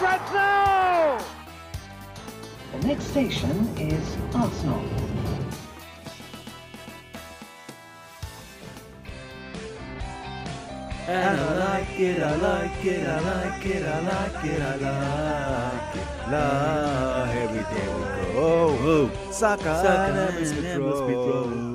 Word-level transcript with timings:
It's 0.00 0.08
up 0.08 0.20
for 0.20 0.32
grabs 0.32 0.32
now. 0.32 1.24
The 2.72 2.86
next 2.86 3.04
station 3.04 3.68
is 3.76 4.16
Arsenal. 4.34 4.82
And 11.06 11.40
I 11.40 11.54
like 11.58 12.00
it, 12.00 12.22
I 12.22 12.36
like 12.36 12.84
it, 12.86 13.06
I 13.06 13.20
like 13.20 13.66
it, 13.66 13.82
I 13.84 14.00
like 14.00 14.44
it, 14.46 14.62
I 14.62 14.76
like 14.76 15.96
it. 15.96 16.06
La, 16.30 17.24
every 17.32 17.64
day 17.74 17.88
we 17.94 18.32
go. 18.32 19.10
Saka, 19.30 19.82
Saka 19.82 20.46
Smith 20.46 20.78
Rowe. 20.78 21.69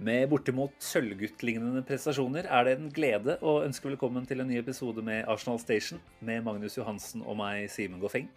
Med 0.00 0.30
bortimot 0.32 0.72
sølvguttlignende 0.80 1.82
prestasjoner 1.84 2.46
er 2.48 2.64
det 2.64 2.72
en 2.78 2.86
glede 2.96 3.34
å 3.44 3.58
ønske 3.66 3.84
velkommen 3.90 4.24
til 4.24 4.40
en 4.40 4.46
ny 4.48 4.56
episode 4.56 5.02
med 5.04 5.26
Arsenal 5.28 5.58
Station 5.60 6.00
med 6.24 6.40
Magnus 6.46 6.78
Johansen 6.78 7.20
og 7.20 7.36
meg, 7.36 7.66
Simen 7.68 8.00
Goffeng. 8.00 8.30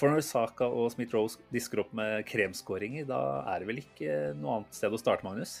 For 0.00 0.08
når 0.08 0.24
Saka 0.24 0.64
og 0.64 0.88
Smith-Rose 0.94 1.42
disker 1.52 1.82
opp 1.82 1.92
med 1.92 2.24
kremskåringer, 2.30 3.04
da 3.10 3.20
er 3.52 3.60
det 3.60 3.68
vel 3.68 3.82
ikke 3.82 4.14
noe 4.38 4.62
annet 4.62 4.78
sted 4.78 4.96
å 4.96 5.02
starte, 5.02 5.28
Magnus? 5.28 5.58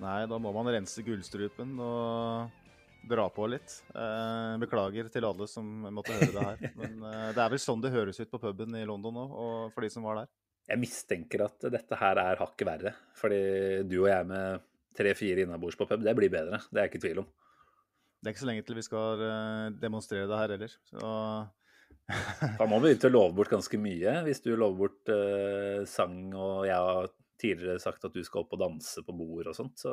Nei, 0.00 0.22
da 0.30 0.40
må 0.40 0.54
man 0.56 0.72
rense 0.72 1.04
gullstrupen 1.04 1.76
og 1.84 2.64
dra 3.10 3.28
på 3.28 3.50
litt. 3.52 3.76
Eh, 3.92 4.54
beklager 4.64 5.12
til 5.12 5.28
alle 5.28 5.50
som 5.52 5.68
måtte 5.92 6.16
høre 6.16 6.32
det 6.32 6.46
her. 6.48 6.72
Men 6.80 6.96
eh, 7.10 7.28
det 7.36 7.44
er 7.44 7.52
vel 7.52 7.60
sånn 7.60 7.84
det 7.84 7.92
høres 7.92 8.24
ut 8.24 8.32
på 8.32 8.40
puben 8.40 8.80
i 8.80 8.86
London 8.88 9.20
nå, 9.20 9.28
og 9.28 9.76
for 9.76 9.84
de 9.84 9.92
som 9.92 10.08
var 10.08 10.22
der. 10.22 10.32
Jeg 10.64 10.80
mistenker 10.80 11.44
at 11.44 11.66
dette 11.72 11.98
her 12.00 12.20
er 12.22 12.40
hakket 12.40 12.68
verre. 12.68 12.94
Fordi 13.18 13.40
du 13.88 13.98
og 14.02 14.08
jeg 14.10 14.28
med 14.30 14.64
tre-fire 14.96 15.44
innabords 15.44 15.76
på 15.76 15.88
pub, 15.90 16.04
det 16.04 16.14
blir 16.16 16.32
bedre. 16.32 16.62
Det 16.70 16.78
er 16.78 16.86
jeg 16.86 16.94
ikke 16.94 17.02
i 17.02 17.06
tvil 17.08 17.24
om. 17.24 17.28
Det 18.20 18.30
er 18.30 18.34
ikke 18.34 18.44
så 18.44 18.48
lenge 18.48 18.64
til 18.64 18.78
vi 18.78 18.86
skal 18.86 19.26
eh, 19.26 19.66
demonstrere 19.82 20.28
det 20.30 20.38
her 20.40 20.54
heller. 20.54 20.76
Så 20.88 21.10
Da 22.60 22.68
må 22.68 22.78
vi 22.84 22.94
til 22.96 23.12
å 23.12 23.16
love 23.18 23.34
bort 23.36 23.52
ganske 23.52 23.80
mye. 23.80 24.14
Hvis 24.26 24.42
du 24.44 24.54
lover 24.54 24.78
bort 24.78 25.12
uh, 25.12 25.84
sang, 25.88 26.32
og 26.32 26.64
jeg 26.68 26.76
har 26.76 27.10
tidligere 27.40 27.82
sagt 27.82 28.04
at 28.06 28.14
du 28.14 28.22
skal 28.24 28.44
opp 28.44 28.54
og 28.56 28.62
danse 28.62 29.02
på 29.04 29.16
bord 29.16 29.50
og 29.50 29.56
sånt, 29.56 29.76
så, 29.80 29.92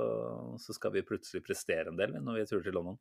så 0.61 0.75
skal 0.75 0.95
vi 0.95 1.05
plutselig 1.07 1.43
prestere 1.45 1.91
en 1.91 1.99
del 1.99 2.15
når 2.19 2.39
vi 2.39 2.47
turer 2.49 2.65
til 2.67 2.77
London. 2.77 2.99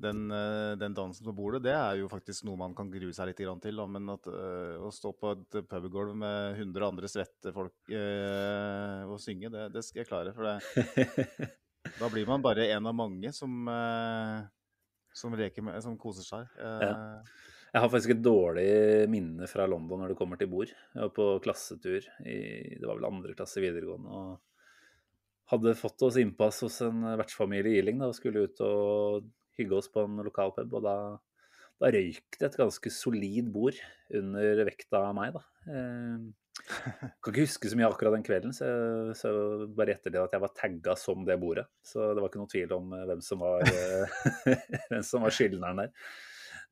Den, 0.00 0.30
eh, 0.32 0.74
den 0.80 0.94
dansen 0.96 1.26
på 1.26 1.34
bordet, 1.36 1.62
det 1.66 1.74
er 1.76 1.98
jo 2.00 2.08
faktisk 2.10 2.46
noe 2.48 2.56
man 2.60 2.74
kan 2.74 2.90
grue 2.90 3.12
seg 3.12 3.28
litt 3.28 3.40
til. 3.40 3.76
Da. 3.76 3.86
Men 3.86 4.08
at, 4.14 4.26
eh, 4.26 4.78
å 4.80 4.90
stå 4.92 5.12
på 5.18 5.32
et 5.36 5.58
pubgulv 5.68 6.16
med 6.16 6.56
100 6.56 6.88
andre 6.88 7.10
svette 7.10 7.52
folk 7.52 7.92
eh, 7.92 9.04
og 9.04 9.20
synge, 9.20 9.50
det, 9.52 9.68
det 9.74 9.84
skal 9.84 10.02
jeg 10.02 10.08
klare. 10.08 10.32
For 10.32 10.48
det, 10.48 11.50
da 12.00 12.10
blir 12.12 12.26
man 12.26 12.44
bare 12.44 12.70
en 12.72 12.88
av 12.88 12.96
mange 12.96 13.32
som, 13.36 13.68
eh, 13.68 14.38
som, 15.12 15.36
med, 15.36 15.82
som 15.84 15.98
koser 16.00 16.28
seg. 16.28 16.54
Eh, 16.58 17.42
Jeg 17.72 17.80
har 17.80 17.88
faktisk 17.88 18.12
et 18.12 18.24
dårlig 18.24 19.08
minne 19.08 19.46
fra 19.48 19.64
London 19.64 20.02
når 20.02 20.12
det 20.12 20.16
kommer 20.18 20.36
til 20.36 20.50
bord. 20.52 20.68
Jeg 20.68 21.04
var 21.06 21.12
på 21.16 21.28
klassetur 21.40 22.04
i 22.20 22.40
det 22.76 22.84
var 22.84 22.98
vel 22.98 23.08
andre 23.08 23.36
klasse 23.36 23.62
videregående. 23.64 24.12
og 24.12 24.40
hadde 25.52 25.74
fått 25.76 26.02
oss 26.06 26.16
innpass 26.20 26.62
hos 26.64 26.78
en 26.84 27.02
vertsfamilie 27.20 27.74
i 27.74 27.80
Ealing 27.80 27.98
da, 28.00 28.08
og 28.08 28.16
skulle 28.16 28.46
ut 28.46 28.60
og 28.64 29.26
hygge 29.58 29.78
oss 29.78 29.90
på 29.92 30.04
en 30.06 30.22
lokal 30.24 30.52
pub. 30.56 30.78
Og 30.78 30.84
da, 30.86 30.96
da 31.82 31.90
røyk 31.94 32.38
det 32.38 32.48
et 32.48 32.60
ganske 32.60 32.92
solid 32.94 33.50
bord 33.54 33.78
under 34.18 34.64
vekta 34.68 35.04
av 35.08 35.16
meg, 35.18 35.36
da. 35.36 35.44
Eh, 35.72 36.30
kan 37.24 37.32
ikke 37.32 37.46
huske 37.46 37.70
så 37.70 37.78
mye 37.78 37.88
akkurat 37.88 38.14
den 38.16 38.26
kvelden, 38.26 38.52
så, 38.54 38.66
så 39.16 39.30
bare 39.72 39.96
etter 39.96 40.12
det 40.12 40.20
at 40.20 40.34
jeg 40.36 40.42
var 40.42 40.52
tagga 40.58 40.96
som 41.00 41.24
det 41.28 41.38
bordet. 41.40 41.64
Så 41.84 42.12
det 42.12 42.22
var 42.22 42.28
ikke 42.28 42.42
noe 42.42 42.52
tvil 42.52 42.76
om 42.76 42.92
eh, 42.96 43.06
hvem 43.08 43.24
som 43.24 43.42
var, 43.42 43.64
eh, 43.64 44.20
hvem 44.90 45.06
som 45.06 45.24
var 45.24 45.34
skyldneren 45.34 45.84
der. 45.84 45.96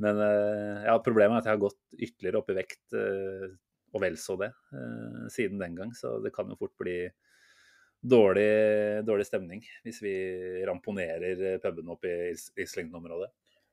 Men 0.01 0.17
ja, 0.17 0.95
problemet 1.05 1.35
er 1.35 1.43
at 1.43 1.49
jeg 1.51 1.53
har 1.59 1.61
gått 1.61 1.81
ytterligere 1.93 2.39
opp 2.39 2.47
i 2.49 2.55
vekt, 2.57 2.95
og 2.97 4.01
vel 4.01 4.15
så 4.17 4.33
det, 4.41 4.49
siden 5.29 5.61
den 5.61 5.75
gang. 5.77 5.91
Så 5.93 6.15
det 6.25 6.33
kan 6.33 6.49
jo 6.49 6.57
fort 6.57 6.73
bli 6.81 6.95
dårlig, 8.01 9.05
dårlig 9.05 9.27
stemning 9.29 9.63
hvis 9.85 10.01
vi 10.03 10.15
ramponerer 10.69 11.61
puben 11.63 11.93
opp 11.93 12.05
i 12.09 12.15
Is- 12.33 12.51
Islington-området. 12.57 13.29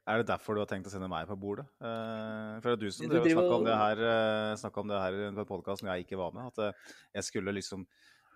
er 0.07 0.21
det 0.21 0.27
derfor 0.27 0.55
du 0.55 0.61
har 0.63 0.67
tenkt 0.67 0.88
å 0.88 0.91
sende 0.91 1.09
meg 1.11 1.27
på 1.27 1.35
bordet? 1.39 1.65
Uh, 1.83 2.59
for 2.59 2.69
det 2.69 2.75
er 2.77 2.83
du 2.83 2.91
som 2.91 3.07
Du 3.07 3.15
driver 3.15 3.33
snakka 3.41 3.55
om 3.57 3.65
det 3.67 3.79
her, 3.79 4.03
uh, 4.03 4.81
om 4.83 4.88
det 4.91 5.01
her 5.03 5.17
på 5.39 5.47
podkasten 5.51 5.89
jeg 5.91 6.05
ikke 6.05 6.19
var 6.19 6.31
med. 6.35 6.47
At 6.51 6.61
eh, 6.63 6.93
jeg 7.19 7.27
skulle 7.27 7.55
liksom 7.55 7.83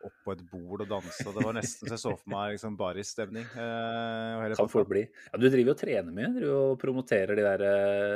opp 0.02 0.18
på 0.26 0.34
et 0.34 0.42
bord 0.50 0.82
og 0.84 0.90
danse. 0.90 1.24
og 1.28 1.36
Det 1.36 1.46
var 1.46 1.56
nesten 1.56 1.88
så 1.88 1.94
jeg 1.96 2.02
så 2.02 2.14
for 2.18 2.34
meg 2.34 2.56
liksom 2.56 2.78
barisstemning. 2.80 3.46
Uh, 3.54 4.56
Kan 4.58 4.72
fort 4.72 4.90
bli. 4.90 5.04
Ja, 5.06 5.40
du 5.40 5.48
driver 5.48 5.76
og 5.76 5.82
trener 5.82 6.16
mye. 6.16 6.32
Du 6.40 6.48
og 6.50 6.80
promoterer 6.82 7.38
de 7.38 7.46
der 7.46 7.66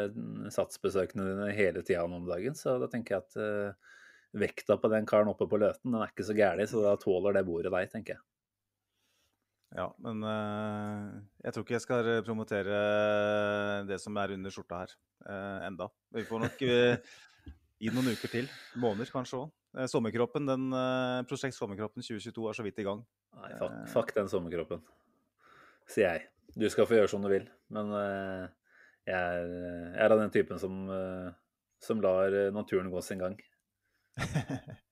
uh, 0.10 0.50
satsbesøkene 0.54 1.28
dine 1.30 1.52
hele 1.56 1.84
tida 1.86 2.06
nå 2.10 2.22
om 2.24 2.30
dagen. 2.30 2.58
Så 2.58 2.78
da 2.82 2.90
tenker 2.92 3.18
jeg 3.18 3.26
at 3.28 3.38
eh, 3.40 3.94
vekta 4.36 4.78
på 4.82 4.92
den 4.92 5.08
karen 5.10 5.32
oppe 5.32 5.48
på 5.50 5.60
Løten, 5.62 5.92
den 5.94 6.02
er 6.02 6.12
ikke 6.12 6.28
så 6.28 6.36
gæren, 6.38 6.68
så 6.70 6.84
da 6.84 6.96
tåler 7.00 7.38
det 7.38 7.46
bordet 7.48 7.72
deg, 7.74 7.92
tenker 7.92 8.18
jeg. 8.18 8.26
Ja, 9.76 9.90
men 10.00 10.22
uh, 10.24 11.16
jeg 11.44 11.52
tror 11.52 11.66
ikke 11.66 11.76
jeg 11.76 11.84
skal 11.84 12.10
promotere 12.24 12.76
det 13.90 13.98
som 14.00 14.16
er 14.22 14.36
under 14.38 14.54
skjorta 14.54 14.84
her 14.86 14.94
uh, 15.28 15.66
enda. 15.68 15.90
Vi 16.16 16.24
får 16.28 16.46
nok 16.46 16.62
uh, 16.64 17.16
gi 17.82 17.92
noen 17.94 18.14
uker 18.16 18.32
til. 18.32 18.50
Måneder 18.80 19.12
kanskje 19.12 19.42
òg. 19.44 19.54
sommerkroppen, 19.92 20.46
den 20.48 20.70
eh, 20.72 21.24
Prosjekt 21.28 21.58
Sommerkroppen 21.58 22.04
2022 22.06 22.46
er 22.50 22.56
så 22.56 22.64
vidt 22.64 22.80
i 22.80 22.86
gang. 22.88 23.02
Nei, 23.36 23.50
fuck, 23.60 23.72
Eh. 23.72 23.88
fuck 23.92 24.14
den 24.16 24.30
sommerkroppen, 24.32 24.84
sier 25.92 26.14
jeg. 26.14 26.30
Du 26.56 26.70
skal 26.72 26.88
få 26.88 26.96
gjøre 26.96 27.12
som 27.12 27.26
du 27.26 27.28
vil, 27.28 27.50
men 27.76 27.92
eh, 28.00 28.46
jeg, 29.10 29.18
er, 29.18 29.52
jeg 29.92 30.06
er 30.06 30.16
av 30.16 30.22
den 30.22 30.32
typen 30.32 30.62
som, 30.62 30.86
eh, 30.88 31.34
som 31.84 32.00
lar 32.02 32.32
eh, 32.32 32.54
naturen 32.56 32.92
gå 32.94 33.04
sin 33.04 33.20
gang. 33.20 33.36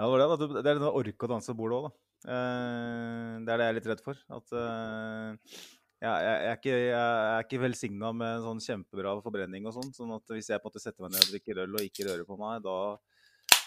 Ja, 0.00 0.06
det 0.08 0.12
var 0.16 0.38
det. 0.40 0.62
Det 0.64 0.70
er 0.70 0.78
å 0.88 0.94
orke 0.96 1.26
å 1.26 1.28
danse 1.28 1.52
bordet 1.52 1.76
òg, 1.76 1.90
da. 1.90 2.30
Eh, 2.32 3.34
det 3.44 3.52
er 3.52 3.60
det 3.60 3.66
jeg 3.66 3.72
er 3.72 3.76
litt 3.76 3.88
redd 3.90 4.02
for. 4.04 4.20
At 4.32 4.54
eh, 4.56 5.58
jeg, 6.00 6.22
jeg, 6.24 6.38
er 6.48 6.54
ikke, 6.54 6.72
jeg 6.72 6.94
er 6.96 7.44
ikke 7.44 7.60
velsigna 7.66 8.12
med 8.16 8.46
sånn 8.46 8.62
kjempebra 8.64 9.12
forbrenning 9.20 9.68
og 9.68 9.76
sånn. 9.76 9.90
Sånn 9.92 10.14
at 10.16 10.32
hvis 10.32 10.48
jeg 10.48 10.62
på 10.62 10.70
en 10.70 10.72
måte 10.72 10.80
setter 10.80 11.04
meg 11.04 11.12
ned 11.12 11.26
og 11.26 11.34
drikker 11.34 11.60
øl 11.66 11.76
og 11.76 11.84
ikke 11.84 12.06
rører 12.08 12.24
på 12.28 12.38
meg, 12.40 12.64
da, 12.64 12.78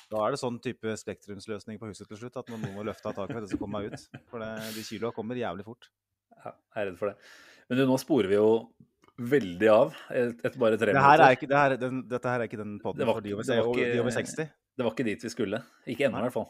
da 0.09 0.23
er 0.23 0.33
det 0.33 0.41
sånn 0.41 0.57
type 0.63 0.95
spektrumsløsning 1.03 1.77
på 1.81 1.91
huset 1.91 2.09
til 2.09 2.23
slutt. 2.23 2.41
At 2.41 2.49
noen 2.49 2.65
må 2.73 2.87
løfte 2.87 3.11
av 3.11 3.19
taket 3.19 3.37
for 3.37 3.45
at 3.45 3.53
jeg 3.53 3.61
komme 3.61 3.83
meg 3.83 3.93
ut. 3.93 4.23
For 4.31 4.41
det, 4.41 4.49
de 4.73 4.87
kiloa 4.89 5.13
kommer 5.13 5.37
jævlig 5.37 5.67
fort. 5.69 5.91
Ja, 6.33 6.55
jeg 6.55 6.81
er 6.81 6.89
redd 6.89 6.99
for 7.03 7.13
det. 7.13 7.29
Men 7.69 7.77
du, 7.77 7.85
nå 7.93 8.01
sporer 8.01 8.33
vi 8.33 8.41
jo 8.41 8.49
veldig 9.19 9.67
av 9.69 9.91
etter 10.09 10.55
bare 10.57 10.77
tre 10.81 10.93
Det 10.95 11.03
her 11.05 11.21
er 11.21 11.35
ikke, 11.35 11.49
det 11.49 11.57
her, 11.59 11.75
den, 11.81 11.99
dette 12.09 12.31
her 12.31 12.41
er 12.41 12.49
ikke 12.49 12.61
den 12.61 12.77
Det 12.79 12.83
poden 12.85 13.05
var 13.05 13.19
for 13.19 13.25
de 13.25 13.33
over, 13.35 13.45
det 13.45 13.57
var 13.59 13.69
ikke, 13.75 13.91
de 13.93 14.01
over 14.01 14.15
60. 14.15 14.47
Det 14.73 14.87
var 14.87 14.95
ikke 14.95 15.05
dit 15.05 15.25
vi 15.27 15.29
skulle. 15.29 15.59
Ikke 15.85 16.07
ennå, 16.07 16.17
i 16.17 16.25
hvert 16.25 16.33
fall. 16.33 16.47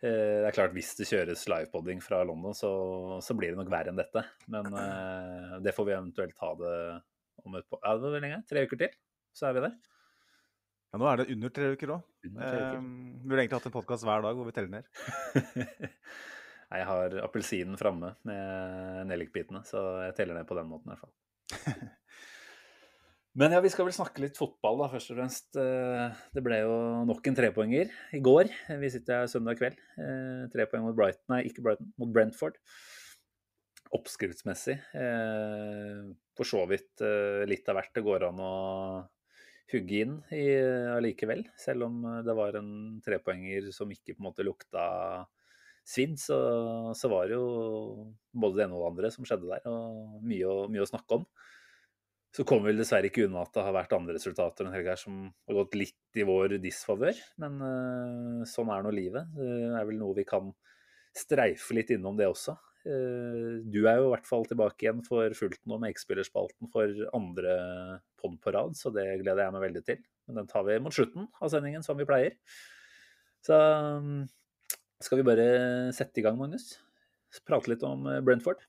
Eh, 0.00 0.38
Det 0.40 0.48
er 0.48 0.56
klart, 0.56 0.74
hvis 0.76 0.94
det 1.00 1.08
kjøres 1.10 1.44
livepodding 1.50 2.02
fra 2.04 2.22
London, 2.24 2.54
så, 2.56 2.70
så 3.24 3.36
blir 3.36 3.52
det 3.52 3.60
nok 3.60 3.72
verre 3.72 3.92
enn 3.92 3.98
dette. 3.98 4.22
Men 4.52 4.70
uh, 4.70 5.58
det 5.64 5.74
får 5.76 5.88
vi 5.88 5.96
eventuelt 5.96 6.36
ta 6.38 6.52
det 6.60 6.74
om 7.44 7.56
et 7.58 7.66
par 7.72 7.82
ja, 7.82 7.96
det 7.96 8.12
var 8.14 8.22
lenge? 8.22 8.42
Tre 8.48 8.64
uker 8.68 8.80
til, 8.84 8.94
så 9.36 9.48
er 9.50 9.56
vi 9.56 9.64
der. 9.66 9.78
Ja, 10.90 10.98
nå 10.98 11.06
er 11.06 11.20
det 11.20 11.30
under 11.34 11.52
tre 11.54 11.70
uker 11.74 11.94
òg. 11.96 12.06
Under 12.26 12.42
tre 12.46 12.64
vi 12.70 13.28
burde 13.30 13.42
egentlig 13.44 13.60
hatt 13.60 13.68
en 13.70 13.74
podkast 13.76 14.06
hver 14.06 14.24
dag 14.24 14.38
hvor 14.38 14.48
vi 14.48 14.54
teller 14.56 14.72
ned. 14.78 14.88
Nei, 16.70 16.78
Jeg 16.80 16.86
har 16.86 17.16
appelsinen 17.24 17.78
framme 17.78 18.12
med 18.26 19.06
nellikbitene, 19.10 19.62
så 19.66 19.82
jeg 20.06 20.16
teller 20.18 20.38
ned 20.38 20.46
på 20.46 20.58
den 20.58 20.70
måten 20.70 20.90
i 20.90 20.94
hvert 20.94 21.02
fall. 21.02 21.14
Men 23.40 23.54
ja, 23.54 23.60
vi 23.62 23.70
skal 23.70 23.86
vel 23.86 23.94
snakke 23.94 24.22
litt 24.24 24.38
fotball, 24.38 24.80
da, 24.82 24.88
først 24.90 25.12
og 25.12 25.18
fremst. 25.20 25.58
Eh, 25.60 26.16
Det 26.34 26.42
ble 26.44 26.58
jo 26.64 26.72
nok 27.06 27.28
en 27.30 27.36
trepoenger 27.38 27.92
i 28.16 28.20
går. 28.26 28.50
Vi 28.82 28.90
sitter 28.90 29.20
her 29.22 29.30
søndag 29.30 29.60
kveld. 29.60 29.78
Eh, 30.02 30.48
Tre 30.52 30.66
poeng 30.70 30.82
mot 30.88 30.96
Brighton, 30.98 31.28
nei, 31.30 31.44
ikke 31.46 31.62
Brighton, 31.62 31.92
mot 32.00 32.10
Brentford. 32.14 32.58
Oppskriftsmessig. 33.94 34.76
eh, 34.98 36.02
For 36.38 36.48
så 36.48 36.64
vidt 36.70 37.02
litt 37.50 37.68
av 37.70 37.78
hvert 37.78 37.94
det 37.94 38.04
går 38.06 38.26
an 38.28 38.38
å 38.42 38.52
hugge 39.70 39.98
inn 40.02 40.14
allikevel. 40.96 41.44
Selv 41.58 41.86
om 41.86 42.02
det 42.26 42.34
var 42.34 42.56
en 42.58 42.72
trepoenger 43.06 43.70
som 43.74 43.90
ikke 43.94 44.16
på 44.16 44.22
en 44.24 44.28
måte 44.30 44.46
lukta 44.46 44.84
svidd, 45.90 46.18
så, 46.22 46.38
så, 46.96 47.10
var 47.10 47.28
det 47.28 47.38
jo 47.38 48.10
både 48.32 48.58
det 48.58 48.66
ene 48.66 48.76
og 48.78 48.84
det 48.84 48.90
andre 48.92 49.10
som 49.14 49.26
skjedde 49.26 49.50
der, 49.50 49.66
og 49.70 50.20
mye, 50.26 50.46
å, 50.46 50.68
mye 50.70 50.84
å 50.84 50.90
snakke 50.90 51.20
om. 51.20 51.26
Så 52.30 52.44
kommer 52.46 52.70
vi 52.70 52.78
dessverre 52.78 53.10
ikke 53.10 53.24
unna 53.26 53.42
at 53.42 53.56
det 53.56 53.62
har 53.66 53.74
vært 53.74 53.94
andre 53.96 54.14
resultater 54.14 54.66
enn 54.66 54.74
helga 54.74 54.94
som 54.98 55.24
har 55.48 55.56
gått 55.56 55.74
litt 55.74 56.18
i 56.20 56.26
vår 56.26 56.60
disfavør. 56.62 57.18
Men 57.42 57.56
uh, 57.58 58.42
sånn 58.46 58.70
er 58.70 58.84
nå 58.86 58.92
livet. 58.94 59.32
Det 59.34 59.48
er 59.74 59.88
vel 59.88 59.98
noe 59.98 60.14
vi 60.14 60.26
kan 60.28 60.52
streife 61.16 61.74
litt 61.74 61.90
innom 61.90 62.14
det 62.20 62.30
også. 62.30 62.54
Uh, 62.86 63.58
du 63.66 63.82
er 63.82 63.98
jo 63.98 64.06
i 64.06 64.12
hvert 64.14 64.30
fall 64.30 64.46
tilbake 64.46 64.86
igjen 64.86 65.02
for 65.02 65.34
fullt 65.34 65.58
nå 65.66 65.80
med 65.82 65.96
X-spillerspalten 65.96 66.70
for 66.70 67.02
andre 67.18 67.56
pod 68.20 68.38
på 68.38 68.54
rad, 68.54 68.78
så 68.78 68.94
det 68.94 69.08
gleder 69.24 69.48
jeg 69.48 69.56
meg 69.56 69.66
veldig 69.66 69.86
til. 69.90 70.04
Men 70.30 70.44
den 70.44 70.52
tar 70.54 70.68
vi 70.70 70.78
mot 70.78 70.94
slutten 70.94 71.26
av 71.42 71.50
sendingen, 71.50 71.82
som 71.82 71.98
vi 71.98 72.06
pleier. 72.06 72.38
Så 73.42 73.58
um, 73.58 74.22
skal 75.04 75.20
vi 75.20 75.26
bare 75.26 75.46
sette 75.96 76.20
i 76.20 76.24
gang, 76.24 76.36
Magnus? 76.38 76.74
Prate 77.46 77.70
litt 77.72 77.84
om 77.86 78.04
eh, 78.10 78.20
Brentford? 78.24 78.62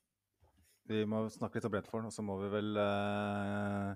Vi 0.90 1.04
må 1.08 1.24
snakke 1.32 1.58
litt 1.58 1.66
om 1.68 1.74
Brentford, 1.74 2.08
og 2.08 2.14
så 2.14 2.24
må 2.26 2.38
vi 2.40 2.48
vel 2.52 2.72
uh, 2.78 3.92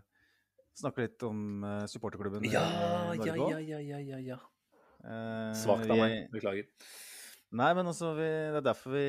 snakke 0.79 1.07
litt 1.07 1.25
om 1.27 1.65
uh, 1.65 1.83
supporterklubben 1.91 2.47
ja, 2.47 2.63
i 3.15 3.19
Norge 3.19 3.35
òg. 3.35 3.57
Ja, 3.57 3.61
ja, 3.61 3.81
ja, 3.83 4.01
ja, 4.13 4.21
ja. 4.33 4.39
Uh, 5.03 5.51
Svakt 5.59 5.91
av 5.91 5.99
meg. 5.99 6.29
Beklager. 6.35 6.69
Nei, 7.57 7.71
men 7.79 7.91
også 7.91 8.13
vi, 8.19 8.27
det 8.27 8.61
er 8.61 8.69
derfor 8.69 8.95
vi 8.97 9.07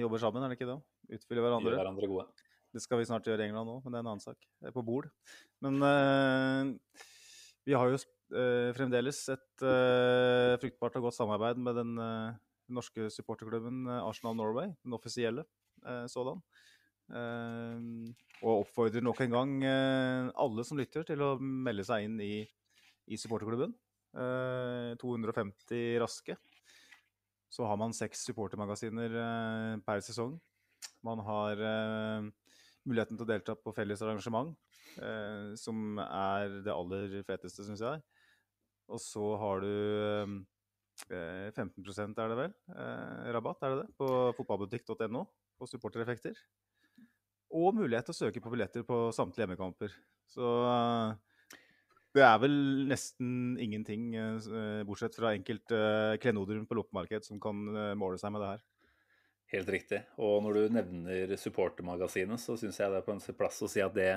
jobber 0.00 0.22
sammen, 0.22 0.44
er 0.44 0.52
det 0.52 0.58
ikke 0.58 0.70
det? 0.70 0.78
Utfyller 1.18 1.46
hverandre. 1.46 1.72
Gjør 1.72 1.82
hverandre 1.82 2.10
gode. 2.10 2.46
Det 2.70 2.82
skal 2.84 3.00
vi 3.00 3.08
snart 3.08 3.26
gjøre 3.26 3.42
i 3.42 3.50
England 3.50 3.72
òg, 3.72 3.80
men 3.84 3.94
det 3.94 3.98
er 3.98 4.04
en 4.04 4.12
annen 4.12 4.22
sak. 4.22 4.38
Det 4.60 4.70
er 4.70 4.76
på 4.76 4.84
bord. 4.86 5.08
Men 5.64 5.80
uh, 5.82 7.06
vi 7.70 7.76
har 7.78 7.92
jo 7.92 7.98
uh, 8.00 8.70
fremdeles 8.74 9.20
et 9.30 9.62
uh, 9.62 10.58
fruktbart 10.58 10.98
og 10.98 11.06
godt 11.06 11.18
samarbeid 11.18 11.60
med 11.62 11.78
den 11.78 11.92
norske 12.70 13.08
supporterklubben 13.14 13.86
Arsenal 14.00 14.36
Norway, 14.38 14.70
den 14.84 14.94
offisielle 14.94 15.42
sådan. 16.06 16.38
og 18.42 18.60
oppfordrer 18.60 19.02
nok 19.02 19.20
en 19.24 19.32
gang 19.34 19.54
alle 19.64 20.64
som 20.64 20.78
lytter, 20.78 21.02
til 21.02 21.22
å 21.24 21.32
melde 21.40 21.82
seg 21.88 22.04
inn 22.06 22.20
i, 22.22 22.44
i 23.10 23.18
supporterklubben. 23.18 23.74
250 25.02 25.98
raske. 25.98 26.36
Så 27.50 27.66
har 27.66 27.80
man 27.80 27.96
seks 27.96 28.22
supportermagasiner 28.28 29.18
per 29.82 30.04
sesong. 30.06 30.36
Man 31.02 31.24
har 31.26 31.64
muligheten 32.86 33.18
til 33.18 33.26
å 33.26 33.32
delta 33.32 33.58
på 33.58 33.74
felles 33.74 34.06
arrangement, 34.06 34.54
eh, 34.98 35.52
som 35.60 36.00
er 36.04 36.60
det 36.64 36.74
aller 36.74 37.20
feteste, 37.26 37.66
syns 37.66 37.84
jeg. 37.84 38.02
Og 38.90 39.02
så 39.02 39.26
har 39.38 39.62
du 39.62 39.72
eh, 41.10 41.50
15% 41.54 42.18
er 42.18 42.32
det 42.32 42.38
vel, 42.42 42.56
eh, 42.74 43.30
rabatt, 43.36 43.62
er 43.62 43.76
det 43.76 43.84
det, 43.84 43.94
på 44.00 44.10
fotballbutikk.no 44.40 45.24
på 45.60 45.68
supportereffekter. 45.68 46.38
Og 47.54 47.74
mulighet 47.76 48.08
til 48.08 48.14
å 48.14 48.20
søke 48.24 48.42
på 48.42 48.52
billetter 48.52 48.86
på 48.86 49.08
samtlige 49.14 49.44
hjemmekamper. 49.44 49.94
Så 50.30 50.46
det 52.16 52.22
er 52.26 52.40
vel 52.42 52.54
nesten 52.90 53.54
ingenting, 53.62 54.14
eh, 54.18 54.82
bortsett 54.86 55.14
fra 55.14 55.30
enkelte 55.36 55.78
eh, 55.78 56.16
klenoder 56.22 56.58
på 56.66 56.78
loppemarked, 56.78 57.26
som 57.26 57.38
kan 57.42 57.60
eh, 57.70 57.94
måle 57.98 58.18
seg 58.18 58.34
med 58.34 58.42
det 58.42 58.48
her. 58.50 58.64
Helt 59.54 59.70
riktig. 59.70 60.00
Og 60.18 60.42
når 60.42 60.56
du 60.56 60.74
nevner 60.74 61.34
supportermagasinet, 61.38 62.42
så 62.42 62.56
syns 62.58 62.78
jeg 62.82 62.90
det 62.90 62.98
er 62.98 63.06
på 63.06 63.14
en 63.14 63.22
plass 63.38 63.62
å 63.62 63.70
si 63.70 63.82
at 63.82 63.94
det 63.94 64.10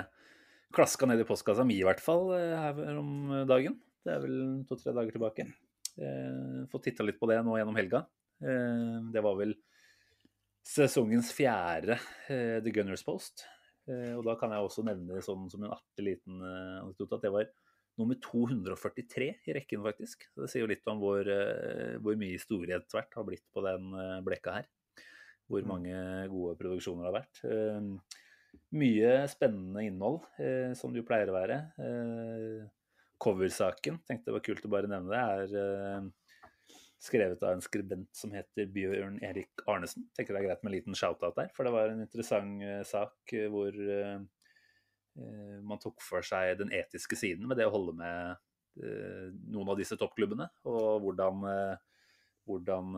klaska 0.74 1.06
ned 1.06 1.20
i 1.20 1.26
postkassa 1.28 1.66
mi 1.66 1.76
i 1.80 1.86
hvert 1.86 2.02
fall 2.02 2.32
eh, 2.36 2.54
her 2.58 2.98
om 3.00 3.44
dagen. 3.48 3.76
Det 4.04 4.12
er 4.12 4.24
vel 4.24 4.40
to-tre 4.68 4.94
dager 4.96 5.14
tilbake. 5.14 5.46
Eh, 5.94 6.64
fått 6.72 6.88
titta 6.88 7.06
litt 7.06 7.20
på 7.20 7.28
det 7.30 7.40
nå 7.44 7.58
gjennom 7.58 7.78
helga. 7.78 8.04
Eh, 8.44 8.98
det 9.14 9.22
var 9.24 9.38
vel 9.38 9.54
sesongens 10.64 11.32
fjerde 11.36 11.98
eh, 12.28 12.58
The 12.64 12.72
Gunners 12.72 13.04
Post. 13.04 13.44
Eh, 13.88 14.14
og 14.16 14.24
da 14.26 14.36
kan 14.40 14.54
jeg 14.54 14.64
også 14.64 14.84
nevne 14.86 15.22
sånn 15.24 15.46
som 15.52 15.64
en 15.64 15.74
artig 15.76 16.06
liten 16.08 16.40
eh, 16.40 16.80
anekdote 16.80 17.18
at 17.18 17.26
det 17.26 17.34
var 17.34 17.50
nummer 18.00 18.18
243 18.18 19.28
i 19.46 19.54
rekken, 19.54 19.84
faktisk. 19.84 20.26
Det 20.34 20.48
sier 20.50 20.64
jo 20.64 20.70
litt 20.72 20.88
om 20.90 20.98
hvor, 20.98 21.28
hvor 22.02 22.16
mye 22.18 22.34
historie 22.34 22.74
etter 22.74 22.98
hvert 22.98 23.14
har 23.14 23.26
blitt 23.28 23.44
på 23.54 23.62
den 23.62 23.92
blekka 24.26 24.56
her 24.56 24.66
hvor 25.46 25.62
mm. 25.62 25.68
mange 25.68 25.98
gode 26.32 26.56
produksjoner 26.58 27.04
det 27.04 27.10
har 27.10 27.16
vært. 27.20 28.16
Eh, 28.54 28.60
mye 28.74 29.28
spennende 29.28 29.84
innhold, 29.84 30.22
eh, 30.38 30.74
som 30.74 30.92
det 30.92 31.02
jo 31.02 31.08
pleier 31.08 31.30
å 31.30 31.36
være. 31.36 31.58
Eh, 31.78 32.66
coversaken, 33.18 34.00
tenkte 34.06 34.30
det 34.30 34.36
var 34.36 34.44
kult 34.44 34.64
å 34.66 34.70
bare 34.72 34.90
nevne 34.90 35.10
det, 35.10 35.54
er 35.54 36.10
skrevet 37.04 37.42
av 37.44 37.52
en 37.54 37.62
skribent 37.62 38.08
som 38.16 38.32
heter 38.32 38.66
Bjørn 38.72 39.18
Erik 39.22 39.62
Arnesen. 39.68 40.08
Tenker 40.16 40.34
det 40.34 40.42
er 40.42 40.48
greit 40.48 40.62
med 40.64 40.72
en 40.72 40.76
liten 40.76 40.96
shout-out 40.96 41.36
der, 41.36 41.50
for 41.54 41.64
det 41.64 41.72
var 41.72 41.92
en 41.92 42.00
interessant 42.00 42.62
sak 42.88 43.34
hvor 43.52 43.76
man 45.62 45.80
tok 45.80 46.00
for 46.02 46.24
seg 46.24 46.58
den 46.58 46.72
etiske 46.72 47.16
siden 47.16 47.46
med 47.48 47.60
det 47.60 47.68
å 47.68 47.74
holde 47.76 47.92
med 47.96 48.40
noen 49.52 49.72
av 49.72 49.78
disse 49.78 49.96
toppklubbene, 50.00 50.48
og 50.64 51.04
hvordan 51.04 51.44
hvordan 52.44 52.96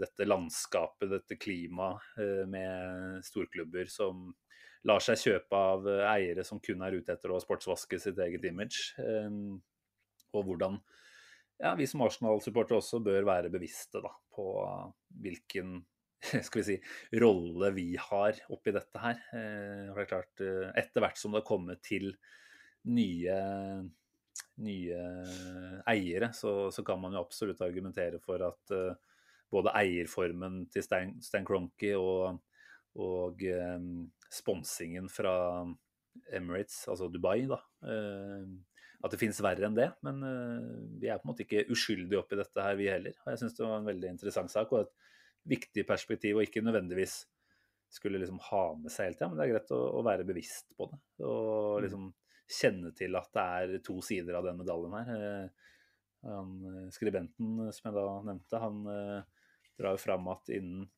dette 0.00 0.26
landskapet, 0.28 1.08
dette 1.12 1.38
klimaet 1.40 2.48
med 2.48 3.20
storklubber 3.24 3.88
som 3.92 4.32
lar 4.88 5.02
seg 5.04 5.20
kjøpe 5.20 5.60
av 5.70 5.86
uh, 5.88 6.02
eiere 6.12 6.44
som 6.46 6.60
kun 6.62 6.84
er 6.84 6.98
ute 6.98 7.14
etter 7.14 7.32
å 7.32 7.40
sportsvaske 7.42 8.00
sitt 8.00 8.20
eget 8.20 8.44
image, 8.48 8.92
og 10.34 10.46
hvordan 10.48 10.80
ja, 11.62 11.70
vi 11.78 11.86
som 11.86 12.02
Arsenal-supportere 12.02 12.80
også 12.80 12.98
bør 13.04 13.26
være 13.28 13.52
bevisste 13.52 14.00
da, 14.02 14.10
på 14.34 14.46
hvilken 15.22 15.76
skal 16.46 16.60
vi 16.60 16.64
si, 16.66 16.78
rolle 17.22 17.70
vi 17.76 17.92
har 18.00 18.40
oppi 18.52 18.74
dette 18.74 18.98
her. 19.00 19.20
For 19.30 20.00
det 20.00 20.04
er 20.04 20.10
klart, 20.10 20.42
Etter 20.80 21.04
hvert 21.04 21.20
som 21.20 21.34
det 21.34 21.44
har 21.44 21.46
kommet 21.46 21.84
til 21.86 22.10
nye 22.90 23.36
nye 24.64 25.02
eiere, 25.90 26.32
så, 26.34 26.72
så, 26.74 26.82
kan 26.86 26.98
man 26.98 27.14
jo 27.14 27.22
absolutt 27.22 27.62
argumentere 27.62 28.18
for 28.22 28.42
at 28.42 28.74
både 29.54 29.74
eierformen 29.78 30.64
til 30.72 30.84
Stan, 30.84 31.14
Stan 31.22 31.46
Cronky 31.46 31.92
og, 31.98 32.40
og 33.00 33.42
eh, 33.48 33.88
sponsingen 34.32 35.08
fra 35.10 35.34
Emirates, 36.34 36.84
altså 36.90 37.10
Dubai, 37.10 37.42
da, 37.50 37.60
Eh, 37.84 38.46
at 39.04 39.12
det 39.12 39.20
finnes 39.20 39.40
verre 39.44 39.68
enn 39.68 39.76
det. 39.76 39.90
Men 40.06 40.22
eh, 40.24 40.68
vi 41.02 41.10
er 41.12 41.20
på 41.20 41.28
en 41.28 41.34
måte 41.34 41.44
ikke 41.44 41.66
uskyldige 41.74 42.22
oppi 42.22 42.38
dette 42.40 42.64
her, 42.64 42.78
vi 42.78 42.88
heller. 42.88 43.16
Og 43.24 43.32
jeg 43.32 43.42
syns 43.42 43.56
det 43.58 43.66
var 43.66 43.76
en 43.76 43.90
veldig 43.90 44.12
interessant 44.14 44.52
sak 44.52 44.72
og 44.72 44.84
et 44.84 44.94
viktig 45.54 45.84
perspektiv, 45.88 46.38
og 46.38 46.46
ikke 46.46 46.64
nødvendigvis 46.64 47.18
skulle 47.94 48.18
liksom 48.18 48.40
ha 48.48 48.62
med 48.80 48.90
seg 48.90 49.10
hele 49.10 49.18
tida, 49.18 49.28
men 49.30 49.38
det 49.38 49.44
er 49.44 49.52
greit 49.52 49.74
å, 49.76 49.80
å, 49.98 50.00
være 50.06 50.26
bevisst 50.26 50.72
på 50.78 50.88
det. 50.90 50.98
Og 51.20 51.76
mm. 51.76 51.84
liksom 51.84 52.08
kjenne 52.54 52.90
til 52.96 53.20
at 53.20 53.30
det 53.36 53.44
er 53.44 53.84
to 53.84 53.98
sider 54.04 54.38
av 54.38 54.48
den 54.48 54.58
medaljen 54.58 54.96
her. 54.96 55.12
Eh, 55.14 55.70
han, 56.24 56.56
eh, 56.70 56.90
skribenten 56.96 57.60
som 57.76 57.90
jeg 57.90 57.96
da 57.98 58.06
nevnte, 58.24 58.62
han 58.64 58.82
eh, 58.90 59.46
drar 59.78 59.98
jo 59.98 60.02
fram 60.02 60.32
at 60.32 60.50
innen 60.54 60.88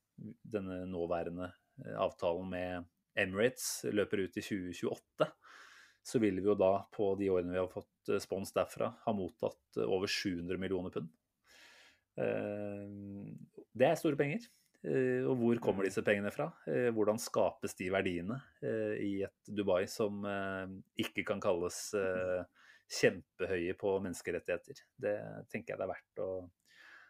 denne 0.47 0.85
nåværende 0.88 1.50
avtalen 1.97 2.49
med 2.52 2.87
Emirates 3.16 3.85
løper 3.92 4.25
ut 4.25 4.38
i 4.38 4.45
2028, 4.45 5.28
så 6.06 6.21
vil 6.23 6.40
vi 6.40 6.50
jo 6.50 6.56
da 6.59 6.73
på 6.95 7.14
de 7.18 7.30
årene 7.33 7.54
vi 7.54 7.61
har 7.61 7.71
fått 7.73 8.12
spons 8.23 8.52
derfra, 8.54 8.92
ha 9.04 9.14
mottatt 9.16 9.80
over 9.83 10.11
700 10.11 10.61
millioner 10.62 10.95
pund. 10.95 11.09
Det 12.16 13.88
er 13.88 13.99
store 13.99 14.16
penger. 14.21 14.47
Eh, 14.87 15.25
og 15.26 15.38
hvor 15.40 15.61
kommer 15.62 15.85
mm. 15.85 15.88
disse 15.88 16.04
pengene 16.06 16.33
fra? 16.35 16.50
Eh, 16.71 16.88
hvordan 16.95 17.18
skapes 17.23 17.75
de 17.78 17.88
verdiene 17.92 18.38
eh, 18.62 18.95
i 19.02 19.12
et 19.26 19.50
Dubai 19.50 19.85
som 19.90 20.23
ikke 21.00 21.25
kan 21.26 21.42
kalles 21.42 21.80
kjempehøye 23.00 23.75
på 23.78 23.97
menneskerettigheter? 24.04 24.85
Det 24.95 25.16
tenker 25.52 25.75
jeg 25.75 25.80
det 25.80 25.88
er 25.88 25.95
verdt 25.95 26.23
å, 26.23 26.28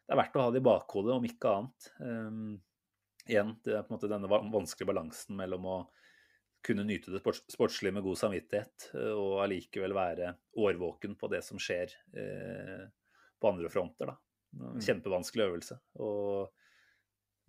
det 0.07 0.17
er 0.17 0.23
verdt 0.23 0.39
å 0.39 0.47
ha 0.47 0.55
det 0.55 0.63
i 0.63 0.69
bakhodet, 0.71 1.19
om 1.19 1.29
ikke 1.29 1.53
annet. 1.59 1.91
Igjen, 3.27 3.57
det 3.67 3.75
er 3.75 3.87
på 3.87 3.93
en 3.93 3.97
måte 3.97 4.11
denne 4.11 4.31
vanskelige 4.31 4.91
balansen 4.93 5.39
mellom 5.39 5.67
å 5.67 5.79
kunne 6.67 6.85
nyte 6.87 7.13
det 7.15 7.21
sportslige 7.23 7.95
med 7.95 8.03
god 8.03 8.19
samvittighet, 8.19 8.89
og 9.15 9.41
allikevel 9.45 9.95
være 9.95 10.33
årvåken 10.59 11.15
på 11.19 11.29
det 11.31 11.43
som 11.47 11.61
skjer 11.63 11.93
eh, 12.19 12.87
på 13.39 13.51
andre 13.51 13.71
fronter. 13.71 14.11
Da. 14.11 14.17
Mm. 14.57 14.81
Kjempevanskelig 14.83 15.47
øvelse. 15.47 15.79
Og 16.03 16.49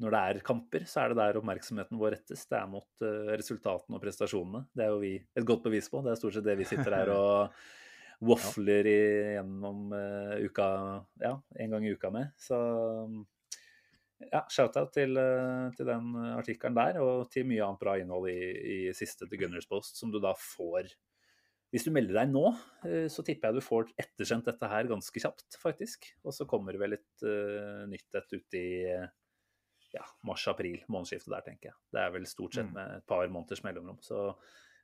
når 0.03 0.13
det 0.13 0.21
er 0.21 0.39
kamper, 0.45 0.85
så 0.85 1.01
er 1.01 1.11
det 1.11 1.19
der 1.19 1.39
oppmerksomheten 1.39 1.97
vår 1.97 2.17
rettes. 2.17 2.45
Det 2.49 2.59
er 2.59 2.69
mot 2.69 3.05
uh, 3.05 3.33
resultatene 3.33 3.97
og 3.97 4.03
prestasjonene. 4.03 4.67
Det 4.75 4.85
er 4.85 4.93
jo 4.93 5.01
vi 5.01 5.13
et 5.17 5.47
godt 5.47 5.65
bevis 5.65 5.89
på. 5.89 6.03
Det 6.05 6.13
er 6.13 6.19
stort 6.19 6.37
sett 6.37 6.45
det 6.45 6.57
vi 6.59 6.67
sitter 6.69 6.93
her 6.99 7.13
og 7.17 7.57
wafler 8.27 8.89
i, 8.89 8.99
gjennom 9.37 9.89
uh, 9.93 10.37
uka 10.45 10.67
Ja, 11.23 11.33
en 11.57 11.73
gang 11.73 11.87
i 11.87 11.95
uka 11.97 12.13
med. 12.13 12.29
Så 12.37 12.59
ja, 14.25 14.43
shout-out 14.49 14.93
til, 14.95 15.17
uh, 15.19 15.67
til 15.77 15.89
den 15.89 16.15
artikkelen 16.35 16.77
der, 16.77 17.01
og 17.03 17.27
til 17.33 17.45
mye 17.49 17.65
annet 17.65 17.83
bra 17.83 17.97
innhold 18.01 18.29
i, 18.31 18.39
i 18.57 18.77
siste 18.97 19.29
The 19.29 19.39
Gunners 19.39 19.69
Post, 19.69 19.99
som 19.99 20.13
du 20.13 20.19
da 20.23 20.33
får 20.37 20.93
hvis 21.75 21.83
du 21.83 21.89
melder 21.91 22.15
deg 22.15 22.29
nå, 22.31 22.45
så 23.11 23.23
tipper 23.27 23.49
jeg 23.49 23.57
du 23.57 23.65
får 23.65 23.89
ettersendt 23.99 24.45
dette 24.47 24.69
her 24.71 24.87
ganske 24.87 25.19
kjapt, 25.19 25.57
faktisk. 25.59 26.05
Og 26.23 26.31
så 26.31 26.45
kommer 26.47 26.71
det 26.71 26.79
vel 26.79 26.95
et 26.95 27.25
uh, 27.27 27.83
nytt 27.91 28.15
et 28.15 28.35
ut 28.37 28.55
i 28.55 28.67
ja, 29.93 30.05
mars-april, 30.27 30.79
månedsskiftet 30.91 31.33
der, 31.33 31.43
tenker 31.45 31.69
jeg. 31.71 31.77
Det 31.93 32.01
er 32.01 32.13
vel 32.15 32.27
stort 32.29 32.57
sett 32.57 32.69
Mm. 32.69 32.73
med 32.73 32.95
et 32.97 33.05
par 33.07 33.27
måneders 33.27 33.63
mellomrom. 33.63 33.99
Så 34.01 34.31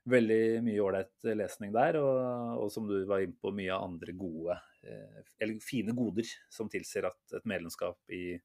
veldig 0.04 0.62
mye 0.64 0.82
ålreit 0.84 1.28
lesning 1.36 1.72
der, 1.72 1.96
og, 2.00 2.64
og 2.64 2.72
som 2.72 2.88
du 2.88 3.04
var 3.08 3.24
inne 3.24 3.36
på, 3.40 3.52
mye 3.56 3.76
andre 3.76 4.12
gode, 4.12 4.58
eh, 4.84 5.22
eller 5.40 5.60
fine 5.64 5.94
goder 5.96 6.28
som 6.52 6.68
tilsier 6.68 7.08
at 7.08 7.36
et 7.38 7.46
medlemskap 7.48 7.98
i 8.12 8.36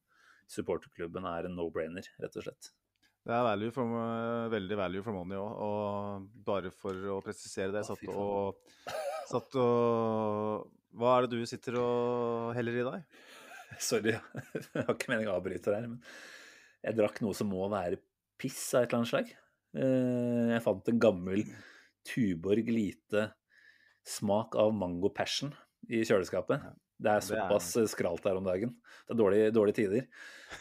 supporterklubben 0.50 1.26
er 1.30 1.46
en 1.48 1.56
no-brainer, 1.58 2.06
rett 2.22 2.38
og 2.40 2.46
slett. 2.46 2.70
Det 3.20 3.34
er 3.36 3.44
value 3.44 3.72
for, 3.74 3.96
veldig 4.50 4.76
value 4.80 5.04
for 5.04 5.12
money 5.14 5.36
òg. 5.38 5.58
Og 5.66 6.28
bare 6.46 6.70
for 6.72 6.96
å 7.14 7.18
presisere 7.24 7.70
det, 7.74 7.82
jeg 7.82 7.90
satt 7.90 8.06
og, 8.14 8.94
satt 9.28 9.58
og 9.60 10.70
Hva 10.96 11.12
er 11.18 11.26
det 11.28 11.36
du 11.38 11.46
sitter 11.46 11.76
og 11.78 12.54
heller 12.56 12.80
i 12.80 12.86
deg? 12.86 13.18
Sorry, 13.90 14.16
jeg 14.56 14.86
har 14.86 14.94
ikke 14.96 15.12
meningen 15.12 15.30
å 15.30 15.36
avbryte 15.38 15.76
her, 15.76 15.86
men 15.92 16.00
jeg 16.80 16.96
drakk 16.96 17.20
noe 17.22 17.36
som 17.36 17.50
må 17.52 17.68
være 17.70 18.00
piss 18.40 18.62
av 18.74 18.82
et 18.82 18.88
eller 18.88 19.02
annet 19.02 19.12
slag. 19.12 19.34
Eh, 19.76 20.46
Jeg 20.56 20.64
fant 20.64 20.88
en 20.90 21.02
gammel 21.04 21.44
Tuborg 22.08 22.70
lite 22.72 23.28
smak 24.08 24.56
av 24.58 24.72
mango 24.74 25.12
passion 25.14 25.52
i 25.92 26.00
kjøleskapet. 26.08 26.64
Det 27.00 27.08
er 27.08 27.20
det 27.20 27.32
er- 27.32 27.48
såpass 27.48 27.70
skralt 27.94 28.26
her 28.28 28.36
om 28.36 28.44
dagen. 28.44 28.74
Det 29.08 29.14
er 29.14 29.18
dårlige, 29.22 29.50
dårlige 29.56 29.78
tider. 29.80 30.06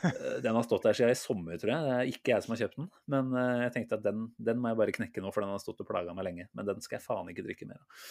Eh, 0.05 0.36
Den 0.43 0.53
har 0.53 0.62
stått 0.62 0.84
der 0.86 0.93
siden 0.93 1.10
i 1.10 1.17
sommer, 1.17 1.58
tror 1.58 1.72
jeg. 1.74 1.81
Det 1.81 1.93
er 1.98 2.10
ikke 2.13 2.29
jeg 2.36 2.43
som 2.46 2.51
har 2.53 2.60
kjøpt 2.62 2.75
den. 2.77 2.89
Men 3.10 3.31
eh, 3.34 3.62
jeg 3.65 3.72
tenkte 3.74 3.98
at 3.98 4.03
den, 4.05 4.27
den 4.38 4.60
må 4.62 4.69
jeg 4.69 4.77
bare 4.77 4.93
knekke 4.93 5.24
nå, 5.24 5.31
for 5.34 5.41
den 5.41 5.50
har 5.50 5.62
stått 5.63 5.81
og 5.81 5.88
plaga 5.89 6.13
meg 6.13 6.27
lenge. 6.27 6.46
Men 6.53 6.67
den 6.69 6.84
skal 6.86 7.00
jeg 7.00 7.05
faen 7.08 7.31
ikke 7.34 7.41
drikke 7.48 7.65
mer 7.67 7.79
av. 7.81 8.03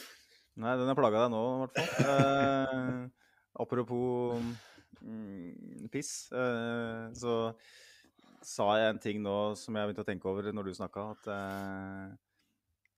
Nei, 0.58 0.73
den 0.80 0.90
har 0.90 0.99
plaga 0.99 1.20
deg 1.23 1.30
nå, 1.37 1.42
i 1.54 1.61
hvert 1.62 1.78
fall. 1.78 2.08
Eh, 2.11 3.30
apropos 3.62 4.42
mm, 5.06 5.87
piss, 5.94 6.11
eh, 6.35 7.04
så 7.14 7.37
sa 8.42 8.66
jeg 8.82 8.90
en 8.97 9.00
ting 9.06 9.23
nå 9.23 9.37
som 9.58 9.78
jeg 9.78 9.87
begynte 9.92 10.02
å 10.02 10.11
tenke 10.11 10.30
over 10.30 10.50
når 10.50 10.66
du 10.73 10.75
snakka, 10.80 11.06
at, 11.14 11.30
eh, 11.37 12.16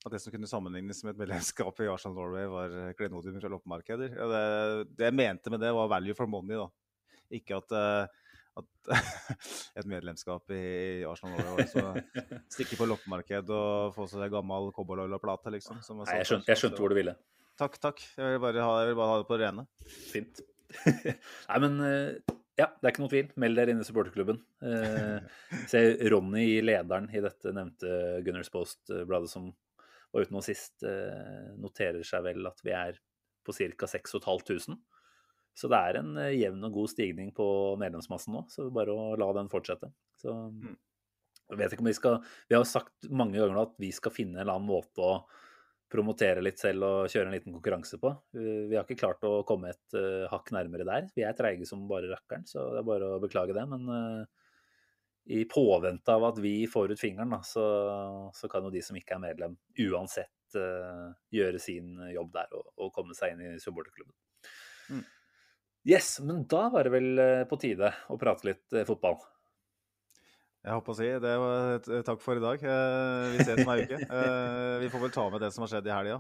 at 0.01 0.15
det 0.15 0.21
som 0.23 0.33
kunne 0.33 0.49
sammenlignes 0.49 1.03
med 1.05 1.13
et 1.13 1.21
medlemskap 1.25 1.83
i 1.85 1.89
Arsenal 1.93 2.17
Norway, 2.17 2.47
var 2.49 2.95
klenodium 2.97 3.37
fra 3.43 3.51
loppemarkeder. 3.53 4.15
Ja, 4.17 4.29
det, 4.31 4.45
det 4.97 5.11
jeg 5.11 5.17
mente 5.19 5.53
med 5.53 5.61
det, 5.61 5.75
var 5.77 5.91
value 5.93 6.17
for 6.17 6.31
money, 6.31 6.57
da. 6.57 6.71
Ikke 7.37 7.59
at, 7.61 7.75
eh, 7.77 8.31
at 8.61 8.95
et 9.83 9.91
medlemskap 9.91 10.57
i 10.57 10.63
Arsenal 11.09 11.37
Norway 11.45 11.69
var 11.75 12.01
å 12.01 12.41
stikke 12.55 12.81
på 12.81 12.89
loppemarked 12.89 13.53
og 13.53 13.93
få 13.99 14.09
seg 14.11 14.33
gammel 14.33 14.73
cowboylolla-plate, 14.77 15.53
liksom. 15.59 15.85
som 15.85 16.01
jeg, 16.01 16.09
Nei, 16.09 16.19
jeg 16.23 16.31
sånn 16.31 16.41
skjønte, 16.41 16.53
jeg 16.55 16.65
skjønte 16.65 16.85
hvor 16.85 16.95
du 16.95 17.01
ville. 17.03 17.17
Takk, 17.61 17.77
takk. 17.77 18.05
Jeg 18.17 18.39
vil 18.39 18.45
bare 18.47 18.65
ha, 18.65 18.83
vil 18.89 18.97
bare 18.97 19.13
ha 19.13 19.21
det 19.21 19.29
på 19.29 19.37
det 19.37 19.51
rene. 19.51 19.69
Fint. 20.15 20.45
Nei, 21.51 21.59
men 21.61 21.81
eh, 21.85 22.37
ja, 22.57 22.71
det 22.73 22.87
er 22.89 22.93
ikke 22.95 23.05
noe 23.05 23.13
tvil. 23.13 23.33
Meld 23.41 23.61
dere 23.61 23.75
inn 23.75 23.83
i 23.83 23.85
supporterklubben. 23.85 24.41
Eh, 24.65 25.43
se 25.69 25.83
Ronny 26.09 26.47
lederen 26.65 27.13
i 27.13 27.21
dette 27.21 27.53
nevnte 27.53 28.23
Gunners 28.25 28.49
Post-bladet 28.53 29.29
som 29.29 29.51
var 30.13 30.27
uten 30.27 30.37
noe 30.37 30.47
sist, 30.47 30.83
eh, 30.87 31.51
noterer 31.61 32.03
seg 32.07 32.25
vel 32.27 32.47
at 32.51 32.63
vi 32.67 32.75
er 32.77 32.99
på 33.47 33.55
ca. 33.57 33.89
6500. 33.91 34.79
Så 35.57 35.69
det 35.71 35.81
er 35.81 36.01
en 36.01 36.15
eh, 36.21 36.37
jevn 36.39 36.65
og 36.69 36.79
god 36.79 36.93
stigning 36.93 37.35
på 37.37 37.47
medlemsmassen 37.81 38.35
nå, 38.37 38.47
så 38.53 38.71
bare 38.75 38.95
å 38.95 39.13
la 39.21 39.31
den 39.37 39.51
fortsette. 39.53 39.93
Så 40.21 40.35
jeg 41.51 41.59
vet 41.59 41.75
ikke 41.75 41.83
om 41.83 41.91
vi 41.91 41.97
skal 41.97 42.19
Vi 42.47 42.55
har 42.55 42.67
sagt 42.69 43.09
mange 43.11 43.39
ganger 43.39 43.57
nå 43.57 43.63
at 43.67 43.79
vi 43.83 43.91
skal 43.95 44.15
finne 44.15 44.39
en 44.39 44.45
eller 44.45 44.59
annen 44.59 44.71
måte 44.71 45.03
å 45.03 45.15
promotere 45.91 46.43
litt 46.45 46.61
selv 46.63 46.87
og 46.87 47.11
kjøre 47.11 47.27
en 47.27 47.35
liten 47.35 47.55
konkurranse 47.57 47.99
på. 47.99 48.13
Vi 48.31 48.77
har 48.77 48.85
ikke 48.85 49.01
klart 49.01 49.25
å 49.27 49.41
komme 49.47 49.73
et 49.73 49.97
eh, 49.99 50.29
hakk 50.31 50.53
nærmere 50.55 50.87
der. 50.87 51.09
Vi 51.17 51.25
er 51.27 51.35
treige 51.35 51.67
som 51.67 51.89
bare 51.91 52.13
rakkeren, 52.13 52.47
så 52.47 52.69
det 52.77 52.85
er 52.85 52.87
bare 52.87 53.09
å 53.17 53.23
beklage 53.23 53.57
det. 53.57 53.65
Men 53.73 53.91
i 55.25 55.45
påvente 55.45 56.15
av 56.15 56.25
at 56.31 56.39
vi 56.43 56.65
får 56.71 56.95
ut 56.95 57.01
fingeren, 57.01 57.31
da, 57.37 57.43
så, 57.47 57.65
så 58.35 58.49
kan 58.51 58.65
jo 58.67 58.73
de 58.73 58.83
som 58.83 58.97
ikke 58.99 59.19
er 59.19 59.25
medlem, 59.25 59.57
uansett 59.85 60.57
uh, 60.59 61.11
gjøre 61.35 61.61
sin 61.63 61.99
jobb 62.11 62.33
der 62.35 62.57
og, 62.57 62.71
og 62.81 62.93
komme 62.97 63.15
seg 63.17 63.35
inn 63.35 63.45
i 63.45 63.59
supporterklubben. 63.63 64.17
Mm. 64.91 65.05
Yes, 65.89 66.21
men 66.21 66.45
da 66.49 66.67
var 66.69 66.85
det 66.85 66.93
vel 66.93 67.21
eh, 67.23 67.43
på 67.49 67.57
tide 67.61 67.89
å 68.13 68.19
prate 68.21 68.51
litt 68.51 68.75
eh, 68.77 68.85
fotball. 68.89 69.17
Jeg 70.61 70.77
håper 70.77 70.93
å 70.93 70.97
si 70.99 71.07
det 71.25 71.37
var 71.41 71.87
takk 72.05 72.21
for 72.21 72.37
i 72.37 72.43
dag. 72.43 72.61
Uh, 72.61 73.31
vi 73.33 73.39
ses 73.41 73.63
om 73.63 73.71
ei 73.73 73.87
uke. 73.87 74.01
Uh, 74.11 74.75
vi 74.83 74.91
får 74.93 75.03
vel 75.07 75.15
ta 75.15 75.25
med 75.33 75.41
det 75.41 75.49
som 75.55 75.65
har 75.65 75.71
skjedd 75.73 75.89
i 75.89 75.95
helga. 75.95 76.19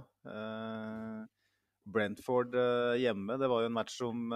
Brentford 1.90 2.56
hjemme, 3.00 3.36
det 3.40 3.50
var 3.52 3.64
jo 3.64 3.68
en 3.68 3.76
match 3.76 3.98
som, 3.98 4.32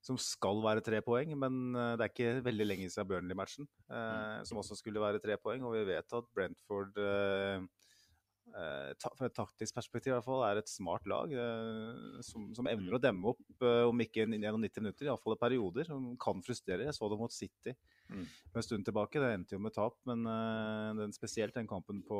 som 0.00 0.16
skal 0.16 0.62
være 0.64 0.80
tre 0.84 1.02
poeng, 1.04 1.34
men 1.36 1.76
eh, 1.76 1.92
det 2.00 2.06
er 2.06 2.12
ikke 2.14 2.44
veldig 2.46 2.66
lenge 2.66 2.88
siden 2.88 3.08
Burnley-matchen, 3.10 3.68
eh, 3.92 4.40
som 4.48 4.60
også 4.62 4.78
skulle 4.78 5.02
være 5.02 5.20
tre 5.20 5.36
poeng. 5.36 5.64
Og 5.68 5.74
vi 5.76 5.82
vet 5.90 6.16
at 6.16 6.30
Brentford 6.32 6.96
eh, 7.04 7.66
eh, 8.56 8.90
ta, 8.96 9.12
fra 9.18 9.28
et 9.28 9.36
taktisk 9.36 9.76
perspektiv 9.76 10.14
i 10.14 10.16
hvert 10.16 10.24
fall, 10.24 10.40
er 10.48 10.62
et 10.62 10.72
smart 10.72 11.04
lag 11.10 11.34
eh, 11.36 12.18
som, 12.24 12.48
som 12.56 12.70
evner 12.72 12.96
å 12.96 13.02
demme 13.02 13.34
opp, 13.34 13.44
eh, 13.60 13.84
om 13.90 14.00
ikke 14.00 14.24
gjennom 14.24 14.64
90 14.64 14.86
minutter, 14.86 15.10
iallfall 15.10 15.36
i 15.36 15.42
perioder. 15.44 15.90
Som 15.92 16.14
kan 16.22 16.40
frustrere. 16.46 16.88
Jeg 16.88 16.96
så 16.96 17.12
det 17.12 17.20
mot 17.20 17.36
City 17.36 17.76
Mm. 18.10 18.24
en 18.26 18.64
stund 18.66 18.82
tilbake. 18.82 19.20
Det 19.22 19.28
endte 19.36 19.54
jo 19.54 19.60
med 19.62 19.70
tap, 19.76 19.94
men 20.08 20.24
den, 20.98 21.12
spesielt 21.14 21.54
den 21.54 21.68
kampen 21.70 22.00
på, 22.02 22.18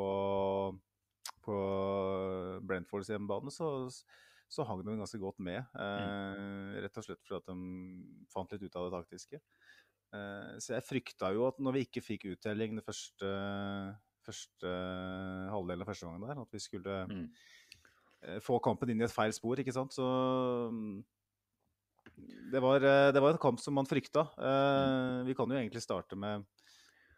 på 1.43 1.57
Brentfords 2.63 3.11
hjemmebane, 3.11 3.51
så, 3.51 3.89
så 4.51 4.65
hang 4.67 4.81
de 4.83 4.97
ganske 4.99 5.21
godt 5.23 5.39
med. 5.39 5.63
Eh, 5.79 6.81
Rett 6.83 6.99
og 6.99 7.05
slett 7.07 7.21
fordi 7.23 7.39
at 7.39 7.47
de 7.53 8.25
fant 8.33 8.51
litt 8.53 8.65
ut 8.67 8.77
av 8.81 8.89
det 8.89 8.97
taktiske. 8.99 9.39
Eh, 10.13 10.53
så 10.59 10.75
jeg 10.75 10.83
frykta 10.89 11.31
jo 11.37 11.45
at 11.47 11.61
når 11.63 11.77
vi 11.79 11.85
ikke 11.87 12.03
fikk 12.03 12.25
uttelling 12.33 12.75
den 12.75 12.83
første, 12.83 13.31
første 14.27 14.73
halvdelen 15.55 15.85
av 15.87 15.89
første 15.93 16.09
gangen 16.09 16.27
der, 16.27 16.41
at 16.43 16.51
vi 16.53 16.59
skulle 16.63 16.97
Mm. 17.09 17.29
eh, 18.23 18.41
få 18.43 18.59
kampen 18.61 18.91
inn 18.91 19.01
i 19.01 19.05
et 19.07 19.15
feil 19.15 19.33
spor, 19.33 19.57
ikke 19.63 19.73
sant. 19.73 19.95
Så 19.95 20.03
mm, 20.71 21.05
det 22.53 22.61
var, 22.61 22.83
eh, 22.83 23.13
det 23.15 23.23
var 23.23 23.31
en 23.33 23.39
kamp 23.41 23.61
som 23.63 23.75
man 23.79 23.87
frykta. 23.89 24.27
Eh, 24.37 25.25
vi 25.25 25.35
kan 25.35 25.49
jo 25.49 25.57
egentlig 25.57 25.81
starte 25.83 26.17
med, 26.19 26.45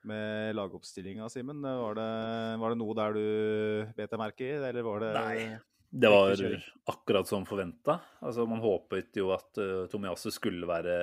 med 0.04 0.54
lagoppstillinga, 0.54 1.28
Simen. 1.30 1.62
Var, 1.62 1.94
det- 1.94 2.58
var 2.60 2.68
det 2.70 2.78
noe 2.78 2.94
der 2.94 3.12
du 3.16 3.92
bet 3.96 4.10
deg 4.10 4.18
merke 4.20 4.40
i, 4.46 4.52
eller 4.68 4.82
var 4.82 5.00
det 5.00 5.12
Nei. 5.14 5.58
Det 5.92 6.08
var 6.08 6.40
akkurat 6.88 7.28
som 7.28 7.44
forventa. 7.44 7.98
Altså, 8.24 8.46
man 8.48 8.62
håpet 8.64 9.18
jo 9.20 9.28
at 9.34 9.58
uh, 9.60 9.84
Tomiasu 9.92 10.30
skulle 10.32 10.68
være 10.68 10.94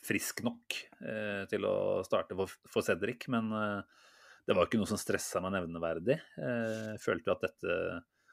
frisk 0.00 0.40
nok 0.46 0.76
uh, 1.04 1.44
til 1.50 1.66
å 1.68 2.00
starte 2.06 2.36
for, 2.38 2.52
for 2.70 2.86
Cedric, 2.86 3.26
men 3.32 3.50
uh, 3.52 3.82
det 4.48 4.56
var 4.56 4.66
ikke 4.66 4.80
noe 4.80 4.88
som 4.88 5.00
stressa 5.00 5.42
meg 5.44 5.52
nevneverdig. 5.58 6.16
Uh, 6.40 6.96
følte 7.02 7.34
at 7.34 7.44
dette 7.44 7.76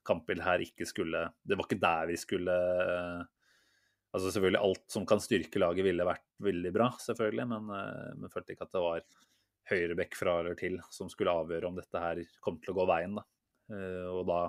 kampbildet 0.07 0.47
her 0.47 0.63
ikke 0.63 0.87
skulle 0.87 1.25
Det 1.43 1.57
var 1.59 1.67
ikke 1.67 1.81
der 1.83 2.05
vi 2.07 2.15
skulle 2.15 2.53
Altså 4.15 4.29
selvfølgelig 4.31 4.61
alt 4.63 4.85
som 4.87 5.03
kan 5.05 5.19
styrke 5.19 5.59
laget 5.59 5.83
ville 5.83 6.05
vært 6.07 6.23
veldig 6.41 6.69
bra, 6.73 6.87
selvfølgelig, 7.03 7.43
men, 7.51 7.67
men 8.21 8.31
følte 8.31 8.55
ikke 8.55 8.65
at 8.65 8.71
det 8.73 8.81
var 8.81 9.01
høyrebekk 9.67 10.15
fra 10.15 10.37
eller 10.39 10.55
til 10.57 10.77
som 10.95 11.11
skulle 11.11 11.33
avgjøre 11.43 11.67
om 11.67 11.75
dette 11.77 12.01
her 12.01 12.21
kom 12.41 12.55
til 12.63 12.71
å 12.71 12.77
gå 12.79 12.85
veien. 12.87 13.19
da. 13.19 13.25
Og 14.15 14.23
da, 14.31 14.39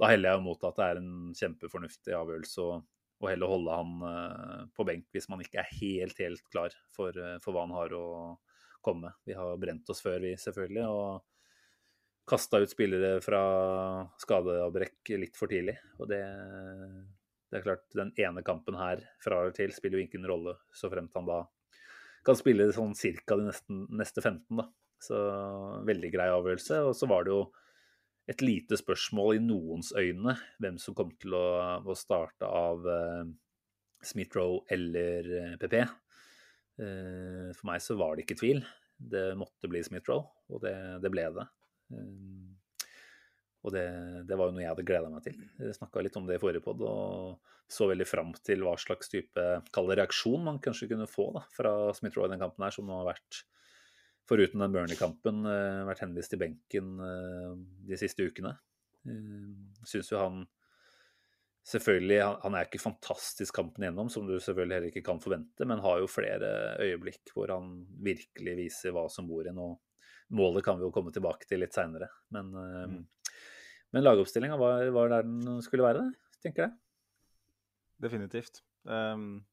da 0.00 0.10
heller 0.10 0.34
jeg 0.34 0.44
mot 0.44 0.66
at 0.66 0.78
det 0.78 0.86
er 0.88 1.00
en 1.00 1.12
kjempefornuftig 1.38 2.16
avgjørelse 2.18 2.64
å, 2.64 2.80
heller 3.24 3.48
holde 3.48 3.76
han 3.78 3.92
eh, 4.04 4.64
på 4.76 4.84
benk 4.84 5.06
hvis 5.14 5.30
man 5.32 5.40
ikke 5.40 5.62
er 5.62 5.70
helt, 5.78 6.18
helt 6.20 6.42
klar 6.52 6.74
for, 6.92 7.14
eh, 7.16 7.38
for 7.44 7.54
hva 7.54 7.62
han 7.64 7.76
har 7.76 7.94
å 7.96 8.06
komme 8.84 9.06
med. 9.06 9.20
Vi 9.24 9.36
har 9.38 9.60
brent 9.60 9.88
oss 9.88 10.02
før, 10.04 10.18
vi 10.20 10.34
selvfølgelig, 10.36 10.84
og 10.92 12.28
kasta 12.28 12.60
ut 12.60 12.72
spillere 12.72 13.18
fra 13.24 13.40
skadeavbrekk 14.20 15.14
litt 15.20 15.38
for 15.38 15.48
tidlig. 15.48 15.76
Og 16.00 16.10
det, 16.10 16.20
det 17.48 17.60
er 17.60 17.64
klart, 17.64 17.86
den 17.96 18.12
ene 18.20 18.44
kampen 18.44 18.76
her 18.76 19.00
fra 19.24 19.40
eller 19.40 19.56
til 19.56 19.72
spiller 19.72 20.00
jo 20.00 20.04
ingen 20.04 20.28
rolle, 20.28 20.58
så 20.76 20.92
fremt 20.92 21.16
han 21.16 21.28
da 21.28 21.42
kan 22.24 22.38
spille 22.38 22.70
sånn 22.72 22.94
cirka 22.96 23.36
de 23.36 23.48
neste, 23.50 23.76
neste 23.92 24.24
15, 24.24 24.56
da. 24.56 24.68
Så 25.04 25.18
veldig 25.84 26.10
grei 26.14 26.30
avgjørelse. 26.32 26.80
Og 26.88 26.94
så 26.96 27.08
var 27.10 27.26
det 27.26 27.34
jo 27.34 27.42
et 28.30 28.44
lite 28.44 28.78
spørsmål 28.80 29.36
i 29.36 29.42
noens 29.44 29.92
øyne 29.96 30.36
hvem 30.62 30.78
som 30.80 30.96
kom 30.96 31.10
til 31.20 31.36
å, 31.36 31.46
å 31.84 31.96
starte 31.98 32.48
av 32.48 32.86
eh, 32.88 33.26
Smith-Roe 34.04 34.64
eller 34.72 35.30
eh, 35.40 35.56
PP. 35.60 35.76
Eh, 36.80 37.50
for 37.54 37.68
meg 37.70 37.82
så 37.84 37.98
var 38.00 38.14
det 38.14 38.24
ikke 38.24 38.38
tvil. 38.40 38.64
Det 38.94 39.32
måtte 39.38 39.68
bli 39.70 39.82
Smith-Roe, 39.84 40.24
og 40.50 40.62
det, 40.64 40.74
det 41.04 41.12
ble 41.12 41.26
det. 41.36 41.46
Eh, 41.92 42.86
og 43.64 43.72
det, 43.72 43.84
det 44.28 44.36
var 44.36 44.50
jo 44.50 44.56
noe 44.56 44.64
jeg 44.64 44.72
hadde 44.74 44.86
gleda 44.88 45.10
meg 45.10 45.24
til. 45.24 45.40
Jeg 45.60 45.76
snakka 45.78 46.04
litt 46.04 46.16
om 46.20 46.26
det 46.28 46.36
i 46.36 46.42
forrige 46.42 46.64
pod 46.64 46.82
og 46.84 47.52
så 47.70 47.88
veldig 47.88 48.06
fram 48.06 48.34
til 48.44 48.60
hva 48.60 48.74
slags 48.76 49.08
type 49.08 49.44
kall 49.72 49.88
reaksjon 49.88 50.42
man 50.44 50.60
kanskje 50.62 50.90
kunne 50.90 51.08
få 51.08 51.30
da, 51.36 51.46
fra 51.54 51.72
Smith-Roe 51.96 52.28
i 52.28 52.34
den 52.34 52.42
kampen 52.42 52.66
her, 52.66 52.74
som 52.76 52.92
har 52.92 53.08
vært 53.08 53.40
foruten 54.28 54.62
den 54.62 54.72
Burnley-kampen, 54.74 55.44
eh, 55.50 55.84
vært 55.88 56.02
henvist 56.04 56.32
til 56.32 56.40
benken 56.40 56.92
eh, 57.04 57.54
de 57.90 57.98
siste 58.00 58.24
ukene. 58.26 58.54
Eh, 59.06 59.86
Syns 59.88 60.12
jo 60.12 60.20
han 60.22 60.44
Selvfølgelig, 61.64 62.18
han, 62.42 62.54
er 62.58 62.66
ikke 62.66 62.76
fantastisk 62.76 63.56
kampen 63.56 63.86
igjennom, 63.86 64.10
som 64.12 64.26
du 64.28 64.34
selvfølgelig 64.36 64.74
heller 64.76 64.90
ikke 64.90 65.02
kan 65.06 65.20
forvente, 65.22 65.64
men 65.64 65.80
har 65.80 66.02
jo 66.02 66.10
flere 66.12 66.50
øyeblikk 66.76 67.32
hvor 67.32 67.48
han 67.54 67.70
virkelig 68.04 68.56
viser 68.58 68.92
hva 68.92 69.06
som 69.08 69.24
bor 69.30 69.48
i 69.48 69.54
nå. 69.56 69.70
målet 70.36 70.66
kan 70.66 70.76
vi 70.76 70.84
jo 70.84 70.90
komme 70.92 71.08
tilbake 71.14 71.48
til 71.48 71.62
litt 71.64 71.72
seinere. 71.72 72.10
Men, 72.36 72.52
Mm. 72.52 73.06
men 73.96 74.04
lagoppstillinga 74.04 74.58
var, 74.60 74.90
var 74.92 75.08
der 75.08 75.22
den 75.22 75.62
skulle 75.64 75.88
være, 75.88 76.04
tenker 76.44 76.66
jeg. 76.66 76.76
Definitivt. 78.10 78.60
Um, 78.84 79.46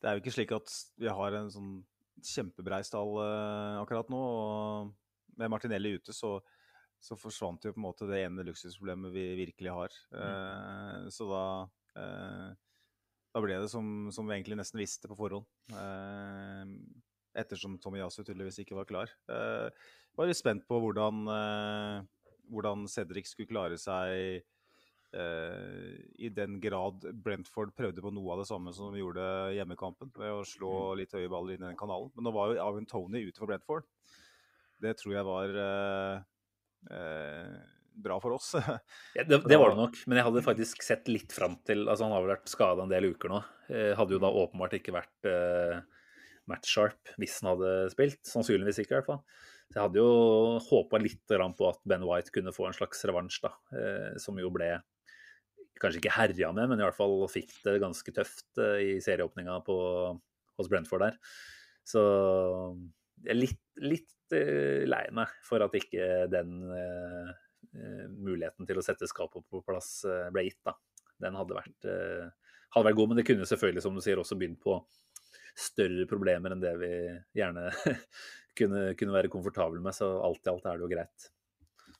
det 0.00 0.08
er 0.08 0.16
jo 0.16 0.22
ikke 0.22 0.36
slik 0.38 0.56
at 0.56 0.72
vi 0.96 1.12
har 1.12 1.36
en 1.36 1.50
sånn 1.52 1.72
kjempebrei 2.24 2.80
eh, 2.82 3.80
akkurat 3.82 4.08
nå. 4.12 4.22
og 4.22 5.36
Med 5.38 5.50
Martinelli 5.50 5.96
ute 5.98 6.12
så, 6.12 6.36
så 7.00 7.18
forsvant 7.18 7.64
jo 7.64 7.74
på 7.74 7.80
en 7.80 7.86
måte 7.88 8.08
det 8.10 8.24
ene 8.24 8.46
luksusproblemet 8.46 9.14
vi 9.14 9.26
virkelig 9.44 9.74
har. 9.74 10.00
Mm. 10.12 11.10
så 11.14 11.28
da 11.30 11.44
eh, 12.00 12.48
da 13.34 13.42
ble 13.44 13.58
det 13.60 13.68
som, 13.70 14.08
som 14.14 14.26
vi 14.26 14.34
egentlig 14.34 14.58
nesten 14.58 14.80
visste 14.80 15.10
på 15.10 15.16
forhånd. 15.18 15.46
Eh, 15.70 16.70
ettersom 17.38 17.76
Yasu 17.78 18.22
tydeligvis 18.24 18.62
ikke 18.64 18.78
var 18.78 18.88
klar. 18.88 19.12
Eh, 19.30 19.68
var 20.18 20.30
litt 20.30 20.40
spent 20.40 20.64
på 20.66 20.80
hvordan, 20.82 21.26
eh, 21.30 21.98
hvordan 22.50 22.88
Cedric 22.90 23.30
skulle 23.30 23.50
klare 23.50 23.78
seg 23.78 24.14
eh, 24.16 24.46
i 25.08 26.28
den 26.36 26.58
grad 26.60 27.06
Brentford 27.24 27.70
prøvde 27.72 28.02
på 28.04 28.10
noe 28.12 28.34
av 28.34 28.42
det 28.42 28.48
samme 28.50 28.74
som 28.76 28.92
de 28.92 29.00
gjorde 29.00 29.24
hjemmekampen, 29.56 30.10
ved 30.12 30.34
å 30.36 30.44
slå 30.44 30.72
litt 31.00 31.14
høye 31.16 31.30
baller 31.32 31.56
inn 31.56 31.64
i 31.64 31.70
den 31.70 31.78
kanalen. 31.80 32.10
Men 32.12 32.28
nå 32.28 32.32
var 32.36 32.52
jo 32.52 32.60
Avin 32.60 32.88
Tony 32.88 33.22
ute 33.24 33.40
for 33.40 33.48
Brentford. 33.48 33.86
Det 34.82 34.94
tror 35.00 35.16
jeg 35.16 35.26
var 35.26 35.56
eh, 35.64 36.20
eh, 36.94 37.56
bra 37.98 38.18
for 38.22 38.36
oss. 38.36 38.54
Ja, 39.16 39.24
det, 39.24 39.40
det 39.48 39.58
var 39.58 39.72
det 39.72 39.80
nok, 39.80 39.98
men 40.06 40.20
jeg 40.20 40.28
hadde 40.28 40.44
faktisk 40.46 40.84
sett 40.86 41.08
litt 41.10 41.34
fram 41.34 41.58
til 41.66 41.86
altså 41.86 42.06
Han 42.06 42.14
har 42.14 42.24
vel 42.24 42.34
vært 42.36 42.50
skada 42.52 42.84
en 42.84 42.92
del 42.92 43.10
uker 43.12 43.32
nå. 43.32 43.42
Eh, 43.72 43.92
hadde 43.98 44.16
jo 44.16 44.22
da 44.22 44.30
åpenbart 44.44 44.76
ikke 44.78 44.94
vært 44.94 45.28
eh, 45.30 45.80
match-sharp 46.50 47.16
hvis 47.18 47.40
han 47.42 47.52
hadde 47.54 47.72
spilt. 47.94 48.20
Sannsynligvis 48.28 48.82
ikke, 48.84 48.94
i 48.94 49.00
hvert 49.00 49.10
fall. 49.10 49.24
Så 49.68 49.76
jeg 49.76 49.84
hadde 49.84 50.00
jo 50.00 50.12
håpa 50.64 51.00
litt 51.02 51.24
på 51.28 51.66
at 51.68 51.82
Ben 51.88 52.06
White 52.08 52.32
kunne 52.32 52.54
få 52.56 52.68
en 52.68 52.76
slags 52.76 53.02
revansj, 53.08 53.42
da. 53.44 53.52
Eh, 53.76 54.14
som 54.22 54.38
jo 54.40 54.52
ble 54.54 54.76
kanskje 55.82 56.02
ikke 56.02 56.16
herja 56.16 56.50
med, 56.54 56.70
men 56.70 56.80
i 56.80 56.86
hvert 56.86 56.96
fall 56.96 57.20
fikk 57.30 57.52
det 57.66 57.78
ganske 57.82 58.14
tøft 58.14 58.60
eh, 58.62 58.78
i 58.84 58.92
serieåpninga 59.04 59.58
hos 59.66 60.70
Brentford 60.70 61.04
der. 61.06 61.18
Så 61.86 62.02
jeg 63.24 63.34
er 63.34 63.38
litt, 63.38 63.62
litt 63.82 64.36
eh, 64.36 64.84
lei 64.88 65.04
meg 65.14 65.32
for 65.46 65.64
at 65.64 65.76
ikke 65.78 66.26
den 66.32 66.58
eh, 66.74 67.32
muligheten 68.14 68.68
til 68.68 68.80
å 68.80 68.84
sette 68.84 69.08
skapet 69.10 69.44
på 69.48 69.62
plass 69.66 70.02
ble 70.32 70.48
gitt. 70.48 70.60
da. 70.66 70.74
Den 71.22 71.36
hadde 71.38 71.56
vært, 71.56 71.86
uh, 71.90 72.54
hadde 72.74 72.88
vært 72.88 72.98
god, 73.00 73.10
men 73.10 73.18
det 73.20 73.26
kunne 73.26 73.46
selvfølgelig, 73.48 73.82
som 73.84 73.96
du 73.96 74.02
sier, 74.04 74.20
også 74.20 74.38
begynt 74.38 74.60
på 74.62 74.76
større 75.58 76.06
problemer 76.10 76.54
enn 76.54 76.62
det 76.62 76.74
vi 76.78 76.92
gjerne 77.40 77.66
kunne, 78.58 78.84
kunne 78.98 79.16
være 79.16 79.32
komfortable 79.32 79.82
med. 79.82 79.96
Så 79.96 80.10
alt 80.22 80.46
i 80.46 80.52
alt 80.52 80.68
er 80.68 80.78
det 80.78 80.86
jo 80.86 80.92
greit. 80.92 81.28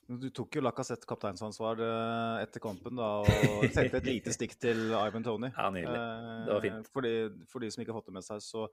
Du 0.09 0.25
tok 0.33 0.55
jo 0.57 0.61
Lacassette 0.65 1.05
kapteinsansvar 1.05 1.81
eh, 1.85 2.39
etter 2.41 2.63
kampen 2.63 2.97
da, 2.97 3.09
og 3.21 3.65
sendte 3.75 3.99
et 3.99 4.07
lite 4.09 4.33
stikk 4.33 4.55
til 4.57 4.87
Ivan 4.89 5.25
Tony. 5.25 5.51
Ja, 5.53 5.67
nydelig. 5.69 5.99
Det 6.47 6.55
var 6.55 6.63
fint. 6.65 6.79
Eh, 6.87 6.93
For 6.95 7.05
de, 7.05 7.11
for 7.51 7.61
de 7.61 7.69
som 7.69 7.83
ikke 7.83 7.93
har 7.93 7.99
fått 8.01 8.09
det 8.09 8.15
med 8.17 8.25
seg, 8.25 8.41
så 8.41 8.63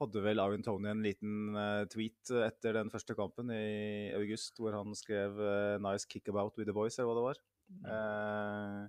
hadde 0.00 0.22
vel 0.24 0.40
Ivan 0.40 0.64
Tony 0.64 0.88
en 0.88 1.04
liten 1.04 1.52
eh, 1.60 1.82
tweet 1.92 2.32
etter 2.48 2.78
den 2.80 2.88
første 2.94 3.14
kampen 3.18 3.52
i 3.52 4.08
august, 4.16 4.56
hvor 4.56 4.72
han 4.78 4.96
skrev 4.96 5.36
eh, 5.36 5.76
'Nice 5.84 6.08
kickabout 6.08 6.56
with 6.56 6.70
the 6.70 6.76
boys', 6.76 6.96
eller 6.96 7.12
hva 7.12 7.18
det 7.20 7.28
var. 7.28 7.42
Eh, 7.92 8.80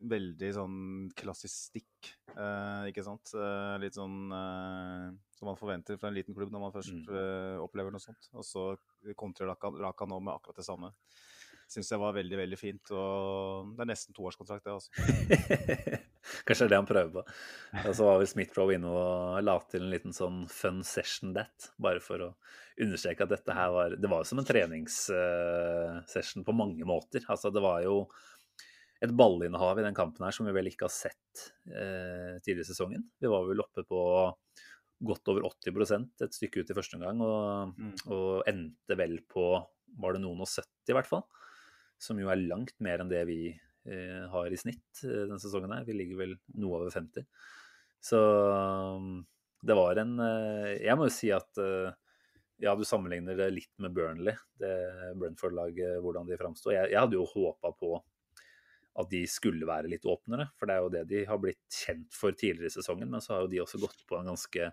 veldig 0.00 0.50
sånn 0.54 0.78
klassisk 1.16 1.54
stikk, 1.70 2.10
eh, 2.36 2.88
ikke 2.90 3.04
sant? 3.06 3.32
Eh, 3.34 3.76
litt 3.80 3.94
sånn 3.96 4.28
eh, 4.32 5.06
som 5.36 5.46
man 5.48 5.56
forventer 5.56 5.96
fra 6.00 6.08
en 6.10 6.14
liten 6.18 6.34
klubb 6.36 6.50
når 6.52 6.60
man 6.60 6.72
først 6.74 6.92
Mm. 6.92 7.08
eh, 7.16 7.58
opplever 7.64 7.90
noe 7.92 8.00
sånt. 8.02 8.28
Og 8.34 8.44
så 8.44 8.76
kontrer 9.16 9.46
Raka, 9.48 10.04
nå 10.06 10.20
med 10.20 10.34
akkurat 10.34 10.56
det 10.56 10.64
samme. 10.66 10.92
Syns 11.68 11.90
jeg 11.90 11.98
var 11.98 12.12
veldig, 12.14 12.36
veldig 12.38 12.58
fint. 12.58 12.90
Og 12.94 13.72
det 13.76 13.80
er 13.82 13.90
nesten 13.90 14.14
toårskontrakt, 14.14 14.62
det, 14.64 14.72
altså. 14.72 14.90
Kanskje 16.46 16.66
det 16.66 16.68
er 16.68 16.72
det 16.74 16.78
han 16.78 16.86
prøver 16.86 17.10
på. 17.16 17.22
Og 17.88 17.94
så 17.94 18.04
var 18.06 18.18
vel 18.20 18.26
Smith-Roe 18.30 18.74
inne 18.76 18.86
og 18.90 19.42
la 19.42 19.58
til 19.70 19.82
en 19.82 19.90
liten 19.90 20.12
sånn 20.14 20.44
fun 20.50 20.82
session 20.86 21.34
that, 21.34 21.70
bare 21.78 22.00
for 22.02 22.18
å 22.22 22.34
understreke 22.82 23.22
at 23.24 23.30
dette 23.32 23.54
her 23.56 23.70
var 23.72 23.94
Det 23.96 24.10
var 24.10 24.18
jo 24.22 24.28
som 24.28 24.38
en 24.38 24.44
treningssession 24.46 26.44
på 26.46 26.54
mange 26.54 26.84
måter. 26.86 27.24
Altså 27.28 27.50
det 27.54 27.62
var 27.64 27.82
jo 27.82 28.08
et 29.04 29.12
ballinnehav 29.12 29.78
i 29.78 29.84
den 29.84 29.94
kampen 29.96 30.24
her 30.24 30.32
som 30.32 30.46
vi 30.48 30.54
vel 30.56 30.70
ikke 30.70 30.86
har 30.88 30.94
sett 30.94 31.42
eh, 31.68 32.38
tidligere 32.40 32.64
i 32.64 32.70
sesongen. 32.70 33.02
Vi 33.20 33.28
var 33.28 33.44
vel 33.48 33.60
oppe 33.60 33.84
på 33.84 34.00
godt 35.06 35.28
over 35.28 35.44
80% 35.50 36.24
et 36.24 36.32
stykke 36.36 36.62
ut 36.64 36.70
i 36.72 36.76
første 36.78 36.96
omgang, 36.96 37.20
og, 37.20 37.74
Mm. 37.76 37.90
og 38.08 38.46
endte 38.48 38.96
vel 38.96 39.18
på 39.28 39.44
var 40.00 40.16
det 40.16 40.22
noen 40.22 40.40
og 40.40 40.48
70 40.48 40.92
i 40.92 40.96
hvert 40.96 41.10
fall. 41.10 41.26
Som 42.00 42.18
jo 42.20 42.28
er 42.32 42.40
langt 42.40 42.74
mer 42.80 43.00
enn 43.04 43.08
det 43.12 43.22
vi 43.28 43.40
eh, 43.52 44.24
har 44.32 44.48
i 44.52 44.56
snitt 44.60 45.04
eh, 45.04 45.26
denne 45.28 45.38
sesongen 45.40 45.72
her. 45.76 45.84
Vi 45.84 45.92
ligger 45.96 46.16
vel 46.24 46.34
noe 46.56 46.80
over 46.80 46.90
50. 46.92 47.24
Så 48.00 48.18
det 49.66 49.74
var 49.76 49.98
en 50.00 50.18
eh, 50.20 50.74
Jeg 50.84 50.96
må 50.98 51.06
jo 51.08 51.14
si 51.14 51.30
at 51.34 51.60
eh, 51.62 51.92
ja, 52.64 52.72
du 52.76 52.84
sammenligner 52.88 53.36
det 53.36 53.50
litt 53.52 53.72
med 53.84 53.92
Burnley, 53.96 54.32
det 54.60 54.72
Brentford-laget, 55.20 55.98
hvordan 56.00 56.28
de 56.28 56.38
framsto. 56.40 56.72
Jeg, 56.72 56.88
jeg 56.92 57.00
hadde 57.02 57.18
jo 57.18 57.26
håpa 57.28 57.72
på 57.76 57.98
at 58.96 59.10
de 59.12 59.22
skulle 59.28 59.68
være 59.68 59.90
litt 59.92 60.06
åpnere, 60.08 60.48
for 60.56 60.68
det 60.68 60.76
er 60.76 60.84
jo 60.84 60.92
det 60.94 61.04
de 61.10 61.22
har 61.28 61.40
blitt 61.42 61.62
kjent 61.72 62.16
for 62.16 62.36
tidligere 62.36 62.70
i 62.72 62.76
sesongen. 62.78 63.10
Men 63.12 63.24
så 63.24 63.34
har 63.34 63.44
jo 63.44 63.52
de 63.52 63.62
også 63.64 63.80
gått 63.82 64.02
på 64.08 64.18
en 64.18 64.30
ganske 64.32 64.70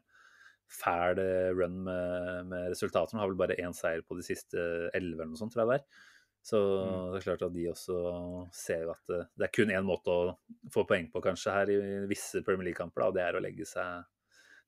fæl 0.73 1.19
eh, 1.21 1.51
run 1.53 1.81
med, 1.85 2.49
med 2.49 2.71
resultater. 2.71 3.15
De 3.15 3.21
har 3.21 3.29
vel 3.31 3.39
bare 3.39 3.59
én 3.61 3.75
seier 3.77 4.05
på 4.07 4.17
de 4.17 4.25
siste 4.25 4.57
elleve 4.95 5.21
eller 5.21 5.33
noe 5.33 5.41
sånt, 5.41 5.53
tror 5.55 5.65
jeg 5.65 5.73
det 5.73 5.79
er. 5.81 6.09
Så 6.43 6.59
det 7.13 7.21
er 7.21 7.23
klart 7.23 7.43
at 7.45 7.53
de 7.55 7.69
også 7.71 7.97
ser 8.51 8.81
jo 8.83 8.91
at 8.91 9.03
det, 9.07 9.19
det 9.39 9.45
er 9.47 9.53
kun 9.55 9.69
én 9.71 9.85
måte 9.87 10.11
å 10.11 10.33
få 10.73 10.83
poeng 10.87 11.05
på 11.11 11.21
kanskje 11.23 11.53
her 11.55 11.71
i 11.71 11.77
visse 12.09 12.41
Premier 12.43 12.67
League-kamper, 12.67 13.05
og 13.05 13.15
det 13.15 13.23
er 13.23 13.37
å 13.39 13.43
legge 13.43 13.67
seg 13.67 14.03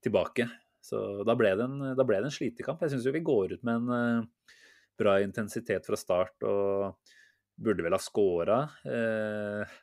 tilbake. 0.06 0.48
Så 0.86 1.02
da 1.28 1.36
ble 1.36 1.52
det 1.58 1.66
en, 1.66 1.82
da 1.98 2.06
ble 2.08 2.22
det 2.22 2.30
en 2.30 2.36
slitekamp. 2.38 2.84
Jeg 2.86 2.94
syns 2.94 3.10
jo 3.10 3.16
vi 3.16 3.26
går 3.26 3.58
ut 3.58 3.68
med 3.68 3.82
en 3.82 3.96
eh, 3.98 4.56
bra 5.00 5.18
intensitet 5.24 5.88
fra 5.88 6.00
start 6.00 6.48
og 6.48 7.16
burde 7.56 7.86
vel 7.86 7.96
ha 7.96 8.02
skåra. 8.02 8.60
Eh, 8.88 9.76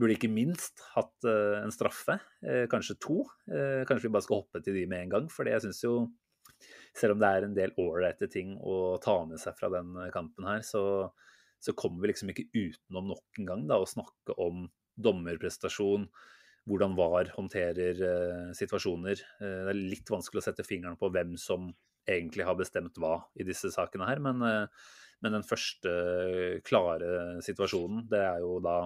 burde 0.00 0.16
ikke 0.16 0.32
minst 0.32 0.82
hatt 0.94 1.28
eh, 1.28 1.60
en 1.60 1.74
straffe, 1.74 2.18
eh, 2.46 2.64
kanskje 2.70 2.98
to. 3.02 3.20
Eh, 3.50 3.82
kanskje 3.88 4.08
vi 4.08 4.14
bare 4.14 4.26
skal 4.26 4.42
hoppe 4.42 4.62
til 4.64 4.76
de 4.78 4.86
med 4.90 5.06
en 5.06 5.14
gang, 5.14 5.30
for 5.32 5.48
jeg 5.48 5.62
syns 5.64 5.82
jo 5.84 5.94
selv 6.96 7.14
om 7.14 7.22
det 7.22 7.30
er 7.30 7.46
en 7.46 7.56
del 7.56 7.74
ålreite 7.80 8.28
ting 8.32 8.56
å 8.58 8.98
ta 9.02 9.20
med 9.28 9.40
seg 9.40 9.56
fra 9.58 9.70
den 9.72 9.94
kampen 10.14 10.48
her, 10.48 10.64
så, 10.66 10.82
så 11.62 11.74
kommer 11.78 12.02
vi 12.02 12.12
liksom 12.12 12.32
ikke 12.32 12.48
utenom 12.50 13.12
nok 13.12 13.40
en 13.40 13.48
gang 13.48 13.64
da, 13.70 13.78
å 13.80 13.88
snakke 13.88 14.36
om 14.40 14.66
dommerprestasjon, 15.00 16.08
hvordan 16.68 16.96
VAR 16.98 17.30
håndterer 17.36 18.02
eh, 18.04 18.48
situasjoner. 18.58 19.22
Eh, 19.40 19.60
det 19.68 19.72
er 19.72 19.84
litt 19.94 20.10
vanskelig 20.12 20.42
å 20.42 20.48
sette 20.50 20.66
fingeren 20.66 20.98
på 21.00 21.12
hvem 21.14 21.36
som 21.40 21.70
egentlig 22.10 22.44
har 22.48 22.58
bestemt 22.58 22.96
hva 23.00 23.20
i 23.38 23.46
disse 23.46 23.70
sakene 23.72 24.08
her, 24.08 24.20
men, 24.24 24.42
men 25.20 25.36
den 25.36 25.44
første 25.46 25.92
klare 26.66 27.40
situasjonen, 27.44 28.06
det 28.10 28.22
er 28.24 28.40
jo 28.44 28.58
da 28.64 28.82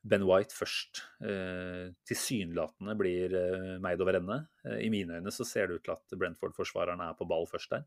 Ben 0.00 0.24
White 0.24 0.56
først 0.56 1.02
eh, 1.28 1.90
tilsynelatende 2.08 2.94
blir 2.96 3.34
eh, 3.36 3.72
meid 3.84 4.00
over 4.00 4.16
ende. 4.16 4.38
Eh, 4.64 4.78
I 4.86 4.90
mine 4.92 5.18
øyne 5.18 5.32
så 5.34 5.44
ser 5.44 5.68
det 5.68 5.76
ut 5.80 5.84
til 5.84 5.92
at 5.92 6.16
Brentford-forsvareren 6.16 7.02
er 7.04 7.18
på 7.18 7.28
ball 7.28 7.44
først 7.50 7.74
der. 7.74 7.84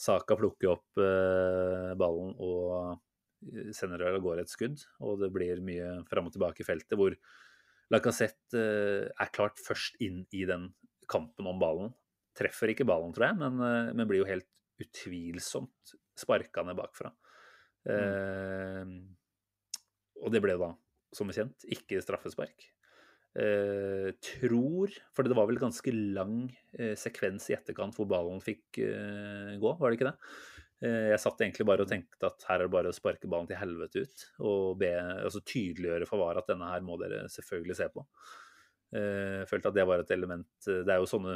Saka 0.00 0.38
plukker 0.40 0.72
opp 0.72 1.02
eh, 1.02 1.90
ballen 2.00 2.32
og 2.40 3.02
sender 3.76 4.06
av 4.08 4.22
gårde 4.24 4.46
et 4.46 4.52
skudd, 4.52 4.86
og 5.04 5.18
det 5.20 5.28
blir 5.34 5.60
mye 5.60 5.98
fram 6.08 6.30
og 6.30 6.32
tilbake 6.32 6.64
i 6.64 6.66
feltet, 6.66 6.96
hvor 6.96 7.12
Lacassette 7.92 8.62
er 9.20 9.32
klart 9.36 9.60
først 9.60 9.98
inn 10.00 10.22
i 10.32 10.46
den 10.48 10.70
kampen 11.12 11.50
om 11.50 11.60
ballen. 11.60 11.92
Treffer 12.34 12.72
ikke 12.72 12.86
ballen, 12.88 13.12
tror 13.12 13.28
jeg, 13.28 13.36
men, 13.42 13.60
men 13.92 14.08
blir 14.08 14.22
jo 14.22 14.30
helt 14.30 14.48
utvilsomt 14.80 15.92
sparka 16.18 16.64
ned 16.66 16.78
bakfra. 16.78 17.12
Eh, 17.90 18.94
og 20.24 20.32
det 20.32 20.42
ble 20.44 20.56
da 20.60 20.72
som 21.14 21.30
kjent, 21.30 21.66
ikke 21.70 22.00
straffespark. 22.02 22.70
Eh, 23.34 24.12
tror 24.22 24.92
For 25.10 25.26
det 25.26 25.34
var 25.34 25.48
vel 25.50 25.58
ganske 25.58 25.90
lang 25.90 26.44
eh, 26.78 26.94
sekvens 26.98 27.48
i 27.50 27.56
etterkant 27.56 27.96
hvor 27.98 28.06
ballen 28.10 28.42
fikk 28.42 28.78
eh, 28.78 29.56
gå, 29.58 29.72
var 29.80 29.90
det 29.90 29.98
ikke 29.98 30.12
det? 30.12 30.14
Eh, 30.84 31.08
jeg 31.12 31.22
satt 31.22 31.42
egentlig 31.42 31.66
bare 31.66 31.86
og 31.86 31.90
tenkte 31.90 32.30
at 32.30 32.46
her 32.48 32.60
er 32.60 32.68
det 32.68 32.74
bare 32.74 32.92
å 32.92 32.96
sparke 32.96 33.30
ballen 33.30 33.50
til 33.50 33.58
helvete 33.58 34.04
ut. 34.04 34.26
Og 34.46 34.78
be, 34.82 34.92
altså 35.24 35.42
tydeliggjøre 35.42 36.08
for 36.10 36.22
VAR 36.22 36.42
at 36.42 36.50
denne 36.50 36.70
her 36.70 36.84
må 36.86 36.98
dere 37.00 37.24
selvfølgelig 37.32 37.78
se 37.80 37.90
på. 37.94 38.06
Eh, 38.94 39.42
følte 39.50 39.72
at 39.72 39.78
det 39.78 39.86
var 39.88 40.04
et 40.04 40.10
element 40.14 40.46
Det 40.68 40.86
er 40.86 41.00
jo 41.02 41.08
sånne 41.10 41.32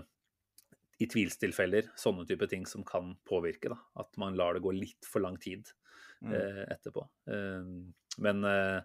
i 0.98 1.06
tvilstilfeller 1.06 1.90
sånne 1.96 2.24
type 2.26 2.48
ting 2.50 2.64
som 2.66 2.82
kan 2.84 3.12
påvirke. 3.28 3.68
da, 3.70 3.78
At 4.02 4.16
man 4.18 4.34
lar 4.36 4.54
det 4.54 4.62
gå 4.64 4.72
litt 4.74 5.06
for 5.06 5.20
lang 5.24 5.36
tid 5.38 5.68
Mm. 6.20 6.32
eh, 6.34 6.64
etterpå. 6.74 7.04
Eh, 7.30 7.66
men 8.18 8.44
eh, 8.44 8.80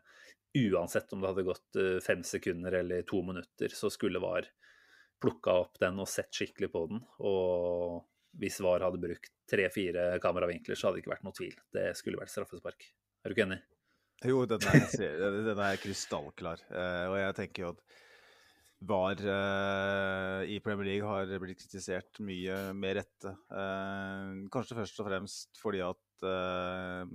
uansett 0.69 1.11
om 1.13 1.21
det 1.23 1.27
hadde 1.31 1.43
gått 1.47 1.75
eh, 1.81 1.95
fem 2.05 2.21
sekunder 2.23 2.75
eller 2.77 3.01
to 3.09 3.23
minutter, 3.25 3.73
så 3.73 3.89
skulle 3.89 4.19
VAR 4.21 4.45
plukka 5.19 5.55
opp 5.63 5.79
den 5.81 5.97
og 5.99 6.07
sett 6.07 6.29
skikkelig 6.29 6.69
på 6.71 6.83
den. 6.91 7.01
Og 7.25 8.03
hvis 8.37 8.59
VAR 8.61 8.85
hadde 8.85 9.01
brukt 9.01 9.31
tre-fire 9.49 10.19
kameravinkler, 10.21 10.75
så 10.77 10.87
hadde 10.91 10.99
det 10.99 11.05
ikke 11.07 11.15
vært 11.15 11.25
noe 11.25 11.33
tvil. 11.39 11.55
Det 11.73 11.87
skulle 11.97 12.21
vært 12.21 12.29
straffespark. 12.35 12.85
Er 13.25 13.29
du 13.29 13.33
ikke 13.33 13.47
enig? 13.47 13.61
Jo, 14.29 14.45
den 14.45 14.61
er, 14.69 15.41
den 15.49 15.59
er 15.65 15.81
krystallklar. 15.81 16.61
Eh, 16.69 17.05
og 17.09 17.17
jeg 17.17 17.35
tenker 17.41 17.65
jo 17.65 17.73
at 17.73 17.81
VAR 18.83 19.21
uh, 19.23 20.41
i 20.49 20.59
Premier 20.63 20.89
League 20.89 21.07
har 21.07 21.29
blitt 21.41 21.61
kritisert 21.61 22.19
mye 22.25 22.57
med 22.75 22.97
rette. 22.99 23.33
Uh, 23.51 24.43
kanskje 24.53 24.77
først 24.81 24.99
og 24.99 25.07
fremst 25.07 25.61
fordi 25.61 25.83
at 25.85 26.25
uh, 26.27 27.05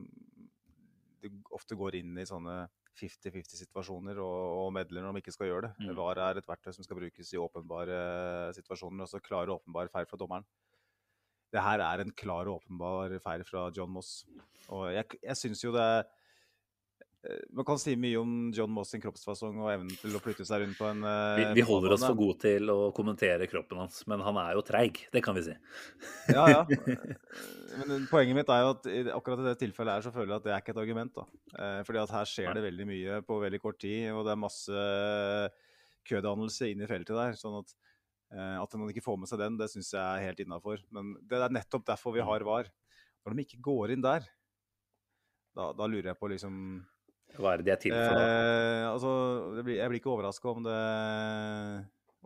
det 1.22 1.32
ofte 1.54 1.76
går 1.78 1.98
inn 2.00 2.16
i 2.18 2.26
sånne 2.28 2.62
50-50-situasjoner 2.98 4.18
og, 4.22 4.38
og 4.64 4.72
medler 4.74 5.04
når 5.04 5.18
de 5.18 5.22
ikke 5.22 5.34
skal 5.36 5.50
gjøre 5.50 5.68
det. 5.68 5.74
Mm. 5.84 5.92
VAR 5.98 6.22
er 6.24 6.40
et 6.40 6.48
verktøy 6.48 6.72
som 6.74 6.86
skal 6.86 6.98
brukes 7.00 7.34
i 7.34 7.40
åpenbare 7.40 7.98
situasjoner, 8.56 9.04
altså 9.04 9.22
klare 9.22 9.52
og 9.52 9.62
åpenbare 9.62 9.92
feil 9.92 10.08
fra 10.10 10.20
dommeren. 10.20 10.48
Det 11.48 11.64
her 11.64 11.80
er 11.80 12.02
en 12.02 12.12
klar 12.12 12.48
og 12.48 12.62
åpenbar 12.62 13.14
feil 13.24 13.44
fra 13.48 13.68
John 13.76 13.92
Moss. 13.94 14.22
Og 14.74 14.90
jeg, 14.92 15.20
jeg 15.22 15.40
syns 15.40 15.62
jo 15.64 15.72
det 15.72 15.84
er 15.84 16.02
Man 17.50 17.66
kan 17.66 17.80
si 17.82 17.96
mye 17.98 18.14
om 18.20 18.34
John 18.54 18.70
Moss 18.70 18.92
sin 18.94 19.02
kroppsfasong 19.02 19.56
og 19.58 19.72
evnen 19.72 19.90
til 19.98 20.14
å 20.14 20.20
flytte 20.22 20.44
seg 20.46 20.62
rundt 20.62 20.78
på 20.78 20.86
en 20.86 21.00
Vi, 21.02 21.42
eh, 21.42 21.54
vi 21.56 21.64
holder 21.66 21.96
oss 21.96 22.04
for 22.06 22.18
gode 22.18 22.38
til 22.44 22.70
å 22.70 22.76
kommentere 22.94 23.48
kroppen 23.50 23.80
hans, 23.82 24.04
men 24.06 24.22
han 24.22 24.38
er 24.38 24.54
jo 24.54 24.62
treig. 24.66 25.00
Det 25.10 25.22
kan 25.24 25.34
vi 25.34 25.42
si. 25.48 25.56
Ja, 26.30 26.46
ja. 26.52 26.60
Men 27.78 28.06
poenget 28.10 28.34
mitt 28.38 28.48
er 28.50 28.62
jo 28.64 28.70
at 28.72 28.86
i 28.90 29.00
akkurat 29.12 29.42
i 29.42 29.48
det 29.48 29.58
tilfellet 29.60 29.98
her 29.98 30.06
så 30.06 30.12
føler 30.14 30.32
jeg 30.32 30.40
at 30.40 30.46
det 30.46 30.52
er 30.54 30.62
ikke 30.62 30.72
et 30.76 30.80
argument. 30.82 31.18
da. 31.18 31.26
Eh, 31.58 31.80
fordi 31.86 32.00
at 32.04 32.14
her 32.14 32.30
skjer 32.30 32.54
det 32.56 32.64
veldig 32.64 32.86
mye 32.88 33.18
på 33.26 33.38
veldig 33.42 33.60
kort 33.62 33.80
tid, 33.82 34.08
og 34.14 34.22
det 34.26 34.32
er 34.34 34.40
masse 34.40 34.86
kødannelse 36.08 36.70
inn 36.70 36.82
i 36.82 36.88
feltet 36.90 37.18
der. 37.18 37.38
sånn 37.38 37.58
at 37.60 37.74
eh, 38.34 38.56
at 38.62 38.78
man 38.78 38.92
ikke 38.92 39.04
får 39.04 39.18
med 39.18 39.30
seg 39.30 39.42
den, 39.42 39.58
det 39.58 39.70
syns 39.74 39.90
jeg 39.94 40.02
er 40.02 40.28
helt 40.30 40.44
innafor. 40.46 40.82
Men 40.94 41.16
det 41.26 41.42
er 41.42 41.54
nettopp 41.54 41.86
derfor 41.90 42.14
vi 42.14 42.24
har 42.24 42.46
VAR. 42.46 42.70
Når 43.26 43.34
de 43.34 43.44
ikke 43.46 43.64
går 43.66 43.96
inn 43.96 44.06
der, 44.06 44.26
da, 45.58 45.72
da 45.74 45.90
lurer 45.90 46.12
jeg 46.12 46.20
på 46.20 46.30
liksom 46.30 46.62
Hva 47.36 47.52
er 47.52 47.60
det 47.60 47.68
de 47.68 47.74
er 47.74 47.80
til 47.82 47.94
for? 47.94 48.22
Eh, 48.24 48.86
altså, 48.88 49.12
blir, 49.60 49.76
jeg 49.78 49.92
blir 49.92 50.00
ikke 50.00 50.14
overraska 50.14 50.50
om 50.54 50.64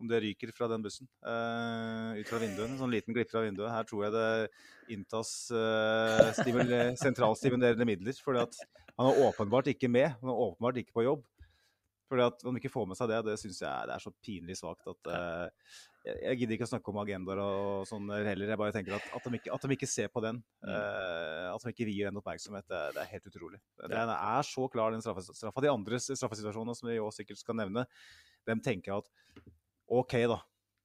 om 0.03 0.09
det 0.11 0.23
ryker 0.25 0.53
fra 0.57 0.69
den 0.71 0.83
bussen. 0.83 1.09
eh, 1.23 2.21
ut 2.21 2.31
fra 2.31 2.41
vinduet. 2.43 2.77
Sånn 2.81 2.93
liten 2.93 3.15
glipp 3.15 3.31
fra 3.31 3.45
vinduet. 3.45 3.71
Her 3.71 3.87
tror 3.89 4.07
jeg 4.07 4.15
det 4.17 4.95
inntas 4.97 5.33
eh, 5.55 6.95
sentralstimulerende 6.99 7.87
midler. 7.89 8.17
For 8.25 8.39
han 8.39 9.11
er 9.11 9.21
åpenbart 9.27 9.71
ikke 9.73 9.91
med. 9.93 10.15
Han 10.23 10.33
er 10.33 10.43
åpenbart 10.49 10.81
ikke 10.83 10.97
på 10.97 11.07
jobb. 11.07 11.23
Fordi 12.13 12.27
at 12.29 12.45
Om 12.45 12.57
de 12.57 12.61
ikke 12.61 12.73
får 12.75 12.91
med 12.91 12.99
seg 12.99 13.09
det, 13.09 13.23
det 13.31 13.39
syns 13.41 13.63
jeg 13.65 13.89
det 13.89 13.95
er 13.95 14.05
så 14.05 14.13
pinlig 14.21 14.59
svakt 14.59 14.91
at 14.93 15.09
uh, 15.09 15.73
jeg, 16.05 16.17
jeg 16.19 16.39
gidder 16.43 16.57
ikke 16.59 16.67
å 16.69 16.73
snakke 16.75 16.93
om 16.93 17.01
agendaer 17.01 17.41
og 17.41 17.87
sånn 17.89 18.11
heller. 18.13 18.53
Jeg 18.53 18.61
bare 18.61 18.75
tenker 18.75 18.99
at, 18.99 19.09
at, 19.17 19.25
de, 19.25 19.39
ikke, 19.39 19.55
at 19.55 19.65
de 19.65 19.77
ikke 19.79 19.89
ser 19.89 20.13
på 20.13 20.25
den. 20.25 20.43
uh, 20.67 21.49
at 21.55 21.65
de 21.65 21.73
ikke 21.73 21.89
vier 21.89 22.11
den 22.11 22.21
oppmerksomhet, 22.21 22.69
det, 22.69 22.83
det 22.97 23.05
er 23.05 23.13
helt 23.15 23.33
utrolig. 23.33 23.63
Den 23.81 24.15
er 24.15 24.47
så 24.49 24.69
klar, 24.73 24.93
den 24.93 25.05
straffa. 25.05 25.25
straffa. 25.31 25.65
De 25.65 25.73
andre 25.73 26.01
straffesituasjonene 26.03 26.77
som 26.77 26.91
vi 26.91 27.01
også 27.01 27.23
sikkert 27.23 27.43
skal 27.43 27.59
nevne, 27.63 27.87
dem 28.49 28.63
tenker 28.65 28.93
jeg 28.93 29.05
at 29.05 29.53
OK, 29.93 30.17
da. 30.31 30.43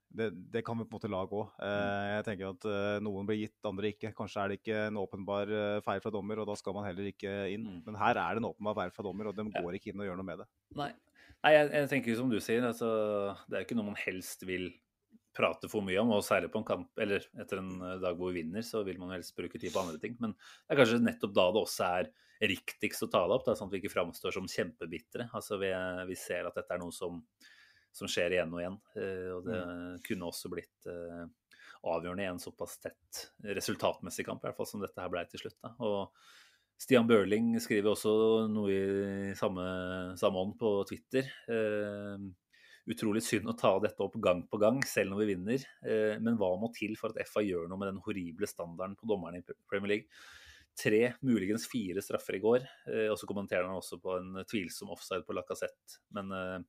Det, 0.07 0.29
det 0.53 0.61
kan 0.65 0.77
vi 0.77 0.85
på 0.87 0.95
en 0.95 0.97
måte 0.97 1.09
la 1.11 1.19
gå. 1.27 1.41
Eh, 1.61 2.05
jeg 2.15 2.25
tenker 2.25 2.53
at 2.53 2.65
eh, 2.69 2.99
noen 3.03 3.27
blir 3.27 3.41
gitt, 3.41 3.57
andre 3.67 3.91
ikke. 3.91 4.13
Kanskje 4.17 4.43
er 4.43 4.51
det 4.51 4.59
ikke 4.61 4.77
en 4.87 4.99
åpenbar 5.01 5.51
eh, 5.51 5.79
feil 5.85 5.99
fra 6.03 6.11
dommer, 6.13 6.41
og 6.41 6.47
da 6.49 6.55
skal 6.57 6.75
man 6.77 6.87
heller 6.87 7.09
ikke 7.11 7.33
inn. 7.53 7.67
Mm. 7.67 7.81
Men 7.89 7.99
her 7.99 8.21
er 8.21 8.37
det 8.37 8.41
en 8.41 8.49
åpenbar 8.49 8.79
feil 8.79 8.93
fra 8.95 9.05
dommer, 9.05 9.29
og 9.29 9.37
de 9.37 9.45
går 9.51 9.77
ikke 9.77 9.91
inn 9.91 10.03
og 10.03 10.09
gjør 10.09 10.19
noe 10.19 10.29
med 10.29 10.41
det. 10.41 10.47
Nei, 10.79 10.89
Nei 11.45 11.53
jeg, 11.53 11.69
jeg 11.69 11.89
tenker 11.91 12.17
som 12.17 12.31
du 12.31 12.39
sier, 12.43 12.65
altså, 12.65 12.89
det 13.47 13.59
er 13.59 13.65
ikke 13.65 13.77
noe 13.77 13.91
man 13.91 13.99
helst 14.01 14.45
vil 14.47 14.71
prate 15.37 15.69
for 15.69 15.85
mye 15.85 15.99
om, 16.01 16.15
og 16.15 16.25
særlig 16.25 16.49
på 16.53 16.61
en 16.61 16.67
kamp, 16.67 16.89
eller 17.01 17.25
etter 17.39 17.61
en 17.61 17.75
eh, 17.77 17.99
dag 18.01 18.17
hvor 18.17 18.31
vi 18.31 18.41
vinner, 18.41 18.65
så 18.65 18.81
vil 18.87 18.97
man 19.01 19.13
helst 19.13 19.35
bruke 19.37 19.59
tid 19.61 19.73
på 19.73 19.83
andre 19.83 19.99
ting. 20.01 20.15
Men 20.23 20.33
det 20.33 20.73
er 20.73 20.81
kanskje 20.81 21.03
nettopp 21.03 21.35
da 21.37 21.45
det 21.53 21.61
også 21.61 21.89
er 22.01 22.09
riktigst 22.51 23.05
å 23.05 23.09
ta 23.13 23.23
det 23.25 23.37
opp, 23.37 23.45
da, 23.47 23.55
sånn 23.57 23.69
at 23.69 23.75
vi 23.75 23.81
ikke 23.83 23.93
framstår 23.93 24.33
som 24.35 24.49
kjempebitre. 24.49 25.29
Altså 25.37 25.59
vi, 25.61 25.71
vi 26.09 26.17
ser 26.19 26.49
at 26.49 26.57
dette 26.57 26.73
er 26.73 26.81
noe 26.81 26.95
som, 26.95 27.21
som 27.95 28.09
skjer 28.09 28.37
igjen 28.37 28.53
og 28.53 28.63
igjen, 28.63 28.79
eh, 29.01 29.29
og 29.35 29.45
det 29.49 29.61
kunne 30.07 30.31
også 30.31 30.53
blitt 30.53 30.89
eh, 30.89 31.23
avgjørende 31.87 32.25
i 32.25 32.31
en 32.31 32.41
såpass 32.41 32.79
tett 32.81 33.23
resultatmessig 33.45 34.25
kamp, 34.27 34.41
i 34.41 34.49
hvert 34.49 34.57
fall 34.57 34.69
som 34.69 34.81
dette 34.81 35.01
her 35.01 35.13
ble 35.13 35.23
til 35.29 35.45
slutt. 35.45 35.59
Da. 35.61 35.75
Og 35.85 36.46
Stian 36.77 37.07
Børling 37.09 37.55
skriver 37.61 37.93
også 37.93 38.11
noe 38.53 38.73
i 38.73 39.31
samme, 39.37 39.63
samme 40.19 40.43
ånd 40.43 40.53
på 40.59 40.73
Twitter. 40.89 41.29
Eh, 41.49 42.27
utrolig 42.87 43.23
synd 43.25 43.49
å 43.49 43.55
ta 43.57 43.73
dette 43.83 44.03
opp 44.05 44.17
gang 44.23 44.43
på 44.47 44.59
gang, 44.61 44.77
selv 44.85 45.11
når 45.11 45.23
vi 45.23 45.29
vinner. 45.33 45.63
Eh, 45.81 46.17
men 46.21 46.37
hva 46.39 46.51
må 46.61 46.69
til 46.75 46.93
for 46.99 47.11
at 47.11 47.25
FA 47.27 47.41
gjør 47.45 47.65
noe 47.67 47.81
med 47.81 47.91
den 47.91 48.03
horrible 48.05 48.49
standarden 48.49 48.95
på 48.99 49.09
dommerne 49.09 49.41
i 49.41 49.57
Premier 49.69 49.95
League? 49.95 50.21
Tre, 50.77 51.01
muligens 51.25 51.65
fire 51.65 52.03
straffer 52.05 52.37
i 52.37 52.43
går. 52.43 52.67
Eh, 52.93 53.07
og 53.09 53.17
så 53.17 53.29
kommenterer 53.29 53.65
han 53.65 53.79
også 53.79 53.97
på 54.01 54.13
en 54.19 54.43
tvilsom 54.45 54.93
offside 54.93 55.25
på 55.25 55.33
Lacassette. 55.33 56.03
Men 56.13 56.29
eh, 56.29 56.59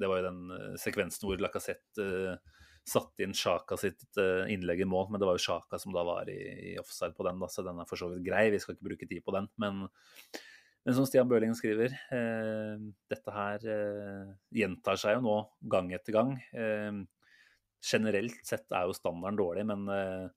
det 0.00 0.08
var 0.08 0.22
jo 0.22 0.30
den 0.30 0.54
eh, 0.56 0.78
sekvensen 0.80 1.28
hvor 1.28 1.44
Lacassette 1.44 2.38
satte 2.88 3.24
inn 3.24 3.36
Sjaka 3.36 3.78
sitt 3.80 4.20
eh, 4.20 4.48
innlegg 4.54 4.82
i 4.84 4.88
mål, 4.88 5.10
men 5.12 5.20
det 5.20 5.28
var 5.28 5.38
jo 5.38 5.44
Sjaka 5.44 5.80
som 5.80 5.94
da 5.94 6.04
var 6.06 6.30
i, 6.32 6.38
i 6.72 6.76
offside 6.80 7.16
på 7.16 7.26
den, 7.26 7.40
da, 7.42 7.50
så 7.52 7.64
den 7.66 7.80
er 7.82 7.88
for 7.88 8.00
så 8.00 8.10
vidt 8.12 8.24
grei. 8.26 8.48
Vi 8.54 8.60
skal 8.62 8.76
ikke 8.76 8.88
bruke 8.90 9.10
tid 9.10 9.24
på 9.26 9.34
den. 9.36 9.50
Men, 9.60 9.84
men 10.86 10.96
som 10.96 11.06
Stian 11.08 11.28
Børlingen 11.30 11.58
skriver, 11.58 11.94
eh, 12.14 12.74
dette 13.12 13.36
her 13.36 13.68
eh, 13.74 14.34
gjentar 14.62 15.00
seg 15.00 15.18
jo 15.18 15.24
nå 15.28 15.38
gang 15.76 15.92
etter 15.96 16.16
gang. 16.16 16.34
Eh, 16.56 17.04
generelt 17.84 18.42
sett 18.46 18.66
er 18.74 18.88
jo 18.88 18.96
standarden 18.96 19.38
dårlig, 19.38 19.66
men 19.68 19.86
eh, 19.94 20.28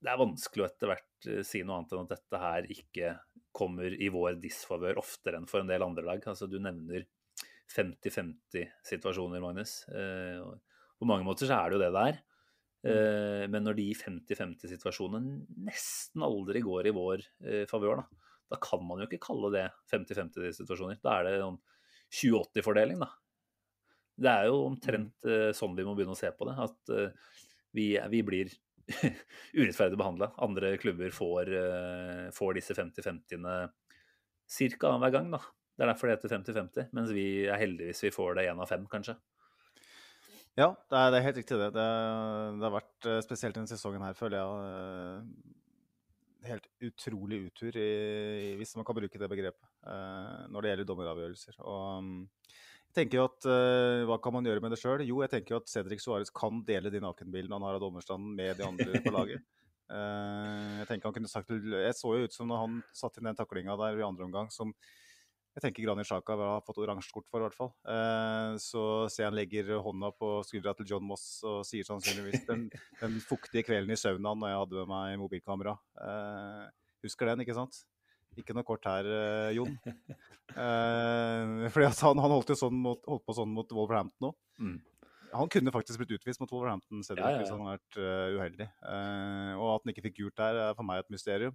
det 0.00 0.12
er 0.12 0.20
vanskelig 0.20 0.64
å 0.64 0.68
etter 0.68 0.92
hvert 0.92 1.28
eh, 1.28 1.42
si 1.46 1.62
noe 1.64 1.80
annet 1.80 1.94
enn 1.94 2.06
at 2.06 2.14
dette 2.14 2.42
her 2.44 2.68
ikke 2.72 3.14
kommer 3.56 3.92
i 3.92 4.08
vår 4.12 4.38
disfavør 4.40 5.00
oftere 5.02 5.40
enn 5.40 5.48
for 5.50 5.62
en 5.62 5.70
del 5.70 5.84
andre 5.84 6.06
lag. 6.06 6.24
Altså, 6.30 6.48
du 6.48 6.60
nevner 6.62 7.06
50-50-situasjoner, 7.70 9.42
Magnus. 9.42 9.82
Eh, 9.92 10.44
på 11.00 11.08
mange 11.08 11.26
måter 11.26 11.48
så 11.48 11.56
er 11.56 11.70
det 11.70 11.78
jo 11.78 11.82
det 11.84 11.94
det 11.96 12.04
er. 12.10 12.20
Uh, 12.80 13.44
men 13.52 13.64
når 13.66 13.76
de 13.76 13.88
50-50-situasjonene 13.96 15.64
nesten 15.66 16.24
aldri 16.24 16.62
går 16.64 16.88
i 16.88 16.94
vår 16.96 17.24
uh, 17.24 17.64
favør, 17.68 18.00
da, 18.00 18.30
da 18.54 18.60
kan 18.62 18.84
man 18.86 19.02
jo 19.02 19.08
ikke 19.08 19.22
kalle 19.26 19.52
det 19.54 19.66
50-50-situasjoner. 19.92 21.00
Da 21.04 21.18
er 21.18 21.28
det 21.28 21.34
sånn 21.42 21.60
20-80-fordeling, 22.20 23.02
da. 23.04 23.10
Det 24.20 24.32
er 24.32 24.48
jo 24.50 24.64
omtrent 24.66 25.28
uh, 25.28 25.50
sånn 25.56 25.76
vi 25.78 25.86
må 25.86 25.94
begynne 25.96 26.16
å 26.16 26.18
se 26.18 26.32
på 26.34 26.48
det. 26.48 26.56
At 26.60 26.92
eh, 26.92 27.38
vi, 27.76 27.86
vi 28.12 28.20
blir 28.26 28.50
urettferdig 29.60 29.98
behandla. 30.00 30.32
Andre 30.42 30.74
klubber 30.82 31.14
får, 31.14 31.52
eh, 31.54 32.26
får 32.34 32.58
disse 32.58 32.76
50-50-ene 32.76 33.56
ca. 33.70 34.90
annenhver 34.90 35.14
gang, 35.14 35.30
da. 35.36 35.42
Det 35.78 35.86
er 35.86 35.92
derfor 35.92 36.10
det 36.10 36.18
heter 36.18 36.34
50-50, 36.34 36.90
mens 36.96 37.12
vi 37.16 37.26
er 37.46 37.60
heldige 37.60 37.94
hvis 37.94 38.02
vi 38.04 38.12
får 38.12 38.34
det 38.36 38.48
én 38.50 38.58
av 38.60 38.68
fem, 38.68 38.82
kanskje. 38.90 39.14
Ja, 40.58 40.72
det 40.90 40.98
er, 40.98 41.12
det 41.12 41.20
er 41.20 41.26
helt 41.28 41.38
riktig 41.38 41.58
det. 41.60 41.70
det. 41.76 41.86
Det 42.58 42.66
har 42.66 42.74
vært 42.74 43.06
eh, 43.06 43.22
spesielt 43.22 43.56
denne 43.56 43.70
sesongen 43.70 44.02
her, 44.02 44.16
føler 44.18 44.40
jeg, 44.40 44.64
eh, 44.66 46.48
helt 46.50 46.66
utrolig 46.88 47.44
utur, 47.46 47.76
i, 47.78 48.56
hvis 48.58 48.74
man 48.78 48.86
kan 48.88 48.96
bruke 48.96 49.20
det 49.20 49.30
begrepet, 49.30 49.70
eh, 49.86 50.42
når 50.50 50.64
det 50.64 50.72
gjelder 50.72 50.88
dommeravgjørelser. 50.88 51.60
Og 51.62 52.06
mm, 52.06 52.20
jeg 52.90 52.96
tenker 52.96 53.20
jo 53.20 53.24
at 53.28 53.46
Hva 54.08 54.16
kan 54.18 54.34
man 54.34 54.46
gjøre 54.48 54.62
med 54.64 54.72
det 54.74 54.80
sjøl? 54.80 55.04
Jo, 55.06 55.20
jeg 55.22 55.30
tenker 55.30 55.54
jo 55.54 55.60
at 55.60 55.70
Cedric 55.70 56.00
Suárez 56.02 56.32
kan 56.34 56.58
dele 56.66 56.90
de 56.90 56.98
nakenbildene 57.04 57.54
han 57.54 57.66
har 57.68 57.76
av 57.78 57.84
dommerstanden 57.84 58.32
med 58.34 58.58
de 58.58 58.66
andre 58.66 59.02
på 59.04 59.12
laget. 59.14 59.44
Jeg 59.90 60.86
tenker 60.86 61.08
han 61.08 61.14
kunne 61.16 61.26
sagt 61.26 61.48
Jeg 61.50 61.94
så 61.98 62.12
jo 62.14 62.26
ut 62.26 62.34
som 62.34 62.46
når 62.46 62.60
han 62.62 62.74
satte 62.94 63.18
inn 63.18 63.26
den 63.26 63.38
taklinga 63.38 63.74
der 63.78 63.96
i 63.98 64.04
andre 64.06 64.26
omgang, 64.28 64.50
som 64.54 64.70
jeg 65.50 65.64
tenker 65.64 65.82
Granit 65.82 66.06
Xhaka 66.06 66.36
har 66.38 66.62
fått 66.62 66.78
oransje 66.78 67.10
kort 67.10 67.26
for, 67.26 67.42
i 67.42 67.46
hvert 67.48 67.56
fall. 67.58 67.70
Eh, 67.90 68.52
så 68.62 68.82
ser 69.10 69.24
jeg 69.24 69.30
han 69.30 69.38
legger 69.38 69.70
hånda 69.82 70.12
på 70.14 70.28
skuldra 70.46 70.74
til 70.78 70.86
John 70.92 71.06
Moss 71.08 71.24
og 71.46 71.64
sier 71.66 71.86
sannsynligvis 71.86 72.44
den, 72.46 72.68
den 73.00 73.16
fuktige 73.24 73.64
kvelden 73.66 73.90
i 73.90 73.98
saunaen 73.98 74.38
når 74.38 74.52
jeg 74.52 74.60
hadde 74.60 74.84
med 74.84 74.92
meg 74.92 75.16
mobilkamera. 75.24 75.74
Eh, 76.06 76.68
husker 77.06 77.32
den, 77.32 77.42
ikke 77.42 77.58
sant? 77.58 77.82
Ikke 78.38 78.54
noe 78.54 78.66
kort 78.68 78.86
her, 78.86 79.10
eh, 79.10 79.56
Jon. 79.58 79.74
Fordi 80.54 81.90
han, 81.90 82.22
han 82.22 82.36
holdt, 82.36 82.54
sånn 82.58 82.78
mot, 82.86 83.02
holdt 83.10 83.26
på 83.26 83.36
sånn 83.40 83.50
mot 83.54 83.74
Wolverhampton 83.74 84.30
òg. 84.30 84.38
Mm. 84.62 84.78
Han 85.34 85.50
kunne 85.50 85.74
faktisk 85.74 85.98
blitt 86.00 86.14
utvist 86.14 86.40
mot 86.42 86.50
Wolverhampton 86.50 87.02
Cedric, 87.06 87.22
Ja, 87.22 87.34
ja, 87.34 87.36
ja. 87.36 87.42
hvis 87.42 87.52
han 87.54 87.60
hadde 87.62 87.76
vært 87.76 87.98
uheldig. 88.38 88.66
Og 89.58 89.68
at 89.76 89.84
han 89.84 89.92
ikke 89.92 90.02
fikk 90.08 90.16
gult 90.22 90.40
der, 90.40 90.58
er 90.70 90.78
for 90.78 90.86
meg 90.86 91.04
et 91.04 91.12
mysterium. 91.14 91.54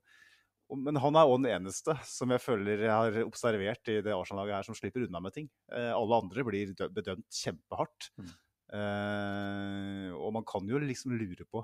Men 0.74 0.98
han 0.98 1.18
er 1.18 1.30
òg 1.30 1.38
den 1.44 1.52
eneste 1.54 1.94
som 2.10 2.32
jeg 2.34 2.42
føler 2.42 2.88
jeg 2.88 2.90
har 2.90 3.20
observert 3.26 3.92
i 3.94 4.00
det 4.02 4.16
Arsenal-laget 4.16 4.58
her, 4.58 4.66
som 4.66 4.78
slipper 4.78 5.06
unna 5.06 5.22
med 5.22 5.36
ting. 5.36 5.50
Eh, 5.70 5.92
alle 5.94 6.18
andre 6.24 6.46
blir 6.48 6.74
bedømt 6.74 7.28
kjempehardt. 7.44 8.10
Mm. 8.18 8.32
Eh, 8.80 10.10
og 10.18 10.34
man 10.34 10.48
kan 10.48 10.66
jo 10.66 10.82
liksom 10.82 11.14
lure 11.14 11.46
på 11.46 11.62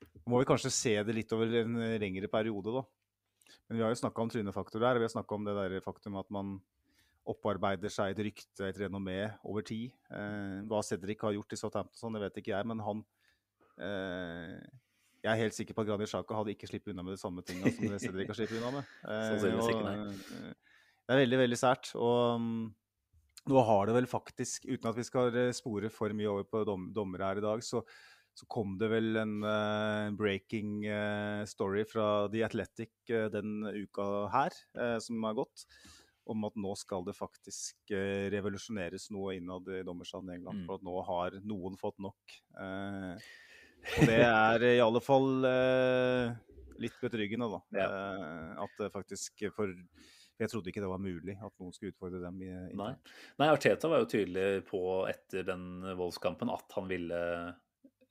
Nå 0.00 0.32
må 0.32 0.38
vi 0.40 0.46
kanskje 0.48 0.70
se 0.72 0.92
det 1.04 1.12
litt 1.12 1.32
over 1.36 1.52
en 1.60 1.74
lengre 2.00 2.28
periode, 2.32 2.72
da. 2.72 2.82
Men 3.68 3.78
vi 3.78 3.84
har 3.84 3.92
jo 3.92 3.98
snakka 4.00 4.22
om 4.22 4.30
trynefaktor 4.32 4.80
der, 4.80 4.96
og 4.96 5.02
vi 5.02 5.06
har 5.06 5.12
snakka 5.12 5.36
om 5.36 5.44
det 5.44 5.54
der 5.56 5.82
faktum 5.84 6.16
at 6.20 6.28
man 6.32 6.54
opparbeider 7.28 7.92
seg 7.92 8.14
et 8.14 8.22
rykte, 8.30 8.66
et 8.66 8.78
renommé, 8.80 9.18
over 9.44 9.64
tid. 9.66 9.92
Eh, 10.12 10.60
hva 10.70 10.80
Cedric 10.86 11.20
har 11.26 11.36
gjort 11.36 11.54
i 11.54 11.58
Southampton, 11.60 11.98
sånn, 11.98 12.16
det 12.16 12.24
vet 12.24 12.40
ikke 12.40 12.54
jeg, 12.54 12.68
men 12.70 12.80
han 12.84 13.02
eh, 13.84 14.56
Jeg 15.20 15.30
er 15.34 15.40
helt 15.42 15.56
sikker 15.56 15.76
på 15.76 15.84
at 15.84 15.90
Granit 15.90 16.08
Xhaka 16.08 16.36
hadde 16.38 16.52
ikke 16.54 16.68
sluppet 16.70 16.94
unna 16.94 17.04
med 17.04 17.16
de 17.16 17.20
samme 17.20 17.42
tingene 17.44 17.72
som 17.74 17.96
Cedric 18.00 18.30
har 18.30 18.38
sluppet 18.38 18.60
unna 18.60 18.70
med. 18.78 18.92
Eh, 19.10 19.24
Sannsynligvis 19.28 19.72
ikke, 19.74 19.82
nei. 19.84 19.96
eh, 20.38 20.76
det 21.04 21.16
er 21.16 21.20
veldig, 21.20 21.40
veldig 21.42 21.58
sært. 21.60 21.90
Og 22.00 22.40
mm, 22.40 22.62
nå 23.52 23.64
har 23.68 23.90
det 23.90 23.96
vel 23.98 24.08
faktisk, 24.08 24.64
uten 24.70 24.88
at 24.88 25.00
vi 25.00 25.04
skal 25.04 25.36
eh, 25.36 25.52
spore 25.56 25.90
for 25.92 26.16
mye 26.16 26.30
over 26.30 26.48
på 26.48 26.62
dom, 26.68 26.88
dommere 26.96 27.28
her 27.28 27.42
i 27.42 27.44
dag, 27.44 27.64
så, 27.66 27.82
så 28.32 28.48
kom 28.48 28.78
det 28.80 28.88
vel 28.94 29.20
en 29.20 29.36
uh, 29.44 30.08
breaking 30.16 30.86
uh, 30.88 31.44
story 31.50 31.84
fra 31.88 32.30
The 32.32 32.46
Athletic 32.48 32.94
uh, 33.12 33.26
den 33.34 33.66
uka 33.66 34.06
her, 34.32 34.56
som 35.04 35.28
har 35.28 35.36
gått, 35.42 35.66
om 36.30 36.48
at 36.48 36.56
nå 36.62 36.72
skal 36.78 37.04
det 37.04 37.16
faktisk 37.18 37.92
revolusjoneres 38.32 39.08
noe 39.12 39.34
innad 39.36 39.68
i 39.74 39.82
dommerstanden 39.84 40.32
i 40.32 40.38
England. 40.38 40.62
Mm. 40.62 40.66
For 40.68 40.78
at 40.78 40.84
nå 40.86 40.98
har 41.08 41.40
noen 41.42 41.76
fått 41.80 41.98
nok. 42.00 42.36
Eh, 42.54 43.30
og 43.80 44.08
det 44.08 44.20
er 44.22 44.64
i 44.70 44.78
alle 44.84 45.02
fall 45.04 45.46
eh, 45.48 46.32
litt 46.80 46.96
betryggende, 47.02 47.50
da. 47.52 47.60
Eh, 47.84 48.64
at 48.64 48.80
det 48.80 48.92
faktisk 48.94 49.46
for 49.56 49.74
jeg 50.40 50.48
trodde 50.48 50.70
ikke 50.72 50.80
det 50.80 50.88
var 50.88 51.02
mulig 51.02 51.34
at 51.36 51.52
noen 51.60 51.72
skulle 51.74 51.92
utfordre 51.92 52.22
dem. 52.22 52.38
i 52.40 52.76
Nei. 52.76 52.92
Nei, 53.40 53.48
Arteta 53.52 53.90
var 53.92 54.00
jo 54.00 54.08
tydelig 54.08 54.62
på 54.70 54.80
etter 55.10 55.44
den 55.44 55.82
Wolves-kampen 55.98 56.52
at 56.52 56.76
han 56.78 56.88
ville 56.88 57.18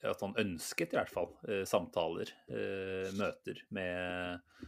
At 0.05 0.21
han 0.23 0.37
ønsket 0.39 0.93
i 0.93 0.99
hvert 0.99 1.11
fall 1.11 1.31
eh, 1.49 1.65
samtaler, 1.67 2.29
eh, 2.53 3.09
møter 3.17 3.63
med 3.75 4.67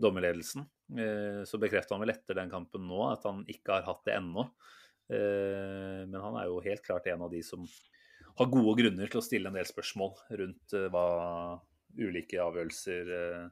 dommerledelsen. 0.00 0.64
Eh, 0.98 1.42
så 1.46 1.60
bekrefta 1.60 1.94
han 1.94 2.02
vel 2.02 2.14
etter 2.14 2.40
den 2.40 2.50
kampen 2.50 2.88
nå 2.88 3.04
at 3.12 3.28
han 3.28 3.44
ikke 3.46 3.76
har 3.76 3.86
hatt 3.86 4.02
det 4.08 4.16
ennå. 4.16 4.48
Eh, 5.12 6.02
men 6.08 6.18
han 6.18 6.40
er 6.40 6.48
jo 6.48 6.62
helt 6.64 6.82
klart 6.82 7.06
en 7.12 7.22
av 7.28 7.30
de 7.30 7.44
som 7.46 7.68
har 8.38 8.50
gode 8.52 8.76
grunner 8.80 9.10
til 9.10 9.20
å 9.20 9.24
stille 9.24 9.50
en 9.50 9.56
del 9.58 9.68
spørsmål 9.68 10.14
rundt 10.40 10.76
eh, 10.76 10.88
hva 10.92 11.06
ulike 11.98 12.40
avgjørelser 12.42 13.10
eh, 13.16 13.42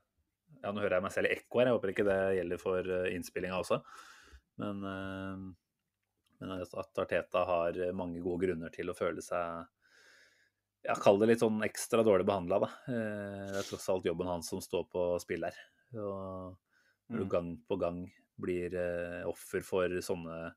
Ja, 0.60 0.72
nå 0.72 0.82
hører 0.82 0.98
jeg 0.98 1.04
meg 1.06 1.12
selv 1.14 1.30
i 1.30 1.34
ekko 1.36 1.60
her, 1.60 1.68
jeg 1.70 1.76
håper 1.76 1.92
ikke 1.92 2.06
det 2.08 2.20
gjelder 2.36 2.60
for 2.60 2.92
eh, 2.96 3.10
innspillinga 3.16 3.60
også. 3.62 3.80
Men, 4.60 4.82
men 6.36 6.50
at 6.52 6.98
Arteta 7.00 7.46
har 7.48 7.78
mange 7.96 8.20
gode 8.20 8.44
grunner 8.44 8.72
til 8.74 8.90
å 8.92 8.96
føle 8.98 9.22
seg 9.24 9.62
ja, 10.84 10.96
Kall 11.00 11.16
det 11.20 11.30
litt 11.30 11.40
sånn 11.40 11.62
ekstra 11.64 12.04
dårlig 12.04 12.26
behandla, 12.28 12.58
da. 12.60 12.68
Det 12.84 13.62
er 13.62 13.68
tross 13.70 13.88
alt 13.92 14.04
jobben 14.08 14.28
hans 14.28 14.50
som 14.52 14.60
står 14.64 14.84
på 14.92 15.06
spill 15.22 15.46
her. 15.48 15.56
Og 15.96 16.58
når 17.08 17.22
du 17.22 17.24
Mm. 17.24 17.32
gang 17.32 17.48
på 17.68 17.78
gang 17.80 18.02
blir 18.40 18.76
offer 19.28 19.64
for 19.64 19.96
sånne 20.04 20.52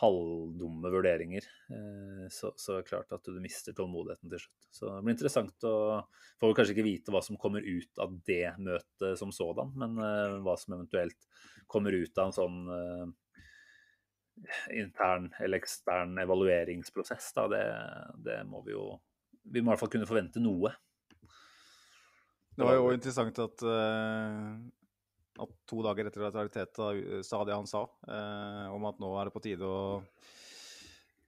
halvdumme 0.00 0.90
vurderinger, 0.92 1.44
eh, 1.72 2.24
så, 2.32 2.52
så 2.60 2.74
er 2.74 2.82
det 2.82 2.90
klart 2.90 3.12
at 3.16 3.24
du 3.24 3.38
mister 3.40 3.76
tålmodigheten 3.76 4.32
til 4.32 4.42
slutt. 4.42 4.66
Så 4.76 4.90
det 4.90 5.04
blir 5.04 5.16
interessant 5.16 5.68
å 5.68 5.76
Får 6.36 6.52
kanskje 6.52 6.74
ikke 6.74 6.84
vite 6.84 7.12
hva 7.14 7.22
som 7.24 7.38
kommer 7.40 7.64
ut 7.64 8.00
av 8.02 8.12
det 8.28 8.50
møtet 8.60 9.16
som 9.16 9.30
sådan, 9.32 9.70
men 9.80 9.96
eh, 10.04 10.34
hva 10.44 10.56
som 10.60 10.74
eventuelt 10.76 11.28
kommer 11.70 11.96
ut 11.96 12.18
av 12.20 12.28
en 12.28 12.36
sånn 12.36 12.58
eh, 12.74 13.06
intern 14.76 15.30
eller 15.40 15.62
ekstern 15.62 16.18
evalueringsprosess, 16.20 17.30
da, 17.38 17.46
det, 17.48 17.62
det 18.26 18.42
må 18.50 18.60
vi 18.66 18.76
jo 18.76 18.98
Vi 19.46 19.62
må 19.62 19.70
i 19.70 19.72
hvert 19.72 19.80
fall 19.84 19.92
kunne 19.94 20.08
forvente 20.10 20.42
noe. 20.42 20.72
Det 22.56 22.64
var 22.64 22.74
jo 22.74 22.88
interessant 22.92 23.36
at, 23.38 23.62
eh, 23.62 24.52
at 25.42 25.50
to 25.68 25.82
dager 25.84 26.08
etter 26.08 26.24
at 26.28 26.36
Arteta 26.40 26.90
eh, 26.96 27.22
sa 27.26 27.42
det 27.44 27.56
han 27.56 27.66
sa, 27.68 27.84
eh, 28.08 28.66
om 28.72 28.84
at 28.88 28.98
nå 29.02 29.10
er 29.20 29.28
det 29.28 29.34
på 29.34 29.42
tide 29.44 29.66
å 29.68 29.80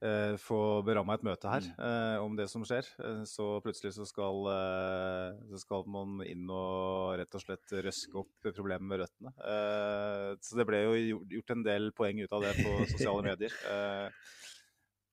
eh, 0.01 0.33
få 0.41 0.59
beramma 0.87 1.17
et 1.17 1.25
møte 1.27 1.51
her 1.51 1.67
eh, 1.75 2.17
om 2.23 2.35
det 2.39 2.47
som 2.51 2.63
skjer, 2.65 2.87
eh, 3.03 3.21
så 3.29 3.47
plutselig 3.65 3.91
så 3.97 4.07
skal, 4.09 4.41
eh, 4.53 5.37
så 5.51 5.61
skal 5.61 5.85
man 5.91 6.19
inn 6.25 6.45
og 6.49 7.17
rett 7.21 7.35
og 7.37 7.43
slett 7.43 7.75
røske 7.85 8.21
opp 8.23 8.49
problemet 8.49 8.87
med 8.89 9.03
røttene. 9.03 9.33
Eh, 9.43 10.29
så 10.41 10.57
det 10.61 10.67
ble 10.69 10.83
jo 10.85 10.97
gjort- 11.35 11.55
en 11.57 11.65
del 11.67 11.91
poeng 11.97 12.21
ut 12.23 12.33
av 12.37 12.45
det 12.47 12.55
på 12.63 12.75
sosiale 12.95 13.25
medier. 13.29 13.53
Eh, 13.69 14.09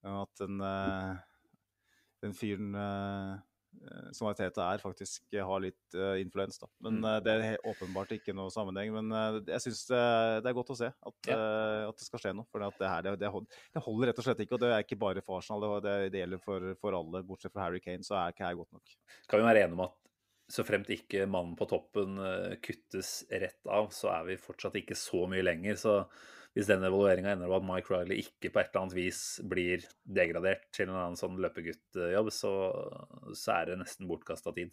at 0.07 0.39
den, 0.39 0.61
den 2.23 2.35
fyren 2.39 2.77
eh, 3.85 4.09
som 4.17 4.29
Arteta 4.31 4.65
er, 4.73 4.83
faktisk 4.83 5.35
eh, 5.35 5.45
har 5.45 5.63
litt 5.63 5.97
uh, 5.97 6.15
influens. 6.21 6.59
da. 6.63 6.69
Men 6.87 6.99
eh, 7.03 7.19
det 7.25 7.35
er 7.35 7.69
åpenbart 7.69 8.15
ikke 8.17 8.35
noe 8.37 8.53
sammenheng. 8.53 8.93
Men 8.95 9.13
uh, 9.13 9.39
jeg 9.43 9.65
syns 9.67 9.85
det, 9.91 10.03
det 10.45 10.51
er 10.51 10.57
godt 10.59 10.73
å 10.75 10.79
se 10.79 10.91
at, 10.93 11.31
at 11.31 12.01
det 12.01 12.07
skal 12.09 12.23
skje 12.23 12.35
noe. 12.37 12.49
For 12.53 12.65
det 12.65 12.91
her, 12.91 13.05
det, 13.07 13.17
det, 13.23 13.33
hold- 13.33 13.49
det 13.75 13.85
holder 13.85 14.13
rett 14.13 14.23
og 14.23 14.29
slett 14.29 14.43
ikke. 14.45 14.59
Og 14.59 14.65
det 14.65 14.73
er 14.73 14.87
ikke 14.87 15.01
bare 15.03 15.25
for 15.27 15.41
Arsenal, 15.41 15.69
det, 15.85 15.97
det, 16.15 16.23
gjelder 16.23 16.43
for, 16.45 16.71
for 16.83 16.99
alle. 16.99 17.25
Bortsett 17.27 17.55
fra 17.55 17.67
Harry 17.67 17.83
Kane, 17.85 18.07
så 18.07 18.19
er 18.21 18.35
ikke 18.35 18.49
her 18.49 18.61
godt 18.63 18.77
nok. 18.77 18.97
Kan 19.31 19.43
vi 19.43 19.49
være 19.49 19.67
enige 19.67 19.79
om 19.79 19.87
at 19.89 20.01
så 20.57 20.63
fremt 20.63 20.91
ikke 20.95 21.25
mannen 21.27 21.57
på 21.59 21.67
toppen 21.67 22.21
kuttes 22.63 23.25
rett 23.33 23.67
av, 23.67 23.89
så 23.91 24.13
er 24.13 24.29
vi 24.29 24.37
fortsatt 24.39 24.79
ikke 24.79 24.95
så 24.95 25.25
mye 25.27 25.43
lenger. 25.43 25.81
Så 25.81 25.97
hvis 26.57 26.71
den 26.71 26.85
evalueringa 26.89 27.35
ender 27.35 27.51
på 27.53 27.59
at 27.59 27.67
Mike 27.69 27.93
Riley 27.93 28.23
ikke 28.23 28.49
på 28.49 28.63
et 28.63 28.71
eller 28.71 28.87
annet 28.87 28.97
vis 28.97 29.19
blir 29.45 29.83
degradert 30.09 30.63
til 30.73 30.89
en 30.89 30.97
annen 30.97 31.19
sånn 31.21 31.37
løpeguttjobb, 31.45 32.31
så, 32.33 32.53
så 33.37 33.59
er 33.59 33.69
det 33.69 33.81
nesten 33.83 34.09
bortkasta 34.09 34.55
tid. 34.57 34.73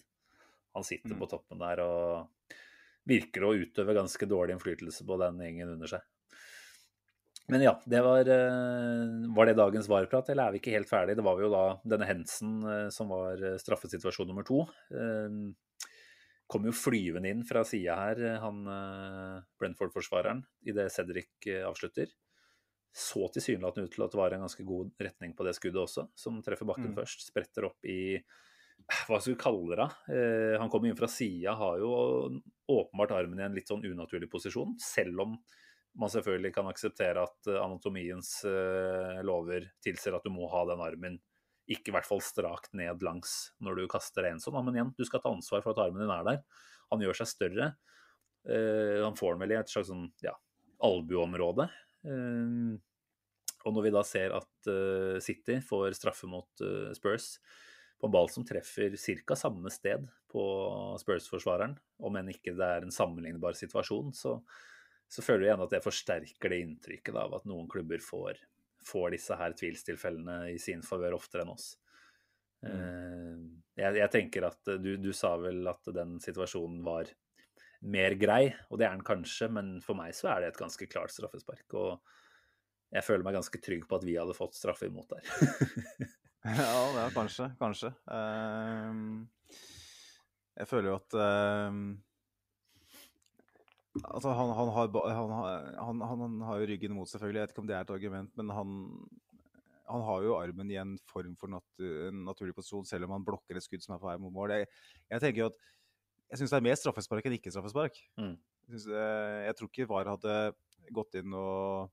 Han 0.73 0.87
sitter 0.87 1.11
Mm. 1.11 1.19
på 1.19 1.27
toppen 1.35 1.59
der 1.59 1.83
og 1.83 2.55
virker 3.05 3.43
å 3.43 3.51
utøve 3.59 3.93
ganske 3.99 4.25
dårlig 4.31 4.55
innflytelse 4.55 5.03
på 5.05 5.19
den 5.19 5.43
gjengen 5.43 5.73
under 5.75 5.91
seg. 5.91 6.07
Men 7.51 7.65
ja, 7.65 7.73
det 7.83 7.99
var, 7.99 8.23
eh, 8.31 9.27
var 9.35 9.45
det 9.49 9.57
dagens 9.59 9.89
vareprat, 9.91 10.29
eller 10.31 10.47
er 10.47 10.55
vi 10.55 10.61
ikke 10.61 10.77
helt 10.77 10.87
ferdig? 10.87 11.17
Det 11.19 11.25
var 11.27 11.41
jo 11.43 11.51
da 11.51 11.63
denne 11.83 12.07
Hensen 12.07 12.61
eh, 12.63 12.87
som 12.95 13.11
var 13.11 13.35
eh, 13.43 13.57
straffesituasjon 13.59 14.31
nummer 14.31 14.47
to. 14.47 14.63
Kom 16.47 16.65
jo 16.67 16.73
flyvende 16.75 17.31
inn 17.31 17.45
fra 17.47 17.63
sida 17.65 17.95
her, 17.97 18.19
eh, 18.21 18.39
han 18.43 18.63
eh, 18.67 19.43
Brentford-forsvareren, 19.59 20.43
idet 20.69 20.91
Cedric 20.93 21.47
eh, 21.47 21.63
avslutter. 21.65 22.11
Så 22.93 23.25
tilsynelatende 23.33 23.87
ut 23.89 23.95
til 23.95 24.03
at 24.05 24.13
det 24.13 24.19
var 24.19 24.35
en 24.35 24.43
ganske 24.45 24.63
god 24.67 24.91
retning 25.01 25.31
på 25.33 25.45
det 25.47 25.55
skuddet 25.57 25.81
også, 25.81 26.07
som 26.13 26.41
treffer 26.45 26.67
bakken 26.69 26.91
Mm. 26.91 26.97
først. 26.99 27.25
Spretter 27.31 27.65
opp 27.65 27.85
i 27.89 28.21
hva 29.07 29.19
skal 29.21 29.33
vi 29.33 29.39
kalle 29.39 29.77
det? 29.79 29.89
Eh, 30.13 30.59
han 30.59 30.69
kommer 30.69 30.89
inn 30.89 30.97
fra 30.99 31.07
sida, 31.07 31.55
har 31.55 31.77
jo 31.79 32.41
åpenbart 32.69 33.13
armen 33.15 33.39
i 33.39 33.45
en 33.45 33.55
litt 33.55 33.69
sånn 33.71 33.85
unaturlig 33.85 34.29
posisjon, 34.29 34.75
selv 34.77 35.21
om 35.23 35.37
man 35.95 36.09
selvfølgelig 36.09 36.53
kan 36.53 36.67
akseptere 36.67 37.23
at 37.23 37.47
anatomiens 37.53 38.43
eh, 38.49 39.21
lover 39.23 39.69
tilsier 39.81 40.17
at 40.17 40.25
du 40.25 40.31
må 40.33 40.49
ha 40.51 40.65
den 40.65 40.81
armen 40.83 41.19
ikke 41.71 41.91
i 41.91 41.95
hvert 41.95 42.07
fall 42.07 42.21
strakt 42.23 42.73
ned 42.75 43.03
langs 43.05 43.53
når 43.63 43.79
du 43.79 43.83
kaster 43.91 44.27
en 44.27 44.41
sånn. 44.43 44.59
Men 44.65 44.77
igjen, 44.77 44.93
du 44.97 45.05
skal 45.07 45.23
ta 45.23 45.31
ansvar 45.31 45.63
for 45.63 45.73
at 45.73 45.83
armen 45.85 46.03
din 46.03 46.13
er 46.13 46.25
der. 46.27 46.41
Han 46.91 47.03
gjør 47.03 47.21
seg 47.21 47.31
større. 47.31 47.73
Uh, 48.43 48.99
han 49.05 49.15
får 49.15 49.35
den 49.35 49.45
vel 49.45 49.53
i 49.55 49.59
et 49.61 49.71
slags 49.71 49.87
sånn, 49.87 50.09
ja, 50.25 50.33
albueområde. 50.83 51.69
Uh, 52.03 52.75
og 53.63 53.75
når 53.75 53.85
vi 53.85 53.93
da 53.95 54.03
ser 54.07 54.35
at 54.35 54.67
uh, 54.67 55.19
City 55.23 55.59
får 55.63 55.95
straffe 55.95 56.27
mot 56.27 56.63
eh, 56.63 56.91
Spurs 56.97 57.37
på 58.01 58.09
en 58.09 58.11
ball 58.11 58.27
som 58.27 58.43
treffer 58.43 58.97
ca. 59.23 59.37
samme 59.39 59.71
sted 59.71 60.03
på 60.31 60.43
Spurs-forsvareren, 60.99 61.77
om 62.03 62.17
enn 62.19 62.33
ikke 62.33 62.51
det 62.57 62.67
er 62.67 62.83
en 62.83 62.91
sammenlignbar 62.91 63.55
situasjon, 63.55 64.11
så, 64.17 64.33
så 65.07 65.23
føler 65.23 65.45
jeg 65.45 65.53
igjen 65.53 65.63
at 65.63 65.71
det 65.71 65.83
forsterker 65.85 66.51
det 66.51 66.59
inntrykket 66.65 67.15
da, 67.15 67.23
av 67.29 67.37
at 67.39 67.47
noen 67.47 67.69
klubber 67.71 68.03
får, 68.03 68.41
får 68.87 69.15
disse 69.15 69.37
her 69.39 69.55
tvilstilfellene 69.57 70.37
i 70.53 70.59
sin 70.61 70.83
favør 70.85 71.17
oftere 71.17 71.45
enn 71.45 71.53
oss. 71.53 71.73
Mm. 72.63 73.63
Jeg, 73.75 73.97
jeg 73.99 74.11
tenker 74.13 74.47
at 74.47 74.71
eh, 74.71 74.79
du, 74.79 74.95
du 75.01 75.11
sa 75.15 75.33
vel 75.41 75.65
at 75.67 75.89
den 75.95 76.15
situasjonen 76.23 76.79
var 76.85 77.11
mer 77.83 78.15
grei, 78.15 78.47
og 78.69 78.79
det 78.79 78.87
er 78.87 78.93
den 78.95 79.03
kanskje, 79.03 79.49
men 79.51 79.75
for 79.83 79.99
meg 79.99 80.15
så 80.15 80.31
er 80.31 80.43
det 80.43 80.53
et 80.53 80.61
ganske 80.61 80.87
klart 80.87 81.11
straffespark. 81.11 81.65
Og 81.75 81.97
jeg 82.93 83.03
føler 83.03 83.25
meg 83.25 83.35
ganske 83.35 83.59
trygg 83.59 83.87
på 83.89 83.99
at 83.99 84.05
vi 84.07 84.15
hadde 84.15 84.37
fått 84.37 84.55
straffe 84.55 84.87
imot 84.87 85.11
der. 85.11 85.27
Ja, 86.57 87.03
ja 87.03 87.09
kanskje. 87.15 87.45
Kanskje. 87.59 87.93
Ehm, 88.11 89.27
jeg 90.59 90.67
føler 90.67 90.91
jo 90.91 90.95
at 90.99 91.15
Altså, 94.01 94.31
han, 94.33 94.49
han, 94.57 94.71
har, 94.73 95.67
han, 95.77 96.01
han, 96.01 96.39
har 96.47 96.61
jo 96.61 96.69
ryggen 96.71 96.95
mot, 96.97 97.09
selvfølgelig. 97.09 97.39
Jeg 97.39 97.45
vet 97.45 97.53
ikke 97.53 97.61
om 97.61 97.69
det 97.69 97.75
er 97.77 97.85
et 97.85 97.93
argument, 97.93 98.31
men 98.39 98.49
han, 98.49 98.71
han 99.89 100.05
har 100.07 100.25
jo 100.25 100.37
armen 100.39 100.71
i 100.73 100.79
en 100.81 100.95
form 101.09 101.35
for 101.37 101.53
nat 101.53 101.83
en 102.09 102.23
naturlig 102.25 102.55
posisjon, 102.57 102.87
selv 102.89 103.05
om 103.07 103.13
han 103.17 103.27
blokker 103.27 103.59
et 103.59 103.65
skudd 103.65 103.85
som 103.85 103.93
er 103.95 104.01
på 104.01 104.09
vei 104.09 104.15
mot 104.21 104.33
mål. 104.33 104.55
Jeg, 104.57 104.69
jeg 105.13 105.25
tenker 105.25 105.43
jo 105.43 105.49
at 105.51 105.59
jeg 106.33 106.41
syns 106.41 106.53
det 106.55 106.57
er 106.57 106.65
mer 106.65 106.79
straffespark 106.79 107.27
enn 107.29 107.35
ikke 107.37 107.53
straffespark. 107.53 107.99
Mm. 108.17 108.33
Jeg, 108.33 108.69
synes, 108.71 108.87
eh, 108.97 109.41
jeg 109.45 109.57
tror 109.59 109.69
ikke 109.69 109.89
VAR 109.91 110.09
hadde 110.15 110.37
gått 110.97 111.19
inn 111.19 111.35
og 111.37 111.91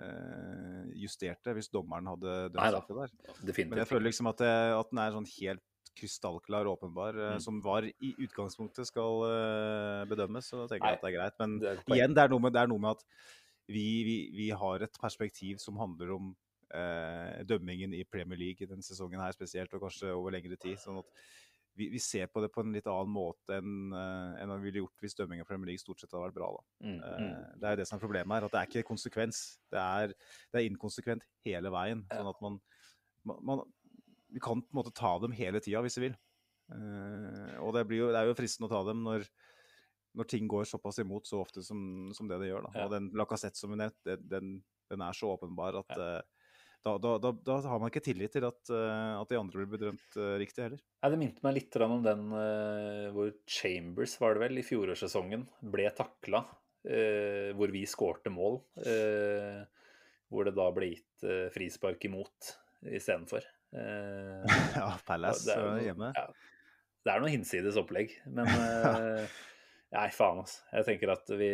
eh, 0.00 0.86
justert 1.02 1.42
det 1.44 1.56
hvis 1.58 1.68
dommeren 1.72 2.08
hadde 2.14 2.38
dømt 2.54 2.62
straffe 2.62 2.96
der. 2.96 3.12
Definitivt. 3.42 3.74
Men 3.74 3.82
jeg 3.82 3.90
føler 3.90 4.08
liksom 4.08 4.30
at, 4.32 4.40
det, 4.40 4.54
at 4.78 4.94
den 4.94 5.02
er 5.04 5.18
sånn 5.18 5.28
helt 5.34 5.66
krystallklar 5.98 6.66
og 6.66 6.78
åpenbar, 6.78 7.14
eh, 7.18 7.34
Mm. 7.36 7.40
som 7.40 7.60
VAR 7.62 7.84
i 7.88 8.14
utgangspunktet 8.18 8.86
skal 8.88 9.24
eh, 9.28 10.04
bedømmes. 10.10 10.48
Så 10.48 10.62
da 10.62 10.66
tenker 10.70 10.86
Nei, 10.86 10.92
jeg 10.92 10.98
at 10.98 11.02
det 11.02 11.10
er 11.12 11.18
greit. 11.18 11.38
Men 11.38 11.58
Det 11.58 11.68
er 11.72 11.96
igjen, 11.96 12.14
det 12.14 12.22
er, 12.24 12.38
med, 12.38 12.52
det 12.52 12.62
er 12.62 12.66
noe 12.72 12.78
med 12.78 12.90
at 12.96 13.04
vi, 13.68 13.86
vi, 14.04 14.16
vi 14.36 14.48
har 14.50 14.82
et 14.82 14.98
perspektiv 15.00 15.58
som 15.62 15.76
handler 15.76 16.14
om 16.16 16.34
eh, 16.74 17.44
dømmingen 17.44 17.94
i 17.94 18.04
Premier 18.04 18.38
League 18.38 18.64
i 18.64 18.68
denne 18.68 18.82
sesongen 18.82 19.20
her 19.20 19.32
spesielt, 19.32 19.72
og 19.74 19.80
kanskje 19.84 20.12
over 20.14 20.30
lengre 20.34 20.56
tid. 20.56 20.78
sånn 20.78 20.98
at 20.98 21.06
vi, 21.74 21.88
vi 21.88 21.98
ser 21.98 22.26
på 22.28 22.40
det 22.42 22.50
på 22.52 22.60
en 22.60 22.72
litt 22.74 22.86
annen 22.90 23.08
måte 23.08 23.56
enn 23.56 23.94
uh, 23.96 24.36
enn 24.42 24.50
vi 24.60 24.66
ville 24.66 24.82
gjort 24.82 25.00
hvis 25.00 25.14
dømmingen 25.16 25.46
i 25.46 25.48
Premier 25.48 25.70
League 25.70 25.80
stort 25.80 26.02
sett 26.02 26.12
hadde 26.12 26.26
vært 26.26 26.36
bra. 26.36 26.50
da. 26.52 26.64
Mm, 26.84 26.98
Uh, 27.00 27.20
mm. 27.22 27.60
det 27.60 27.68
er 27.68 27.72
jo 27.72 27.80
det 27.80 27.86
som 27.88 27.96
er 27.96 28.02
problemet 28.02 28.34
her, 28.36 28.44
at 28.44 28.52
det 28.52 28.60
er 28.60 28.68
ikke 28.68 28.88
konsekvens. 28.90 29.38
Det 29.72 29.80
er, 29.80 30.12
det 30.52 30.60
er 30.60 30.68
inkonsekvent 30.68 31.24
hele 31.46 31.72
veien. 31.72 32.02
sånn 32.12 32.28
at 32.28 32.42
man, 32.44 32.58
man, 33.24 33.40
man 33.48 33.62
Vi 34.32 34.40
kan 34.42 34.62
på 34.64 34.72
en 34.72 34.80
måte 34.80 34.94
ta 34.96 35.14
dem 35.22 35.34
hele 35.36 35.60
tida 35.60 35.82
hvis 35.84 35.98
vi 36.00 36.08
vil. 36.08 36.18
Uh, 36.72 37.58
og 37.62 37.72
det, 37.76 37.86
blir 37.88 38.04
jo, 38.04 38.10
det 38.12 38.20
er 38.20 38.28
jo 38.30 38.36
fristende 38.38 38.68
å 38.68 38.72
ta 38.72 38.82
dem 38.86 39.02
når, 39.04 39.26
når 40.18 40.28
ting 40.30 40.46
går 40.50 40.68
såpass 40.68 41.02
imot 41.02 41.28
så 41.28 41.42
ofte 41.42 41.64
som, 41.66 42.12
som 42.16 42.30
det 42.30 42.40
det 42.42 42.52
gjør. 42.52 42.68
da. 42.68 42.76
Ja. 42.76 42.86
Og 42.86 42.94
den 42.94 43.10
Lacassette 43.18 43.60
som 43.60 43.74
vi 43.74 43.80
nevnte, 43.82 44.18
den, 44.20 44.54
den 44.92 45.04
er 45.04 45.16
så 45.16 45.34
åpenbar 45.34 45.82
at 45.82 45.98
Ja. 45.98 46.14
uh, 46.20 46.38
da, 46.82 46.96
da, 46.98 47.28
da, 47.30 47.56
har 47.70 47.78
man 47.78 47.92
ikke 47.92 48.02
tillit 48.02 48.32
til 48.34 48.42
at, 48.42 48.58
uh, 48.74 49.20
at 49.20 49.30
de 49.30 49.36
andre 49.38 49.60
blir 49.60 49.68
bedømt 49.70 50.16
riktig 50.40 50.64
heller. 50.64 50.80
Ja, 50.98 51.12
det 51.12 51.20
minte 51.20 51.44
meg 51.46 51.54
litt 51.54 51.76
om 51.78 52.00
den 52.02 52.24
hvor 53.14 53.30
Chambers, 53.46 54.16
var 54.18 54.34
det 54.34 54.42
vel, 54.42 54.58
i 54.58 54.64
fjorårssesongen 54.66 55.44
ble 55.70 55.86
takla. 55.94 56.42
hvor 57.54 57.70
vi 57.70 57.84
skårte 57.86 58.32
mål. 58.34 58.58
hvor 60.26 60.48
det 60.48 60.56
da 60.58 60.66
ble 60.74 60.88
gitt 60.90 61.26
frispark 61.54 62.02
imot 62.10 62.50
istedenfor. 62.82 63.46
Uh, 63.72 64.42
ja, 64.76 64.88
Palace 65.06 65.56
uh, 65.56 65.78
hjemme. 65.82 66.12
Ja, 66.16 66.26
det 67.02 67.14
er 67.14 67.22
noe 67.22 67.32
hinsides 67.32 67.78
opplegg, 67.80 68.14
men 68.30 68.50
eh, 68.62 69.40
Nei, 69.92 70.06
faen, 70.14 70.38
altså. 70.40 70.62
Jeg 70.72 70.86
tenker 70.86 71.10
at 71.12 71.32
vi, 71.36 71.50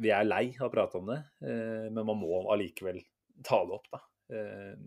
vi 0.00 0.12
er 0.14 0.24
lei 0.24 0.46
av 0.56 0.70
å 0.70 0.72
prate 0.72 0.96
om 0.96 1.10
det, 1.10 1.18
eh, 1.44 1.88
men 1.90 2.06
man 2.08 2.16
må 2.16 2.38
allikevel 2.54 3.02
ta 3.44 3.58
det 3.68 3.74
opp, 3.76 3.90
da. 3.92 4.00
Eh, 4.32 4.78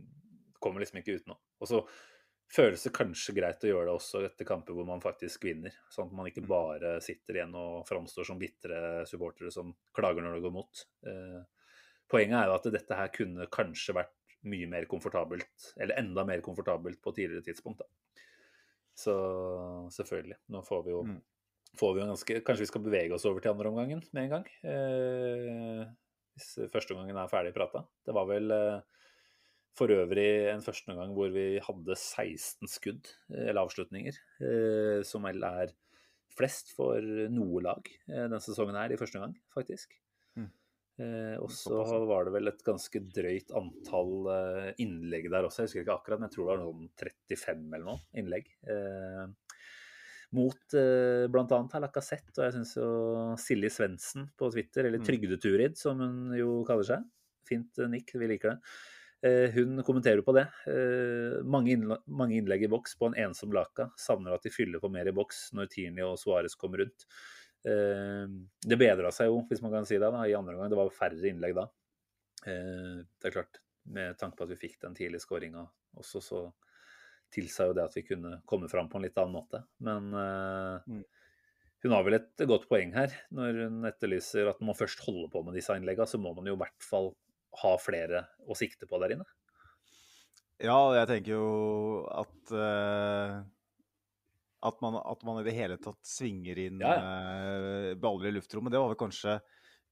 kommer 0.61 0.81
liksom 0.81 1.01
ikke 1.01 1.19
utenom. 1.19 1.37
Og 1.61 1.69
så 1.69 1.81
føles 2.51 2.81
det 2.83 2.93
kanskje 2.95 3.35
greit 3.37 3.61
å 3.63 3.69
gjøre 3.69 3.91
det 3.91 3.93
også 3.93 4.23
etter 4.25 4.47
kamper 4.47 4.75
hvor 4.75 4.87
man 4.89 5.03
faktisk 5.03 5.45
vinner. 5.45 5.75
Sånn 5.93 6.09
at 6.09 6.17
man 6.17 6.31
ikke 6.31 6.43
bare 6.49 6.95
sitter 7.05 7.37
igjen 7.37 7.53
og 7.57 7.85
framstår 7.87 8.27
som 8.27 8.41
bitre 8.41 9.05
supportere 9.09 9.53
som 9.53 9.69
klager 9.95 10.25
når 10.25 10.39
det 10.39 10.45
går 10.47 10.55
mot. 10.55 10.83
Eh, 11.07 11.39
poenget 12.11 12.39
er 12.41 12.49
jo 12.49 12.57
at 12.57 12.67
dette 12.73 12.97
her 13.03 13.13
kunne 13.13 13.47
kanskje 13.53 13.95
vært 14.01 14.17
mye 14.43 14.67
mer 14.69 14.85
komfortabelt, 14.89 15.73
eller 15.77 15.99
enda 16.01 16.23
mer 16.25 16.41
komfortabelt 16.41 17.01
på 17.01 17.13
tidligere 17.13 17.43
tidspunkt. 17.45 17.79
da. 17.79 17.85
Så 18.97 19.13
selvfølgelig. 19.93 20.37
Nå 20.49 20.61
får 20.65 20.83
vi 20.85 20.91
jo, 20.91 21.03
Mm. 21.03 21.21
får 21.77 21.93
vi 21.93 21.99
jo 22.01 22.05
en 22.05 22.13
ganske 22.15 22.43
Kanskje 22.43 22.65
vi 22.65 22.71
skal 22.71 22.81
bevege 22.83 23.13
oss 23.13 23.25
over 23.25 23.39
til 23.39 23.51
andre 23.51 23.69
omgangen 23.71 24.01
med 24.13 24.23
en 24.23 24.29
gang. 24.29 24.45
Eh, 24.63 25.85
hvis 26.35 26.71
første 26.71 26.91
omgangen 26.95 27.17
er 27.17 27.27
ferdig 27.31 27.53
prata. 27.53 27.85
Det 28.05 28.13
var 28.13 28.25
vel 28.27 28.51
eh, 28.51 28.81
for 29.73 29.87
øvrig 29.87 30.51
en 30.51 30.61
første 30.61 30.89
omgang 30.91 31.13
hvor 31.15 31.31
vi 31.31 31.59
hadde 31.59 31.95
16 31.95 32.67
skudd, 32.67 33.07
eh, 33.31 33.47
eller 33.49 33.61
avslutninger, 33.63 34.17
eh, 34.41 35.01
som 35.03 35.23
vel 35.23 35.43
er 35.43 35.71
flest 36.31 36.73
for 36.75 36.99
noe 37.01 37.61
lag 37.61 37.87
eh, 38.09 38.27
denne 38.27 38.39
sesongen 38.39 38.75
her 38.75 38.91
i 38.91 38.97
første 38.99 39.19
omgang, 39.19 39.37
faktisk. 39.55 39.95
Eh, 40.99 41.37
og 41.39 41.49
så 41.55 41.79
var 42.05 42.27
det 42.27 42.33
vel 42.35 42.51
et 42.51 42.63
ganske 42.65 43.01
drøyt 43.15 43.53
antall 43.57 44.27
eh, 44.33 44.69
innlegg 44.83 45.29
der 45.31 45.47
også. 45.47 45.63
Jeg 45.63 45.69
husker 45.71 45.85
ikke 45.85 45.97
akkurat, 45.97 46.21
men 46.21 46.29
jeg 46.29 46.35
tror 46.35 46.47
det 46.47 46.51
var 46.51 46.65
sånn 46.65 46.91
35 47.05 47.63
eller 47.77 47.87
noe 47.87 48.21
innlegg. 48.21 48.51
Eh, 48.69 49.57
mot 50.37 50.77
eh, 50.79 51.25
bl.a. 51.31 51.61
Lacassette, 51.83 52.37
og 52.37 52.45
jeg 52.45 52.55
syns 52.55 52.77
jo 52.77 52.87
Silje 53.41 53.71
Svendsen 53.73 54.29
på 54.39 54.51
Twitter, 54.53 54.87
eller 54.87 55.01
Mm. 55.01 55.07
Trygdeturid 55.09 55.77
som 55.79 55.99
hun 55.99 56.33
jo 56.37 56.61
kaller 56.67 56.87
seg. 56.87 57.07
Fint 57.47 57.81
eh, 57.81 57.91
nikk, 57.91 58.15
vi 58.15 58.29
liker 58.31 58.53
det. 58.53 58.59
Eh, 59.27 59.51
hun 59.53 59.83
kommenterer 59.85 60.23
på 60.25 60.33
det. 60.33 60.47
Eh, 60.71 61.41
mange, 61.45 61.75
innlegg 62.39 62.63
i 62.65 62.71
boks 62.71 62.95
på 62.97 63.09
en 63.09 63.17
ensom 63.27 63.51
Laka. 63.53 63.91
Savner 63.99 64.33
at 64.33 64.47
de 64.47 64.53
fyller 64.53 64.81
på 64.81 64.89
mer 64.89 65.09
i 65.11 65.13
boks 65.15 65.51
når 65.57 65.69
Tierney 65.73 66.05
og 66.05 66.17
Suárez 66.21 66.55
kommer 66.57 66.85
rundt. 66.85 67.05
Eh, 67.67 68.25
det 68.65 68.77
bedra 68.81 69.11
seg 69.13 69.29
jo, 69.29 69.41
hvis 69.49 69.61
man 69.61 69.71
kan 69.75 69.85
si 69.85 69.99
det, 69.99 70.07
da, 70.11 70.23
i 70.25 70.33
andre 70.37 70.55
omgang. 70.57 70.71
Det 70.73 70.79
var 70.79 70.93
færre 70.95 71.29
innlegg 71.29 71.55
da. 71.57 71.67
Eh, 72.47 73.01
det 73.21 73.29
er 73.29 73.35
klart, 73.35 73.61
med 73.91 74.17
tanke 74.17 74.37
på 74.39 74.45
at 74.47 74.53
vi 74.53 74.59
fikk 74.67 74.79
den 74.81 74.97
tidlige 74.97 75.21
skåringa 75.23 75.65
også, 75.97 76.21
så 76.21 76.41
tilsa 77.31 77.69
jo 77.69 77.73
det 77.77 77.83
at 77.87 77.95
vi 77.95 78.03
kunne 78.03 78.41
komme 78.49 78.67
fram 78.71 78.89
på 78.91 78.97
en 78.99 79.05
litt 79.05 79.17
annen 79.21 79.37
måte. 79.37 79.63
Men 79.79 80.11
eh, 80.13 80.87
Mm. 80.91 81.03
hun 81.83 81.91
har 81.95 82.03
vel 82.05 82.17
et 82.19 82.43
godt 82.49 82.67
poeng 82.69 82.91
her. 82.93 83.13
Når 83.31 83.61
hun 83.65 83.85
etterlyser 83.89 84.49
at 84.49 84.59
man 84.61 84.75
først 84.77 84.99
holder 85.05 85.29
på 85.33 85.43
med 85.45 85.55
disse 85.57 85.73
innleggene, 85.77 86.07
så 86.09 86.19
må 86.21 86.33
man 86.35 86.45
jo 86.49 86.53
i 86.57 86.61
hvert 86.61 86.83
fall 86.85 87.13
ha 87.61 87.75
flere 87.81 88.25
å 88.47 88.55
sikte 88.57 88.87
på 88.87 88.99
der 89.01 89.15
inne. 89.15 89.25
Ja, 90.61 90.77
jeg 90.93 91.07
tenker 91.09 91.33
jo 91.39 92.05
at 92.21 92.51
eh, 92.53 93.39
at, 94.61 94.77
man, 94.83 94.99
at 95.01 95.25
man 95.27 95.41
i 95.41 95.45
det 95.47 95.55
hele 95.57 95.77
tatt 95.81 95.99
svinger 96.05 96.59
inn 96.67 96.81
Ja, 96.83 96.95
eh, 96.97 97.91
baller 97.99 98.29
i 98.29 98.35
luftrommet. 98.35 98.73
Det 98.73 98.81
var 98.81 98.91
vel 98.91 98.99
kanskje, 98.99 99.37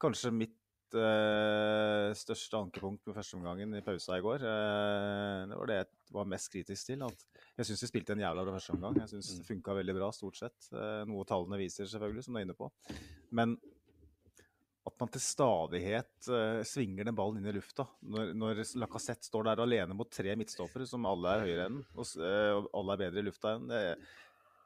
kanskje 0.01 0.33
mitt 0.35 0.57
uh, 0.97 2.09
største 2.17 2.59
ankepunkt 2.59 3.07
med 3.07 3.17
førsteomgangen 3.17 3.73
i 3.77 3.83
pausa 3.85 4.17
i 4.17 4.23
går. 4.25 4.45
Uh, 4.45 5.49
det 5.49 5.57
var 5.57 5.71
det 5.71 5.79
jeg 5.79 5.89
var 6.15 6.29
mest 6.29 6.51
kritisk 6.53 6.91
til. 6.91 7.03
Jeg 7.57 7.69
syns 7.69 7.83
vi 7.85 7.91
spilte 7.91 8.15
en 8.15 8.23
jævla 8.23 8.45
bra 8.45 8.55
første 8.57 8.77
omgang. 8.77 9.01
Jeg 9.03 9.11
syns 9.13 9.33
det 9.39 9.49
funka 9.49 9.75
veldig 9.81 9.97
bra, 9.97 10.13
stort 10.15 10.39
sett. 10.39 10.71
Uh, 10.73 11.03
noe 11.09 11.27
tallene 11.29 11.61
viser, 11.61 11.89
selvfølgelig, 11.89 12.25
som 12.25 12.37
du 12.37 12.41
er 12.41 12.47
inne 12.47 12.57
på. 12.57 12.71
Men 13.37 13.57
at 14.89 14.95
man 14.99 15.11
til 15.13 15.21
stadighet 15.21 16.29
uh, 16.31 16.61
svinger 16.67 17.07
den 17.07 17.17
ballen 17.17 17.41
inn 17.41 17.51
i 17.51 17.55
lufta. 17.55 17.85
Når, 18.09 18.33
når 18.37 18.63
Lacassette 18.81 19.27
står 19.27 19.49
der 19.49 19.61
alene 19.63 19.97
mot 19.97 20.09
tre 20.11 20.33
midtstoppere 20.39 20.87
som 20.89 21.05
alle 21.09 21.35
er 21.35 21.45
høyere 21.45 21.67
enn, 21.69 21.79
og, 21.93 22.15
eh, 22.23 22.55
alle 22.79 22.95
er 22.95 23.03
bedre 23.03 23.21
i 23.21 23.27
lufta 23.27 23.55
enn 23.57 23.69
det, 23.69 23.81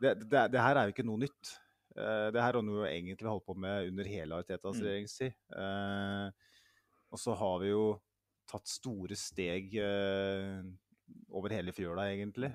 det, 0.04 0.14
det, 0.30 0.44
det 0.54 0.62
her 0.64 0.78
er 0.80 0.90
jo 0.90 0.94
ikke 0.96 1.06
noe 1.08 1.22
nytt. 1.24 1.54
Eh, 1.96 2.28
det 2.34 2.42
her 2.42 2.58
er 2.58 2.66
noe 2.66 2.84
vi 2.86 2.92
egentlig 2.98 3.30
holdt 3.30 3.46
på 3.48 3.56
med 3.64 3.90
under 3.92 4.08
hele 4.10 4.40
Aritetas 4.40 4.78
Mm. 4.80 4.84
regjeringstid. 4.88 5.36
Eh, 5.56 6.32
og 7.14 7.20
så 7.22 7.36
har 7.38 7.60
vi 7.62 7.70
jo 7.74 7.84
tatt 8.50 8.68
store 8.68 9.16
steg 9.16 9.76
eh, 9.80 10.64
over 11.34 11.54
hele 11.54 11.72
fjøla, 11.76 12.08
egentlig. 12.12 12.50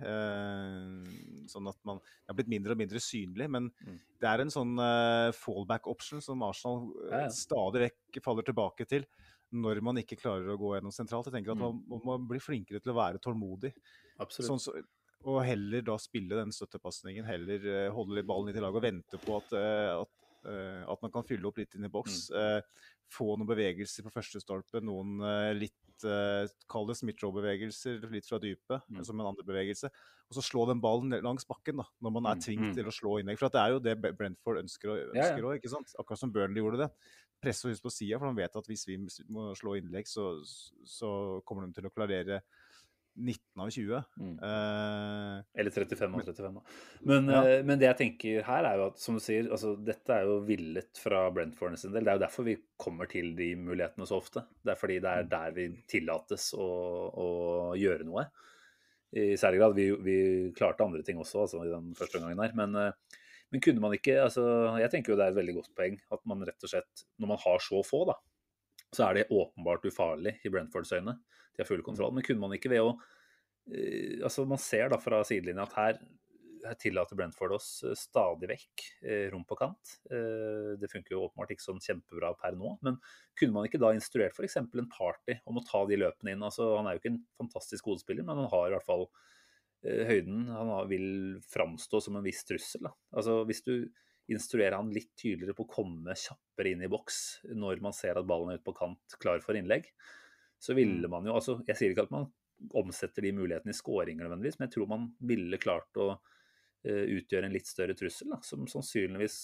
Sånn 1.50 1.68
at 1.70 1.78
man 1.86 2.00
det 2.02 2.28
har 2.32 2.36
blitt 2.38 2.50
mindre 2.50 2.74
og 2.74 2.80
mindre 2.80 3.00
synlig. 3.02 3.48
Men 3.50 3.70
Mm. 3.86 3.98
det 4.20 4.28
er 4.28 4.40
en 4.42 4.50
sånn 4.52 4.74
fallback 5.34 5.86
option 5.86 6.20
som 6.20 6.42
Arsenal 6.42 6.90
Ja, 7.10 7.20
ja. 7.26 7.28
stadig 7.28 7.84
vekk 7.90 8.22
faller 8.24 8.42
tilbake 8.42 8.86
til 8.88 9.06
når 9.52 9.80
man 9.82 9.96
ikke 9.96 10.18
klarer 10.20 10.50
å 10.52 10.58
gå 10.60 10.74
gjennom 10.76 10.92
sentralt. 10.92 11.24
Jeg 11.30 11.38
tenker 11.38 11.52
at 11.52 11.56
Mm. 11.58 11.60
man, 11.88 12.00
man 12.04 12.20
må 12.20 12.28
bli 12.28 12.38
flinkere 12.38 12.82
til 12.82 12.92
å 12.92 12.98
være 12.98 13.18
tålmodig. 13.18 13.72
Absolutt. 14.18 14.50
Sånn, 14.50 14.60
så, 14.60 14.82
og 15.24 15.40
heller 15.44 15.82
da 15.82 15.96
spille 15.98 16.36
den 16.38 16.52
støttepasningen, 16.54 17.26
heller 17.26 17.64
eh, 17.66 17.90
holde 17.94 18.14
litt 18.18 18.28
ballen 18.28 18.46
litt 18.52 18.60
i 18.60 18.62
lag 18.62 18.76
og 18.76 18.84
vente 18.84 19.18
på 19.18 19.36
at, 19.40 19.52
eh, 19.58 19.90
at, 19.98 20.14
eh, 20.46 20.84
at 20.86 21.02
man 21.02 21.10
kan 21.14 21.26
fylle 21.26 21.48
opp 21.50 21.58
litt 21.58 21.74
inn 21.74 21.88
i 21.88 21.92
boks. 21.92 22.28
Mm. 22.30 22.62
få 23.08 23.38
noen 23.38 23.48
bevegelser 23.48 24.04
på 24.04 24.10
første 24.12 24.36
stolpe, 24.42 24.82
noen 24.84 25.16
litt 25.56 25.72
kalde 25.98 26.50
Kall 26.70 26.86
det 26.86 26.94
Smith-Roe-bevegelser 27.00 28.04
litt 28.12 28.26
fra 28.28 28.38
dypet, 28.38 28.82
Mm. 28.86 29.02
som 29.02 29.18
en 29.18 29.26
andre 29.26 29.42
bevegelse. 29.42 29.88
Og 30.28 30.36
så 30.36 30.42
slå 30.44 30.66
den 30.68 30.80
ballen 30.80 31.10
langs 31.24 31.44
bakken 31.48 31.78
da, 31.80 31.86
når 32.00 32.12
man 32.12 32.26
er 32.26 32.36
Mm, 32.36 32.42
tvunget 32.44 32.70
mm. 32.70 32.74
til 32.76 32.84
å 32.84 32.92
slå 32.92 33.18
innlegg. 33.18 33.38
For 33.38 33.46
at 33.46 33.52
det 33.52 33.62
er 33.64 33.70
jo 33.72 33.80
det 33.80 34.16
Brentford 34.18 34.60
ønsker, 34.62 34.88
òg, 34.92 35.14
Ja, 35.16 35.36
ja. 35.36 35.58
ikke 35.58 35.70
sant? 35.72 35.94
Akkurat 35.98 36.18
som 36.18 36.30
Burnley 36.30 36.62
gjorde 36.62 36.84
det. 36.84 36.90
Presse 37.42 37.64
hus 37.66 37.80
på 37.80 37.90
sida, 37.90 38.18
for 38.18 38.28
de 38.30 38.42
vet 38.42 38.54
at 38.54 38.66
hvis 38.66 38.86
vi 38.86 38.96
må 39.28 39.54
slå 39.56 39.74
innlegg, 39.80 40.06
så, 40.06 40.38
så 40.84 41.42
kommer 41.46 41.66
de 41.66 41.72
til 41.72 41.88
å 41.88 41.94
klarere 41.94 42.42
19 43.18 43.62
av 43.64 43.70
20. 43.74 44.00
Mm. 44.22 44.34
Uh, 44.38 45.42
Eller 45.58 45.74
35 45.74 46.14
av 46.14 46.22
35. 46.26 46.54
da. 46.54 46.62
Men, 47.10 47.28
Ja. 47.32 47.40
uh, 47.42 47.64
men 47.66 47.80
det 47.80 47.88
jeg 47.88 47.98
tenker 47.98 48.44
her, 48.46 48.68
er 48.68 48.78
jo 48.78 48.86
at 48.92 49.02
som 49.02 49.18
du 49.18 49.22
sier, 49.24 49.48
altså, 49.50 49.74
dette 49.84 50.14
er 50.14 50.28
jo 50.28 50.38
villet 50.46 51.00
fra 51.02 51.24
Brentford 51.34 51.78
sin 51.80 51.92
del. 51.92 52.06
Det 52.06 52.12
er 52.14 52.20
jo 52.20 52.24
derfor 52.26 52.46
vi 52.48 52.56
kommer 52.78 53.10
til 53.10 53.34
de 53.38 53.52
mulighetene 53.58 54.06
så 54.08 54.20
ofte. 54.22 54.44
Det 54.62 54.74
er 54.74 54.80
fordi 54.80 55.00
det 55.04 55.14
er 55.14 55.30
der 55.34 55.56
vi 55.56 55.68
tillates 55.90 56.52
å, 56.54 56.68
å 57.10 57.28
gjøre 57.78 58.06
noe. 58.08 58.28
I 59.16 59.32
særlig 59.40 59.62
grad. 59.62 59.74
Vi, 59.78 59.90
vi 60.04 60.18
klarte 60.56 60.84
andre 60.84 61.02
ting 61.02 61.18
også 61.18 61.46
altså, 61.46 61.64
i 61.64 61.72
den 61.72 61.94
første 61.98 62.20
gangen 62.20 62.40
her. 62.44 62.54
Men, 62.54 62.76
uh, 62.76 63.18
men 63.50 63.62
kunne 63.64 63.80
man 63.80 63.94
ikke 63.96 64.18
altså, 64.20 64.42
Jeg 64.76 64.90
tenker 64.92 65.14
jo 65.14 65.16
det 65.16 65.24
er 65.24 65.32
et 65.32 65.38
veldig 65.38 65.54
godt 65.62 65.70
poeng 65.78 65.94
at 66.12 66.26
man 66.28 66.44
rett 66.44 66.66
og 66.66 66.74
slett, 66.74 67.06
når 67.18 67.30
man 67.34 67.40
har 67.44 67.62
så 67.64 67.80
få, 67.86 68.02
da, 68.10 68.18
så 68.94 69.08
er 69.08 69.18
det 69.18 69.28
åpenbart 69.30 69.84
ufarlig 69.88 70.38
i 70.44 70.50
Brentfords 70.52 70.92
øyne. 70.96 71.18
De 71.54 71.62
har 71.62 71.68
full 71.68 71.82
kontroll. 71.84 72.14
Men 72.14 72.24
kunne 72.24 72.40
man 72.40 72.54
ikke 72.56 72.70
ved 72.72 72.84
å 72.84 72.94
eh, 73.72 74.22
altså 74.24 74.46
Man 74.48 74.60
ser 74.62 74.92
da 74.92 75.00
fra 75.02 75.20
sidelinja 75.28 75.66
at 75.66 75.76
her, 75.76 76.00
her 76.64 76.78
tillater 76.80 77.18
Brentford 77.18 77.56
oss 77.58 77.68
eh, 77.84 77.96
stadig 77.98 78.48
vekk 78.50 78.86
eh, 79.04 79.26
rom 79.34 79.44
på 79.48 79.58
kant. 79.60 79.96
Det 80.08 80.90
funker 80.92 81.14
jo 81.14 81.26
åpenbart 81.26 81.54
ikke 81.54 81.66
sånn 81.66 81.84
kjempebra 81.84 82.32
per 82.40 82.56
nå. 82.56 82.76
Men 82.86 83.00
kunne 83.38 83.58
man 83.58 83.68
ikke 83.68 83.82
da 83.82 83.92
instruert 83.96 84.36
f.eks. 84.36 84.60
en 84.62 84.92
party 84.92 85.40
om 85.44 85.60
å 85.60 85.66
ta 85.66 85.84
de 85.88 86.00
løpene 86.00 86.36
inn? 86.36 86.46
altså 86.46 86.74
Han 86.78 86.88
er 86.88 86.96
jo 86.96 87.04
ikke 87.04 87.14
en 87.16 87.24
fantastisk 87.42 87.92
hodespiller, 87.92 88.24
men 88.24 88.40
han 88.40 88.52
har 88.54 88.70
i 88.70 88.76
hvert 88.76 88.88
fall 88.88 89.08
høyden. 89.84 90.48
Han 90.50 90.72
vil 90.90 91.08
framstå 91.46 92.00
som 92.02 92.16
en 92.18 92.24
viss 92.24 92.40
trussel. 92.48 92.88
Da. 92.88 92.96
Altså 93.14 93.42
Hvis 93.46 93.62
du 93.68 93.74
instruere 94.32 94.76
han 94.76 94.90
litt 94.92 95.14
tydeligere 95.16 95.56
på 95.56 95.64
å 95.64 95.72
komme 95.72 96.16
kjappere 96.18 96.74
inn 96.74 96.84
i 96.84 96.90
boks 96.90 97.20
når 97.56 97.82
man 97.84 97.96
ser 97.96 98.18
at 98.18 98.28
ballen 98.28 98.52
er 98.52 98.60
ute 98.60 98.66
på 98.66 98.76
kant, 98.76 99.16
klar 99.22 99.40
for 99.44 99.58
innlegg. 99.58 99.88
Så 100.60 100.74
ville 100.74 101.08
man 101.10 101.26
jo 101.26 101.36
altså 101.38 101.60
Jeg 101.68 101.78
sier 101.78 101.94
ikke 101.94 102.08
at 102.08 102.14
man 102.14 102.28
omsetter 102.74 103.22
de 103.22 103.30
mulighetene 103.36 103.70
i 103.70 103.78
skåringer 103.78 104.26
nødvendigvis, 104.26 104.58
men 104.58 104.66
jeg 104.66 104.74
tror 104.74 104.90
man 104.90 105.06
ville 105.30 105.60
klart 105.62 106.00
å 106.02 106.08
uh, 106.16 107.04
utgjøre 107.14 107.46
en 107.46 107.54
litt 107.54 107.70
større 107.70 107.94
trussel, 107.98 108.32
da, 108.34 108.40
som 108.42 108.66
sannsynligvis 108.70 109.38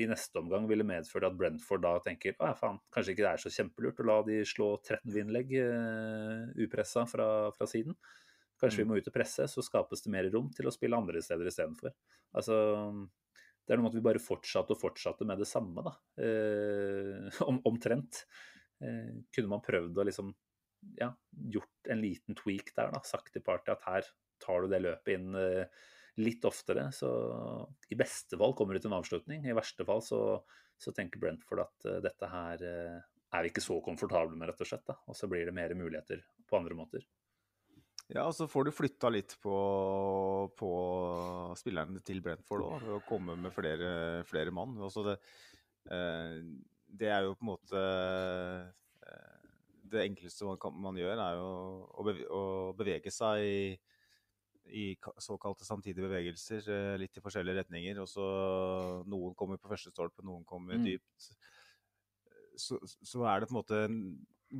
i 0.00 0.06
neste 0.10 0.40
omgang 0.40 0.64
ville 0.66 0.86
medført 0.86 1.26
at 1.28 1.36
Brentford 1.38 1.84
da 1.84 1.92
tenker 2.02 2.32
ja, 2.32 2.54
faen, 2.58 2.80
kanskje 2.94 3.12
ikke 3.14 3.22
det 3.26 3.30
er 3.30 3.42
så 3.42 3.52
kjempelurt 3.52 4.00
å 4.02 4.06
la 4.08 4.16
de 4.26 4.40
slå 4.48 4.70
30 4.88 5.20
innlegg 5.20 5.52
uh, 5.60 6.48
upressa 6.64 7.04
fra, 7.10 7.28
fra 7.54 7.68
siden. 7.70 7.94
Kanskje 8.60 8.82
vi 8.82 8.88
må 8.88 8.96
ut 8.98 9.10
og 9.10 9.14
presse, 9.14 9.46
så 9.50 9.62
skapes 9.66 10.02
det 10.02 10.14
mer 10.14 10.26
rom 10.32 10.48
til 10.56 10.66
å 10.66 10.72
spille 10.74 10.96
andre 10.98 11.20
steder 11.22 11.50
istedenfor. 11.50 11.92
Altså, 12.38 12.56
det 13.64 13.72
er 13.72 13.80
noe 13.80 13.86
med 13.86 13.94
at 13.94 13.98
vi 13.98 14.04
bare 14.04 14.22
fortsatte 14.22 14.74
og 14.74 14.80
fortsatte 14.80 15.26
med 15.28 15.40
det 15.40 15.48
samme, 15.48 15.84
da. 15.86 15.94
Eh, 16.20 17.40
om, 17.48 17.62
omtrent. 17.70 18.24
Eh, 18.84 19.24
kunne 19.32 19.52
man 19.54 19.64
prøvd 19.64 20.00
å 20.00 20.06
liksom 20.08 20.34
ja, 21.00 21.08
gjort 21.32 21.90
en 21.90 22.02
liten 22.04 22.36
tweak 22.36 22.74
der, 22.76 22.92
da. 22.92 23.00
Sagt 23.08 23.32
til 23.32 23.44
Party 23.44 23.72
at 23.72 23.86
her 23.88 24.10
tar 24.42 24.64
du 24.64 24.72
det 24.72 24.82
løpet 24.84 25.16
inn 25.16 25.38
eh, 25.40 25.88
litt 26.20 26.44
oftere. 26.44 26.90
Så 26.92 27.08
i 27.88 27.98
beste 27.98 28.38
fall 28.40 28.54
kommer 28.58 28.76
du 28.76 28.82
til 28.84 28.92
en 28.92 29.00
avslutning. 29.00 29.48
I 29.48 29.56
verste 29.56 29.86
fall 29.88 30.04
så, 30.04 30.20
så 30.78 30.94
tenker 30.94 31.22
Brentford 31.22 31.64
at 31.64 31.88
uh, 31.88 31.98
dette 32.04 32.30
her 32.30 32.62
uh, 32.62 33.00
er 33.34 33.46
vi 33.46 33.50
ikke 33.50 33.64
så 33.64 33.80
komfortable 33.84 34.36
med, 34.36 34.50
rett 34.50 34.62
og 34.62 34.70
slett. 34.70 34.84
Da. 34.86 34.98
Og 35.10 35.18
så 35.18 35.30
blir 35.30 35.48
det 35.48 35.56
mer 35.56 35.74
muligheter 35.78 36.22
på 36.46 36.60
andre 36.60 36.76
måter. 36.78 37.06
Ja, 38.12 38.26
og 38.28 38.34
så 38.36 38.44
får 38.50 38.66
du 38.66 38.74
flytta 38.74 39.08
litt 39.12 39.32
på, 39.40 39.54
på 40.58 40.70
spillerne 41.56 42.02
til 42.04 42.20
Brentford 42.24 42.64
òg, 42.66 42.74
ved 42.82 42.96
å 42.98 43.04
komme 43.08 43.36
med 43.40 43.54
flere, 43.54 43.88
flere 44.28 44.52
mann. 44.52 44.74
Altså 44.76 45.06
det, 45.06 45.14
eh, 45.88 46.36
det, 46.84 47.08
er 47.08 47.24
jo 47.24 47.32
på 47.38 47.46
en 47.46 47.50
måte 47.54 47.80
eh, 49.08 49.46
Det 49.88 50.02
enkleste 50.02 50.50
man, 50.50 50.60
kan, 50.60 50.76
man 50.84 51.00
gjør, 51.00 51.16
er 51.16 51.38
jo 51.40 51.48
å, 52.28 52.44
bevege, 52.76 53.12
seg 53.14 53.46
i, 53.46 53.72
i, 54.68 54.84
såkalte 55.24 55.64
samtidige 55.64 56.04
bevegelser, 56.04 56.68
eh, 56.76 56.98
litt 57.00 57.16
i 57.16 57.24
forskjellige 57.24 57.62
retninger. 57.62 58.02
Og 58.04 58.10
så 58.10 58.28
Noen 59.08 59.32
kommer 59.32 59.56
på 59.56 59.72
første 59.72 59.94
stolpe, 59.96 60.26
noen 60.28 60.44
kommer 60.44 60.76
mm. 60.76 60.86
dypt. 60.90 61.32
Så, 62.60 62.76
så, 62.84 63.24
er 63.24 63.40
det 63.40 63.48
på 63.48 63.56
en 63.56 63.62
måte 63.62 63.82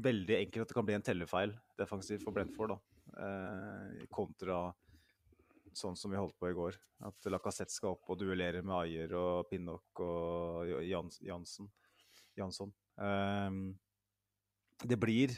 veldig 0.09 0.41
enkelt 0.41 0.65
at 0.65 0.73
det 0.73 0.81
kan 0.81 0.89
bli 0.89 0.97
en 0.97 1.05
tellefeil 1.13 1.53
defensivt 1.77 2.25
for 2.25 2.33
Brentford. 2.33 2.73
da 2.73 2.94
kontra 4.11 4.59
sånn 5.79 5.97
som 5.99 6.13
vi 6.13 6.19
holdt 6.19 6.37
på 6.39 6.51
i 6.51 6.57
går. 6.57 6.77
At 7.09 7.29
Lacassette 7.31 7.75
skal 7.75 7.95
opp 7.95 8.11
og 8.13 8.21
duellere 8.21 8.63
med 8.65 8.77
Ayer 8.79 9.15
og 9.19 9.49
Pinnock 9.51 10.03
og 10.05 10.71
Jans, 10.87 11.21
Jansen. 11.25 11.71
Jansson. 12.39 12.73
Eh, 13.01 13.51
det 14.85 14.99
blir 15.01 15.35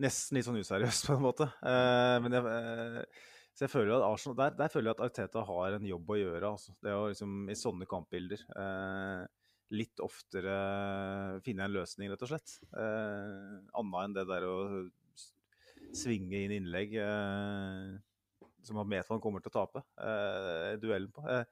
nesten 0.00 0.38
litt 0.38 0.46
sånn 0.48 0.60
useriøst, 0.60 1.06
på 1.08 1.18
en 1.18 1.26
måte. 1.26 1.50
Eh, 1.66 2.16
men 2.24 2.38
jeg, 2.38 2.54
eh, 2.54 3.26
så 3.54 3.66
jeg 3.66 3.74
føler 3.74 3.96
at 3.96 4.06
Arsenal, 4.06 4.38
der, 4.38 4.56
der, 4.62 4.72
føler 4.72 4.90
jeg 4.90 4.96
at 4.96 5.04
Arteta 5.08 5.44
har 5.46 5.76
en 5.76 5.90
jobb 5.90 6.14
å 6.14 6.20
gjøre. 6.20 6.54
Altså. 6.54 6.74
Det 6.82 6.96
å 6.96 7.10
liksom, 7.10 7.44
I 7.50 7.58
sånne 7.58 7.88
kampbilder 7.90 8.46
eh, 8.56 9.26
litt 9.76 10.02
oftere 10.02 10.54
finne 11.46 11.66
en 11.66 11.74
løsning, 11.74 12.10
rett 12.10 12.24
og 12.26 12.32
slett. 12.32 12.56
Eh, 12.70 13.58
Annet 13.80 14.00
enn 14.04 14.16
det 14.16 14.26
der 14.30 14.46
å 14.48 14.56
svinge 15.96 16.44
inn 16.44 16.54
innlegg 16.54 16.94
eh, 17.00 17.98
som 18.66 18.80
vet 18.88 19.10
man 19.10 19.22
kommer 19.22 19.42
til 19.42 19.52
å 19.52 19.56
tape 19.56 19.82
eh, 20.04 20.76
duellen 20.80 21.10
på. 21.14 21.24
Eh, 21.30 21.44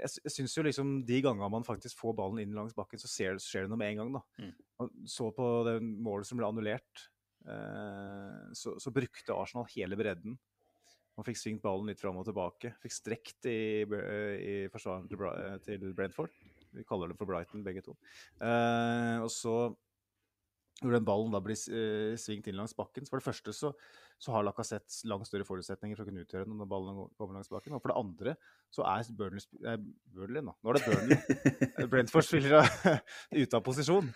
jeg, 0.00 0.12
jeg 0.24 0.34
syns 0.34 0.56
jo 0.56 0.64
liksom 0.66 0.98
de 1.06 1.20
gangene 1.24 1.50
man 1.52 1.66
faktisk 1.66 2.00
får 2.00 2.16
ballen 2.18 2.42
inn 2.42 2.56
langs 2.56 2.76
bakken, 2.76 3.00
så 3.00 3.10
skjer, 3.10 3.38
det 3.38 3.70
noe 3.70 3.80
med 3.80 3.94
en 3.94 4.02
gang. 4.02 4.12
da. 4.18 4.22
Mm. 4.42 4.92
Så 5.08 5.30
på 5.36 5.48
det 5.68 5.78
målet 5.80 6.28
som 6.28 6.40
ble 6.40 6.48
annullert, 6.50 7.08
eh, 7.46 8.38
så, 8.56 8.76
så, 8.82 8.94
brukte 8.94 9.36
Arsenal 9.36 9.68
hele 9.74 9.98
bredden. 10.00 10.38
Man 11.18 11.26
fikk 11.26 11.40
svingt 11.40 11.64
ballen 11.64 11.90
litt 11.90 12.00
fram 12.00 12.18
og 12.20 12.26
tilbake. 12.28 12.74
Fikk 12.80 12.94
strekt 12.96 13.48
i, 13.50 13.84
i 13.84 14.54
forsvaren 14.72 15.08
til 15.10 15.90
Brentford. 15.96 16.32
Vi 16.70 16.86
kaller 16.86 17.10
det 17.10 17.18
for 17.18 17.28
Brighton, 17.28 17.64
begge 17.66 17.82
to. 17.84 17.96
Eh, 18.40 19.16
og 19.20 19.30
så 19.34 19.54
når 20.80 20.96
den 20.96 21.06
ballen 21.06 21.34
da 21.34 21.40
blir 21.44 21.56
uh, 21.56 22.14
svingt 22.20 22.48
inn 22.48 22.56
langs 22.58 22.74
bakken. 22.76 23.04
Så 23.04 23.12
for 23.12 23.20
det 23.20 23.28
første 23.28 23.54
så, 23.56 23.72
så 24.20 24.34
har 24.34 24.46
Lacassette 24.46 25.08
langt 25.10 25.28
større 25.28 25.46
forutsetninger 25.48 25.98
for 25.98 26.06
å 26.06 26.10
kunne 26.10 26.24
utgjøre 26.24 26.48
den 26.48 26.60
når 26.60 26.70
ballen 26.70 27.02
kommer 27.20 27.38
langs 27.38 27.52
bakken. 27.52 27.76
Og 27.76 27.84
for 27.84 27.92
det 27.92 28.00
andre 28.00 28.36
så 28.72 28.86
er 28.88 29.12
Burnley, 29.16 29.44
eh, 29.64 29.78
Burnley 30.16 30.44
nå. 30.46 30.56
nå 30.56 30.72
er 30.72 30.80
det 30.80 30.88
Burnley. 30.88 31.88
Brentford 31.92 32.28
spiller 32.28 32.68
ute 33.42 33.60
av 33.60 33.64
posisjon. 33.66 34.08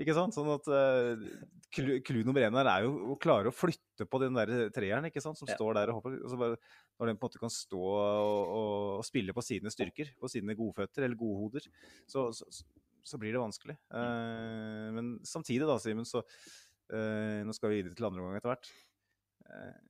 Ikke 0.00 0.14
sant? 0.16 0.32
Sånn 0.32 0.48
at 0.48 0.68
uh, 0.72 2.20
nummer 2.24 2.44
én 2.44 2.56
her 2.56 2.68
er 2.70 2.84
jo 2.86 3.12
å 3.12 3.18
klare 3.20 3.50
å 3.50 3.54
flytte 3.54 4.06
på 4.08 4.20
den 4.22 4.36
der 4.36 4.70
treeren 4.72 5.08
ikke 5.08 5.20
sant? 5.20 5.36
som 5.40 5.48
ja. 5.50 5.56
står 5.56 5.76
der 5.76 5.92
og 5.92 6.00
hopper. 6.00 6.16
Og 6.24 6.38
bare, 6.40 6.60
når 7.00 7.10
den 7.10 7.18
på 7.20 7.26
en 7.26 7.28
måte 7.28 7.42
kan 7.42 7.52
stå 7.52 7.80
og, 7.80 8.38
og, 8.42 8.86
og, 8.98 9.04
spille 9.08 9.36
på 9.36 9.44
sine 9.44 9.72
styrker, 9.72 10.14
på 10.20 10.32
sine 10.32 10.56
godføtter 10.56 11.04
eller 11.04 11.20
godhoder, 11.20 11.68
så, 12.08 12.30
så, 12.36 12.48
så 13.02 13.18
blir 13.18 13.34
det 13.34 13.42
vanskelig. 13.42 13.76
Eh, 13.94 14.88
men 14.96 15.14
samtidig, 15.26 15.66
da, 15.68 15.78
Simen, 15.82 16.08
så 16.08 16.22
eh, 16.22 17.40
Nå 17.46 17.54
skal 17.56 17.72
vi 17.72 17.80
videre 17.80 17.98
til 17.98 18.08
andre 18.08 18.22
omgang 18.22 18.38
etter 18.38 18.54
hvert. 18.54 18.70
Uh, 19.42 19.80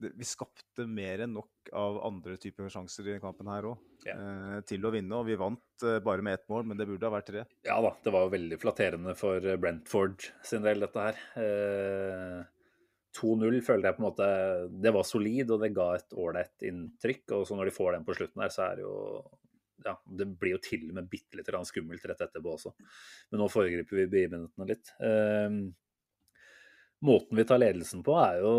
vi 0.00 0.24
skapte 0.24 0.86
mer 0.88 1.20
enn 1.26 1.34
nok 1.36 1.68
av 1.76 1.98
andre 2.08 2.38
typer 2.40 2.70
sjanser 2.72 3.10
i 3.12 3.18
kampen 3.20 3.50
her 3.52 3.66
òg, 3.68 3.82
ja. 4.08 4.14
til 4.64 4.86
å 4.88 4.92
vinne. 4.94 5.12
Og 5.18 5.26
vi 5.28 5.36
vant 5.36 5.84
bare 6.00 6.24
med 6.24 6.38
ett 6.38 6.46
mål, 6.48 6.64
men 6.70 6.80
det 6.80 6.86
burde 6.88 7.04
ha 7.04 7.12
vært 7.12 7.28
tre. 7.28 7.42
Ja 7.68 7.76
da, 7.84 7.90
det 8.00 8.14
var 8.14 8.24
jo 8.24 8.32
veldig 8.32 8.58
flatterende 8.62 9.12
for 9.20 9.44
Brentford 9.60 10.24
sin 10.48 10.64
del, 10.64 10.80
dette 10.86 11.04
her. 11.04 11.20
2-0 13.20 13.60
følte 13.66 13.90
jeg 13.90 13.96
på 13.96 14.02
en 14.02 14.06
måte 14.06 14.26
Det 14.86 14.92
var 14.94 15.06
solid, 15.06 15.50
og 15.50 15.64
det 15.64 15.72
ga 15.76 15.90
et 15.98 16.16
ålreit 16.16 16.66
inntrykk. 16.70 17.24
Og 17.36 17.44
så 17.44 17.58
når 17.58 17.68
de 17.68 17.76
får 17.76 17.92
den 17.98 18.08
på 18.08 18.16
slutten 18.16 18.44
her, 18.44 18.54
så 18.54 18.70
er 18.70 18.80
det 18.80 18.86
jo 18.86 18.96
ja, 19.84 19.94
det 20.04 20.26
blir 20.40 20.56
jo 20.56 20.62
til 20.64 20.88
og 20.88 20.96
med 20.98 21.10
bitte 21.10 21.38
litt 21.38 21.50
skummelt 21.68 22.04
rett 22.08 22.24
etterpå 22.26 22.56
også. 22.56 22.72
Men 23.30 23.42
nå 23.42 23.48
foregriper 23.52 24.02
vi 24.02 24.08
begivenhetene 24.12 24.68
litt. 24.68 24.92
Eh, 25.00 25.60
måten 27.06 27.40
vi 27.40 27.46
tar 27.48 27.62
ledelsen 27.62 28.04
på, 28.06 28.16
er 28.20 28.42
jo 28.44 28.54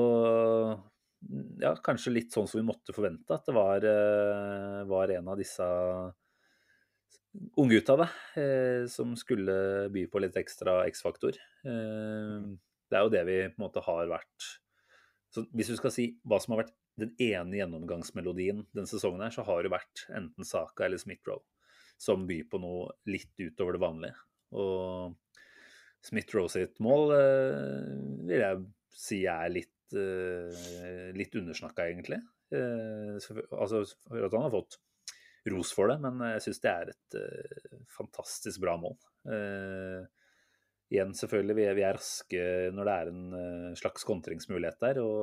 ja, 1.62 1.76
kanskje 1.86 2.16
litt 2.16 2.34
sånn 2.34 2.50
som 2.50 2.62
vi 2.62 2.68
måtte 2.68 2.96
forvente. 2.96 3.36
At 3.36 3.46
det 3.46 3.56
var, 3.56 3.86
eh, 3.86 4.82
var 4.90 5.14
en 5.14 5.32
av 5.32 5.40
disse 5.40 5.68
unggutta 7.62 7.96
eh, 8.36 8.88
som 8.92 9.16
skulle 9.16 9.90
by 9.94 10.08
på 10.12 10.22
litt 10.24 10.38
ekstra 10.42 10.82
X-faktor. 10.90 11.38
Eh, 11.66 12.50
det 12.92 13.00
er 13.00 13.06
jo 13.06 13.14
det 13.14 13.24
vi 13.28 13.38
på 13.48 13.62
en 13.62 13.68
måte 13.68 13.86
har 13.86 14.10
vært 14.12 14.50
så 15.32 15.46
Hvis 15.56 15.70
du 15.72 15.78
skal 15.80 15.94
si 15.96 16.06
hva 16.28 16.42
som 16.44 16.52
har 16.52 16.66
vært 16.66 16.74
den 17.00 17.14
ene 17.22 17.60
gjennomgangsmelodien 17.60 18.66
denne 18.74 18.90
sesongen 18.90 19.24
her, 19.24 19.34
så 19.34 19.46
har 19.48 19.64
det 19.64 19.74
vært 19.74 20.06
enten 20.14 20.48
Saka 20.48 20.88
eller 20.88 21.02
Smith-Roe 21.02 21.44
som 22.02 22.26
byr 22.28 22.48
på 22.50 22.60
noe 22.62 22.90
litt 23.10 23.38
utover 23.38 23.78
det 23.78 23.84
vanlige. 23.84 24.18
Og 24.58 25.14
Smith-Roe 26.06 26.50
sitt 26.50 26.80
mål 26.82 27.14
eh, 27.16 27.92
vil 28.28 28.42
jeg 28.42 28.64
si 29.02 29.20
er 29.30 29.52
litt, 29.54 29.94
eh, 29.94 31.12
litt 31.16 31.36
undersnakka, 31.38 31.86
egentlig. 31.92 32.18
Eh, 32.52 33.20
altså 33.54 33.84
at 33.86 34.34
han 34.34 34.48
har 34.48 34.56
fått 34.56 34.80
ros 35.52 35.72
for 35.74 35.90
det, 35.90 36.00
men 36.02 36.20
jeg 36.36 36.44
syns 36.48 36.64
det 36.66 36.74
er 36.74 36.92
et 36.92 37.20
fantastisk 37.94 38.62
bra 38.66 38.76
mål. 38.82 38.98
Eh, 39.30 40.02
igjen, 40.92 41.14
selvfølgelig, 41.16 41.56
vi 41.56 41.64
er, 41.66 41.74
vi 41.78 41.84
er, 41.88 41.94
raske 41.98 42.42
når 42.76 42.86
det 42.88 42.94
er 42.94 43.08
en 43.12 43.34
uh, 43.34 43.76
slags 43.80 44.04
kontringsmulighet 44.08 44.78
der. 44.84 44.96
Og, 45.04 45.18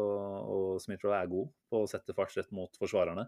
og 0.49 0.83
Smith-Roe 0.83 1.17
er 1.19 1.31
god 1.31 1.47
på 1.69 1.77
å 1.83 1.91
sette 1.91 2.17
fart 2.17 2.37
rett 2.39 2.53
mot 2.57 2.73
forsvarerne. 2.81 3.25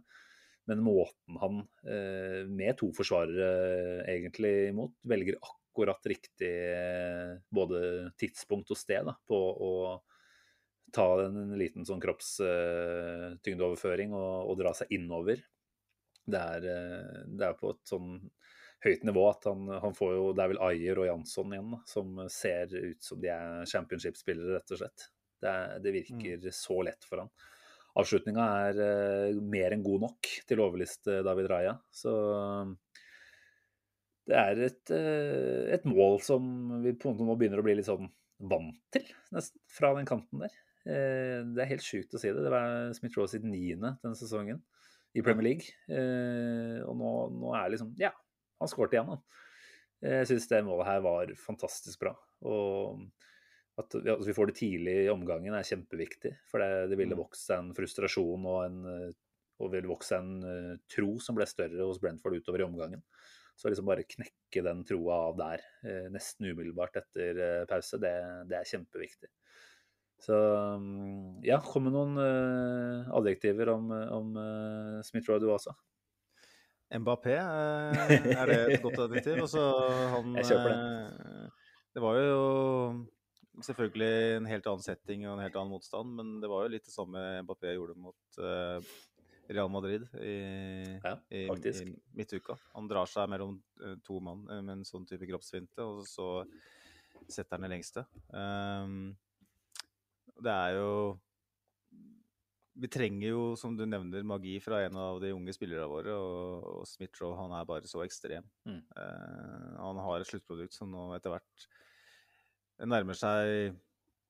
Men 0.70 0.78
måten 0.84 1.34
han, 1.42 1.54
uh, 1.88 2.42
med 2.48 2.72
to 2.80 2.86
forsvarere 2.96 3.48
egentlig 4.08 4.54
imot, 4.70 4.92
velger 5.12 5.36
akkurat 5.40 6.02
riktig 6.10 6.54
både 7.54 7.78
tidspunkt 8.20 8.68
og 8.72 8.78
sted 8.78 9.02
da, 9.06 9.14
på 9.28 9.36
å 9.36 9.72
ta 10.90 11.22
en 11.22 11.54
liten 11.54 11.84
sånn 11.86 12.00
kroppstyngdeoverføring 12.02 14.10
og, 14.16 14.48
og, 14.48 14.58
dra 14.58 14.72
seg 14.74 14.86
innover. 14.96 15.38
Det 16.30 16.40
er, 16.56 16.60
det 17.30 17.44
er 17.46 17.54
på 17.58 17.70
et 17.74 17.84
sånn 17.86 18.30
høyt 18.84 19.04
nivå 19.04 19.24
at 19.28 19.46
han, 19.48 19.68
han, 19.82 19.94
får 19.96 20.12
jo 20.16 20.26
Det 20.36 20.44
er 20.44 20.52
vel 20.54 20.62
Ayer 20.70 21.00
og 21.02 21.08
Jansson 21.08 21.54
igjen 21.54 21.72
da, 21.74 21.80
som 21.88 22.20
ser 22.32 22.74
ut 22.74 23.04
som 23.04 23.20
de 23.22 23.32
er 23.32 23.64
championship-spillere, 23.68 24.58
rett 24.58 24.74
og 24.74 24.82
slett. 24.82 25.08
Det, 25.40 25.54
det 25.84 25.94
virker 25.96 26.44
mm. 26.44 26.52
så 26.54 26.78
lett 26.86 27.08
for 27.08 27.24
han. 27.24 27.32
Avslutninga 28.00 28.46
er 28.68 28.80
uh, 28.80 29.40
mer 29.42 29.74
enn 29.74 29.84
god 29.84 30.04
nok 30.06 30.30
til 30.46 30.62
overliste 30.62 31.20
David 31.26 31.50
Raja. 31.50 31.74
Så 31.90 32.12
det 34.30 34.38
er 34.38 34.64
et, 34.68 34.82
uh, 34.94 35.66
et, 35.74 35.86
mål 35.88 36.20
som 36.22 36.50
vi 36.84 36.94
på 36.94 37.10
en 37.10 37.16
måte 37.16 37.28
nå 37.28 37.38
begynner 37.40 37.62
å 37.62 37.66
bli 37.66 37.76
litt 37.80 37.88
sånn 37.88 38.10
vant 38.50 38.78
til, 38.94 39.08
nesten, 39.34 39.60
fra 39.68 39.92
den 39.98 40.08
kanten 40.08 40.44
der. 40.44 40.54
Uh, 40.86 41.40
det 41.56 41.64
er 41.64 41.72
helt 41.74 41.84
sjukt 41.84 42.14
å 42.14 42.20
si 42.22 42.30
det. 42.30 42.44
Det 42.46 42.52
var 42.52 42.94
Smith-Roe 42.96 43.28
sitt 43.32 43.44
niende 43.48 43.96
denne 44.04 44.16
sesongen. 44.18 44.62
i 45.12 45.22
Premier 45.26 45.42
League. 45.48 45.72
Eh, 45.90 46.78
og 46.86 46.94
nå, 47.00 47.12
nå 47.34 47.54
er 47.58 47.72
liksom 47.72 47.94
Ja, 47.98 48.12
han 48.60 48.70
skåret 48.70 48.96
igjen, 48.96 49.14
da. 49.14 49.46
Jeg 50.00 50.28
syns 50.30 50.46
det 50.48 50.62
målet 50.64 50.88
her 50.88 51.02
var 51.04 51.32
fantastisk 51.36 52.00
bra. 52.00 52.14
Og 52.48 53.02
at 53.80 53.96
vi, 53.96 54.34
får 54.36 54.50
det 54.50 54.58
tidlig 54.60 54.94
i 55.04 55.10
omgangen 55.12 55.56
er 55.56 55.66
kjempeviktig. 55.66 56.34
For 56.48 56.60
det, 56.60 56.90
det 56.92 57.00
ville 57.00 57.16
Mm. 57.16 57.22
vokst 57.24 57.48
seg 57.48 57.62
en 57.62 57.74
frustrasjon 57.76 58.46
og 58.48 58.62
en 58.66 59.12
og 59.60 59.74
ville 59.74 59.90
vokst 59.90 60.14
seg 60.14 60.24
en 60.24 60.46
eh, 60.46 60.78
tro 60.90 61.18
som 61.22 61.36
ble 61.36 61.46
større 61.48 61.84
hos 61.84 62.00
Brentford 62.02 62.38
utover 62.40 62.62
i 62.62 62.66
omgangen. 62.66 63.04
Så 63.60 63.68
liksom 63.68 63.88
bare 63.90 64.06
knekke 64.08 64.62
den 64.64 64.82
troa 64.88 65.18
av 65.28 65.36
der, 65.40 65.66
eh, 65.84 66.06
nesten 66.12 66.48
umiddelbart 66.48 66.96
etter 67.02 67.42
eh, 67.44 67.66
pause, 67.68 68.00
det, 68.00 68.14
det 68.48 68.56
er 68.56 68.70
kjempeviktig. 68.72 69.30
Så 70.20 70.36
mm, 70.80 71.44
ja, 71.48 71.60
kom 71.64 71.86
med 71.86 71.94
noen 71.96 72.18
adjektiver 73.16 73.70
om, 73.72 73.86
om 73.88 74.34
Smith-Roy 75.06 75.38
du 75.40 75.46
også. 75.48 75.72
Mbappé, 76.90 77.36
eh, 77.38 78.28
er 78.40 78.50
det 78.50 78.58
et 78.74 78.82
godt 78.82 79.04
adjektiv? 79.06 79.44
Og 79.44 79.50
så 79.52 79.64
han 80.16 80.34
Jeg 80.40 80.50
kjøper 80.50 80.72
det. 80.74 81.50
Det 81.94 82.02
var 82.02 82.18
jo 82.18 82.40
selvfølgelig 83.66 84.36
en 84.38 84.48
helt 84.50 84.66
annen 84.70 84.84
setting 84.84 85.24
og 85.26 85.36
en 85.36 85.44
helt 85.44 85.56
annen 85.58 85.74
motstand, 85.74 86.12
men 86.18 86.36
det 86.42 86.50
var 86.50 86.64
jo 86.64 86.72
litt 86.74 86.86
det 86.86 86.94
samme 86.94 87.22
Mbappé 87.46 87.74
gjorde 87.76 87.96
mot 87.98 88.40
eh, 88.42 88.90
Real 89.50 89.70
Madrid 89.72 90.06
i, 90.22 90.34
Ja, 91.02 91.16
i, 91.30 91.46
i 91.46 91.96
midtuka. 92.14 92.54
Han 92.76 92.90
drar 92.90 93.10
seg 93.10 93.30
mellom 93.30 93.56
eh, 93.82 93.96
to 94.06 94.20
mann 94.22 94.44
eh, 94.46 94.62
med 94.62 94.78
en 94.78 94.86
sånn 94.86 95.06
type 95.08 95.26
kroppsfinte, 95.30 95.82
og 95.82 96.04
så 96.08 96.44
setter 97.26 97.56
han 97.56 97.66
det 97.66 97.72
lengste. 97.74 98.06
Ehm, 98.34 99.10
det 100.40 100.54
er 100.54 100.78
jo 100.78 100.92
Vi 102.80 102.88
trenger 102.92 103.32
jo, 103.32 103.42
som 103.58 103.74
du 103.76 103.82
nevner, 103.86 104.22
magi 104.26 104.54
fra 104.62 104.84
en 104.84 104.96
av 105.00 105.18
de 105.22 105.32
unge 105.34 105.52
spillerne 105.56 105.88
våre, 105.90 106.14
og, 106.14 106.68
og 106.80 106.88
Smith-Roe 106.88 107.36
han 107.38 107.54
er 107.58 107.68
bare 107.68 107.90
så 107.90 108.04
ekstrem. 108.04 108.46
Mm. 108.68 108.80
Uh, 108.94 109.70
han 109.80 110.02
har 110.06 110.22
et 110.22 110.30
sluttprodukt 110.30 110.76
som 110.76 110.92
nå 110.92 111.10
etter 111.16 111.34
hvert 111.34 111.68
nærmer 112.88 113.18
seg 113.18 113.74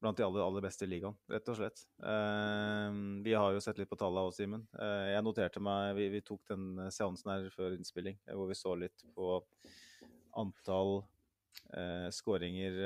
blant 0.01 0.17
de 0.17 0.25
aller, 0.25 0.41
aller 0.41 0.65
beste 0.65 0.87
i 0.87 0.89
ligaen, 0.89 1.17
rett 1.29 1.49
og 1.53 1.59
slett. 1.59 1.85
Uh, 2.01 3.21
vi 3.25 3.37
har 3.37 3.53
jo 3.53 3.61
sett 3.61 3.79
litt 3.81 3.91
på 3.91 3.99
tallene 4.01 4.25
også, 4.31 4.41
Simen. 4.41 4.65
Uh, 4.73 5.13
jeg 5.13 5.25
noterte 5.27 5.63
meg 5.63 5.93
vi, 5.99 6.09
vi 6.17 6.23
tok 6.25 6.41
den 6.49 6.87
seansen 6.89 7.35
her 7.35 7.49
før 7.53 7.77
innspilling, 7.77 8.17
hvor 8.33 8.49
vi 8.49 8.57
så 8.57 8.73
litt 8.81 9.05
på 9.17 9.43
antall 10.41 11.03
uh, 11.77 12.09
skåringer 12.15 12.81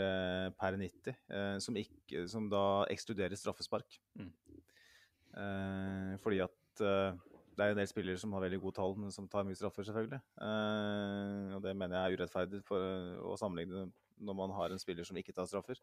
per 0.59 0.79
90, 0.81 1.15
eh, 1.39 1.57
som, 1.63 1.79
ikke, 1.79 2.27
som 2.31 2.49
da 2.51 2.85
ekskluderer 2.93 3.39
straffespark. 3.39 4.01
Mm. 4.19 4.33
Eh, 5.35 6.15
fordi 6.23 6.41
at 6.45 6.83
eh, 6.85 7.17
det 7.55 7.65
er 7.67 7.75
en 7.75 7.79
del 7.81 7.91
spillere 7.91 8.19
som 8.19 8.33
har 8.35 8.45
veldig 8.47 8.61
gode 8.63 8.79
tall, 8.79 8.97
men 8.99 9.15
som 9.15 9.29
tar 9.31 9.47
mye 9.47 9.59
straffer, 9.59 9.87
selvfølgelig. 9.87 10.21
Eh, 10.43 11.55
og 11.57 11.63
det 11.65 11.75
mener 11.79 11.99
jeg 11.99 12.05
er 12.15 12.19
urettferdig 12.19 12.63
for 12.67 13.21
å 13.33 13.37
sammenligne 13.41 13.89
når 14.25 14.37
man 14.39 14.55
har 14.55 14.71
en 14.71 14.79
spiller 14.83 15.07
som 15.07 15.19
ikke 15.19 15.35
tar 15.35 15.49
straffer. 15.51 15.79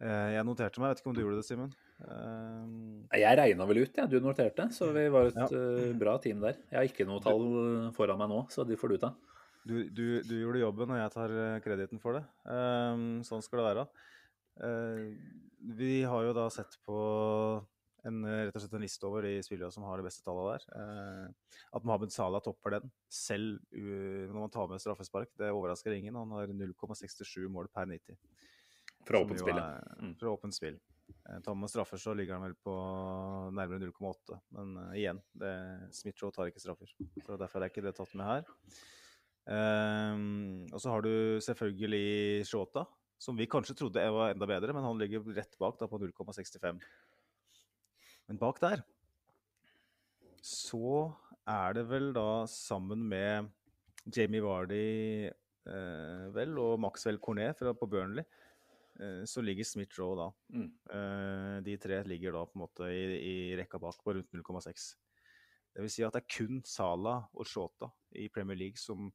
Jeg 0.00 0.44
noterte 0.48 0.80
meg, 0.80 0.88
jeg 0.88 0.94
vet 0.94 1.00
ikke 1.02 1.10
om 1.10 1.16
du 1.16 1.20
gjorde 1.20 1.38
det, 1.42 1.44
Simen? 1.44 1.72
Eh, 2.00 3.18
Jeg 3.20 3.36
regna 3.36 3.66
vel 3.68 3.82
ut, 3.82 3.98
ja. 4.00 4.06
Du 4.08 4.16
noterte. 4.24 4.64
Så 4.72 4.88
vi 4.96 5.02
var 5.12 5.28
et 5.28 5.36
Ja. 5.36 5.48
uh, 5.52 5.92
bra 6.00 6.14
team 6.18 6.40
der. 6.40 6.56
Jeg 6.70 6.78
har 6.78 6.88
ikke 6.88 7.04
noe 7.08 7.20
tall 7.20 7.92
foran 7.92 8.16
meg 8.16 8.30
nå, 8.32 8.38
så 8.48 8.64
de 8.64 8.78
får 8.80 8.94
du 8.94 8.96
ta. 9.02 9.10
Du, 9.68 9.74
du, 9.92 10.22
du 10.24 10.34
gjorde 10.40 10.62
jobben, 10.62 10.94
og 10.94 10.96
jeg 11.02 11.12
tar 11.12 11.34
krediten 11.60 12.00
for 12.00 12.16
det. 12.16 12.22
Ehm, 12.48 13.20
sånn 13.28 13.44
skal 13.44 13.60
det 13.60 13.66
være. 13.68 13.84
Uh, 14.56 15.12
vi 15.76 16.00
har 16.08 16.24
jo 16.24 16.32
da 16.32 16.48
sett 16.48 16.78
på 16.86 16.96
en, 18.04 18.24
eh, 18.24 18.44
rett 18.46 18.56
og 18.56 18.62
slett 18.62 18.76
en 18.78 18.84
liste 18.84 19.06
over 19.08 19.22
de 19.26 19.40
spillerne 19.44 19.72
som 19.72 19.84
har 19.84 20.00
det 20.00 20.06
beste 20.08 20.24
tallet 20.24 20.60
der. 20.60 20.76
Eh, 20.80 21.56
at 21.76 21.84
Mohammed 21.84 22.12
Salah 22.14 22.40
topper 22.44 22.78
den, 22.78 22.90
selv 23.10 23.58
uh, 23.74 24.28
når 24.30 24.38
man 24.40 24.50
tar 24.54 24.68
med 24.70 24.80
straffespark, 24.82 25.30
det 25.38 25.50
overrasker 25.52 25.92
ingen. 25.96 26.14
Han 26.18 26.30
har 26.36 26.46
0,67 26.48 27.48
mål 27.48 27.68
per 27.74 27.86
90. 27.86 28.16
Fra 29.08 29.20
åpent 29.24 29.40
spill, 29.40 29.60
Mm. 30.00 30.14
Fra 30.20 30.30
åpent 30.34 30.54
spill. 30.54 30.78
Tar 31.44 31.54
man 31.54 31.68
straffer, 31.68 31.98
så 31.98 32.14
ligger 32.16 32.34
han 32.38 32.42
vel 32.42 32.54
på 32.64 32.74
nærmere 33.54 33.80
0,8. 33.82 34.40
Men 34.56 34.76
eh, 34.90 34.96
igjen, 35.02 35.20
det- 35.34 35.90
Smith-Roe 35.94 36.32
tar 36.32 36.50
ikke 36.50 36.60
straffer. 36.62 36.90
Så 37.24 37.38
derfor 37.38 37.62
er 37.62 37.70
ikke 37.70 37.82
det 37.82 37.94
tatt 37.96 38.14
med 38.14 38.26
her. 38.26 38.44
Ehm, 39.50 40.66
og 40.72 40.80
så 40.80 40.90
har 40.92 41.02
du 41.02 41.12
selvfølgelig 41.42 42.44
Shota, 42.46 42.84
som 43.20 43.36
vi 43.36 43.48
kanskje 43.50 43.76
trodde 43.76 44.04
var 44.14 44.34
enda 44.34 44.46
bedre, 44.48 44.72
men 44.76 44.84
han 44.84 44.98
ligger 45.00 45.24
rett 45.36 45.56
bak 45.60 45.78
da 45.80 45.88
på 45.90 45.98
0,65. 46.00 46.80
Men 48.30 48.38
bak 48.38 48.62
der 48.62 48.84
så 50.40 51.10
er 51.48 51.74
det 51.76 51.86
vel 51.90 52.12
da 52.16 52.44
sammen 52.48 53.02
med 53.08 53.50
Jamie 54.08 54.40
Vardy 54.40 55.26
eh, 55.28 56.26
vel, 56.34 56.54
og 56.62 56.78
Maxwell 56.80 57.20
Cornet 57.20 57.60
på 57.60 57.88
Burnley, 57.90 58.24
eh, 59.00 59.22
så 59.28 59.44
ligger 59.44 59.66
Smith-Roe 59.68 60.16
da. 60.16 60.28
Mm. 60.54 60.68
Eh, 60.96 61.56
de 61.66 61.76
tre 61.82 62.00
ligger 62.08 62.36
da 62.36 62.44
på 62.46 62.56
en 62.56 62.64
måte 62.64 62.88
i, 62.88 63.02
i 63.18 63.34
rekka 63.58 63.80
bak 63.82 64.00
på 64.04 64.14
rundt 64.16 64.32
0,6. 64.32 64.86
Det 65.74 65.84
vil 65.84 65.92
si 65.92 66.06
at 66.06 66.16
det 66.16 66.22
er 66.24 66.32
kun 66.32 66.62
Salah 66.66 67.28
og 67.34 67.46
Shota 67.46 67.90
i 68.18 68.30
Premier 68.32 68.58
League 68.58 68.80
som 68.80 69.10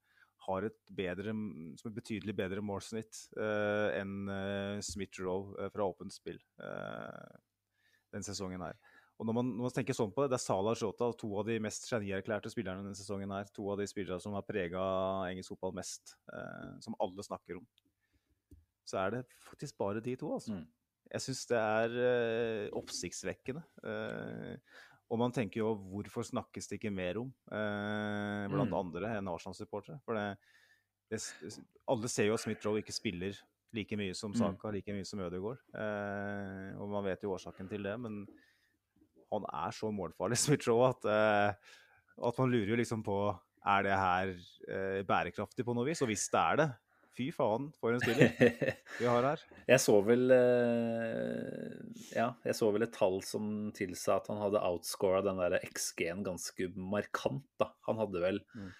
har 0.45 0.67
et, 0.67 0.77
bedre, 0.93 1.33
som 1.79 1.89
et 1.89 1.97
betydelig 1.97 2.35
bedre 2.37 2.61
målsnitt 2.61 3.23
eh, 3.41 3.97
enn 3.97 4.29
eh, 4.29 4.83
Smith-Roe 4.85 5.55
eh, 5.57 5.71
fra 5.73 5.87
åpent 5.89 6.13
spill 6.13 6.37
eh, 6.61 7.39
den 8.13 8.25
sesongen 8.27 8.61
her. 8.61 8.77
Og 9.15 9.27
når 9.29 9.35
man, 9.37 9.49
når 9.55 9.67
man 9.69 9.73
tenker 9.77 9.95
sånn 9.95 10.11
på 10.11 10.25
det, 10.25 10.33
det 10.33 10.39
er 10.39 10.43
Salah 10.43 10.75
Shota, 10.75 11.07
to 11.15 11.29
av 11.39 11.45
de 11.47 11.55
mest 11.63 11.85
genierklærte 11.87 12.51
spillerne 12.51 12.83
denne 12.83 12.97
sesongen 12.99 13.31
her. 13.31 13.47
To 13.55 13.69
av 13.71 13.79
de 13.79 13.87
spillerne 13.87 14.19
som 14.19 14.33
har 14.35 14.43
prega 14.43 14.81
engelsk 15.29 15.53
fotball 15.53 15.75
mest, 15.77 16.17
eh, 16.33 16.73
som 16.83 16.97
alle 16.99 17.23
snakker 17.23 17.61
om. 17.61 17.67
Så 18.85 18.99
er 19.01 19.13
det 19.15 19.21
faktisk 19.41 19.77
bare 19.79 20.03
de 20.03 20.17
to, 20.19 20.33
altså. 20.35 20.57
Mm. 20.57 20.65
Jeg 21.13 21.21
syns 21.21 21.45
det 21.47 21.61
er 21.61 21.95
eh, 22.09 22.67
oppsiktsvekkende. 22.75 23.63
Eh, 23.87 24.83
og 25.13 25.19
man 25.21 25.31
tenker 25.31 25.61
jo 25.61 25.71
hvorfor 25.93 26.25
snakkes 26.25 26.67
det 26.67 26.79
ikke 26.79 26.91
mer 26.93 27.21
om, 27.21 27.31
eh, 27.53 28.45
blant 28.51 28.73
Mm. 28.73 28.79
andre 28.81 29.15
enn 29.17 29.27
Arsenal-supportere? 29.31 30.01
For 30.03 30.17
det, 30.17 30.37
det, 31.13 31.21
alle 31.87 32.09
ser 32.09 32.27
jo 32.27 32.33
at 32.33 32.41
Smith-Roe 32.43 32.81
ikke 32.81 32.91
spiller 32.93 33.37
like 33.71 33.95
mye 33.95 34.15
som 34.15 34.33
Mm. 34.33 34.59
Like 34.73 34.91
mye 34.91 35.05
som 35.05 35.19
Ødegaard. 35.19 35.61
Eh, 35.73 36.75
og 36.81 36.89
man 36.89 37.03
vet 37.05 37.21
jo 37.23 37.31
årsaken 37.31 37.69
til 37.69 37.83
det, 37.83 37.99
men 37.99 38.25
han 39.33 39.49
er 39.49 39.75
så 39.75 39.91
målfarlig, 39.93 40.37
Smith-Roe, 40.43 40.93
at, 40.93 41.09
uh, 41.09 42.29
at 42.29 42.41
man 42.41 42.53
lurer 42.53 42.73
jo 42.75 42.79
liksom 42.81 43.03
på 43.05 43.19
er 43.65 43.85
det 43.87 43.93
her 43.97 44.33
uh, 44.69 44.99
bærekraftig 45.07 45.65
på 45.65 45.73
noe 45.73 45.87
vis. 45.87 46.03
Og 46.05 46.11
hvis 46.11 46.27
det 46.33 46.41
er 46.41 46.59
det, 46.61 46.67
fy 47.15 47.29
faen 47.33 47.69
for 47.79 47.95
en 47.95 48.01
spiller 48.03 48.33
vi 48.99 49.07
har 49.07 49.23
her. 49.23 49.43
Jeg 49.71 49.81
så 49.81 49.95
vel 50.03 50.25
uh, 50.35 51.75
Ja, 52.11 52.29
jeg 52.45 52.57
så 52.57 52.69
vel 52.75 52.85
et 52.85 52.95
tall 52.95 53.21
som 53.25 53.71
tilsa 53.75 54.19
at 54.19 54.27
han 54.31 54.41
hadde 54.43 54.63
outscora 54.67 55.23
den 55.25 55.39
der 55.41 55.57
XG-en 55.63 56.25
ganske 56.27 56.69
markant, 56.75 57.47
da. 57.61 57.71
Han 57.89 58.01
hadde 58.03 58.23
vel 58.23 58.43
Mm. 58.55 58.73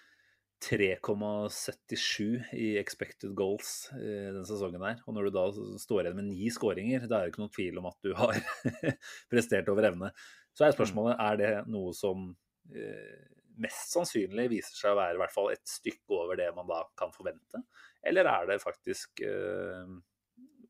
3,77 0.63 2.53
i 2.55 2.69
expected 2.79 3.35
goals 3.37 3.89
eh, 3.97 4.31
denne 4.31 4.45
sesongen 4.47 4.83
her. 4.85 5.01
Og 5.05 5.15
når 5.17 5.27
du 5.27 5.35
da 5.35 5.45
står 5.81 6.05
igjen 6.05 6.17
med 6.19 6.29
ni 6.31 6.49
skåringer, 6.53 7.05
da 7.05 7.19
er 7.19 7.27
det 7.27 7.33
ikke 7.33 7.43
noen 7.43 7.55
tvil 7.57 7.79
om 7.81 7.89
at 7.91 7.99
du 8.05 8.15
har 8.17 8.39
prestert 9.31 9.69
over 9.71 9.89
evne. 9.91 10.11
Så 10.55 10.65
er 10.65 10.75
spørsmålet 10.75 11.19
er 11.19 11.39
det 11.41 11.53
noe 11.69 11.91
som 11.97 12.29
eh, 12.71 13.25
mest 13.61 13.93
sannsynlig 13.93 14.49
viser 14.51 14.79
seg 14.79 14.93
å 14.93 14.99
være 14.99 15.17
i 15.17 15.21
hvert 15.21 15.35
fall 15.35 15.51
et 15.53 15.63
stykke 15.69 16.17
over 16.17 16.39
det 16.39 16.49
man 16.55 16.67
da 16.69 16.81
kan 16.99 17.13
forvente, 17.15 17.61
eller 18.05 18.27
er 18.31 18.49
det 18.49 18.61
faktisk 18.63 19.23
eh, 19.25 19.95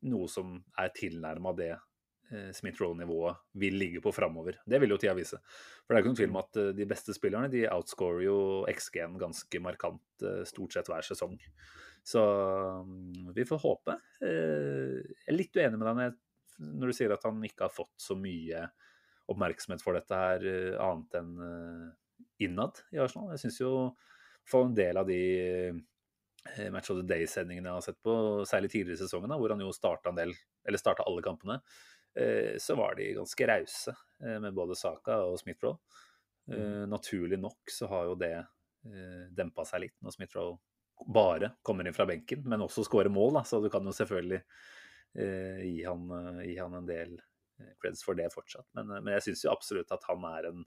noe 0.06 0.30
som 0.30 0.58
er 0.78 0.92
tilnærma 0.94 1.54
det 1.58 1.72
eh, 2.32 2.50
Smith-Roe-nivået 2.54 3.42
vil 3.60 3.78
ligge 3.78 4.02
på 4.04 4.12
framover. 4.14 4.58
Det 4.66 4.80
vil 4.82 4.94
jo 4.94 4.98
tida 5.00 5.14
vise. 5.16 5.38
For 5.84 5.92
det 5.92 5.98
er 5.98 6.02
ikke 6.02 6.12
noen 6.12 6.20
tvil 6.20 6.32
om 6.32 6.40
at 6.42 6.60
eh, 6.62 6.72
de 6.76 6.88
beste 6.88 7.14
spillerne 7.16 7.50
de 7.52 7.66
outscorer 7.70 8.24
jo 8.26 8.38
XG-en 8.70 9.18
ganske 9.20 9.62
markant 9.62 10.26
eh, 10.26 10.42
stort 10.48 10.76
sett 10.76 10.90
hver 10.90 11.06
sesong. 11.06 11.36
Så 12.06 12.22
mm, 12.86 13.32
vi 13.36 13.46
får 13.48 13.62
håpe. 13.64 13.96
Jeg 14.22 15.16
er 15.26 15.34
litt 15.36 15.56
uenig 15.58 15.80
med 15.80 15.88
deg 15.90 16.20
når 16.56 16.88
du 16.88 16.96
sier 16.96 17.12
at 17.12 17.24
han 17.26 17.42
ikke 17.44 17.66
har 17.66 17.74
fått 17.74 17.92
så 18.00 18.14
mye 18.16 18.62
oppmerksomhet 19.28 19.82
for 19.82 19.98
dette 19.98 20.16
her, 20.16 20.44
annet 20.80 21.16
enn 21.18 21.32
innad 22.40 22.78
i 22.94 23.00
Arsenal. 23.02 23.32
Jeg 23.34 23.42
syns 23.42 23.58
jo 23.60 23.72
for 24.46 24.68
en 24.68 24.76
del 24.76 24.96
av 25.02 25.10
de 25.10 25.18
Match 26.70 26.92
of 26.92 27.00
the 27.00 27.06
Day-sendingene 27.06 27.68
jeg 27.68 27.78
har 27.80 27.84
sett 27.84 27.98
på, 28.06 28.14
særlig 28.48 28.70
tidligere 28.72 29.00
i 29.00 29.02
sesongen, 29.02 29.34
hvor 29.34 29.52
han 29.52 29.62
jo 29.64 29.72
starta 29.74 30.14
alle 30.14 31.24
kampene, 31.24 31.58
så 32.62 32.76
var 32.78 32.94
de 32.96 33.10
ganske 33.18 33.48
rause 33.50 33.92
eh, 34.24 34.38
med 34.40 34.54
både 34.56 34.76
Saka 34.78 35.18
og 35.28 35.38
Smith-Roll. 35.42 35.78
Mm. 36.46 36.86
naturlig 36.86 37.40
nok 37.42 37.72
så 37.74 37.88
har 37.90 38.04
jo 38.06 38.12
det 38.20 38.36
eh, 38.38 39.22
dempa 39.34 39.64
seg 39.66 39.80
litt 39.82 39.96
når 39.98 40.14
Smith-Roll 40.14 40.52
bare 41.04 41.50
kommer 41.62 41.86
inn 41.86 41.94
fra 41.94 42.06
benken, 42.06 42.42
men 42.48 42.64
også 42.64 42.84
skårer 42.86 43.12
mål, 43.12 43.36
da, 43.36 43.44
så 43.44 43.60
du 43.60 43.68
kan 43.72 43.84
jo 43.84 43.94
selvfølgelig 43.94 44.40
eh, 44.40 45.62
gi, 45.66 45.84
han, 45.84 46.08
eh, 46.10 46.42
gi 46.50 46.56
han 46.58 46.76
en 46.78 46.88
del 46.88 47.14
eh, 47.18 47.72
creds 47.82 48.04
for 48.06 48.18
det 48.18 48.30
fortsatt. 48.34 48.66
Men, 48.78 48.90
eh, 48.90 49.02
men 49.04 49.16
jeg 49.16 49.28
syns 49.28 49.44
jo 49.44 49.52
absolutt 49.52 49.92
at 49.94 50.06
han 50.08 50.24
er 50.30 50.50
en 50.50 50.64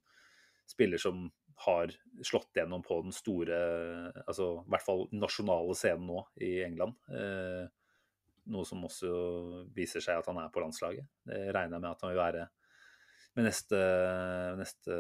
spiller 0.70 1.02
som 1.02 1.28
har 1.66 1.91
slått 2.24 2.56
gjennom 2.56 2.84
på 2.86 3.02
den 3.04 3.16
store, 3.16 3.58
altså 4.30 4.52
i 4.62 4.70
hvert 4.72 4.86
fall 4.86 5.08
nasjonale 5.12 5.76
scenen 5.76 6.06
nå 6.08 6.22
i 6.45 6.54
England. 6.64 6.95
Eh, 7.10 7.66
noe 8.50 8.68
som 8.68 8.86
også 8.86 9.10
viser 9.76 10.04
seg 10.04 10.20
at 10.20 10.30
han 10.30 10.39
er 10.41 10.50
på 10.54 10.64
landslaget. 10.64 11.08
Det 11.28 11.41
regner 11.56 11.78
jeg 11.78 11.84
med 11.84 11.91
at 11.91 12.04
han 12.06 12.14
vil 12.14 12.22
være 12.22 12.47
med 13.38 13.45
neste, 13.45 13.82
neste 14.60 14.95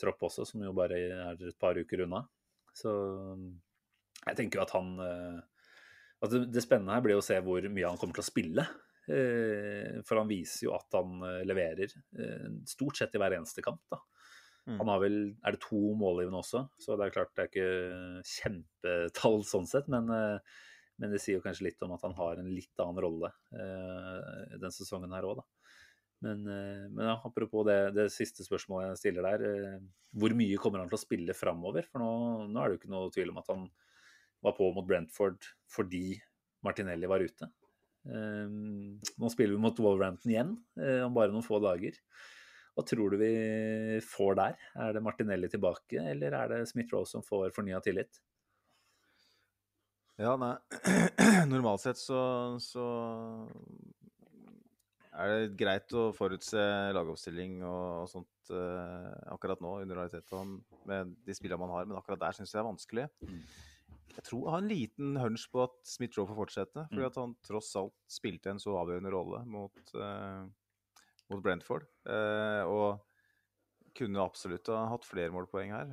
tropp 0.00 0.24
også, 0.30 0.46
som 0.48 0.62
jo 0.64 0.72
bare 0.76 0.98
er 0.98 1.44
et 1.50 1.58
par 1.60 1.76
uker 1.78 2.04
unna. 2.06 2.22
Så 2.74 2.92
jeg 4.24 4.38
tenker 4.38 4.58
jo 4.58 4.64
at 4.64 4.72
han 4.74 4.94
eh, 5.04 5.42
at 6.24 6.32
det, 6.32 6.46
det 6.54 6.64
spennende 6.64 6.96
her 6.96 7.04
blir 7.04 7.20
å 7.20 7.24
se 7.24 7.36
hvor 7.44 7.66
mye 7.68 7.90
han 7.90 8.00
kommer 8.00 8.16
til 8.16 8.24
å 8.24 8.30
spille. 8.30 8.64
Eh, 9.04 10.00
for 10.08 10.22
han 10.22 10.30
viser 10.30 10.70
jo 10.70 10.74
at 10.76 10.96
han 10.96 11.20
eh, 11.28 11.42
leverer 11.44 11.92
stort 12.68 12.98
sett 12.98 13.14
i 13.14 13.20
hver 13.20 13.36
eneste 13.36 13.64
kamp. 13.64 13.82
da. 13.92 14.00
Mm. 14.64 14.78
Han 14.80 14.88
har 14.88 15.00
vel 15.02 15.16
Er 15.44 15.52
det 15.52 15.60
to 15.66 15.80
målgivende 16.00 16.40
også? 16.40 16.64
Så 16.80 16.96
det 16.96 17.06
er 17.06 17.16
klart 17.18 17.34
det 17.36 17.44
er 17.44 17.50
ikke 17.50 18.22
kjempetall 18.30 19.42
sånn 19.44 19.68
sett, 19.68 19.90
men, 19.92 20.08
men 21.00 21.10
det 21.10 21.20
sier 21.22 21.38
jo 21.38 21.44
kanskje 21.44 21.68
litt 21.68 21.82
om 21.82 21.94
at 21.96 22.04
han 22.06 22.14
har 22.18 22.38
en 22.38 22.50
litt 22.54 22.82
annen 22.82 23.02
rolle 23.02 23.30
eh, 23.56 24.58
den 24.62 24.74
sesongen 24.74 25.14
her 25.16 25.26
òg, 25.26 25.40
da. 25.42 25.64
Men, 26.24 26.46
eh, 26.46 26.84
men 26.90 27.06
ja, 27.06 27.16
apropos 27.24 27.66
det, 27.68 27.78
det, 27.96 28.06
siste 28.12 28.46
spørsmålet 28.46 28.92
jeg 28.92 29.00
stiller 29.02 29.26
der. 29.28 29.44
Eh, 29.48 29.80
hvor 30.16 30.34
mye 30.36 30.60
kommer 30.62 30.80
han 30.80 30.92
til 30.92 30.98
å 30.98 31.02
spille 31.02 31.36
framover? 31.36 31.88
For 31.90 32.00
nå, 32.00 32.12
nå, 32.48 32.60
er 32.60 32.70
det 32.70 32.76
jo 32.76 32.82
ikke 32.82 32.94
noe 32.94 33.12
tvil 33.14 33.34
om 33.34 33.42
at 33.42 33.50
han 33.52 33.66
var 34.44 34.56
på 34.56 34.70
mot 34.76 34.86
Brentford 34.88 35.44
fordi 35.72 36.14
Martinelli 36.64 37.10
var 37.10 37.24
ute. 37.24 37.50
Eh, 38.08 38.54
nå 39.20 39.32
spiller 39.32 39.56
vi 39.56 39.64
mot 39.66 39.84
Wolverhampton 39.84 40.32
igjen 40.32 40.56
om 41.04 41.16
bare 41.16 41.32
noen 41.34 41.44
få 41.44 41.60
dager. 41.64 41.98
Hva 42.74 42.82
tror 42.88 43.12
du 43.12 43.20
vi 43.20 43.34
får 44.02 44.38
der? 44.40 44.56
Er 44.82 44.96
det 44.96 45.02
Martinelli 45.04 45.50
tilbake, 45.50 46.00
eller 46.10 46.34
er 46.34 46.48
det 46.50 46.64
Smith-Rose 46.72 47.12
som 47.14 47.22
får 47.22 47.52
fornya 47.54 47.78
tillit? 47.84 48.18
Ja, 50.20 50.36
nei 50.38 50.54
Normalt 51.50 51.82
sett 51.82 51.98
så, 51.98 52.18
så 52.62 52.84
er 55.14 55.30
det 55.30 55.58
greit 55.58 55.94
å 55.94 56.08
forutse 56.14 56.62
lagoppstilling 56.94 57.60
og, 57.62 57.84
og 58.04 58.10
sånt 58.10 58.50
uh, 58.54 59.10
akkurat 59.34 59.62
nå 59.62 59.76
under 59.82 60.00
realiteten 60.00 60.56
med 60.90 61.14
de 61.26 61.36
spillene 61.36 61.60
man 61.62 61.74
har, 61.74 61.86
men 61.86 61.98
akkurat 61.98 62.22
der 62.22 62.36
syns 62.36 62.50
jeg 62.50 62.58
det 62.58 62.64
er 62.64 62.68
vanskelig. 62.70 63.06
Mm. 63.22 63.40
Jeg 64.14 64.26
tror 64.28 64.42
jeg 64.42 64.54
har 64.54 64.62
en 64.62 64.70
liten 64.70 65.16
hunch 65.18 65.46
på 65.50 65.64
at 65.64 65.74
Smith-Roe 65.90 66.28
får 66.30 66.38
fortsette, 66.38 66.86
fordi 66.90 67.02
mm. 67.02 67.08
at 67.08 67.18
han 67.18 67.34
tross 67.46 67.72
alt 67.78 67.96
spilte 68.10 68.52
en 68.52 68.62
så 68.62 68.76
avgjørende 68.78 69.14
rolle 69.14 69.42
mot, 69.50 69.94
uh, 69.98 70.44
mot 71.30 71.42
Brentford. 71.42 71.86
Uh, 72.06 72.62
og 72.70 73.94
kunne 73.94 74.22
absolutt 74.22 74.70
ha 74.74 74.88
hatt 74.90 75.06
flere 75.06 75.34
målpoeng 75.34 75.70
her. 75.74 75.92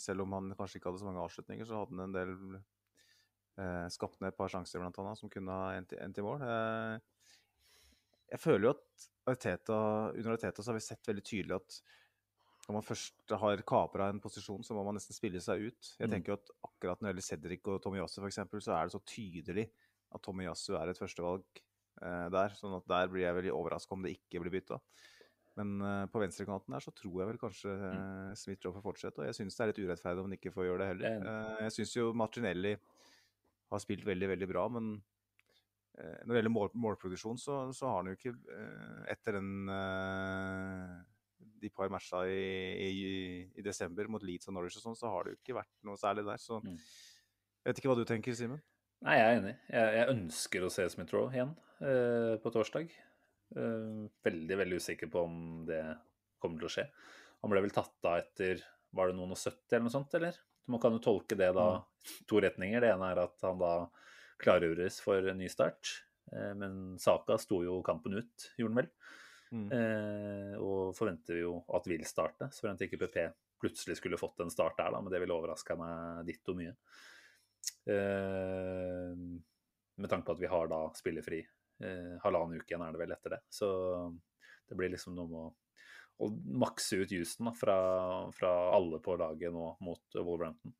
Selv 0.00 0.24
om 0.24 0.34
han 0.36 0.54
kanskje 0.58 0.80
ikke 0.80 0.90
hadde 0.90 1.02
så 1.02 1.08
mange 1.08 1.22
avslutninger, 1.22 1.68
så 1.68 1.82
hadde 1.82 1.94
han 1.94 2.04
en 2.06 2.16
del 2.16 2.32
eh, 2.56 3.86
skapt 3.92 4.20
ned 4.20 4.32
et 4.32 4.38
par 4.38 4.50
sjanser 4.52 4.82
blant 4.82 4.98
annet, 5.02 5.20
som 5.20 5.32
kunne 5.32 5.58
ha 5.60 5.76
endt, 5.78 5.94
i 5.94 6.24
mål. 6.24 6.42
Eh, 6.42 7.36
jeg 8.32 8.42
føler 8.42 8.68
jo 8.68 8.74
at 8.74 9.06
Arteta, 9.30 9.78
under 10.12 10.34
Arteta 10.34 10.62
så 10.62 10.72
har 10.72 10.78
vi 10.80 10.86
sett 10.86 11.08
veldig 11.08 11.24
tydelig 11.26 11.56
at 11.60 11.78
når 12.66 12.74
man 12.80 12.86
først 12.86 13.34
har 13.38 13.62
kapra 13.68 14.08
en 14.10 14.18
posisjon, 14.22 14.64
så 14.66 14.74
må 14.74 14.82
man 14.86 14.96
nesten 14.98 15.14
spille 15.14 15.38
seg 15.42 15.68
ut. 15.68 15.90
Jeg 16.00 16.08
mm. 16.08 16.12
tenker 16.16 16.32
jo 16.32 16.38
at 16.40 16.50
akkurat 16.66 16.98
når 16.98 17.06
det 17.06 17.12
gjelder 17.12 17.26
Cedric 17.28 17.68
og 17.70 17.82
Tomiyasu 17.84 18.16
f.eks., 18.24 18.40
så 18.66 18.74
er 18.74 18.88
det 18.88 18.94
så 18.96 19.02
tydelig 19.06 19.66
at 20.14 20.22
Tomiyasu 20.26 20.72
er 20.74 20.90
et 20.90 20.98
førstevalg 20.98 21.44
eh, 22.02 22.26
der. 22.34 22.56
sånn 22.58 22.74
at 22.80 22.88
der 22.90 23.12
blir 23.12 23.22
jeg 23.22 23.38
veldig 23.38 23.54
overraska 23.54 23.94
om 23.94 24.02
det 24.02 24.16
ikke 24.16 24.42
blir 24.42 24.56
bytta. 24.58 24.80
Men 25.56 25.72
uh, 25.80 26.04
på 26.12 26.20
venstrekanten 26.20 26.74
der 26.76 26.84
så 26.84 26.92
tror 26.92 27.22
jeg 27.22 27.30
vel 27.30 27.40
kanskje 27.40 27.72
uh, 27.72 28.30
Smith 28.36 28.60
Joe 28.60 28.74
får 28.76 28.84
fortsette. 28.84 29.22
Og 29.22 29.28
jeg 29.30 29.38
syns 29.38 29.56
det 29.56 29.64
er 29.64 29.72
litt 29.72 29.82
urettferdig 29.86 30.22
om 30.22 30.28
han 30.28 30.36
ikke 30.36 30.52
får 30.52 30.68
gjøre 30.68 30.82
det 30.82 30.88
heller. 30.92 31.24
Uh, 31.24 31.64
jeg 31.64 31.76
syns 31.78 31.96
jo 31.96 32.10
Martinelli 32.16 32.74
har 33.72 33.82
spilt 33.82 34.06
veldig, 34.06 34.30
veldig 34.34 34.48
bra, 34.50 34.66
men 34.76 34.92
uh, 34.94 36.18
når 36.22 36.30
det 36.30 36.40
gjelder 36.40 36.54
mål, 36.54 36.70
målproduksjon, 36.86 37.40
så, 37.40 37.58
så, 37.74 37.90
har 37.90 38.02
han 38.02 38.12
jo 38.12 38.18
ikke 38.18 38.34
eh, 38.52 39.12
Etter 39.16 39.38
den 39.38 39.72
eh, 39.72 40.94
de 41.62 41.70
par 41.72 41.90
matcha 41.92 42.22
i, 42.28 42.38
i, 42.84 43.10
i, 43.56 43.64
desember 43.64 44.08
mot 44.12 44.22
Leeds 44.22 44.50
og 44.50 44.56
Norwich 44.56 44.76
og 44.78 44.84
sånn, 44.84 44.98
så 44.98 45.10
har 45.10 45.24
det 45.24 45.34
jo 45.34 45.40
ikke 45.40 45.56
vært 45.56 45.72
noe 45.88 45.98
særlig 46.00 46.26
der. 46.28 46.40
Så 46.42 46.60
mm. 46.62 46.74
jeg 46.76 47.70
vet 47.70 47.80
ikke 47.80 47.92
hva 47.92 47.98
du 47.98 48.04
tenker, 48.08 48.36
Simen? 48.36 48.60
Nei, 49.04 49.18
jeg 49.18 49.26
er 49.26 49.40
enig. 49.40 49.54
Jeg, 49.72 49.96
jeg 49.96 50.12
ønsker 50.14 50.64
å 50.66 50.70
se 50.72 50.86
Smith-Roe 50.92 51.32
igjen 51.34 51.52
eh, 51.84 52.36
på 52.42 52.52
torsdag. 52.54 52.92
Eh, 53.54 54.06
veldig, 54.26 54.58
veldig 54.62 54.80
usikker 54.82 55.10
på 55.12 55.22
om 55.28 55.38
det 55.68 55.82
kommer 56.42 56.62
til 56.62 56.68
å 56.68 56.72
skje. 56.72 56.86
Han 57.44 57.52
ble 57.52 57.62
vel 57.66 57.74
tatt 57.74 58.08
av 58.08 58.18
etter 58.22 58.64
Var 58.96 59.10
det 59.10 59.16
noen 59.18 59.34
og 59.34 59.38
70 59.38 59.76
eller 59.76 59.84
noe 59.86 59.92
sånt, 59.92 60.14
eller? 60.16 60.38
Man 60.72 60.80
kan 60.82 60.94
jo 60.96 61.02
tolke 61.02 61.36
det 61.38 61.50
da 61.54 61.66
mm. 61.76 62.10
to 62.30 62.40
retninger. 62.42 62.80
Det 62.82 62.90
ene 62.94 63.10
er 63.12 63.20
at 63.26 63.44
han 63.44 63.60
da 63.60 63.72
klargjøres 64.42 64.98
for 65.04 65.28
en 65.30 65.38
ny 65.38 65.50
start. 65.52 65.92
Eh, 66.32 66.52
men 66.58 66.96
Saka 67.02 67.36
sto 67.38 67.60
jo 67.66 67.80
kampen 67.86 68.16
ut, 68.18 68.50
gjorde 68.58 68.72
han 68.72 68.80
vel. 68.82 68.92
Mm. 69.56 69.66
Eh, 69.70 70.54
og 70.58 70.96
forventer 70.96 71.36
vi 71.36 71.44
jo 71.44 71.58
at 71.76 71.86
vil 71.86 72.06
starte, 72.08 72.48
så 72.50 72.64
forventer 72.64 72.88
ikke 72.88 73.04
PP 73.04 73.20
plutselig 73.60 73.96
skulle 73.96 74.18
fått 74.20 74.40
en 74.40 74.50
start 74.52 74.76
der, 74.78 74.90
da, 74.92 75.00
men 75.00 75.12
det 75.12 75.20
ville 75.22 75.36
overraska 75.36 75.76
meg 75.80 76.26
ditto 76.28 76.54
mye. 76.56 76.74
Eh, 77.88 79.12
med 79.96 80.10
tanke 80.12 80.26
på 80.26 80.34
at 80.36 80.42
vi 80.42 80.50
har 80.50 80.68
da 80.70 80.82
spillefri 80.98 81.40
eh, 81.84 82.16
halvannen 82.22 82.60
uke 82.60 82.72
igjen, 82.72 82.84
er 82.86 82.94
det 82.94 83.02
vel 83.02 83.14
etter 83.16 83.36
det. 83.36 83.42
Så 83.52 83.68
det 84.68 84.78
blir 84.78 84.92
liksom 84.92 85.16
noe 85.16 85.30
med 85.30 85.40
å, 85.40 85.50
å 86.26 86.30
makse 86.64 87.02
ut 87.02 87.12
jusen 87.12 87.52
fra, 87.56 87.76
fra, 88.36 88.52
alle 88.76 89.00
på 89.02 89.16
laget 89.20 89.54
nå 89.54 89.72
mot 89.84 90.18
Wolverhampton. 90.18 90.74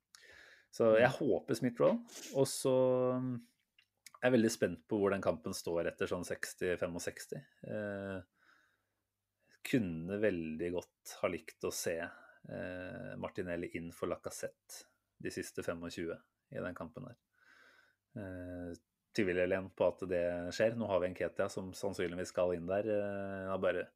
Så 0.75 0.93
jeg 0.99 1.13
mm. 1.13 1.19
håper 1.21 1.59
Smith 1.59 1.81
Roll. 1.81 2.01
Og 2.37 2.49
så 2.51 2.77
mm, 3.23 3.35
er 4.19 4.29
jeg 4.29 4.37
veldig 4.37 4.53
spent 4.53 4.83
på 4.89 5.01
hvor 5.01 5.15
den 5.15 5.25
kampen 5.25 5.57
står 5.57 5.93
etter 5.93 6.11
sånn 6.11 6.27
60-65. 6.27 7.39
Eh, 7.71 8.19
kunne 9.67 10.19
veldig 10.23 10.73
godt 10.77 11.17
ha 11.23 11.31
likt 11.31 11.65
å 11.67 11.73
se 11.75 11.97
eh, 11.99 13.15
Martinelli 13.19 13.73
inn 13.79 13.89
for 13.95 14.11
Lacassette 14.11 14.85
de 15.23 15.33
siste 15.33 15.65
25 15.65 16.13
i 16.55 16.61
den 16.63 16.77
kampen 16.77 17.09
der. 17.09 17.17
Eh, 18.21 18.75
Tviler 19.17 19.49
igjen 19.49 19.71
på 19.77 19.89
at 19.89 20.05
det 20.11 20.25
skjer. 20.55 20.77
Nå 20.77 20.89
har 20.91 21.01
vi 21.03 21.11
en 21.11 21.17
Ketia 21.17 21.49
som 21.53 21.73
sannsynligvis 21.77 22.33
skal 22.35 22.55
inn 22.57 22.69
der. 22.69 22.89
Eh, 22.93 23.49
han, 23.51 23.61
bare, 23.63 23.87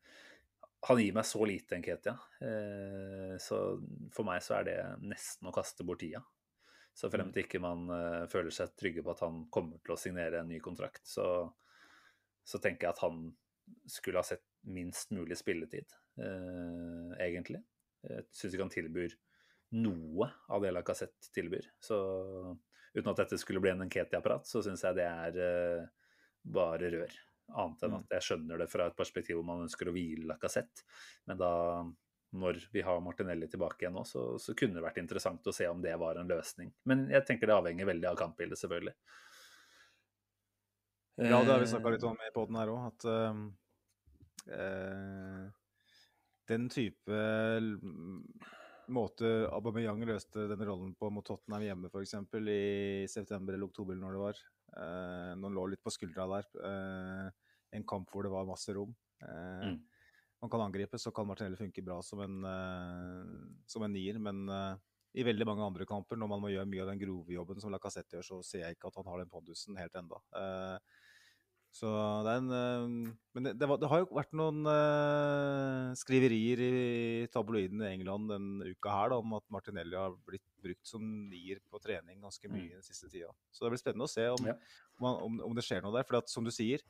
han 0.89 1.01
gir 1.03 1.17
meg 1.17 1.29
så 1.29 1.47
lite, 1.49 1.77
en 1.77 1.85
Ketia. 1.85 2.17
Eh, 2.41 3.35
så 3.43 3.61
for 4.15 4.29
meg 4.29 4.45
så 4.45 4.59
er 4.59 4.69
det 4.69 4.79
nesten 5.05 5.51
å 5.51 5.55
kaste 5.55 5.87
bort 5.87 6.03
tida. 6.03 6.23
Så 6.97 7.11
fremt 7.13 7.33
til 7.37 7.47
ikke 7.47 7.61
man 7.63 7.85
uh, 7.87 8.27
føler 8.29 8.53
seg 8.53 8.73
trygge 8.77 9.05
på 9.07 9.13
at 9.13 9.21
han 9.23 9.45
kommer 9.55 9.79
til 9.81 9.95
å 9.95 10.01
signere 10.01 10.41
en 10.43 10.51
ny 10.51 10.59
kontrakt, 10.61 11.05
så, 11.07 11.47
så 12.45 12.59
tenker 12.61 12.89
jeg 12.89 12.97
at 12.97 13.03
han 13.05 13.23
skulle 13.89 14.21
ha 14.21 14.27
sett 14.27 14.43
minst 14.67 15.15
mulig 15.15 15.39
spilletid, 15.39 15.95
egentlig. 17.23 17.63
Jeg 18.03 18.27
syns 18.35 18.57
ikke 18.57 18.67
han 18.67 18.75
tilbyr 18.75 19.15
noe 19.79 20.27
av 20.51 20.67
det 20.67 20.75
Lacassette 20.75 21.31
tilbyr. 21.33 21.71
Så 21.81 21.97
uten 22.97 23.11
at 23.13 23.23
dette 23.23 23.39
skulle 23.41 23.63
bli 23.63 23.73
en 23.73 23.85
Nketia-prat, 23.87 24.47
så 24.49 24.63
syns 24.65 24.85
jeg 24.87 24.99
det 24.99 25.07
er 25.07 25.41
uh, 25.41 25.89
bare 26.43 26.91
rør. 26.93 27.17
Annet 27.51 27.83
enn 27.87 27.97
mm. 27.97 27.99
at 28.03 28.15
jeg 28.17 28.27
skjønner 28.29 28.63
det 28.63 28.71
fra 28.71 28.87
et 28.91 28.99
perspektiv 28.99 29.41
hvor 29.41 29.49
man 29.49 29.65
ønsker 29.67 29.91
å 29.91 29.95
hvile 29.95 30.29
Lacassette. 30.31 30.87
Men 31.31 31.41
da 31.41 31.53
når 32.31 32.61
vi 32.71 32.83
har 32.87 33.01
Martinelli 33.03 33.49
tilbake 33.51 33.85
igjen 33.85 33.97
nå, 33.99 34.05
så, 34.07 34.39
så, 34.39 34.55
kunne 34.55 34.79
det 34.79 34.85
vært 34.85 35.01
interessant 35.03 35.47
å 35.51 35.55
se 35.55 35.67
om 35.67 35.81
det 35.83 35.97
var 35.99 36.21
en 36.21 36.31
løsning. 36.31 36.71
Men 36.87 37.09
jeg 37.11 37.27
tenker 37.27 37.51
det 37.51 37.57
avhenger 37.57 37.89
veldig 37.91 38.07
av 38.13 38.21
kampbildet, 38.21 38.61
selvfølgelig. 38.61 38.95
Ja, 41.21 41.41
det 41.43 41.51
har 41.51 41.59
vi 41.61 41.67
snakka 41.69 41.91
litt 41.93 42.07
om 42.07 42.23
i 42.23 42.31
poden 42.33 42.57
her 42.61 42.71
òg, 42.73 42.85
at 42.93 43.09
uh, 43.11 43.41
uh, 44.55 45.43
den 46.49 46.71
type 46.73 47.19
måte 48.95 49.29
Aubameyang 49.51 50.03
løste 50.09 50.49
denne 50.51 50.67
rollen 50.69 50.95
på 50.99 51.11
mot 51.15 51.27
Tottenham 51.27 51.65
hjemme 51.67 51.91
f.eks. 51.91 52.17
i 52.41 53.07
september 53.11 53.55
eller 53.55 53.69
oktober, 53.71 53.99
når 53.99 54.17
det 54.17 54.25
var. 54.25 54.43
Uh, 54.71 55.31
når 55.37 55.47
han 55.47 55.57
lå 55.59 55.69
litt 55.73 55.85
på 55.85 55.95
skuldra 55.95 56.27
der. 56.35 56.51
en 57.71 57.87
kamp 57.87 58.11
hvor 58.11 58.27
det 58.27 58.35
var 58.35 58.49
masse 58.49 58.75
rom. 58.75 58.95
Mm 59.23 59.81
man 60.41 60.51
kan 60.51 60.61
angripe, 60.61 60.99
så 60.99 61.11
kan 61.11 61.27
Martinelli 61.27 61.57
funke 61.57 61.83
bra 61.83 62.03
som 62.03 62.21
en, 62.25 62.45
uh, 62.45 63.25
som 63.67 63.85
en 63.85 63.93
nier. 63.93 64.19
Men 64.19 64.49
uh, 64.49 64.77
i 65.13 65.25
veldig 65.27 65.47
mange 65.47 65.67
andre 65.67 65.87
kamper, 65.89 66.17
når 66.17 66.31
man 66.33 66.43
må 66.45 66.53
gjøre 66.53 66.69
mye 66.71 66.85
av 66.85 66.93
den 66.93 67.03
grove 67.03 67.35
jobben 67.35 67.61
som 67.61 67.73
Lacassette 67.75 68.17
gjør, 68.17 68.27
så 68.27 68.41
ser 68.47 68.65
jeg 68.65 68.79
ikke 68.79 68.89
at 68.89 69.01
han 69.01 69.11
har 69.11 69.21
den 69.21 69.33
pondusen 69.33 69.77
helt 69.81 69.99
enda. 70.01 70.21
Uh, 70.33 71.00
så 71.71 71.89
det 72.27 72.33
er 72.33 72.41
en 72.41 72.95
Men 73.37 73.45
det, 73.47 73.53
det, 73.61 73.67
var, 73.71 73.79
det, 73.79 73.89
har 73.93 74.01
jo 74.03 74.09
vært 74.17 74.33
noen 74.35 74.67
skriverier 75.99 76.63
i 76.67 77.29
tabloidene 77.31 77.87
i 77.87 77.99
England 77.99 78.33
denne 78.33 78.73
uka 78.75 78.91
her 78.91 79.13
da, 79.13 79.21
om 79.23 79.37
at 79.39 79.47
Martinelli 79.55 79.95
har 79.95 80.17
blitt 80.27 80.47
brukt 80.61 80.87
som 80.87 81.05
nier 81.31 81.61
på 81.71 81.81
trening 81.83 82.21
ganske 82.23 82.51
mye 82.51 82.69
mm. 82.69 82.79
den 82.79 82.87
siste 82.87 83.09
tida. 83.09 83.31
Så 83.53 83.65
det 83.65 83.75
blir 83.75 83.83
spennende 83.83 84.09
å 84.09 84.13
se 84.13 84.27
om, 84.33 84.51
ja. 84.51 84.57
om, 85.01 85.39
om, 85.47 85.55
det 85.57 85.65
skjer 85.67 85.85
noe 85.85 85.95
der. 85.95 86.07
For 86.09 86.21
som 86.31 86.47
du 86.47 86.53
sier, 86.55 86.83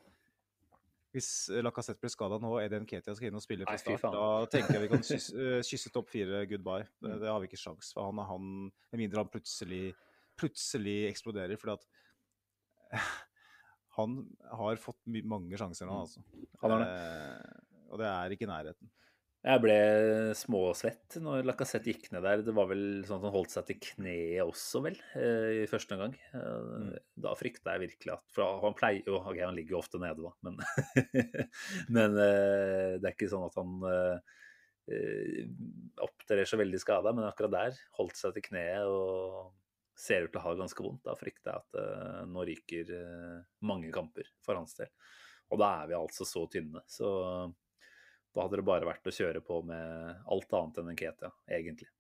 hvis 1.14 1.30
eh, 1.50 1.62
Lacassette 1.64 2.02
blir 2.02 2.12
skada 2.12 2.38
nå 2.42 2.52
og 2.54 2.60
Eden 2.62 2.86
Ketia 2.88 3.14
skal 3.16 3.30
inn 3.30 3.38
og 3.38 3.44
spille 3.44 3.66
fra 3.66 3.78
start, 3.80 4.06
da 4.14 4.50
tenker 4.52 4.76
jeg 4.76 4.84
vi 4.84 4.92
kan 4.92 5.06
kysse, 5.10 5.48
eh, 5.58 5.88
topp 5.94 6.12
fire 6.12 6.44
goodbye. 6.50 6.86
Det, 7.00 7.10
Mm. 7.10 7.18
det 7.22 7.32
har 7.32 7.40
vi 7.42 7.50
ikke 7.50 7.64
sjans 7.64 7.92
for. 7.94 8.10
Han 8.10 8.22
han, 8.26 8.70
Med 8.92 9.04
mindre 9.04 9.24
han 9.24 9.32
plutselig, 9.32 9.94
plutselig 10.38 11.10
eksploderer. 11.10 11.58
fordi 11.58 11.78
at 11.78 13.10
han 13.96 14.16
har 14.52 14.76
fått 14.80 15.00
mange 15.26 15.56
sjanser 15.58 15.86
nå, 15.90 15.92
Mm. 15.92 16.00
altså. 16.06 16.22
Han 16.62 16.70
har 16.76 16.84
det. 16.84 16.88
Eh, 16.94 17.84
og 17.90 17.98
det 17.98 18.06
er 18.06 18.30
ikke 18.36 18.48
nærheten. 18.50 18.90
Jeg 19.40 19.60
ble 19.62 19.74
småsvett 20.36 21.16
når 21.24 21.46
Lacassette 21.48 21.88
gikk 21.88 22.10
ned 22.12 22.22
der. 22.26 22.42
Det 22.44 22.52
var 22.52 22.66
vel 22.68 23.00
sånn 23.08 23.22
at 23.22 23.24
han 23.24 23.32
holdt 23.32 23.54
seg 23.54 23.64
til 23.70 23.78
kneet 23.80 24.42
også, 24.44 24.82
vel, 24.84 24.98
eh, 25.16 25.62
i 25.62 25.66
første 25.70 25.96
omgang. 25.96 26.12
Eh, 26.36 26.98
Da 27.16 27.32
frykta 27.34 27.72
jeg 27.78 27.86
virkelig 27.88 28.12
at 28.18 28.24
For 28.36 28.60
han 28.60 28.74
pleier 28.76 29.02
jo 29.08 29.16
Ok, 29.16 29.38
han 29.40 29.56
ligger 29.56 29.70
jo 29.78 29.80
ofte 29.80 29.98
nede, 29.98 30.20
da, 30.20 30.32
men, 30.44 30.60
men 31.96 32.18
eh, 32.20 32.98
det 33.00 33.08
er 33.08 33.16
ikke 33.16 33.30
sånn 33.32 33.46
at 33.48 33.56
han 33.56 34.20
opptrer 36.02 36.44
så 36.48 36.58
veldig 36.60 36.80
skada. 36.82 37.12
Men 37.14 37.24
akkurat 37.28 37.52
der 37.54 37.80
holdt 37.98 38.16
seg 38.18 38.34
til 38.36 38.42
kneet 38.50 38.84
og 38.90 39.52
ser 40.00 40.24
ut 40.24 40.32
til 40.32 40.40
å 40.40 40.44
ha 40.44 40.54
det 40.54 40.62
ganske 40.62 40.84
vondt. 40.84 41.02
Da 41.04 41.16
frykter 41.18 41.52
jeg 41.52 41.62
at 41.62 41.80
eh, 41.82 42.20
nå 42.30 42.44
ryker 42.48 42.92
eh, 42.96 43.40
mange 43.68 43.90
kamper 43.94 44.28
for 44.44 44.58
hans 44.58 44.76
del. 44.78 44.90
Og 45.50 45.60
da 45.60 45.70
er 45.80 45.90
vi 45.90 45.98
altså 45.98 46.26
så 46.28 46.44
tynne. 46.50 46.82
Så 46.88 47.08
da 48.30 48.44
hadde 48.44 48.60
det 48.60 48.66
bare 48.68 48.86
vært 48.86 49.08
å 49.10 49.14
kjøre 49.14 49.42
på 49.42 49.60
med 49.66 50.20
alt 50.30 50.54
annet 50.56 50.78
enn 50.80 50.92
en 50.92 50.98
Ketia, 50.98 51.32
egentlig. 51.50 51.90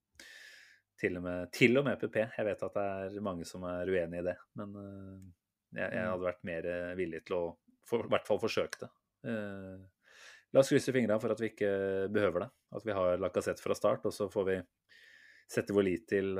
Til 1.00 1.16
og, 1.18 1.24
med, 1.24 1.48
til 1.56 1.80
og 1.80 1.86
med 1.88 1.98
PP. 1.98 2.20
Jeg 2.36 2.46
vet 2.46 2.62
at 2.62 2.76
det 2.76 2.86
er 2.86 3.24
mange 3.24 3.46
som 3.48 3.64
er 3.66 3.90
uenig 3.90 4.20
i 4.20 4.26
det, 4.28 4.36
men 4.60 4.76
eh, 4.78 5.16
jeg, 5.80 5.88
jeg 5.96 6.06
hadde 6.12 6.28
vært 6.28 6.46
mer 6.46 6.70
villig 6.98 7.24
til 7.26 7.38
å 7.38 7.44
for, 7.90 8.06
i 8.06 8.12
hvert 8.12 8.28
fall 8.28 8.38
forsøke 8.42 8.84
det. 8.84 8.90
Uh, 9.26 9.80
la 10.54 10.62
oss 10.62 10.70
krysse 10.70 10.94
fingra 10.94 11.18
for 11.20 11.34
at 11.34 11.40
vi 11.42 11.50
ikke 11.50 11.72
behøver 12.12 12.44
det. 12.44 12.50
At 12.78 12.86
vi 12.86 12.94
har 12.94 13.18
Lacassette 13.18 13.62
fra 13.64 13.74
start, 13.74 14.06
og 14.06 14.14
så 14.14 14.28
får 14.30 14.46
vi 14.46 14.56
sette 15.50 15.74
vår 15.74 15.86
lit 15.88 16.06
til 16.10 16.38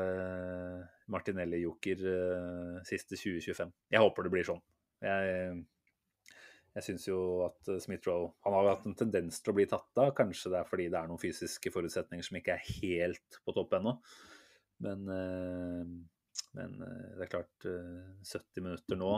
Martinelli-joker 1.10 2.06
eh, 2.14 2.78
siste 2.88 3.18
2025. 3.18 3.72
Jeg 3.92 4.02
håper 4.04 4.26
det 4.26 4.32
blir 4.34 4.46
sånn. 4.46 4.62
Jeg, 5.00 5.54
jeg 6.76 6.86
syns 6.86 7.06
jo 7.08 7.18
at 7.48 7.70
eh, 7.72 7.80
Smith-Roe 7.82 8.30
Han 8.46 8.56
har 8.56 8.70
hatt 8.74 8.86
en 8.86 8.98
tendens 8.98 9.40
til 9.40 9.52
å 9.52 9.56
bli 9.58 9.66
tatt 9.70 10.02
av. 10.02 10.12
Kanskje 10.18 10.52
det 10.52 10.60
er 10.60 10.68
fordi 10.68 10.86
det 10.92 11.00
er 11.00 11.10
noen 11.10 11.22
fysiske 11.22 11.72
forutsetninger 11.74 12.26
som 12.26 12.38
ikke 12.38 12.56
er 12.56 12.68
helt 12.82 13.40
på 13.44 13.56
topp 13.56 13.74
ennå. 13.80 13.96
Men, 14.86 15.02
eh, 15.16 15.90
men 16.56 16.78
det 16.78 17.26
er 17.26 17.32
klart 17.32 17.66
eh, 17.68 18.06
70 18.22 18.64
minutter 18.64 18.98
nå 18.98 19.12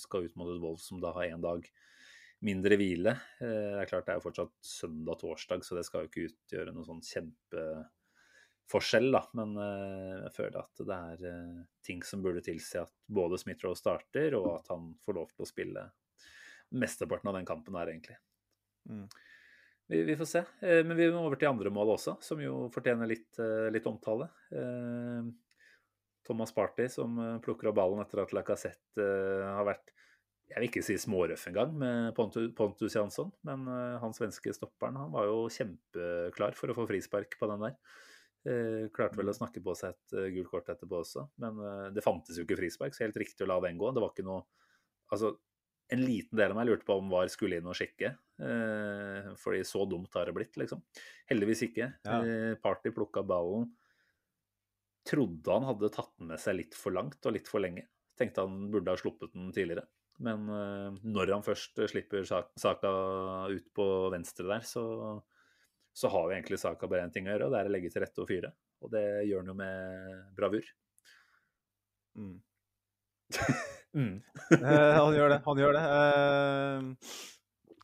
skal 0.00 0.26
ut 0.26 0.34
mot 0.40 0.50
et 0.52 0.62
Wolves 0.62 0.88
som 0.88 1.00
da 1.02 1.12
har 1.16 1.28
én 1.28 1.44
dag 1.44 1.68
mindre 2.44 2.76
hvile. 2.78 3.16
Det 3.40 3.78
er 3.82 3.88
klart 3.90 4.06
det 4.06 4.14
er 4.14 4.20
jo 4.20 4.28
fortsatt 4.28 4.52
søndag-torsdag, 4.62 5.64
så 5.66 5.74
det 5.74 5.82
skal 5.88 6.04
jo 6.04 6.10
ikke 6.10 6.28
utgjøre 6.28 6.74
noen 6.74 6.86
sånn 6.86 7.00
kjempeforskjell, 8.68 9.12
da. 9.12 9.22
Men 9.32 9.56
eh, 9.56 10.24
jeg 10.24 10.34
føler 10.36 10.60
at 10.60 10.82
det 10.84 10.98
er 10.98 11.24
eh, 11.30 11.64
ting 11.84 12.02
som 12.02 12.22
burde 12.22 12.42
tilsi 12.44 12.78
at 12.78 12.92
både 13.06 13.38
Smith-Roe 13.38 13.76
starter, 13.76 14.34
og 14.36 14.58
at 14.58 14.68
han 14.68 14.94
får 15.04 15.14
lov 15.14 15.28
til 15.32 15.44
å 15.44 15.48
spille 15.48 15.90
mesteparten 16.70 17.28
av 17.28 17.34
den 17.38 17.46
kampen 17.46 17.76
her, 17.76 17.88
egentlig. 17.88 18.18
Mm. 18.88 19.06
Vi, 19.88 20.02
vi 20.04 20.16
får 20.16 20.28
se. 20.28 20.44
Eh, 20.60 20.84
Men 20.84 20.96
vi 20.96 21.10
må 21.10 21.24
over 21.24 21.36
til 21.36 21.48
andre 21.48 21.70
mål 21.70 21.96
også, 21.96 22.18
som 22.20 22.40
jo 22.40 22.68
fortjener 22.72 23.08
litt, 23.08 23.38
litt 23.72 23.86
omtale. 23.86 24.28
Thomas 26.26 26.52
Party 26.52 26.88
som 26.92 27.16
plukker 27.40 27.70
opp 27.70 27.78
ballen 27.78 28.02
etter 28.02 28.20
at 28.20 28.34
Lacassette 28.36 29.00
har 29.00 29.64
vært 29.64 29.94
jeg 30.48 30.62
vil 30.62 30.68
ikke 30.70 30.80
si 30.80 30.94
smårøff 30.96 31.42
engang 31.50 31.74
med 31.76 32.14
Pontus 32.16 32.94
Jansson, 32.96 33.28
men 33.44 33.66
han 34.00 34.14
svenske 34.16 34.52
stopperen 34.56 34.96
han 34.96 35.10
var 35.12 35.26
jo 35.28 35.42
kjempeklar 35.52 36.56
for 36.56 36.72
å 36.72 36.76
få 36.76 36.86
frispark 36.88 37.36
på 37.36 37.48
den 37.50 37.66
der. 37.66 37.74
Eh, 38.48 38.86
klarte 38.94 39.18
vel 39.18 39.28
å 39.28 39.34
snakke 39.36 39.60
på 39.64 39.74
seg 39.76 39.92
et 39.92 40.14
eh, 40.16 40.28
gult 40.36 40.48
kort 40.52 40.68
etterpå 40.72 41.02
også, 41.02 41.26
men 41.42 41.58
eh, 41.60 41.88
det 41.92 42.04
fantes 42.06 42.38
jo 42.38 42.46
ikke 42.46 42.56
frispark, 42.60 42.94
så 42.96 43.04
helt 43.04 43.18
riktig 43.20 43.44
å 43.44 43.48
la 43.50 43.58
den 43.66 43.76
gå. 43.80 43.90
Det 43.92 44.00
var 44.04 44.14
ikke 44.14 44.24
noe 44.28 44.44
Altså, 45.12 45.30
en 45.92 46.02
liten 46.04 46.36
del 46.36 46.52
av 46.52 46.56
meg 46.58 46.66
lurte 46.68 46.84
på 46.84 46.96
om 47.00 47.06
VAR 47.08 47.30
skulle 47.32 47.56
inn 47.60 47.68
og 47.70 47.76
sjekke, 47.78 48.10
eh, 48.44 49.28
fordi 49.40 49.62
så 49.64 49.86
dumt 49.88 50.12
har 50.18 50.28
det 50.28 50.34
blitt, 50.36 50.56
liksom. 50.60 50.82
Heldigvis 51.30 51.62
ikke. 51.64 51.86
Ja. 52.04 52.18
Eh, 52.20 52.54
Party 52.60 52.92
plukka 52.92 53.22
ballen. 53.24 53.70
Trodde 55.08 55.54
han 55.54 55.64
hadde 55.64 55.88
tatt 55.94 56.10
den 56.20 56.28
med 56.32 56.40
seg 56.42 56.58
litt 56.58 56.76
for 56.76 56.92
langt 56.92 57.24
og 57.24 57.32
litt 57.38 57.48
for 57.48 57.64
lenge. 57.64 57.86
Tenkte 58.20 58.44
han 58.44 58.66
burde 58.72 58.92
ha 58.92 59.00
sluppet 59.00 59.32
den 59.32 59.48
tidligere. 59.56 59.86
Men 60.20 60.44
når 61.06 61.32
han 61.32 61.44
først 61.46 61.78
slipper 61.88 62.24
Sa- 62.28 62.48
Saka 62.58 62.90
ut 63.48 63.68
på 63.72 63.86
venstre 64.12 64.48
der, 64.50 64.64
så, 64.68 64.82
så 65.98 66.10
har 66.12 66.28
jo 66.28 66.34
egentlig 66.36 66.60
Saka 66.62 66.86
bare 66.90 67.06
én 67.06 67.14
ting 67.14 67.26
å 67.26 67.32
gjøre, 67.32 67.48
og 67.48 67.54
det 67.54 67.60
er 67.60 67.70
å 67.70 67.72
legge 67.74 67.90
til 67.90 68.04
rette 68.04 68.22
og 68.22 68.28
fyre. 68.30 68.52
Og 68.84 68.92
det 68.92 69.06
gjør 69.26 69.42
han 69.42 69.50
jo 69.50 69.56
med 69.58 70.20
bravur. 70.38 70.70
Mm. 72.18 72.36
Mm. 73.96 74.18
Eh, 74.52 74.94
han 74.94 75.14
gjør 75.16 75.30
det. 75.32 75.36
Han 75.46 75.58
gjør 75.58 75.72
det. 75.74 75.80
Eh, 75.80 77.12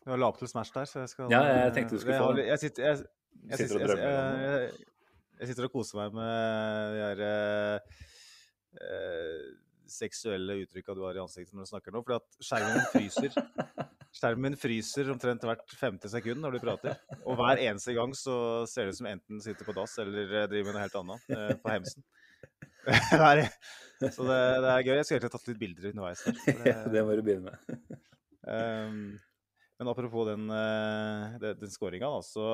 jeg 0.04 0.12
har 0.12 0.18
la 0.20 0.26
opp 0.28 0.36
til 0.36 0.50
Smash 0.50 0.74
der, 0.74 0.84
så 0.84 1.00
jeg 1.00 1.10
skal 1.14 1.32
Ja, 1.32 1.40
jeg 1.48 1.72
tenkte 1.78 1.96
du 1.96 2.02
skulle 2.02 2.18
få 2.20 2.34
det. 2.36 2.44
Jeg 2.50 2.60
sitter, 2.60 2.84
jeg, 2.84 3.06
jeg, 3.48 3.58
Sitter 3.62 3.78
og 3.78 3.86
drømmer 3.88 4.04
jeg, 4.44 4.66
jeg 5.40 5.48
sitter 5.48 5.66
og 5.66 5.72
koser 5.72 6.00
meg 6.02 6.18
med 6.18 6.92
de 6.92 7.00
her 7.00 7.22
eh, 7.30 8.04
eh, 8.84 9.48
seksuelle 9.96 10.58
uttrykka 10.60 10.94
du 10.94 11.02
har 11.08 11.16
i 11.16 11.24
ansiktet 11.24 11.56
når 11.56 11.66
du 11.66 11.72
snakker 11.72 11.96
nå. 11.96 12.04
Fordi 12.04 12.20
at 12.20 12.46
skjermen 12.50 12.86
fryser. 12.92 13.40
Skjermen 14.14 14.44
min 14.52 14.56
fryser 14.58 15.08
omtrent 15.10 15.42
hvert 15.42 15.72
femte 15.74 16.06
sekund 16.12 16.38
når 16.44 16.54
du 16.54 16.60
prater. 16.62 16.98
Og 17.24 17.34
hver 17.40 17.58
eneste 17.64 17.96
gang 17.96 18.12
så 18.14 18.34
ser 18.70 18.86
det 18.86 18.94
ut 18.94 18.98
som 19.00 19.08
enten 19.10 19.40
sitter 19.42 19.66
på 19.66 19.74
dass 19.74 19.96
eller 19.98 20.28
eh, 20.28 20.46
driver 20.52 20.68
med 20.70 20.76
noe 20.78 20.84
helt 20.84 20.98
annet 21.00 21.32
eh, 21.34 21.52
på 21.64 21.72
hemsen. 21.74 22.04
Så 24.14 24.24
det, 24.28 24.38
det 24.60 24.70
er 24.70 24.82
gøy. 24.84 24.96
Jeg 24.98 25.06
skulle 25.06 25.18
egentlig 25.18 25.32
tatt 25.32 25.46
litt 25.48 25.60
bilder 25.60 25.86
underveis. 25.90 26.22
Der, 26.26 26.40
det- 26.60 26.66
Ja, 26.68 26.80
det 26.92 27.02
må 27.08 27.14
du 27.16 27.22
begynne 27.24 27.54
med. 27.54 27.76
um, 28.44 28.98
men 29.80 29.90
apropos 29.90 30.26
den, 30.28 30.44
uh, 30.52 31.34
den, 31.42 31.56
den 31.62 31.72
skåringa, 31.72 32.06
da, 32.12 32.20
så 32.22 32.44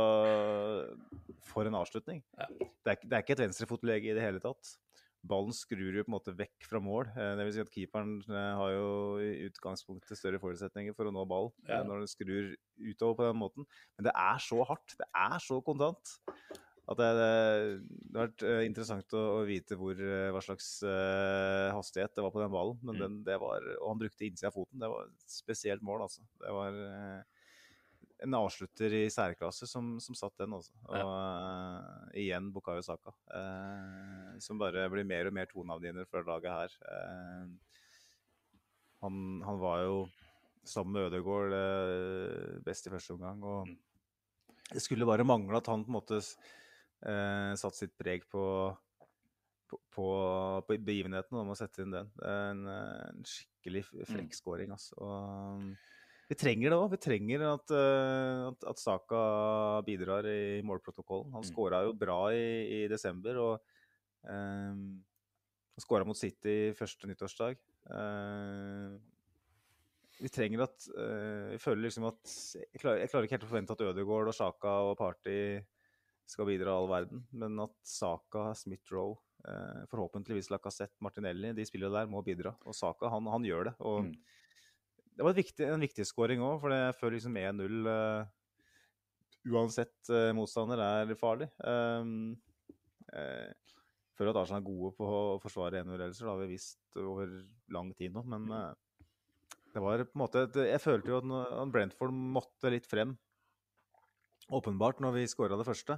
For 1.50 1.66
en 1.68 1.76
avslutning. 1.80 2.22
Ja. 2.38 2.46
Det, 2.56 2.94
er, 2.94 3.02
det 3.02 3.16
er 3.18 3.24
ikke 3.24 3.36
et 3.36 3.42
venstrefotlegg 3.44 4.06
i 4.08 4.14
det 4.16 4.22
hele 4.24 4.40
tatt. 4.42 4.70
Ballen 5.20 5.52
skrur 5.52 5.98
jo 5.98 6.04
på 6.06 6.08
en 6.08 6.14
måte 6.16 6.32
vekk 6.36 6.64
fra 6.64 6.80
mål. 6.80 7.10
Eh, 7.12 7.34
det 7.36 7.44
vil 7.44 7.54
si 7.56 7.62
at 7.62 7.72
keeperen 7.74 8.14
eh, 8.24 8.52
har 8.56 8.72
jo 8.72 8.86
i 9.20 9.30
utgangspunktet 9.50 10.16
større 10.16 10.40
forutsetninger 10.40 10.96
for 10.96 11.10
å 11.10 11.12
nå 11.14 11.26
ball 11.28 11.50
eh, 11.66 11.74
Ja. 11.76 11.82
når 11.84 12.04
den 12.04 12.10
skrur 12.12 12.54
utover 12.80 13.18
på 13.18 13.26
den 13.28 13.40
måten. 13.42 13.68
Men 13.98 14.08
det 14.08 14.14
er 14.16 14.40
så 14.40 14.64
hardt, 14.64 14.96
det 14.96 15.08
er 15.12 15.36
så 15.44 15.60
kontant. 15.64 16.16
At 16.90 16.98
det, 16.98 17.08
det, 17.20 18.16
har 18.16 18.30
vært 18.32 18.42
interessant 18.66 19.12
å, 19.14 19.20
å 19.36 19.42
vite 19.46 19.76
hvor, 19.78 19.94
hva 20.34 20.40
slags 20.42 20.80
uh, 20.82 21.68
hastighet 21.76 22.16
det 22.16 22.24
var 22.24 22.32
på 22.34 22.40
den 22.42 22.50
ballen. 22.50 22.80
Men 22.82 22.96
Mm. 22.96 23.02
den, 23.04 23.18
det 23.28 23.36
var, 23.38 23.62
og 23.76 23.92
han 23.92 24.00
brukte 24.00 24.26
innsida 24.26 24.48
av 24.50 24.56
foten. 24.56 24.80
Det 24.82 24.88
var 24.90 25.06
et 25.06 25.30
spesielt 25.30 25.84
mål, 25.86 26.08
altså. 26.08 26.24
Det 26.42 26.50
var 26.56 26.80
eh, 26.88 27.39
en 28.22 28.34
avslutter 28.36 28.92
i 28.98 29.02
særklasse 29.12 29.66
som, 29.70 29.94
som 30.02 30.16
satt 30.18 30.36
den, 30.42 30.52
altså. 30.56 30.74
Og 30.90 31.10
eh, 31.10 32.20
igjen 32.24 32.50
Bukayo 32.52 32.82
Saka. 32.84 33.14
Uh, 33.32 34.34
som 34.44 34.60
bare 34.60 34.86
blir 34.92 35.06
mer 35.08 35.30
og 35.30 35.36
mer 35.36 35.48
toneavgivende 35.50 36.04
for 36.10 36.26
laget 36.28 36.52
her. 36.52 36.74
Uh, 36.84 37.46
han, 39.04 39.14
han 39.46 39.60
var 39.62 39.84
jo 39.86 40.00
sammen 40.68 40.92
med 40.98 41.06
Ødegaard 41.08 41.54
eh, 41.56 42.58
best 42.66 42.86
i 42.86 42.92
første 42.92 43.16
omgang. 43.16 43.40
og 43.42 43.68
Mm. 43.70 43.78
det 44.74 44.82
skulle 44.84 45.06
bare 45.08 45.24
mangle 45.24 45.56
at 45.56 45.66
han 45.72 45.82
på 45.84 45.90
en 45.90 45.96
måte 45.96 46.18
uh, 46.20 47.54
satte 47.56 47.78
sitt 47.78 47.94
preg 47.98 48.26
på, 48.30 48.44
på, 49.70 49.80
på, 49.96 50.04
begivenheten 50.68 51.40
om 51.40 51.50
å 51.50 51.56
sette 51.58 51.82
inn 51.82 51.96
den. 51.96 52.10
En, 52.22 52.60
eh, 52.68 53.08
en 53.08 53.24
skikkelig 53.24 53.82
f- 53.86 53.96
frekk 54.12 54.36
scoring. 54.36 54.70
Altså. 54.76 54.94
Og, 55.00 55.64
vi 56.30 56.36
trenger 56.38 56.70
det 56.70 56.78
òg. 56.78 56.88
Vi 56.94 56.98
trenger 57.02 57.42
at, 57.50 57.72
eh, 57.74 58.46
at, 58.52 58.64
at 58.70 58.78
Saka 58.78 59.20
bidrar 59.86 60.26
i 60.30 60.62
målprotokollen. 60.62 61.32
Han 61.34 61.42
Mm. 61.42 61.48
skåra 61.50 61.82
jo 61.88 61.92
bra 61.98 62.20
i, 62.32 62.84
i 62.84 62.88
desember. 62.88 63.36
og 63.36 63.60
um, 64.30 65.02
skåra 65.80 66.04
mot 66.06 66.16
City 66.16 66.72
første 66.76 67.08
nyttårsdag. 67.08 67.56
Uh, 67.90 68.98
vi 70.20 70.28
trenger 70.28 70.66
at 70.66 70.84
uh, 70.92 71.50
Jeg 71.54 71.60
føler 71.64 71.86
liksom 71.86 72.04
at 72.10 72.34
jeg 72.60 72.82
klarer, 72.82 73.00
jeg 73.00 73.08
klarer 73.10 73.24
ikke 73.26 73.36
helt 73.38 73.46
å 73.46 73.52
forvente 73.54 73.72
at 73.72 73.84
Ødegaard 73.86 74.28
og 74.28 74.36
Saka 74.36 74.74
og 74.90 74.98
Party 75.00 75.38
skal 76.30 76.46
bidra 76.46 76.76
all 76.76 76.86
verden, 76.90 77.24
men 77.32 77.56
at 77.64 77.72
Saka, 77.82 78.50
Smith-Roe, 78.54 79.16
uh, 79.48 79.80
forhåpentligvis 79.90 80.50
Lacassette, 80.52 80.94
Martinelli, 81.02 81.50
de 81.56 81.64
spillere 81.66 81.96
der 82.04 82.12
må 82.12 82.20
bidra. 82.22 82.52
Og 82.68 82.76
Saka, 82.76 83.08
han, 83.10 83.26
han 83.32 83.42
gjør 83.48 83.70
det. 83.72 83.74
Og 83.80 84.04
Mm. 84.04 84.12
Det 85.16 85.26
var 85.26 85.36
viktig, 85.36 85.66
en 85.66 85.82
viktig 85.82 86.06
scoring 86.08 86.42
òg, 86.44 86.60
for 86.62 86.74
jeg 86.74 86.96
føler 86.98 87.16
liksom 87.18 87.38
1-0 87.40 87.88
eh, 87.92 88.28
uansett 89.50 90.12
eh, 90.12 90.30
motstander 90.36 90.80
er 90.84 91.14
farlig. 91.20 91.48
Um, 91.64 92.36
eh, 93.12 93.50
føler 94.16 94.32
at 94.32 94.42
Arsenal 94.42 94.62
er 94.62 94.68
gode 94.68 94.92
på 94.98 95.08
å 95.08 95.40
forsvare 95.42 95.82
1-0-ledelser. 95.82 96.26
Det 96.26 96.32
har 96.32 96.40
vi 96.42 96.52
visst 96.52 97.00
over 97.00 97.34
lang 97.72 97.92
tid 97.98 98.16
nå. 98.16 98.24
Men 98.28 98.48
Mm. 98.50 98.86
Det 99.70 99.78
var 99.78 100.02
på 100.02 100.16
en 100.16 100.22
måte 100.24 100.40
et, 100.48 100.56
Jeg 100.66 100.82
følte 100.82 101.12
jo 101.12 101.18
at 101.20 101.70
Brentford 101.70 102.10
måtte 102.10 102.72
litt 102.72 102.88
frem. 102.90 103.12
Åpenbart, 104.50 104.98
når 104.98 105.14
vi 105.14 105.28
skåra 105.30 105.54
det 105.54 105.66
første, 105.68 105.94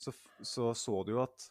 så, 0.00 0.14
så 0.40 0.70
så 0.72 1.02
du 1.04 1.12
jo 1.12 1.20
at 1.20 1.44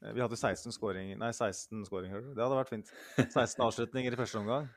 vi 0.00 0.20
hadde 0.20 0.36
16 0.36 0.72
skåringer 0.72 1.16
Nei, 1.20 1.30
16 1.32 1.86
skåringer. 1.88 2.20
Det 2.34 2.42
hadde 2.44 2.58
vært 2.58 2.72
fint. 2.72 2.92
16 3.16 3.64
avslutninger 3.64 4.12
i 4.12 4.20
første 4.20 4.40
omgang. 4.40 4.68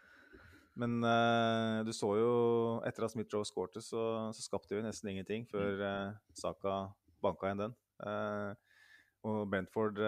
Men 0.79 0.97
uh, 1.05 1.85
du 1.85 1.91
så 1.93 2.09
jo 2.17 2.29
etter 2.87 3.05
at 3.05 3.13
Smith-Joe 3.13 3.45
skårte, 3.45 3.81
så, 3.85 4.31
så 4.33 4.45
skapte 4.45 4.73
vi 4.73 4.85
nesten 4.85 5.11
ingenting 5.11 5.45
før 5.49 5.83
uh, 5.83 6.15
Saka 6.37 6.77
banka 7.23 7.49
igjen 7.49 7.67
den. 7.67 7.75
Uh, 8.01 8.53
og 9.23 9.45
Brentford 9.47 10.01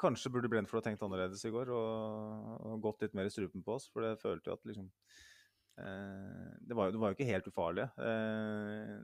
Kanskje 0.00 0.30
burde 0.30 0.48
Brentford 0.48 0.78
ha 0.78 0.84
tenkt 0.86 1.00
annerledes 1.02 1.42
i 1.44 1.50
går 1.52 1.72
og, 1.74 2.52
og 2.70 2.84
gått 2.84 3.02
litt 3.02 3.16
mer 3.18 3.26
i 3.26 3.32
strupen 3.32 3.64
på 3.66 3.74
oss, 3.74 3.88
for 3.90 4.06
det 4.06 4.20
følte 4.20 4.48
jo 4.48 4.54
at 4.54 4.68
liksom 4.68 4.86
det, 5.80 6.76
var 6.76 6.92
det 6.92 7.00
var 7.00 7.10
jo 7.10 7.16
ikke 7.16 7.26
helt 7.28 7.46
ufarlige. 7.48 7.86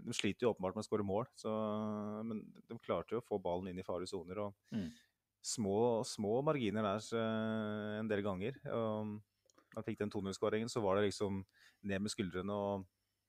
De 0.04 0.14
sliter 0.16 0.44
jo 0.44 0.50
åpenbart 0.52 0.76
med 0.76 0.84
å 0.84 0.86
skåre 0.86 1.04
mål, 1.08 1.28
så, 1.40 1.52
men 2.28 2.42
de 2.68 2.76
klarte 2.84 3.16
jo 3.16 3.20
å 3.22 3.26
få 3.26 3.38
ballen 3.44 3.70
inn 3.70 3.80
i 3.80 3.84
farlige 3.84 4.12
soner. 4.12 4.40
og 4.44 4.76
Mm. 4.76 4.88
små, 5.40 5.78
små 6.04 6.40
marginer 6.44 6.84
der 6.86 7.20
en 8.00 8.10
del 8.12 8.24
ganger. 8.24 8.60
Og 8.76 9.16
da 9.76 9.82
jeg 9.82 9.92
fikk 9.92 10.06
den 10.06 10.12
2-0-skåringen, 10.14 10.70
så 10.72 10.80
var 10.80 10.96
det 10.96 11.10
liksom 11.10 11.42
ned 11.84 12.00
med 12.00 12.12
skuldrene. 12.12 12.54
og 12.54 12.86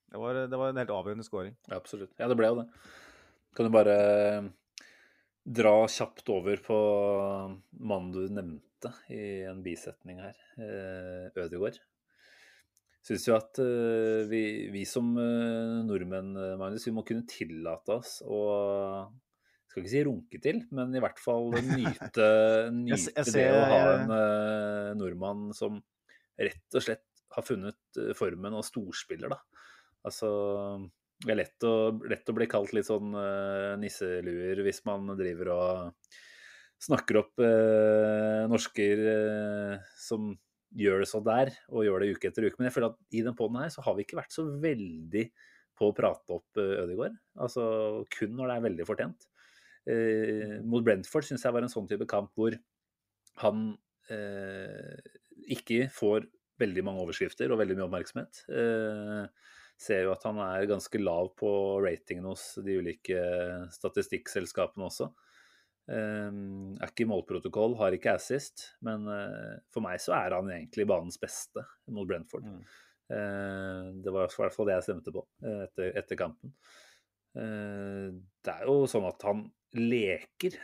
Det 0.08 0.22
var, 0.22 0.40
det 0.48 0.60
var 0.62 0.72
en 0.72 0.80
helt 0.80 0.94
avgjørende 0.96 1.28
skåring. 1.28 1.58
Ja, 1.68 1.76
absolutt. 1.76 2.14
Ja, 2.16 2.30
det 2.32 2.38
ble 2.40 2.48
jo 2.48 2.62
det. 2.62 2.70
Kan 3.58 3.68
du 3.68 3.74
bare 3.74 3.98
dra 5.44 5.76
kjapt 5.92 6.32
over 6.32 6.64
på 6.64 6.78
mannen 7.92 8.14
du 8.16 8.24
nevnte 8.32 8.94
i 9.12 9.44
en 9.50 9.60
bisetning 9.66 10.24
her, 10.24 10.40
eh, 10.56 11.28
Ødegaard. 11.36 11.82
Syns 13.04 13.28
jo 13.28 13.36
at 13.36 13.60
eh, 13.64 14.24
vi, 14.32 14.42
vi 14.72 14.88
som 14.88 15.14
eh, 15.20 15.84
nordmenn, 15.88 16.32
eh, 16.36 16.56
Magnus, 16.60 16.88
vi 16.88 16.96
må 16.96 17.04
kunne 17.08 17.28
tillate 17.28 18.00
oss 18.00 18.22
å 18.24 18.42
skal 19.68 19.84
ikke 19.84 19.92
si 19.94 20.06
runke 20.08 20.40
til, 20.42 20.64
men 20.74 20.96
i 20.96 21.04
hvert 21.04 21.20
fall 21.22 21.52
nyte, 21.54 22.28
nyte 22.74 22.96
Jeg 22.96 23.04
jeg, 23.04 23.14
jeg 23.20 23.36
det 23.36 23.48
å 23.52 23.68
ha 23.68 23.82
en 23.94 24.16
eh, 24.16 24.92
nordmann 24.98 25.48
som 25.56 25.82
rett 26.38 26.78
og 26.78 26.84
slett 26.84 27.06
har 27.36 27.46
funnet 27.46 28.00
eh, 28.02 28.14
formen 28.18 28.56
og 28.58 28.66
storspiller, 28.66 29.34
da. 29.34 29.66
Altså 30.08 30.30
det 31.26 31.34
er 31.34 31.40
lett 31.40 31.66
å, 31.66 31.74
lett 32.06 32.30
å 32.30 32.36
bli 32.38 32.46
kalt 32.50 32.74
litt 32.78 32.86
sånn 32.86 33.16
uh, 33.18 33.74
nisseluer 33.82 34.60
hvis 34.62 34.84
man 34.86 35.10
driver 35.18 35.50
og 35.56 36.18
snakker 36.84 37.18
opp 37.24 37.42
uh, 37.42 38.46
norsker 38.52 39.02
uh, 39.02 39.88
som 39.98 40.30
gjør 40.78 41.02
det 41.02 41.10
så 41.10 41.22
der, 41.26 41.50
og 41.72 41.88
gjør 41.88 42.04
det 42.04 42.12
uke 42.14 42.30
etter 42.30 42.46
uke. 42.46 42.60
Men 42.60 42.68
jeg 42.68 42.76
føler 42.76 42.94
at 42.94 43.18
i 43.18 43.24
den 43.26 43.38
poden 43.40 43.58
her 43.64 43.72
så 43.74 43.82
har 43.86 43.98
vi 43.98 44.06
ikke 44.06 44.20
vært 44.20 44.36
så 44.36 44.46
veldig 44.62 45.24
på 45.78 45.90
å 45.90 45.96
prate 45.98 46.38
opp 46.38 46.62
uh, 46.62 46.84
Ødegaard. 46.84 47.18
Altså 47.42 47.66
kun 48.14 48.38
når 48.38 48.52
det 48.52 48.58
er 48.58 48.68
veldig 48.70 48.88
fortjent. 48.90 49.30
Mot 50.68 50.84
Brentford 50.84 51.24
syns 51.24 51.46
jeg 51.46 51.56
var 51.56 51.64
en 51.64 51.72
sånn 51.72 51.86
type 51.88 52.04
kamp 52.12 52.34
hvor 52.36 52.52
han 53.40 53.62
ikke 55.56 55.88
får 55.94 56.28
veldig 56.58 56.84
mange 56.86 57.04
overskrifter 57.06 57.52
og 57.54 57.62
veldig 57.62 57.78
mye 57.78 57.86
oppmerksomhet. 57.86 58.42
Eh, 58.50 59.54
ser 59.78 60.08
jo 60.08 60.14
at 60.16 60.26
han 60.26 60.40
er 60.42 60.70
ganske 60.70 61.02
lav 61.02 61.32
på 61.38 61.50
ratingen 61.86 62.26
hos 62.32 62.56
de 62.66 62.80
ulike 62.82 63.22
statistikkselskapene 63.76 64.88
også. 64.88 65.12
Eh, 65.88 66.42
er 66.82 66.90
ikke 66.90 67.06
i 67.06 67.12
målprotokoll, 67.12 67.78
har 67.80 67.96
ikke 67.96 68.18
assist, 68.18 68.72
men 68.86 69.06
eh, 69.14 69.62
for 69.74 69.86
meg 69.86 70.02
så 70.04 70.18
er 70.18 70.36
han 70.40 70.50
egentlig 70.52 70.88
banens 70.90 71.22
beste 71.22 71.64
mot 71.94 72.10
Brentford. 72.10 72.50
Mm. 72.50 72.62
Eh, 73.14 73.84
det 74.04 74.12
var 74.12 74.28
i 74.28 74.42
hvert 74.42 74.56
fall 74.56 74.68
det 74.68 74.80
jeg 74.80 74.90
stemte 74.90 75.14
på 75.16 75.24
eh, 75.46 75.62
etter, 75.68 75.94
etter 76.02 76.20
kampen. 76.20 76.56
Eh, 77.38 78.10
det 78.44 78.56
er 78.56 78.66
jo 78.68 78.82
sånn 78.90 79.08
at 79.08 79.24
han 79.28 79.46
leker 79.78 80.58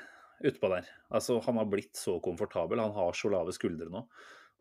utpå 0.43 0.69
der. 0.73 0.87
Altså, 1.13 1.37
han 1.45 1.59
har 1.61 1.69
blitt 1.71 1.95
så 1.99 2.17
komfortabel. 2.23 2.81
Han 2.83 2.95
har 2.95 3.15
så 3.15 3.31
lave 3.31 3.53
skuldre 3.55 3.87
nå. 3.93 4.03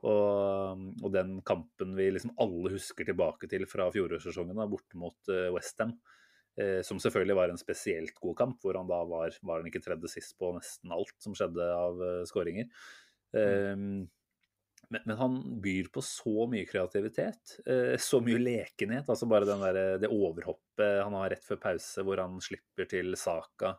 Og, 0.03 0.81
og 0.99 1.13
den 1.15 1.37
kampen 1.47 1.93
vi 1.95 2.09
liksom 2.11 2.35
alle 2.43 2.73
husker 2.75 3.07
tilbake 3.07 3.47
til 3.51 3.69
fra 3.71 3.87
fjorårssesongen, 3.95 4.59
borte 4.71 4.99
mot 4.99 5.31
uh, 5.31 5.47
Westham, 5.55 5.95
eh, 6.59 6.81
som 6.87 6.99
selvfølgelig 7.03 7.37
var 7.39 7.53
en 7.53 7.61
spesielt 7.61 8.17
god 8.19 8.35
kamp, 8.41 8.59
hvor 8.63 8.79
han 8.81 8.91
da 8.91 8.99
var, 9.07 9.37
var 9.47 9.63
han 9.63 9.71
ikke 9.71 9.85
tredje 9.85 10.11
sist 10.11 10.35
på 10.41 10.51
nesten 10.57 10.95
alt 10.95 11.15
som 11.23 11.37
skjedde 11.39 11.69
av 11.77 12.03
uh, 12.03 12.25
skåringer. 12.27 12.67
Eh, 13.37 13.79
men, 14.93 15.05
men 15.07 15.17
han 15.17 15.39
byr 15.65 15.87
på 15.95 16.03
så 16.05 16.49
mye 16.51 16.67
kreativitet, 16.69 17.57
eh, 17.65 17.95
så 18.03 18.21
mye 18.25 18.41
lekenhet. 18.43 19.09
altså 19.09 19.29
Bare 19.31 19.49
den 19.49 19.63
der, 19.65 19.81
det 20.03 20.11
overhoppet 20.13 20.99
han 21.01 21.15
har 21.17 21.31
rett 21.33 21.47
før 21.47 21.63
pause, 21.63 22.05
hvor 22.05 22.21
han 22.21 22.43
slipper 22.45 22.91
til 22.91 23.15
Saka, 23.17 23.77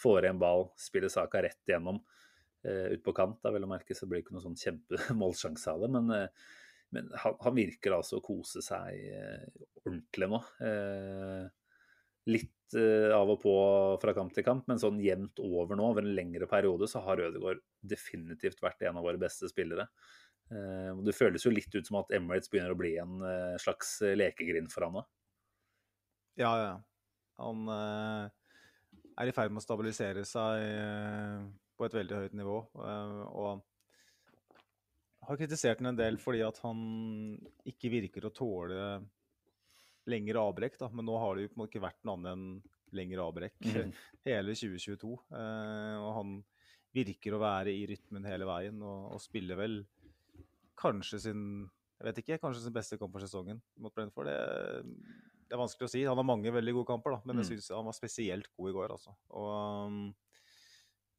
får 0.00 0.28
en 0.28 0.42
ball, 0.42 0.66
spiller 0.80 1.12
Saka 1.12 1.44
rett 1.46 1.62
igjennom 1.70 2.02
uh, 2.66 2.88
ut 2.94 3.04
på 3.04 3.14
kant. 3.16 3.38
Da 3.44 3.52
vel 3.54 3.66
å 3.66 3.70
merke 3.70 3.96
så 3.96 4.08
blir 4.08 4.20
det 4.20 4.26
ikke 4.26 4.36
noe 4.36 4.44
sånn 4.44 4.58
kjempemålsjanse 4.60 5.72
av 5.72 5.84
det. 5.84 5.90
Men, 5.96 6.10
uh, 6.12 6.56
men 6.96 7.10
han, 7.22 7.36
han 7.44 7.56
virker 7.56 7.96
altså 7.96 8.18
å 8.18 8.24
kose 8.24 8.62
seg 8.66 9.04
uh, 9.14 9.66
ordentlig 9.84 10.30
nå. 10.32 10.40
Litt 12.30 12.56
av 12.70 13.26
og 13.32 13.40
på 13.42 13.52
fra 13.98 14.12
kamp 14.14 14.30
til 14.30 14.44
kamp, 14.46 14.68
men 14.70 14.78
sånn 14.78 15.00
jevnt 15.02 15.40
over 15.42 15.74
nå, 15.74 15.88
over 15.90 16.04
en 16.04 16.12
lengre 16.14 16.46
periode, 16.46 16.86
så 16.86 17.00
har 17.02 17.18
Ødegaard 17.24 17.58
definitivt 17.82 18.60
vært 18.62 18.84
en 18.86 19.00
av 19.00 19.06
våre 19.08 19.18
beste 19.18 19.48
spillere. 19.50 19.88
Det 20.46 21.14
føles 21.16 21.42
jo 21.42 21.50
litt 21.50 21.74
ut 21.74 21.88
som 21.88 21.98
at 21.98 22.12
Emirates 22.14 22.52
begynner 22.52 22.76
å 22.76 22.78
bli 22.78 22.92
en 23.02 23.24
slags 23.58 23.96
lekegrind 24.14 24.70
for 24.70 24.86
han 24.86 25.00
nå. 25.00 25.02
Ja, 26.38 26.52
ja. 26.60 26.76
Han 27.42 27.66
er 27.72 29.32
i 29.32 29.34
ferd 29.34 29.50
med 29.50 29.64
å 29.64 29.66
stabilisere 29.66 30.22
seg 30.28 31.50
på 31.80 31.88
et 31.88 31.96
veldig 31.96 32.18
høyt 32.22 32.36
nivå. 32.38 32.58
eh, 32.84 33.22
og 33.40 33.64
har 35.28 35.38
kritisert 35.40 35.80
ham 35.82 35.90
en 35.92 35.98
del 35.98 36.16
fordi 36.20 36.40
at 36.44 36.58
han 36.64 36.78
ikke 37.68 37.90
virker 37.92 38.26
å 38.28 38.32
tåle 38.34 38.84
lengre 40.10 40.42
avbrekk. 40.42 40.78
Da. 40.80 40.88
Men 40.96 41.06
nå 41.08 41.18
har 41.20 41.36
det 41.36 41.48
jo 41.48 41.66
ikke 41.66 41.82
vært 41.84 42.00
noe 42.08 42.16
annet 42.18 42.32
enn 42.34 42.46
lengre 42.96 43.22
avbrekk 43.28 43.58
mm. 43.62 43.92
hele 44.28 44.54
2022. 44.56 45.12
eh, 45.38 45.96
og 46.00 46.10
han 46.16 46.38
virker 46.96 47.36
å 47.36 47.42
være 47.42 47.70
i 47.70 47.84
rytmen 47.86 48.24
hele 48.26 48.48
veien 48.48 48.80
og, 48.82 49.12
og 49.14 49.20
spiller 49.22 49.54
vel 49.60 49.76
kanskje 50.80 51.20
sin 51.22 51.44
jeg 52.00 52.06
vet 52.08 52.18
ikke, 52.22 52.38
kanskje 52.40 52.62
sin 52.64 52.72
beste 52.74 52.96
kamp 52.98 53.12
for 53.12 53.20
sesongen 53.22 53.58
mot 53.76 53.92
Brentford. 53.92 54.30
Det, 54.30 54.38
det 55.44 55.52
er 55.52 55.60
vanskelig 55.60 55.84
å 55.84 55.90
si. 55.92 56.00
Han 56.08 56.16
har 56.16 56.24
mange 56.24 56.48
veldig 56.54 56.72
gode 56.78 56.88
kamper, 56.88 57.12
da, 57.12 57.18
men 57.28 57.42
jeg 57.42 57.44
Mm. 57.44 57.50
syns 57.50 57.68
han 57.76 57.84
var 57.84 57.92
spesielt 57.98 58.48
god 58.56 58.70
i 58.70 58.72
går. 58.78 58.94
altså. 58.96 59.12
Og 59.36 59.50
um, 59.92 59.98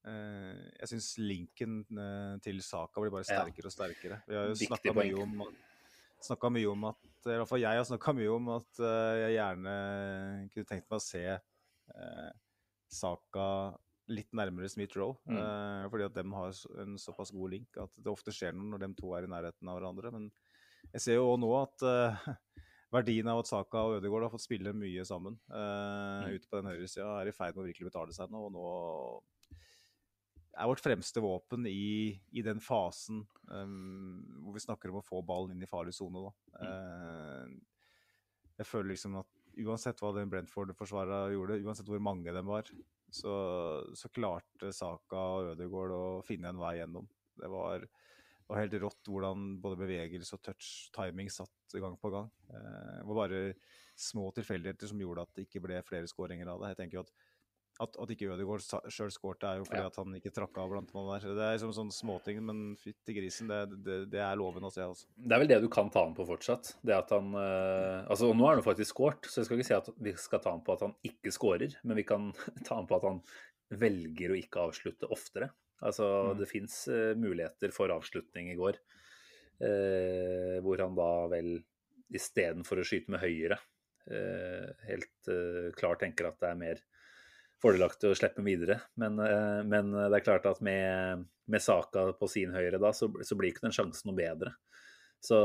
jeg 0.04 0.90
syns 0.90 1.10
linken 1.22 1.82
eh, 1.94 2.38
til 2.42 2.62
Saka 2.66 3.04
blir 3.04 3.14
bare 3.14 3.28
sterkere 3.28 3.70
og 3.70 3.76
sterkere. 3.76 4.22
Vi 4.28 4.38
har 4.38 4.50
jo 4.50 4.56
snakka 4.58 4.96
mye 4.98 5.14
mye 6.54 6.70
om 6.72 6.88
at 6.90 7.08
i 7.30 7.38
hvert 7.38 7.50
fall 7.50 7.62
jeg 7.62 7.78
har 7.78 7.86
snakka 7.86 8.14
mye 8.18 8.32
om 8.34 8.50
at 8.56 8.82
eh, 8.82 9.20
jeg 9.26 9.36
gjerne 9.38 9.76
kunne 10.54 10.70
tenkt 10.70 10.90
meg 10.90 10.98
å 10.98 11.06
se 11.06 11.24
eh, 11.30 12.32
Saka 12.92 13.48
litt 14.12 14.34
nærmere 14.36 14.68
Smith-Roe. 14.70 15.16
Mm. 15.30 15.38
eh, 15.38 15.86
fordi 15.94 16.08
at 16.08 16.18
de 16.18 16.26
har 16.36 16.56
en 16.84 16.98
såpass 17.00 17.32
god 17.36 17.54
link 17.54 17.78
at 17.80 17.94
det 17.96 18.12
ofte 18.12 18.34
skjer 18.36 18.58
noe 18.58 18.74
når 18.74 18.84
de 18.86 18.92
to 18.98 19.14
er 19.16 19.28
i 19.28 19.32
nærheten 19.32 19.70
av 19.72 19.78
hverandre. 19.80 20.12
Men 20.18 20.32
jeg 20.92 21.06
ser 21.06 21.20
jo 21.20 21.30
òg 21.32 21.40
nå 21.44 21.52
at 21.62 21.86
eh, 21.88 22.26
verdien 22.98 23.30
av 23.32 23.44
at 23.44 23.52
Saka 23.52 23.86
og 23.88 24.00
Ødegaard 24.00 24.28
har 24.28 24.34
fått 24.34 24.46
spille 24.50 24.74
mye 24.76 25.06
sammen 25.08 25.38
eh, 25.50 26.00
Mm. 26.22 26.36
ute 26.38 26.50
på 26.50 26.60
den 26.60 26.70
høyresida, 26.70 27.08
er 27.22 27.30
i 27.32 27.34
ferd 27.34 27.56
med 27.56 27.64
å 27.64 27.70
virkelig 27.70 27.88
betale 27.90 28.14
seg 28.14 28.30
nå. 28.34 28.44
Og 28.50 28.52
nå 28.54 28.66
er 30.52 30.68
vårt 30.68 30.84
fremste 30.84 31.22
våpen 31.24 31.66
i, 31.70 32.12
i 32.36 32.44
den 32.44 32.60
fasen 32.64 33.24
um, 33.48 34.22
hvor 34.44 34.56
vi 34.58 34.64
snakker 34.64 34.92
om 34.92 35.00
å 35.00 35.06
få 35.06 35.22
ballen 35.26 35.56
inn 35.56 35.64
i 35.64 35.70
farlig 35.70 35.94
sone. 35.96 36.26
Mm. 36.58 36.66
Uh, 36.66 38.02
jeg 38.60 38.68
føler 38.68 38.92
liksom 38.94 39.16
at 39.22 39.30
uansett 39.62 40.02
hva 40.04 40.12
den 40.16 40.32
Brentford-forsvareren 40.32 41.36
gjorde, 41.36 41.60
uansett 41.66 41.90
hvor 41.90 42.04
mange 42.04 42.34
de 42.36 42.44
var, 42.48 42.70
så, 43.12 43.34
så 43.98 44.12
klarte 44.14 44.72
Saka 44.76 45.24
og 45.38 45.54
Ødegaard 45.56 45.96
å 45.96 46.04
finne 46.26 46.52
en 46.52 46.62
vei 46.62 46.78
gjennom. 46.78 47.08
Det 47.40 47.50
var, 47.52 47.88
var 48.48 48.62
helt 48.62 48.78
rått 48.84 49.12
hvordan 49.12 49.50
både 49.64 49.80
bevegelse 49.82 50.38
og 50.38 50.44
touch, 50.46 50.70
timing 50.96 51.32
satt 51.34 51.80
gang 51.80 51.98
på 52.00 52.12
gang. 52.14 52.32
Uh, 52.52 53.00
det 53.00 53.08
var 53.10 53.22
bare 53.24 53.44
små 54.02 54.30
tilfeldigheter 54.36 54.92
som 54.92 55.02
gjorde 55.02 55.28
at 55.28 55.36
det 55.36 55.48
ikke 55.48 55.64
ble 55.64 55.80
flere 55.88 56.10
skåringer 56.12 56.52
av 56.52 56.64
det. 56.64 56.74
Jeg 56.74 56.84
tenker 56.84 57.00
jo 57.00 57.06
at 57.08 57.16
at, 57.82 57.96
at 57.98 58.12
ikke 58.14 58.28
Ødegaard 58.36 58.62
sjøl 58.94 59.10
skårte, 59.14 59.50
er 59.50 59.58
jo 59.62 59.66
fordi 59.66 59.82
Ja. 59.82 59.88
at 59.90 59.96
han 59.98 60.14
ikke 60.18 60.32
trakk 60.36 60.58
av 60.62 60.70
blant 60.70 60.94
noen 60.94 61.10
der. 61.20 61.26
Det 61.34 61.46
er 61.48 61.56
liksom 61.58 61.74
sånne 61.74 61.96
småting, 61.96 62.42
men 62.46 62.60
fytti 62.78 63.16
grisen, 63.18 63.48
det, 63.50 63.60
det, 63.84 63.98
det 64.14 64.22
er 64.22 64.36
loven 64.40 64.68
å 64.68 64.72
se, 64.72 64.82
altså. 64.86 65.08
Det 65.18 65.34
er 65.36 65.42
vel 65.44 65.50
det 65.52 65.62
du 65.64 65.70
kan 65.74 65.90
ta 65.90 66.04
han 66.06 66.14
på 66.18 66.28
fortsatt. 66.30 66.76
Det 66.86 66.94
at 66.96 67.10
han 67.16 67.34
øh, 67.34 68.06
Altså, 68.08 68.30
og 68.30 68.38
nå 68.38 68.48
er 68.52 68.60
han 68.62 68.68
faktisk 68.68 68.94
skåret, 68.94 69.26
så 69.26 69.42
jeg 69.42 69.50
skal 69.50 69.58
ikke 69.60 69.70
si 69.72 69.78
at 69.80 69.90
vi 69.98 70.14
skal 70.22 70.40
ta 70.46 70.54
han 70.54 70.62
på 70.64 70.74
at 70.78 70.86
han 70.88 70.94
ikke 71.10 71.34
skårer, 71.34 71.76
men 71.84 71.98
vi 71.98 72.06
kan 72.08 72.30
ta 72.68 72.78
han 72.78 72.88
på 72.88 73.00
at 73.02 73.08
han 73.10 73.22
velger 73.72 74.32
å 74.34 74.40
ikke 74.40 74.68
avslutte 74.70 75.10
oftere. 75.12 75.50
Altså, 75.82 76.06
Mm. 76.32 76.38
det 76.38 76.48
fins 76.52 76.76
muligheter 77.18 77.72
for 77.74 77.90
avslutning 77.90 78.52
i 78.52 78.58
går, 78.60 78.78
eh, 79.62 80.60
hvor 80.62 80.78
han 80.84 80.94
da 80.98 81.12
vel 81.32 81.56
istedenfor 82.14 82.82
å 82.82 82.86
skyte 82.86 83.10
med 83.14 83.22
høyre, 83.24 83.58
eh, 84.12 84.70
helt 84.90 85.32
eh, 85.32 85.72
klart 85.78 86.02
tenker 86.04 86.28
at 86.30 86.40
det 86.42 86.50
er 86.52 86.60
mer 86.60 86.82
fordelaktig 87.62 88.10
å 88.10 88.18
slippe 88.18 88.44
videre. 88.46 88.80
Men, 89.02 89.20
eh, 89.22 89.62
men, 89.68 89.94
det 89.94 90.18
er 90.18 90.26
klart 90.26 90.48
at 90.50 90.62
med, 90.66 91.26
med 91.52 91.64
Saka 91.64 92.10
på 92.18 92.30
sin 92.32 92.54
høyre 92.56 92.82
da, 92.82 92.94
så, 92.96 93.12
så, 93.24 93.38
blir 93.38 93.52
ikke 93.52 93.68
den 93.68 93.76
sjansen 93.76 94.12
noe 94.12 94.18
bedre. 94.18 94.56
Så, 95.22 95.38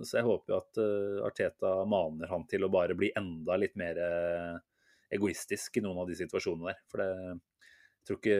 så 0.00 0.16
jeg 0.16 0.24
håper 0.24 0.54
jo 0.54 0.58
at 0.62 0.78
uh, 0.80 1.24
Arteta 1.26 1.72
maner 1.84 2.30
han 2.30 2.46
til 2.48 2.64
å 2.64 2.70
bare 2.72 2.94
bli 2.96 3.10
enda 3.12 3.58
litt 3.60 3.74
mer 3.76 3.98
uh, 4.00 4.54
egoistisk 5.12 5.76
i 5.76 5.82
noen 5.84 6.00
av 6.00 6.08
de 6.08 6.16
situasjonene 6.16 6.70
der. 6.72 6.78
For 6.88 7.02
det, 7.02 7.08
jeg, 7.18 8.06
tror 8.08 8.20
ikke, 8.22 8.38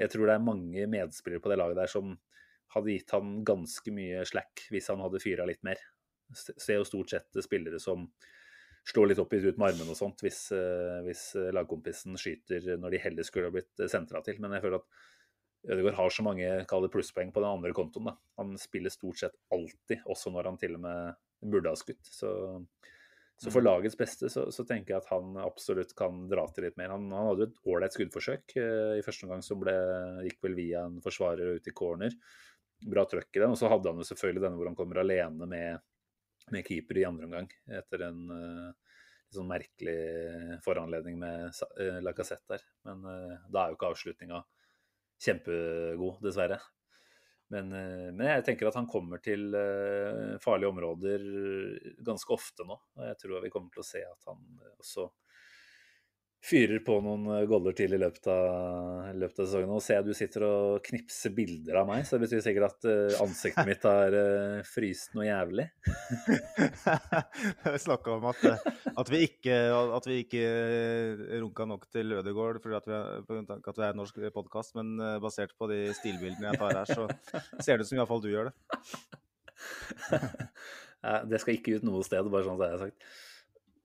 jeg 0.00 0.12
tror 0.14 0.24
det 0.30 0.36
er 0.38 0.46
mange 0.46 0.86
medspillere 0.94 1.44
på 1.44 1.52
det 1.52 1.60
laget 1.60 1.82
der 1.82 1.92
som 1.92 2.16
hadde 2.72 2.94
gitt 2.94 3.12
han 3.14 3.36
ganske 3.46 3.92
mye 3.94 4.24
slack 4.28 4.64
hvis 4.72 4.88
han 4.92 5.04
hadde 5.04 5.20
fyra 5.22 5.44
litt 5.48 5.60
mer. 5.66 5.84
Ser 6.32 6.80
jo 6.80 6.88
stort 6.88 7.12
sett 7.12 7.44
spillere 7.44 7.78
som 7.82 8.08
slår 8.86 9.10
litt 9.10 9.20
opp 9.22 9.34
i 9.34 9.42
ut 9.42 9.58
med 9.58 9.72
armene 9.72 9.92
og 9.92 9.98
sånt 9.98 10.22
hvis, 10.22 10.46
uh, 10.54 11.02
hvis 11.06 11.28
lagkompisen 11.54 12.18
skyter 12.20 12.76
når 12.78 12.94
de 12.94 13.02
heller 13.02 13.26
skulle 13.26 13.50
ha 13.50 13.54
blitt 13.54 13.86
sentra 13.90 14.22
til. 14.26 14.38
Men 14.42 14.56
jeg 14.56 14.66
føler 14.66 14.82
at 14.82 15.04
Ødegaard 15.66 15.98
har 15.98 16.12
så 16.14 16.22
mange 16.22 16.90
plusspoeng 16.92 17.32
på 17.34 17.42
den 17.42 17.50
andre 17.50 17.72
kontoen. 17.74 18.10
Da. 18.10 18.16
Han 18.38 18.54
spiller 18.60 18.92
stort 18.92 19.18
sett 19.18 19.34
alltid, 19.52 20.04
også 20.06 20.30
når 20.30 20.52
han 20.52 20.60
til 20.60 20.76
og 20.78 20.84
med 20.84 21.50
burde 21.50 21.72
ha 21.72 21.78
skutt. 21.78 22.06
Så, 22.06 22.30
så 23.36 23.50
for 23.50 23.64
mm. 23.64 23.66
lagets 23.66 23.98
beste 23.98 24.30
så, 24.32 24.46
så, 24.54 24.64
tenker 24.68 24.94
jeg 24.94 25.02
at 25.02 25.10
han 25.10 25.36
absolutt 25.42 25.94
kan 25.98 26.24
dra 26.30 26.46
til 26.54 26.68
litt 26.68 26.78
mer. 26.78 26.94
Han, 26.94 27.08
han 27.12 27.32
hadde 27.32 27.48
et 27.50 27.58
ålreit 27.66 27.96
skuddforsøk. 27.96 28.56
I 28.56 29.04
første 29.06 29.26
omgang 29.26 29.42
så 29.44 29.58
ble, 29.58 29.74
gikk 30.28 30.38
vel 30.46 30.56
via 30.58 30.86
en 30.86 31.00
forsvarer 31.04 31.58
ut 31.58 31.66
i 31.66 31.74
corner. 31.76 32.14
Bra 32.86 33.06
trøkk 33.08 33.32
i 33.34 33.42
den. 33.42 33.56
Og 33.56 33.60
så 33.60 33.70
hadde 33.72 33.90
han 33.90 34.02
jo 34.02 34.06
selvfølgelig 34.06 34.46
denne 34.46 34.60
hvor 34.60 34.70
han 34.70 34.78
kommer 34.78 35.02
alene 35.02 35.50
med, 35.50 35.84
med 36.54 36.66
keeper 36.66 37.00
i 37.00 37.06
andre 37.08 37.26
omgang, 37.26 37.48
etter 37.78 38.06
en 38.06 38.20
uh, 38.30 38.98
sånn 39.34 39.48
merkelig 39.50 40.60
foranledning 40.64 41.18
med 41.18 41.48
uh, 41.80 41.98
Lacassette 42.04 42.56
der. 42.56 42.66
Men 42.86 43.02
da 43.50 43.64
er 43.64 43.72
jo 43.72 43.78
ikke 43.78 43.90
avslutninga 43.90 44.44
kjempegod, 45.22 46.20
dessverre. 46.24 46.60
Men, 47.52 47.70
eh, 47.72 48.08
men, 48.10 48.24
jeg 48.26 48.44
tenker 48.48 48.68
at 48.68 48.78
han 48.78 48.88
kommer 48.90 49.20
til 49.22 49.54
eh, 49.54 50.34
farlige 50.42 50.72
områder 50.72 51.26
ganske 52.06 52.34
ofte 52.34 52.66
nå. 52.66 52.78
Og 52.98 53.04
jeg 53.06 53.20
tror 53.22 53.44
vi 53.44 53.52
kommer 53.54 53.70
til 53.74 53.84
å 53.84 53.86
se 53.86 54.02
at 54.02 54.30
han 54.30 54.42
også 54.80 55.06
fyrer 56.44 56.80
på 56.86 56.98
noen 57.02 57.26
eh, 57.34 57.44
goller 57.48 57.74
til 57.76 57.96
i 57.96 57.98
løpet 58.00 58.28
av, 58.30 59.08
løpet 59.18 59.40
av 59.40 59.48
sesongen. 59.48 59.70
Nå 59.70 59.80
ser 59.82 59.98
jeg 59.98 60.06
du 60.06 60.16
sitter 60.16 60.44
og 60.46 60.84
knipser 60.86 61.34
bilder 61.34 61.80
av 61.80 61.88
meg, 61.88 62.04
så 62.06 62.16
det 62.16 62.26
betyr 62.26 62.44
sikkert 62.44 62.68
at 62.68 62.88
uh, 62.88 63.16
ansiktet 63.24 63.68
mitt 63.68 63.86
har 63.86 64.14
uh, 64.14 64.60
fryst 64.68 65.16
noe 65.16 65.26
jævlig. 65.26 65.66
Vi 67.66 67.82
snakka 67.82 68.16
om 68.16 68.28
at, 68.30 68.44
at, 68.92 69.10
vi 69.10 69.22
ikke, 69.26 69.56
at 69.98 70.06
vi 70.08 70.20
ikke 70.22 70.44
runka 71.42 71.66
nok 71.68 71.86
til 71.92 72.14
Ødegaard 72.16 72.60
fordi 72.62 72.78
at 72.78 72.88
vi, 72.88 72.96
at 72.96 73.76
vi 73.76 73.84
er 73.84 73.90
en 73.90 74.00
norsk 74.00 74.18
podkast, 74.34 74.74
men 74.78 74.96
basert 75.22 75.54
på 75.58 75.68
de 75.70 75.80
stilbildene 75.98 76.52
jeg 76.52 76.60
tar 76.62 76.78
her, 76.78 76.88
så 76.88 77.06
ser 77.60 77.76
det 77.76 77.86
ut 77.86 77.90
som 77.90 78.00
iallfall 78.00 78.22
du 78.24 78.30
gjør 78.30 78.50
det. 78.50 78.56
det 81.30 81.42
skal 81.42 81.58
ikke 81.58 81.78
ut 81.78 81.86
noe 81.86 82.04
sted, 82.06 82.28
bare 82.32 82.46
sånn 82.46 82.58
som 82.58 82.66
jeg 82.66 82.76
har 82.76 82.84
sagt. 82.86 83.10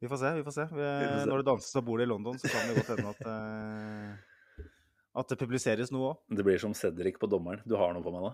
Vi 0.01 0.09
får 0.09 0.17
se. 0.17 0.33
vi 0.33 0.43
får 0.43 0.51
se. 0.51 0.63
Vi, 0.71 0.81
vi. 0.81 1.25
Når 1.29 1.43
det 1.43 1.45
danses 1.45 1.75
og 1.77 1.83
bor 1.85 1.99
det 2.01 2.07
i 2.07 2.09
London, 2.09 2.37
så 2.41 2.49
kan 2.49 2.63
det 2.65 2.79
godt 2.79 2.87
hende 2.89 3.09
at, 3.11 3.19
uh, 3.29 4.63
at 5.21 5.29
det 5.29 5.35
publiseres 5.37 5.91
noe 5.93 6.07
òg. 6.07 6.23
Det 6.39 6.45
blir 6.47 6.57
som 6.63 6.73
Cedric 6.73 7.19
på 7.21 7.27
dommeren. 7.29 7.61
Du 7.69 7.75
har 7.77 7.93
noe 7.93 8.01
på 8.01 8.13
meg 8.15 8.23
nå? 8.25 8.31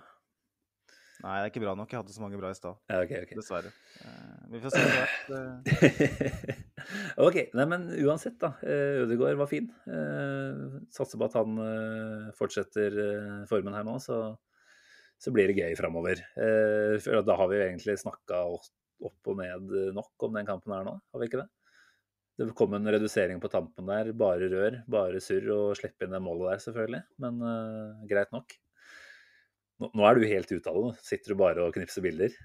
Nei, 1.26 1.34
det 1.34 1.42
er 1.42 1.52
ikke 1.52 1.64
bra 1.66 1.74
nok. 1.76 1.92
Jeg 1.92 2.00
hadde 2.00 2.16
så 2.16 2.24
mange 2.24 2.40
bra 2.40 2.54
i 2.54 2.56
stad. 2.56 2.78
Ja, 2.88 3.02
okay, 3.02 3.20
okay. 3.26 3.36
Dessverre. 3.36 3.74
Uh, 4.00 4.46
vi 4.54 4.62
får 4.64 4.78
se. 4.78 4.86
Uh, 5.28 5.60
ok. 7.28 7.42
Nei, 7.60 7.68
men 7.74 7.90
uansett, 7.98 8.40
da. 8.40 8.54
Ødegaard 9.04 9.44
var 9.44 9.52
fin. 9.52 9.68
Satser 10.96 11.20
på 11.20 11.28
at 11.28 11.36
han 11.36 11.60
fortsetter 12.40 12.96
formen 13.52 13.76
her 13.76 13.84
nå, 13.90 13.98
så, 14.08 14.22
så 15.20 15.36
blir 15.36 15.52
det 15.52 15.60
gøy 15.60 15.76
framover. 15.84 16.24
da 16.32 17.40
har 17.44 17.52
vi 17.52 17.60
egentlig 17.66 18.00
snakka 18.00 18.46
opp 18.48 19.34
og 19.34 19.44
ned 19.44 19.76
nok 20.00 20.30
om 20.32 20.40
den 20.40 20.48
kampen 20.48 20.80
her 20.80 20.88
nå, 20.88 20.96
har 20.96 21.20
vi 21.20 21.28
ikke 21.28 21.44
det? 21.44 21.50
Det 22.38 22.54
kom 22.54 22.74
en 22.78 22.86
redusering 22.94 23.40
på 23.42 23.50
tampen 23.50 23.88
der. 23.90 24.12
Bare 24.14 24.50
rør, 24.52 24.82
bare 24.90 25.22
surr 25.24 25.48
og 25.56 25.78
slippe 25.80 26.06
inn 26.06 26.14
det 26.14 26.22
målet 26.22 26.52
der, 26.52 26.64
selvfølgelig. 26.68 27.00
Men 27.24 27.40
uh, 27.42 28.04
greit 28.10 28.34
nok. 28.36 28.54
Nå, 29.82 29.90
nå, 29.90 30.04
er 30.06 30.18
du 30.18 30.28
helt 30.30 30.52
ute 30.54 30.70
av 30.70 30.78
det. 30.84 30.92
Sitter 31.06 31.34
du 31.34 31.40
bare 31.40 31.66
og 31.66 31.74
knipser 31.74 32.06
bilder? 32.06 32.36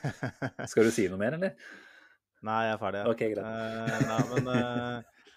Skal 0.70 0.88
du 0.88 0.92
si 0.94 1.04
noe 1.12 1.20
mer, 1.20 1.36
eller? 1.36 1.52
Nei, 2.44 2.62
jeg 2.68 2.76
er 2.76 2.80
ferdig. 2.80 3.04
Ja. 3.04 3.12
Ok, 3.12 3.26
greit. 3.34 3.44
Uh, 3.44 4.08
nei, 4.08 4.22
men 4.32 4.48
uh, 4.48 5.28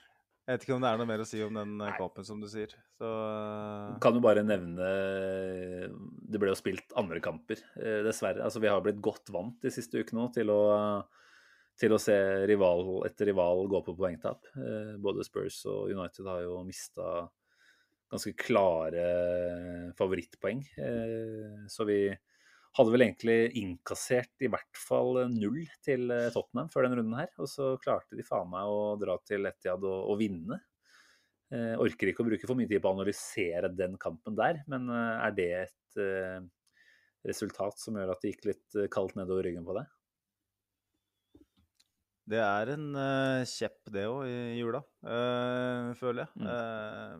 jeg 0.48 0.56
vet 0.56 0.64
ikke 0.64 0.78
om 0.78 0.88
det 0.88 0.94
er 0.94 1.04
noe 1.04 1.12
mer 1.12 1.26
å 1.26 1.28
si 1.28 1.44
om 1.44 1.60
den 1.60 1.86
kampen, 2.00 2.30
som 2.32 2.40
du 2.40 2.48
sier. 2.48 2.80
Så 2.96 3.12
Kan 4.04 4.16
jo 4.16 4.24
bare 4.24 4.46
nevne 4.48 4.88
Det 6.24 6.40
ble 6.40 6.54
jo 6.54 6.56
spilt 6.56 6.96
andre 6.98 7.20
kamper, 7.20 7.60
dessverre. 8.08 8.40
Altså, 8.48 8.64
vi 8.64 8.72
har 8.72 8.80
blitt 8.86 9.04
godt 9.04 9.36
vant 9.36 9.60
de 9.60 9.74
siste 9.76 10.00
ukene 10.00 10.24
nå 10.24 10.32
til 10.40 10.56
å 10.56 10.62
til 11.78 11.94
å 11.94 12.00
se 12.02 12.16
rival 12.50 12.88
etter 13.08 13.30
rival 13.32 13.68
gå 13.70 13.82
på 13.86 13.96
poengtap. 13.98 14.48
Eh, 14.58 14.96
både 15.02 15.26
Spurs 15.26 15.60
og 15.70 15.92
United 15.94 16.26
har 16.30 16.42
jo 16.46 16.62
mista 16.66 17.28
ganske 18.12 18.34
klare 18.40 19.04
favorittpoeng. 19.98 20.64
Eh, 20.82 21.68
så 21.70 21.86
vi 21.88 22.00
hadde 22.78 22.94
vel 22.94 23.06
egentlig 23.06 23.38
innkassert 23.62 24.46
i 24.46 24.50
hvert 24.54 24.80
fall 24.80 25.24
null 25.34 25.64
til 25.86 26.10
eh, 26.14 26.32
Tottenham 26.34 26.72
før 26.74 26.88
den 26.88 26.98
runden 27.02 27.20
her. 27.20 27.30
Og 27.38 27.52
så 27.52 27.76
klarte 27.84 28.18
de 28.18 28.26
faen 28.26 28.50
meg 28.54 28.72
å 28.72 28.96
dra 29.02 29.20
til 29.28 29.46
Etiad 29.50 29.86
og, 29.86 30.00
og 30.14 30.20
vinne. 30.24 30.62
Jeg 31.48 31.78
orker 31.80 32.10
ikke 32.12 32.26
å 32.26 32.28
bruke 32.28 32.48
for 32.50 32.60
mye 32.60 32.68
tid 32.68 32.82
på 32.84 32.90
å 32.90 32.98
analysere 32.98 33.70
den 33.72 33.94
kampen 34.02 34.36
der, 34.36 34.58
men 34.68 34.90
er 34.92 35.32
det 35.32 35.46
et 35.62 36.00
resultat 37.24 37.80
som 37.80 37.96
gjør 37.96 38.12
at 38.12 38.20
det 38.20 38.34
gikk 38.34 38.50
litt 38.50 38.76
kaldt 38.92 39.16
nedover 39.16 39.48
ryggen 39.48 39.64
på 39.64 39.78
det? 39.78 39.86
Det 42.28 42.40
er 42.44 42.74
en 42.74 42.88
uh, 42.98 43.48
kjepp, 43.48 43.78
det 43.94 44.04
òg, 44.10 44.26
i 44.28 44.58
jula, 44.60 44.82
uh, 45.08 45.94
føler 45.96 46.26
jeg. 46.26 46.32
Mm. 46.42 46.48
Uh, 46.52 47.18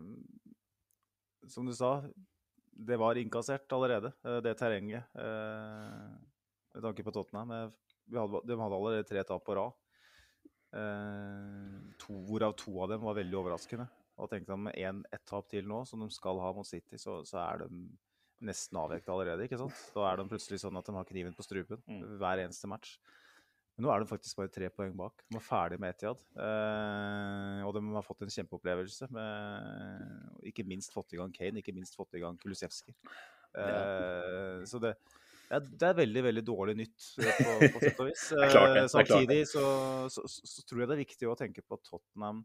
som 1.48 1.64
du 1.64 1.72
sa, 1.76 1.90
det 2.88 2.98
var 3.00 3.16
innkassert 3.18 3.72
allerede, 3.72 4.10
det 4.44 4.52
terrenget. 4.60 5.02
med 5.16 6.82
tanke 6.84 7.02
på 7.02 7.14
Tottenham. 7.16 7.50
Hadde, 8.12 8.42
de 8.44 8.58
hadde 8.60 8.76
allerede 8.76 9.06
tre 9.08 9.22
tap 9.24 9.42
på 9.46 9.56
rad. 9.56 9.72
To, 12.04 12.18
hvorav 12.28 12.52
to 12.60 12.76
av 12.84 12.92
dem 12.92 13.00
var 13.02 13.16
veldig 13.16 13.38
overraskende. 13.40 13.88
Og 14.20 14.28
tenkte 14.30 14.52
at 14.54 14.62
med 14.68 14.76
én 14.76 15.00
ett 15.10 15.24
tap 15.26 15.48
til 15.50 15.66
nå, 15.66 15.80
som 15.88 16.04
de 16.04 16.10
skal 16.12 16.38
ha 16.44 16.52
mot 16.54 16.68
City, 16.68 17.00
så, 17.00 17.24
så 17.26 17.40
er 17.46 17.64
de 17.64 17.68
nesten 18.44 18.78
avvekt 18.78 19.08
allerede. 19.10 19.48
ikke 19.48 19.58
sant? 19.58 19.80
Da 19.96 20.04
er 20.10 20.20
de 20.20 20.28
plutselig 20.30 20.60
sånn 20.62 20.78
at 20.78 20.86
de 20.86 20.94
har 20.94 21.08
kniven 21.08 21.34
på 21.34 21.46
strupen 21.46 21.80
mm. 21.88 22.04
hver 22.20 22.44
eneste 22.44 22.70
match. 22.70 22.98
Men 23.78 23.86
nå 23.86 23.90
er 23.94 24.02
de 24.02 24.10
faktisk 24.10 24.40
bare 24.40 24.50
tre 24.50 24.66
poeng 24.74 24.90
bak. 24.98 25.22
De 25.30 25.36
var 25.36 25.44
ferdig 25.46 25.76
med 25.78 25.94
Etiad. 25.94 26.22
Eh, 26.34 27.60
og 27.62 27.70
de 27.76 27.82
har 27.94 28.02
fått 28.02 28.24
en 28.26 28.32
kjempeopplevelse. 28.34 29.06
Med, 29.14 30.24
ikke 30.50 30.66
minst 30.66 30.90
fått 30.90 31.14
i 31.14 31.20
gang 31.20 31.30
Kane, 31.30 31.62
ikke 31.62 31.76
minst 31.76 31.94
fått 31.94 32.18
i 32.18 32.22
gang 32.24 32.34
Kulusevski. 32.42 32.96
Eh, 33.54 34.64
så 34.66 34.80
det, 34.82 34.96
det, 35.46 35.60
er, 35.60 35.68
det, 35.70 35.86
er, 35.92 35.94
veldig 36.00 36.24
veldig 36.26 36.44
dårlig 36.50 36.74
nytt 36.82 37.06
eh, 37.22 37.38
på, 37.38 37.70
på 37.76 37.84
sett 37.84 38.02
og 38.02 38.10
vis. 38.10 38.26
Eh, 38.48 38.82
samtidig 38.90 39.40
så, 39.46 39.62
så, 40.10 40.26
så, 40.26 40.50
så, 40.56 40.66
tror 40.66 40.82
jeg 40.82 40.90
det 40.90 40.98
er 40.98 41.04
viktig 41.04 41.30
å 41.30 41.38
tenke 41.38 41.62
på 41.62 41.78
at 41.78 41.86
Tottenham 41.86 42.42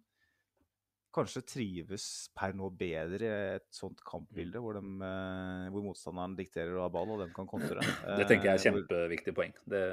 kanskje 1.13 1.43
trives 1.45 2.05
per 2.35 2.55
nå 2.57 2.69
bedre 2.77 3.27
i 3.27 3.55
et 3.57 3.67
sånt 3.73 4.01
kampbilde, 4.05 4.61
hvor, 4.63 4.77
de, 4.77 4.93
eh, 5.07 5.67
hvor 5.73 5.85
motstanderen 5.85 6.37
dikterer 6.37 6.77
å 6.77 6.85
ha 6.85 6.93
ball, 6.93 7.13
og 7.15 7.23
de 7.23 7.29
kan 7.35 7.49
kontre. 7.49 7.83
Det 8.19 8.27
tenker 8.29 8.49
jeg 8.49 8.53
er 8.53 8.59
eh, 8.59 8.65
kjempeviktig 8.67 9.35
poeng. 9.37 9.53
Det, 9.63 9.83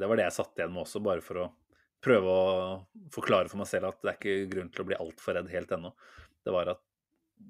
det, 0.00 0.10
var 0.10 0.20
det 0.20 0.28
jeg 0.28 0.36
satt 0.38 0.60
igjen 0.60 0.74
med 0.74 0.84
også, 0.84 1.02
bare 1.04 1.24
for 1.24 1.42
å 1.44 1.48
prøve 2.04 2.30
å 2.30 2.52
forklare 3.14 3.50
for 3.50 3.58
meg 3.60 3.70
selv 3.70 3.90
at 3.90 3.98
det 4.04 4.12
er 4.12 4.18
ikke 4.20 4.50
grunn 4.52 4.70
til 4.70 4.84
å 4.84 4.88
bli 4.88 4.98
altfor 4.98 5.38
redd 5.38 5.50
helt 5.50 5.74
ennå. 5.74 5.90
Det 6.46 6.54
var 6.54 6.70
at 6.76 6.84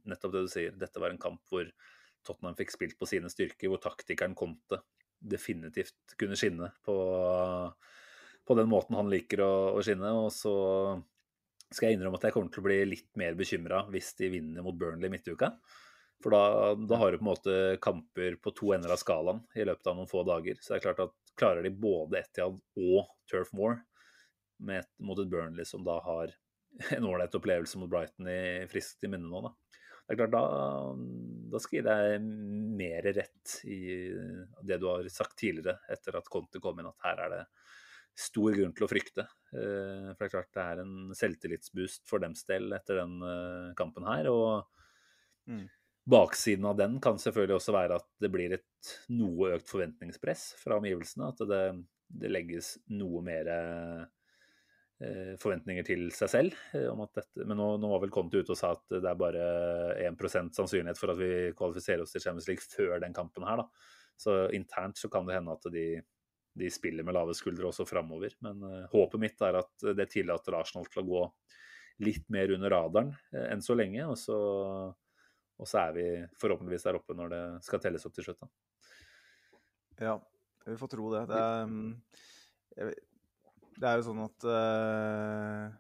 nettopp 0.09 0.35
det 0.35 0.45
du 0.47 0.53
sier, 0.53 0.77
dette 0.77 1.03
var 1.03 1.13
en 1.13 1.21
kamp 1.21 1.43
hvor 1.53 1.69
Tottenham 2.27 2.57
fikk 2.57 2.73
spilt 2.75 2.97
på 3.01 3.09
sine 3.09 3.31
styrker, 3.33 3.69
hvor 3.71 3.81
taktikeren 3.83 4.37
Conte 4.37 4.81
definitivt 5.19 6.17
kunne 6.19 6.37
skinne 6.39 6.71
på, 6.87 6.97
på 8.47 8.57
den 8.59 8.69
måten 8.71 8.97
han 8.99 9.11
liker 9.13 9.43
å, 9.45 9.53
å 9.77 9.85
skinne. 9.85 10.13
Og 10.17 10.33
så 10.35 10.55
skal 11.75 11.91
jeg 11.91 11.99
innrømme 11.99 12.19
at 12.21 12.29
jeg 12.29 12.35
kommer 12.35 12.53
til 12.53 12.63
å 12.63 12.67
bli 12.69 12.79
litt 12.89 13.11
mer 13.21 13.37
bekymra 13.39 13.83
hvis 13.93 14.15
de 14.19 14.31
vinner 14.33 14.65
mot 14.65 14.77
Burnley 14.79 15.13
midtuka. 15.13 15.53
For 16.23 16.35
da, 16.35 16.75
da, 16.81 16.99
har 16.99 17.13
du 17.13 17.21
på 17.21 17.27
en 17.27 17.31
måte 17.31 17.57
kamper 17.85 18.39
på 18.43 18.53
to 18.57 18.73
ender 18.75 18.91
av 18.91 18.99
skalaen 18.99 19.45
i 19.55 19.67
løpet 19.69 19.87
av 19.87 19.99
noen 19.99 20.11
få 20.11 20.25
dager. 20.27 20.59
Så 20.59 20.73
det 20.73 20.81
er 20.81 20.87
klart 20.89 21.05
at 21.05 21.15
klarer 21.39 21.63
de 21.63 21.71
både 21.71 22.19
Etiad 22.25 22.59
og 22.59 23.13
Turf 23.31 23.53
Moor 23.55 23.79
mot 24.59 25.21
et 25.23 25.31
Burnley 25.31 25.69
som 25.69 25.85
da 25.87 26.01
har 26.03 26.35
en 26.97 27.07
ålreit 27.07 27.37
opplevelse 27.39 27.79
mot 27.79 27.91
Brighton 27.91 28.31
i 28.33 28.67
friskt 28.71 29.05
i 29.07 29.13
minne 29.13 29.31
nå, 29.31 29.45
da. 29.47 29.55
Det 30.09 30.15
er 30.15 30.19
klart, 30.23 30.33
da, 30.33 30.43
da 31.53 31.61
skal 31.61 31.77
jeg 31.77 31.83
gi 31.85 31.89
deg 31.89 32.29
mer 32.81 33.09
rett 33.13 33.55
i 33.69 33.81
det 34.65 34.79
du 34.81 34.87
har 34.89 35.09
sagt 35.13 35.37
tidligere, 35.37 35.83
etter 35.93 36.17
at 36.17 36.31
Conte 36.33 36.63
kom 36.65 36.81
inn, 36.81 36.89
at 36.89 37.05
her 37.05 37.21
er 37.27 37.35
det 37.35 37.41
stor 38.19 38.55
grunn 38.57 38.75
til 38.77 38.87
å 38.87 38.91
frykte. 38.91 39.25
Eh, 39.55 40.09
for 40.13 40.21
det 40.25 40.27
er 40.29 40.33
klart 40.35 40.55
det 40.57 40.65
er 40.65 40.83
en 40.83 40.95
selvtillitsboost 41.17 42.09
for 42.11 42.23
dems 42.23 42.43
del 42.49 42.73
etter 42.77 43.01
den 43.03 43.19
eh, 43.23 43.75
kampen 43.79 44.09
her. 44.11 44.31
Og 44.33 44.75
Mm. 45.49 45.65
baksiden 46.05 46.67
av 46.69 46.75
den 46.77 46.99
kan 47.01 47.17
selvfølgelig 47.17 47.55
også 47.57 47.73
være 47.73 47.97
at 47.97 48.05
det 48.21 48.29
blir 48.35 48.53
et 48.53 48.91
noe 49.09 49.55
økt 49.55 49.71
forventningspress 49.71 50.43
fra 50.61 50.77
omgivelsene. 50.77 51.31
At 51.33 51.41
det, 51.49 51.63
det 52.21 52.33
legges 52.35 52.75
noe 52.93 53.23
mer 53.25 53.49
eh, 53.49 54.05
forventninger 55.41 55.87
til 55.89 56.09
seg 56.13 56.33
selv. 56.33 56.59
om 56.93 57.01
at 57.07 57.15
dette, 57.21 57.47
Men 57.47 57.57
nå, 57.61 57.71
nå 57.81 57.93
var 57.95 58.03
vel 58.05 58.13
Conti 58.13 58.43
ute 58.43 58.53
og 58.53 58.61
sa 58.61 58.75
at 58.77 58.85
det 58.93 59.09
er 59.09 59.21
bare 59.21 59.47
1% 60.11 60.53
sannsynlighet 60.59 61.01
for 61.01 61.15
at 61.15 61.21
vi 61.23 61.33
kvalifiserer 61.57 62.03
oss 62.05 62.13
til 62.13 62.25
Champions 62.25 62.49
League 62.51 62.67
før 62.77 63.01
den 63.01 63.17
kampen 63.17 63.47
her. 63.49 63.63
da. 63.63 63.69
Så 64.19 64.51
internt 64.53 64.99
så 64.99 65.09
kan 65.09 65.27
det 65.29 65.39
hende 65.39 65.55
at 65.55 65.69
de, 65.73 65.87
de 66.59 66.71
spiller 66.73 67.07
med 67.07 67.17
lave 67.17 67.35
skuldre 67.37 67.71
også 67.71 67.87
framover. 67.89 68.35
Men 68.45 68.63
eh, 68.67 68.87
håpet 68.93 69.23
mitt 69.23 69.45
er 69.45 69.61
at 69.61 69.89
det 69.97 70.09
tillater 70.13 70.57
Arsenal 70.59 70.89
til 70.91 71.03
å 71.05 71.09
gå 71.09 71.25
litt 72.07 72.29
mer 72.31 72.53
under 72.55 72.73
radaren 72.75 73.13
eh, 73.33 73.49
enn 73.53 73.65
så 73.65 73.77
lenge. 73.79 74.07
Og 74.07 74.19
så, 74.21 74.39
og 75.59 75.71
så 75.71 75.83
er 75.87 75.95
vi 75.97 76.09
forhåpentligvis 76.41 76.89
der 76.89 77.01
oppe 77.01 77.17
når 77.19 77.35
det 77.35 77.43
skal 77.67 77.83
telles 77.85 78.07
opp 78.09 78.17
til 78.17 78.29
slutt. 78.29 78.49
Ja, 79.99 80.19
vi 80.67 80.79
får 80.79 80.95
tro 80.95 81.13
det. 81.15 81.27
Det 81.31 81.43
er, 81.43 81.67
mm, 81.67 81.93
det 83.79 83.91
er 83.91 83.99
jo 83.99 84.09
sånn 84.11 84.25
at 84.27 84.49
eh, 84.53 85.79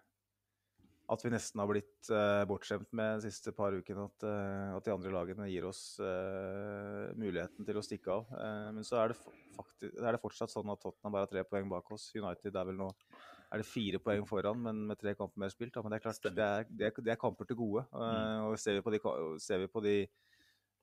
At 1.09 1.23
vi 1.25 1.33
nesten 1.33 1.63
har 1.63 1.71
blitt 1.71 2.11
uh, 2.13 2.45
bortskjemt 2.49 2.91
med 2.97 3.23
de 3.23 3.31
siste 3.31 3.55
par 3.57 3.73
ukene. 3.73 4.05
At, 4.11 4.27
uh, 4.29 4.77
at 4.77 4.85
de 4.85 4.93
andre 4.93 5.13
lagene 5.15 5.49
gir 5.49 5.65
oss 5.69 5.83
uh, 6.03 7.09
muligheten 7.17 7.65
til 7.65 7.81
å 7.81 7.85
stikke 7.85 8.19
av. 8.19 8.37
Men 8.77 8.85
så 8.87 9.01
er 9.01 9.15
det, 9.15 9.19
faktisk, 9.57 9.97
er 9.97 10.13
det 10.13 10.23
fortsatt 10.23 10.53
sånn 10.53 10.75
at 10.75 10.83
Tottenham 10.85 11.17
bare 11.17 11.27
har 11.27 11.33
tre 11.33 11.47
poeng 11.49 11.73
bak 11.73 11.91
oss. 11.97 12.11
United 12.17 12.55
er 12.55 12.71
vel 12.71 12.81
nå 12.81 12.93
er 13.49 13.63
det 13.63 13.65
fire 13.65 13.97
poeng 14.05 14.27
foran, 14.29 14.59
men 14.61 14.83
med 14.91 14.99
tre 15.01 15.15
kamper 15.17 15.41
mer 15.41 15.53
spilt. 15.53 15.73
Da. 15.73 15.81
Men 15.81 15.95
det 15.95 16.03
er 16.03 16.05
klart, 16.05 16.27
det 16.27 16.45
er, 16.45 16.67
det, 16.69 16.91
er, 16.91 17.05
det 17.07 17.15
er 17.15 17.21
kamper 17.21 17.49
til 17.49 17.57
gode. 17.57 17.87
Mm. 17.95 18.51
og 18.51 18.59
ser 18.61 18.77
vi 18.77 18.85
på 18.85 18.93
de, 18.93 19.01
ser 19.41 19.63
vi 19.63 19.71
på 19.73 19.81
de 19.87 19.95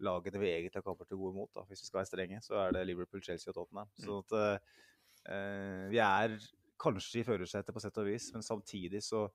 lagene 0.03 0.41
vi 0.41 0.51
egentlig 0.51 0.81
har 0.81 0.85
kamper 0.85 1.07
til 1.07 1.19
gode 1.19 1.37
mot, 1.37 1.51
da, 1.55 1.63
hvis 1.69 1.83
vi 1.83 1.89
skal 1.89 2.01
være 2.01 2.09
strenge, 2.09 2.41
så 2.43 2.59
er 2.65 2.75
det 2.75 2.85
Liverpool, 2.89 3.23
Chelsea 3.23 3.51
og 3.51 3.57
Tottenham. 3.59 3.91
Så 4.01 4.19
at, 4.23 4.35
eh, 4.39 5.35
eh, 5.35 5.83
vi 5.93 6.01
er 6.03 6.37
kanskje 6.81 7.21
i 7.21 7.27
førersetet 7.27 7.75
på 7.75 7.83
sett 7.83 7.99
og 8.01 8.09
vis, 8.09 8.31
men 8.35 8.43
samtidig 8.43 9.03
så, 9.03 9.25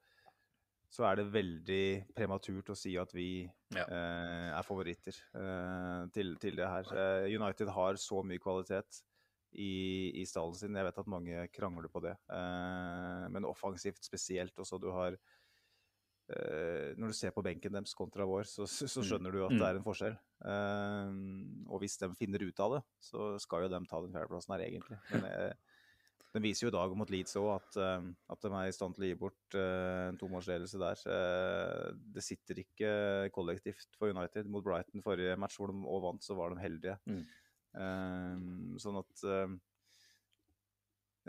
så 0.91 1.05
er 1.07 1.21
det 1.21 1.29
veldig 1.31 1.83
prematurt 2.19 2.73
å 2.73 2.77
si 2.77 2.97
at 2.99 3.13
vi 3.15 3.45
Ja. 3.71 3.85
eh, 3.87 4.51
er 4.59 4.65
favoritter 4.67 5.15
eh, 5.39 6.07
til, 6.13 6.35
til 6.43 6.57
det 6.59 6.67
her. 6.67 6.91
Eh, 6.91 7.29
United 7.39 7.69
har 7.71 7.95
så 7.95 8.25
mye 8.27 8.43
kvalitet 8.43 9.03
i, 9.55 10.11
i 10.21 10.25
stallen 10.27 10.55
sin. 10.59 10.75
Jeg 10.75 10.85
vet 10.89 10.99
at 10.99 11.07
mange 11.11 11.45
krangler 11.55 11.89
på 11.91 12.03
det, 12.03 12.17
eh, 12.31 13.29
men 13.31 13.47
offensivt 13.47 14.03
spesielt 14.03 14.59
også. 14.59 14.81
Du 14.83 14.91
har 14.95 15.15
eh, 16.31 16.95
Når 16.99 17.11
du 17.11 17.17
ser 17.17 17.33
på 17.35 17.43
benken 17.43 17.73
deres 17.75 17.95
kontra 17.95 18.27
vår, 18.27 18.45
så, 18.51 18.67
så 18.67 19.01
Mm. 19.03 19.07
skjønner 19.09 19.33
du 19.35 19.41
at 19.47 19.51
Mm. 19.55 19.59
det 19.59 19.67
er 19.69 19.77
en 19.79 19.87
forskjell. 19.87 20.19
Eh, 20.47 21.11
og 21.71 21.81
hvis 21.83 21.99
de 21.99 22.11
finner 22.19 22.43
ut 22.47 22.61
av 22.61 22.77
det, 22.79 22.83
så 23.01 23.39
skal 23.41 23.63
jo 23.67 23.69
de 23.73 23.81
ta 23.87 24.01
den 24.03 24.13
fjerdeplassen 24.15 24.55
her, 24.55 24.67
egentlig. 24.67 24.99
Men 25.11 25.55
den 26.35 26.45
viser 26.45 26.67
jo 26.67 26.71
i 26.71 26.75
dag 26.75 26.93
mot 26.99 27.11
Leeds 27.11 27.35
òg 27.41 27.49
at, 27.57 27.79
eh, 27.83 28.05
at 28.31 28.45
de 28.45 28.51
er 28.55 28.69
i 28.71 28.75
stand 28.75 28.95
til 28.95 29.07
å 29.07 29.09
gi 29.09 29.17
bort 29.19 29.57
eh, 29.59 30.11
en 30.11 30.19
tomålsledelse 30.21 30.79
der. 30.79 31.01
Eh, 31.15 31.89
det 32.15 32.23
sitter 32.23 32.61
ikke 32.63 32.93
kollektivt 33.35 33.99
for 33.99 34.15
United. 34.15 34.47
Mot 34.51 34.65
Brighton 34.67 35.03
forrige 35.03 35.35
match, 35.41 35.59
hvor 35.59 35.73
de 35.73 35.81
òg 35.81 36.05
vant, 36.07 36.23
så 36.23 36.39
var 36.39 36.55
de 36.55 36.63
heldige. 36.63 36.97
Mm. 37.11 37.25
Sånn 38.83 38.97
at 38.99 39.21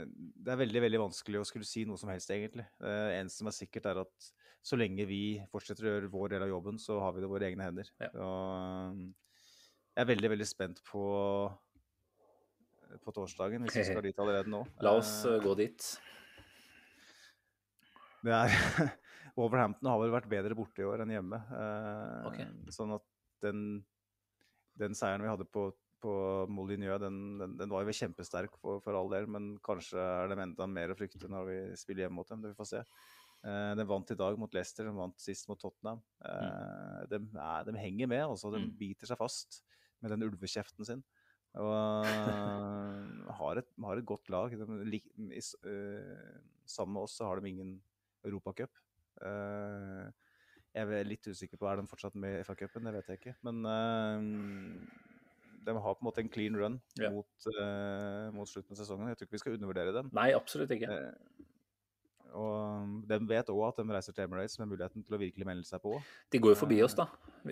det 0.02 0.50
er 0.50 0.58
veldig 0.58 0.82
veldig 0.82 1.02
vanskelig 1.04 1.42
å 1.42 1.46
skulle 1.46 1.68
si 1.70 1.84
noe 1.86 2.00
som 2.02 2.10
helst, 2.10 2.32
egentlig. 2.34 2.66
Det 2.82 2.94
eneste 3.20 3.44
som 3.44 3.50
er 3.52 3.58
sikkert, 3.58 3.90
er 3.92 4.00
at 4.02 4.30
så 4.66 4.78
lenge 4.78 5.06
vi 5.10 5.42
fortsetter 5.52 5.86
å 5.86 5.94
gjøre 5.96 6.14
vår 6.14 6.34
del 6.34 6.46
av 6.46 6.54
jobben, 6.54 6.80
så 6.82 6.98
har 7.02 7.14
vi 7.14 7.22
det 7.22 7.30
i 7.30 7.34
våre 7.34 7.50
egne 7.50 7.68
hender. 7.68 7.92
Ja. 8.02 8.10
Og 8.26 9.04
jeg 9.92 10.02
er 10.02 10.10
veldig, 10.14 10.32
veldig 10.34 10.48
spent 10.50 10.82
på, 10.88 11.04
på 13.04 13.14
torsdagen, 13.16 13.64
hvis 13.66 13.78
vi 13.80 13.84
skal 13.88 14.04
dit 14.10 14.20
allerede 14.20 14.52
nå. 14.52 14.64
La 14.84 14.96
oss 15.00 15.14
Eh, 15.26 15.36
eh, 15.38 15.44
gå 15.44 15.56
dit. 15.60 15.86
Det 18.22 18.34
er 18.36 18.52
Wolverhampton 19.40 19.88
har 19.90 20.02
vel 20.02 20.12
vært 20.14 20.30
bedre 20.30 20.58
borte 20.58 20.84
i 20.84 20.88
år 20.88 21.04
enn 21.06 21.14
hjemme. 21.16 21.40
Eh, 21.56 22.28
Ok. 22.30 22.42
Sånn 22.76 22.92
at 22.98 23.06
den, 23.42 23.62
den 24.78 24.94
seieren 24.98 25.24
vi 25.26 25.32
hadde 25.32 25.48
på, 25.50 25.70
på 26.04 26.14
Molyneux, 26.52 27.00
den, 27.02 27.18
den, 27.40 27.56
den 27.60 27.72
var 27.74 27.86
jo 27.88 27.96
kjempesterk 27.96 28.58
for, 28.62 28.82
for 28.84 28.98
all 29.00 29.10
del, 29.14 29.26
men 29.32 29.56
kanskje 29.66 29.98
er 30.02 30.30
det 30.30 30.38
enda 30.44 30.68
mer 30.70 30.94
å 30.94 30.98
frykte 31.00 31.30
når 31.32 31.48
vi 31.50 31.58
spiller 31.80 32.06
hjemme 32.06 32.20
mot 32.22 32.30
dem. 32.30 32.44
Det 32.44 32.52
vi 32.54 32.60
får 32.60 32.70
se. 32.76 32.84
Eh, 33.42 33.72
de 33.80 33.88
vant 33.90 34.14
i 34.14 34.20
dag 34.20 34.38
mot 34.38 34.54
Leicester, 34.54 34.86
de 34.86 34.94
vant 34.94 35.18
sist 35.24 35.48
mot 35.50 35.58
Tottenham. 35.62 36.04
Eh, 36.28 37.02
de, 37.10 37.24
de 37.72 37.78
henger 37.82 38.12
med, 38.12 38.26
altså. 38.28 38.52
De 38.54 38.62
Mm. 38.62 38.76
biter 38.78 39.10
seg 39.10 39.18
fast 39.18 39.64
med 40.04 40.14
den 40.14 40.28
ulvekjeften 40.28 40.86
sin. 40.86 41.02
Og 41.60 42.06
har, 43.42 43.60
et, 43.60 43.70
har 43.84 44.00
et 44.00 44.08
godt 44.08 44.30
lag. 44.32 44.54
De, 44.56 45.00
i 45.02 45.42
eh, 45.42 46.36
sammen 46.66 46.96
med 46.96 47.04
oss 47.04 47.18
så 47.20 47.28
har 47.28 47.42
de 47.42 47.50
ingen 47.52 47.76
Europacup. 48.28 48.72
Uh, 49.22 50.08
jeg 50.72 50.88
er 50.88 51.08
litt 51.08 51.28
usikker 51.28 51.60
på 51.60 51.68
er 51.68 51.82
de 51.82 51.90
fortsatt 51.92 52.16
med 52.16 52.40
i 52.40 52.44
FA-cupen, 52.48 52.86
det 52.88 52.94
vet 52.96 53.10
jeg 53.12 53.20
ikke. 53.20 53.36
Men 53.44 53.66
uh, 53.68 54.86
de 55.68 55.76
har 55.76 55.98
på 55.98 56.06
en 56.06 56.08
måte 56.08 56.24
en 56.24 56.32
clean 56.32 56.56
run 56.58 56.80
Ja. 57.02 57.12
mot, 57.12 57.50
mot 58.34 58.50
slutten 58.50 58.74
av 58.74 58.80
sesongen. 58.80 59.12
Jeg 59.12 59.20
tror 59.20 59.28
ikke 59.28 59.38
vi 59.38 59.44
skal 59.44 59.58
undervurdere 59.60 59.98
den. 60.00 60.14
Nei, 60.16 60.32
absolutt 60.38 60.72
ikke. 60.74 60.96
Og 62.32 63.04
de 63.10 63.20
vet 63.28 63.52
òg 63.52 63.62
at 63.68 63.82
de 63.82 63.92
reiser 63.92 64.16
til 64.16 64.24
Emirates 64.26 64.58
med 64.62 64.72
muligheten 64.72 65.04
til 65.04 65.18
å 65.18 65.20
virkelig 65.22 65.48
melde 65.48 65.68
seg 65.68 65.84
på. 65.84 65.98
De 66.32 66.40
går 66.42 66.56
jo 66.56 66.62
forbi 66.64 66.80
oss, 66.86 66.96
da, 66.98 67.10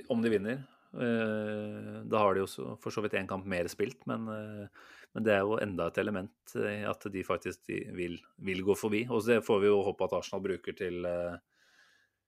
om 0.09 0.23
de 0.23 0.31
vinner. 0.31 0.63
Eh, 0.93 2.03
Da 2.09 2.17
har 2.23 2.33
de 2.33 2.45
jo 2.45 2.75
for 2.81 2.89
så 2.91 3.03
vidt 3.03 3.13
én 3.19 3.27
kamp 3.29 3.45
mer 3.45 3.67
spilt, 3.69 4.05
men, 4.09 4.27
eh, 4.27 4.67
men 5.13 5.23
det 5.23 5.33
er 5.35 5.41
jo 5.45 5.59
enda 5.61 5.87
et 5.87 5.97
element 6.01 6.55
i 6.55 6.83
at 6.85 7.05
de 7.11 7.23
faktisk 7.23 7.65
de 7.67 7.83
vil, 7.93 8.17
vil 8.39 8.63
gå 8.63 8.75
forbi. 8.77 9.03
Og 9.09 9.25
det 9.25 9.43
får 9.45 9.61
vi 9.61 9.67
jo 9.67 9.83
håpe 9.85 10.03
at 10.07 10.13
Arsenal 10.13 10.41
bruker 10.45 10.75
til, 10.77 11.05
eh, 11.05 11.37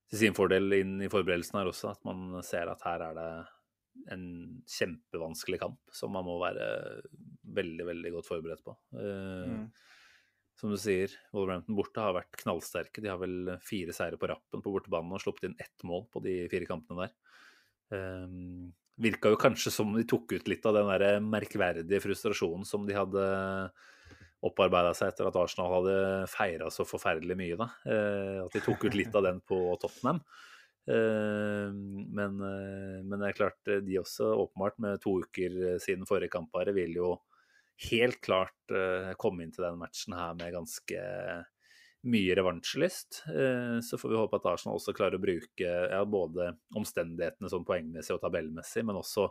til 0.09 0.19
sin 0.19 0.33
fordel 0.37 0.73
inn 0.73 1.01
i 1.01 1.09
forberedelsen 1.09 1.57
her 1.59 1.71
også. 1.71 1.91
At 1.91 2.03
man 2.05 2.41
ser 2.43 2.69
at 2.69 2.81
her 2.85 3.01
er 3.01 3.13
det 3.15 3.31
en 4.11 4.61
kjempevanskelig 4.65 5.59
kamp 5.59 5.79
som 5.91 6.11
man 6.13 6.23
må 6.25 6.37
være 6.39 7.01
veldig, 7.53 7.85
veldig 7.85 8.11
godt 8.13 8.29
forberedt 8.29 8.63
på. 8.63 8.77
Eh, 8.93 9.47
Mm. 9.49 9.71
Som 10.61 10.69
du 10.69 10.77
sier, 10.77 11.09
Wolverhampton 11.33 11.73
borte 11.75 11.97
har 11.97 12.13
vært 12.13 12.37
knallsterke. 12.37 13.01
De 13.01 13.09
har 13.09 13.17
vel 13.17 13.57
fire 13.65 13.91
seire 13.91 14.15
på 14.15 14.27
rappen 14.29 14.61
på 14.61 14.69
bortebanen 14.71 15.11
og 15.11 15.19
sluppet 15.19 15.47
inn 15.49 15.55
ett 15.57 15.81
mål 15.83 16.05
på 16.13 16.21
de 16.21 16.47
fire 16.51 16.67
kampene 16.67 17.07
der. 17.07 17.11
Um, 17.91 18.71
virka 19.01 19.31
jo 19.33 19.39
kanskje 19.39 19.73
som 19.73 19.91
de 19.95 20.05
tok 20.07 20.37
ut 20.37 20.51
litt 20.51 20.65
av 20.67 20.77
den 20.77 20.91
der 20.91 21.23
merkverdige 21.25 22.01
frustrasjonen 22.03 22.67
som 22.67 22.85
de 22.87 22.95
hadde 22.95 23.25
opparbeida 24.45 24.93
seg 24.97 25.11
etter 25.11 25.27
at 25.29 25.37
Arsenal 25.37 25.73
hadde 25.75 25.97
feira 26.31 26.69
så 26.73 26.85
forferdelig 26.87 27.37
mye. 27.37 27.57
da. 27.59 27.67
Eh, 27.85 28.37
at 28.45 28.55
de 28.55 28.63
tok 28.65 28.87
ut 28.87 28.97
litt 28.97 29.15
av 29.17 29.27
den 29.27 29.41
på 29.45 29.59
Tottenham. 29.81 30.21
Eh, 30.89 31.73
men, 32.17 32.41
eh, 32.41 33.03
men 33.05 33.19
det 33.19 33.27
er 33.29 33.37
klart, 33.37 33.59
eh, 33.67 33.83
de 33.85 33.99
også 34.01 34.31
åpenbart 34.47 34.79
med 34.81 35.01
to 35.01 35.19
uker 35.21 35.77
siden 35.79 36.07
forrige 36.09 36.33
kamp 36.33 36.57
vil 36.73 36.95
jo 36.97 37.11
helt 37.91 38.21
klart 38.21 38.73
komme 39.17 39.41
inn 39.41 39.51
til 39.51 39.63
den 39.65 39.79
matchen 39.79 40.13
her 40.13 40.35
med 40.37 40.53
ganske 40.53 40.97
mye 42.07 42.35
revansjelyst. 42.37 43.23
Eh, 43.29 43.79
så 43.85 43.97
får 43.97 44.09
vi 44.09 44.19
håpe 44.19 44.39
at 44.39 44.47
Arsenal 44.53 44.79
også 44.79 44.95
klarer 44.97 45.19
å 45.19 45.23
bruke 45.23 45.67
ja, 45.67 46.01
både 46.05 46.53
omstendighetene 46.77 47.51
sånn 47.51 47.67
poengmessig 47.67 48.15
og 48.15 48.23
tabellmessig, 48.23 48.85
men 48.87 48.99
også 49.01 49.27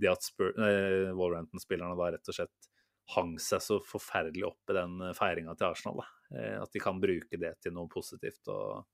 det 0.00 0.10
at 0.12 0.28
eh, 0.48 1.12
Wolverhampton-spillerne 1.16 1.96
da 1.98 2.10
rett 2.14 2.32
og 2.32 2.36
slett 2.36 2.70
hang 3.12 3.34
seg 3.42 3.60
så 3.64 3.78
forferdelig 3.84 4.46
opp 4.46 4.72
i 4.72 4.76
den 4.76 4.98
feiringa 5.18 5.54
til 5.58 5.72
Arsenal. 5.72 6.04
Eh, 6.36 6.58
at 6.60 6.72
de 6.72 6.82
kan 6.82 7.00
bruke 7.02 7.40
det 7.40 7.56
til 7.64 7.76
noe 7.76 7.90
positivt 7.92 8.52
og 8.52 8.84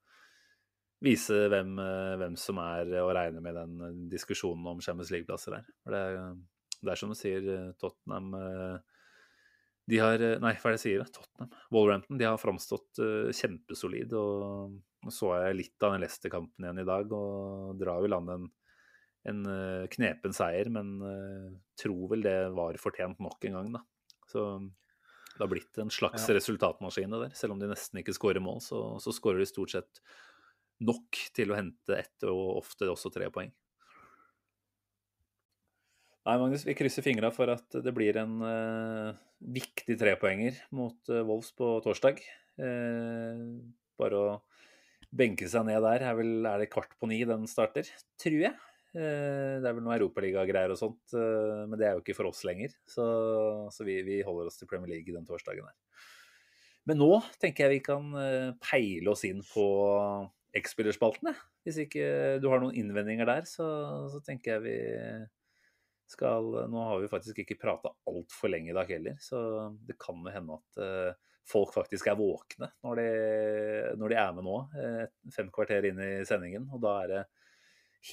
vise 1.03 1.35
hvem, 1.51 1.75
eh, 1.79 2.15
hvem 2.19 2.37
som 2.39 2.59
er 2.63 2.91
å 3.01 3.11
regne 3.15 3.43
med 3.43 3.55
den 3.55 4.07
diskusjonen 4.11 4.67
om 4.67 4.81
Champions 4.83 5.11
League-plasser 5.13 5.55
der. 5.55 5.67
For 5.83 5.95
det, 5.95 6.05
det 6.83 6.93
er 6.93 6.99
som 6.99 7.13
du 7.13 7.17
sier, 7.17 7.43
eh, 7.55 7.71
Tottenham 7.79 8.33
eh, 8.39 8.88
de 9.89 9.99
har 10.01 10.21
eh, 10.21 10.37
Nei, 10.41 10.53
hva 10.59 10.69
er 10.69 10.75
det 10.75 10.79
jeg 10.79 10.85
sier? 10.85 11.09
Tottenham. 11.15 11.51
Wolverhampton 11.73 12.19
de 12.19 12.27
har 12.27 12.39
framstått 12.41 13.01
uh, 13.01 13.29
kjempesolid. 13.35 14.13
Og 14.17 14.75
nå 15.05 15.13
så 15.13 15.33
jeg 15.39 15.57
litt 15.57 15.85
av 15.85 15.95
den 15.95 16.03
Leicester-kampen 16.03 16.65
igjen 16.67 16.83
i 16.83 16.87
dag, 16.87 17.13
og 17.15 17.79
drar 17.79 18.03
vel 18.03 18.17
an 18.17 18.33
en, 18.35 18.49
en 19.31 19.45
uh, 19.47 19.85
knepen 19.91 20.35
seier, 20.35 20.69
men 20.73 20.97
uh, 21.01 21.47
tror 21.79 22.11
vel 22.13 22.25
det 22.25 22.37
var 22.57 22.77
fortjent 22.81 23.21
nok 23.23 23.49
en 23.49 23.59
gang, 23.59 23.71
da. 23.79 23.83
Så 24.29 24.45
det 24.59 25.45
har 25.45 25.51
blitt 25.53 25.77
en 25.81 25.93
slags 25.93 26.27
Ja. 26.27 26.35
resultatmaskin 26.35 27.15
der. 27.15 27.31
Selv 27.37 27.55
om 27.55 27.61
de 27.61 27.69
nesten 27.71 28.01
ikke 28.01 28.13
skårer 28.17 28.43
mål, 28.43 28.59
så, 28.61 28.81
så 29.01 29.13
skårer 29.15 29.41
de 29.41 29.49
stort 29.49 29.73
sett 29.73 30.01
nok 30.83 31.17
til 31.35 31.51
å 31.51 31.57
hente 31.57 31.95
ett 31.95 32.27
og 32.27 32.59
ofte 32.59 32.87
også 32.91 33.11
tre 33.15 33.31
poeng. 33.33 33.49
Nei, 36.27 36.35
Magnus, 36.35 36.65
vi 36.67 36.75
krysser 36.75 37.03
fingra 37.05 37.29
for 37.31 37.49
at 37.53 37.75
det 37.79 37.91
blir 37.95 38.17
en 38.19 38.41
uh, 38.43 39.15
viktig 39.39 39.95
trepoenger 40.01 40.57
mot 40.75 40.97
uh, 41.11 41.21
Wolves 41.23 41.53
på 41.55 41.77
torsdag. 41.85 42.19
Uh, 42.59 43.63
bare 43.99 44.19
å 44.19 44.33
benke 45.15 45.47
seg 45.49 45.63
ned 45.69 45.79
der. 45.85 46.03
Er, 46.09 46.17
vel, 46.19 46.33
er 46.43 46.59
det 46.59 46.71
kvart 46.73 46.91
på 46.99 47.07
ni 47.09 47.21
den 47.27 47.47
starter, 47.49 47.87
tror 48.19 48.43
jeg. 48.43 48.57
det 48.93 49.65
er 49.65 49.73
vel 49.77 49.83
noe 49.85 49.95
europaligagreier 49.95 50.73
og 50.73 50.77
sånt, 50.79 51.13
men 51.13 51.75
det 51.77 51.87
er 51.87 51.95
jo 51.95 52.03
ikke 52.03 52.15
for 52.17 52.29
oss 52.29 52.43
lenger. 52.45 52.75
Så, 52.89 53.05
så 53.73 53.87
vi, 53.87 53.99
vi, 54.05 54.19
holder 54.25 54.51
oss 54.51 54.59
til 54.59 54.69
Premier 54.69 54.91
League 54.91 55.15
den 55.15 55.25
torsdagen 55.25 55.65
her. 55.65 56.05
Men 56.89 57.01
nå 57.01 57.09
tenker 57.41 57.65
jeg 57.65 57.79
vi 57.79 57.81
kan 57.85 58.13
peile 58.61 59.13
oss 59.13 59.25
inn 59.25 59.41
på 59.49 59.65
X-spillerspaltene. 60.61 61.33
Hvis 61.65 61.81
ikke 61.87 62.05
du 62.41 62.49
har 62.53 62.61
noen 62.61 62.77
innvendinger 62.77 63.29
der, 63.29 63.49
så, 63.49 63.65
så 64.13 64.21
tenker 64.25 64.57
jeg 64.57 64.65
vi 64.67 64.77
skal 66.09 66.51
Nå 66.71 66.83
har 66.89 67.01
vi 67.01 67.09
faktisk 67.11 67.41
ikke 67.43 67.59
prata 67.61 67.91
altfor 68.09 68.51
lenge 68.51 68.71
i 68.71 68.77
dag 68.77 68.89
heller, 68.89 69.17
så 69.21 69.39
det 69.85 69.97
kan 70.01 70.19
jo 70.25 70.33
hende 70.33 70.57
at 70.57 70.79
uh, 70.81 71.17
folk 71.49 71.73
faktisk 71.73 72.09
er 72.09 72.17
våkne 72.19 72.71
når 72.85 73.01
de, 73.01 73.09
når 74.01 74.13
de 74.13 74.17
er 74.21 74.37
med 74.37 74.47
nå, 74.47 74.57
uh, 74.73 75.03
fem 75.35 75.51
kvarter 75.53 75.89
inn 75.91 76.01
i 76.03 76.11
sendingen. 76.29 76.69
Og 76.73 76.81
da 76.85 76.95
er 77.03 77.13
det 77.13 77.23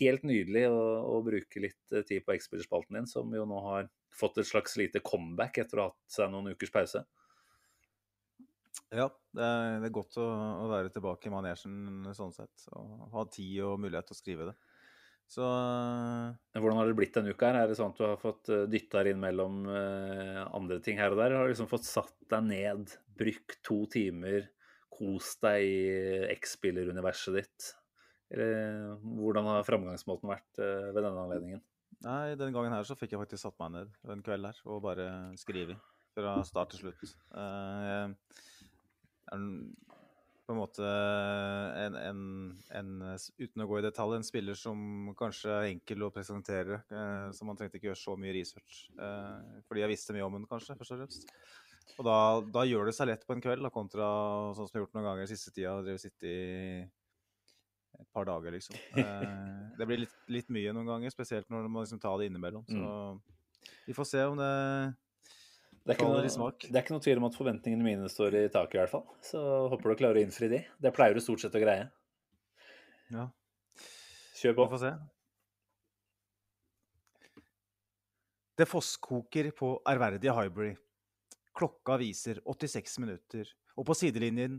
helt 0.01 0.27
nydelig 0.27 0.67
å, 0.69 0.81
å 1.17 1.21
bruke 1.25 1.63
litt 1.63 1.99
tid 2.09 2.25
på 2.27 2.37
X-spillerspalten 2.37 2.99
din, 2.99 3.11
som 3.11 3.33
jo 3.35 3.47
nå 3.49 3.61
har 3.71 3.91
fått 4.17 4.41
et 4.41 4.49
slags 4.49 4.77
lite 4.81 5.03
comeback 5.05 5.61
etter 5.63 5.79
å 5.79 5.87
ha 5.87 5.93
hatt 5.93 6.17
seg 6.17 6.33
noen 6.33 6.53
ukers 6.55 6.73
pause. 6.75 7.05
Ja, 8.95 9.09
det 9.35 9.43
er, 9.43 9.89
godt 9.95 10.17
å, 10.21 10.27
være 10.71 10.93
tilbake 10.95 11.29
i 11.29 11.33
manesjen 11.33 12.07
sånn 12.15 12.35
sett. 12.35 12.67
Og 12.77 13.09
ha 13.15 13.25
tid 13.33 13.59
og 13.67 13.81
mulighet 13.83 14.09
til 14.09 14.17
å 14.17 14.21
skrive 14.21 14.49
det. 14.51 14.57
Så 15.27 15.47
Hvordan 16.55 16.77
har 16.79 16.89
det 16.89 16.97
blitt 16.99 17.17
denne 17.17 17.33
uka? 17.35 17.51
her? 17.51 17.65
Er 17.65 17.71
det 17.71 17.79
sånn 17.79 17.91
at 17.91 17.99
du 17.99 18.05
har 18.07 18.21
fått 18.21 18.51
eh, 18.55 18.67
dytta 18.71 19.03
inn 19.11 19.19
mellom 19.23 19.65
uh, 19.67 20.45
andre 20.55 20.79
ting 20.85 21.01
her 21.03 21.15
og 21.15 21.19
der? 21.19 21.35
Har 21.35 21.49
du 21.49 21.53
liksom 21.55 21.71
fått 21.71 21.89
satt 21.89 22.15
deg 22.31 22.47
ned, 22.47 22.95
brukt 23.19 23.59
to 23.67 23.81
timer, 23.91 24.47
kost 24.93 25.43
deg 25.43 25.67
i 25.67 26.37
X-spilleruniverset 26.37 27.41
ditt? 27.41 27.73
Eller 28.31 28.95
hvordan 29.03 29.51
har 29.51 29.67
framgangsmåten 29.67 30.31
vært 30.31 30.59
ved 30.59 30.97
denne 30.99 31.27
anledningen? 31.27 31.61
Nei, 32.07 32.35
denne 32.35 32.53
gangen 32.55 32.75
her 32.75 32.87
så 32.87 32.97
fikk 32.99 33.15
jeg 33.15 33.23
faktisk 33.23 33.45
satt 33.45 33.59
meg 33.63 33.75
ned 33.75 33.93
en 34.13 34.25
kveld 34.27 34.49
her 34.49 34.59
og 34.67 34.83
bare 34.85 35.07
skrevet 35.39 35.79
fra 36.17 36.39
start 36.49 36.73
til 36.75 36.87
slutt. 36.87 37.15
Uh, 37.35 38.13
jeg 39.27 39.86
på 40.47 40.55
en 40.55 40.61
måte 40.61 40.87
en, 40.87 41.97
en, 41.99 42.21
en, 42.79 42.91
Uten 43.39 43.65
å 43.65 43.67
gå 43.67 43.81
i 43.81 43.85
detalj, 43.85 44.17
en 44.17 44.27
spiller 44.27 44.59
som 44.59 45.11
kanskje 45.19 45.51
er 45.51 45.71
enkel 45.73 46.07
å 46.07 46.13
presentere. 46.15 46.81
Eh, 46.87 47.29
så 47.35 47.49
man 47.49 47.59
trengte 47.59 47.81
ikke 47.81 47.91
gjøre 47.91 48.03
så 48.05 48.15
mye 48.21 48.35
research. 48.37 48.85
Eh, 48.95 49.63
fordi 49.67 49.83
jeg 49.83 49.93
visste 49.93 50.15
mye 50.15 50.27
om 50.29 50.37
den, 50.39 50.47
kanskje, 50.51 50.79
først 50.79 50.95
og 50.95 51.03
fremst. 51.03 51.33
Og 51.97 52.07
da, 52.07 52.19
da, 52.55 52.67
gjør 52.69 52.91
det 52.91 52.95
seg 52.97 53.11
lett 53.11 53.25
på 53.27 53.35
en 53.35 53.43
kveld, 53.43 53.65
da, 53.67 53.73
kontra 53.75 54.07
sånn 54.55 54.69
som 54.69 54.71
jeg 54.71 54.79
har 54.79 54.87
gjort 54.87 54.99
noen 54.99 55.09
ganger 55.09 55.27
i 55.27 55.33
siste 55.33 55.55
tida. 55.55 55.75
Drevet 55.83 56.05
sitte 56.05 56.31
i 56.31 56.37
et 57.97 58.11
par 58.15 58.29
dager, 58.29 58.55
liksom. 58.55 58.79
Eh, 59.03 59.73
det 59.77 59.89
blir 59.89 60.05
litt, 60.05 60.15
litt, 60.33 60.53
mye 60.55 60.73
noen 60.77 60.89
ganger, 60.89 61.13
spesielt 61.13 61.51
når 61.53 61.67
må 61.73 61.83
liksom 61.83 62.01
ta 62.01 62.15
det 62.21 62.31
innimellom. 62.31 62.65
Så 62.71 62.79
mm. 62.79 63.75
vi 63.89 63.97
får 63.97 64.09
se 64.13 64.23
om 64.31 64.39
det 64.39 64.53
det 65.87 65.95
er, 65.95 66.03
noe, 66.03 66.51
det 66.59 66.73
er, 66.73 66.83
ikke 66.83 66.95
noe, 66.97 67.03
tvil 67.05 67.21
om 67.21 67.29
at 67.29 67.37
forventningene 67.39 67.85
mine 67.87 68.09
står 68.11 68.35
i 68.35 68.47
taket, 68.51 68.75
i 68.75 68.81
hvert 68.81 68.91
fall. 68.91 69.05
Så 69.23 69.39
håper 69.71 69.93
du 69.93 69.99
klarer 70.01 70.19
å 70.19 70.25
innfri 70.27 70.49
de. 70.51 70.59
Det 70.83 70.91
pleier 70.95 71.15
du 71.15 71.23
stort 71.23 71.45
sett 71.45 71.55
å 71.55 71.61
greie. 71.63 71.85
Ja. 73.15 73.29
Kjør 74.41 74.57
på. 74.57 74.65
Vi 74.67 74.73
får 74.73 74.83
se. 74.83 74.91
Det 78.59 78.67
fosskoker 78.67 79.53
på 79.55 79.69
ærverdige 79.87 80.35
Hybrid. 80.35 80.83
Klokka 81.57 82.01
viser 82.03 82.43
86 82.43 82.99
minutter, 83.05 83.55
og 83.79 83.87
på 83.87 83.95
sidelinjen 83.97 84.59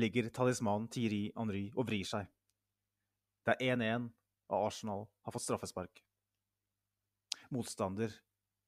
ligger 0.00 0.30
talismanen 0.32 0.88
Thierry 0.90 1.26
Henry 1.36 1.66
og 1.76 1.84
vrir 1.90 2.08
seg. 2.08 2.32
Det 3.44 3.58
er 3.58 3.76
1-1, 3.76 4.08
og 4.48 4.66
Arsenal 4.70 5.04
har 5.26 5.36
fått 5.36 5.44
straffespark. 5.44 6.00
Motstander 7.52 8.14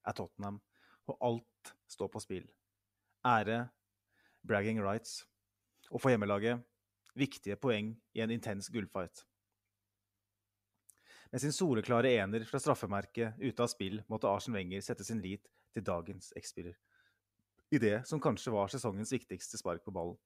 er 0.05 0.17
Tottenham, 0.19 0.61
og 1.11 1.19
alt 1.21 1.75
står 1.91 2.11
på 2.13 2.23
spill. 2.23 2.47
Ære, 3.25 3.69
bragging 4.45 4.81
rights, 4.85 5.23
og 5.91 6.01
for 6.01 6.13
hjemmelaget 6.13 6.63
viktige 7.15 7.57
poeng 7.61 7.95
i 8.15 8.23
en 8.25 8.33
intens 8.35 8.69
gullfight. 8.73 9.25
Med 11.33 11.43
sin 11.43 11.55
soleklare 11.55 12.13
ener 12.21 12.45
fra 12.47 12.61
straffemerket 12.63 13.41
ute 13.41 13.63
av 13.63 13.71
spill 13.73 14.01
måtte 14.11 14.31
Arsen 14.31 14.55
Wenger 14.55 14.83
sette 14.85 15.07
sin 15.07 15.23
lit 15.23 15.49
til 15.75 15.83
dagens 15.87 16.33
X-spiller. 16.39 16.77
I 17.75 17.81
det 17.83 18.05
som 18.07 18.21
kanskje 18.23 18.53
var 18.55 18.71
sesongens 18.71 19.11
viktigste 19.11 19.59
spark 19.59 19.83
på 19.83 19.95
ballen. 19.95 20.19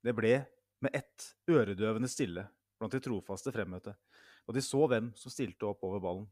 Det 0.00 0.14
ble 0.16 0.38
med 0.80 0.94
ett 0.94 1.26
øredøvende 1.50 2.08
stille 2.08 2.46
blant 2.78 2.94
de 2.94 3.02
trofaste 3.02 3.52
fremmøtte, 3.52 3.92
og 4.46 4.54
de 4.54 4.62
så 4.64 4.86
hvem 4.88 5.10
som 5.18 5.34
stilte 5.34 5.66
opp 5.66 5.82
over 5.84 6.00
ballen. 6.00 6.28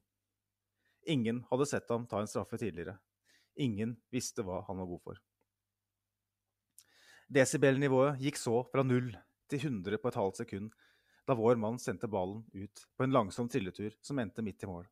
Ingen 1.06 1.44
hadde 1.50 1.66
sett 1.70 1.90
ham 1.90 2.06
ta 2.10 2.20
en 2.20 2.30
straffe 2.30 2.58
tidligere. 2.58 2.96
Ingen 3.62 3.94
visste 4.12 4.42
hva 4.42 4.62
han 4.66 4.80
var 4.82 4.90
god 4.90 5.02
for. 5.04 5.20
Desibelnivået 7.32 8.20
gikk 8.22 8.38
så 8.38 8.60
fra 8.70 8.82
null 8.86 9.12
til 9.50 9.62
100 9.62 9.98
på 10.02 10.10
et 10.10 10.18
halvt 10.18 10.42
sekund 10.42 10.74
da 11.26 11.34
vår 11.34 11.58
mann 11.58 11.78
sendte 11.82 12.10
ballen 12.10 12.44
ut 12.54 12.84
på 12.96 13.06
en 13.06 13.14
langsom 13.14 13.48
trilletur 13.50 13.94
som 14.02 14.18
endte 14.22 14.44
midt 14.46 14.62
i 14.62 14.70
mål. 14.70 14.86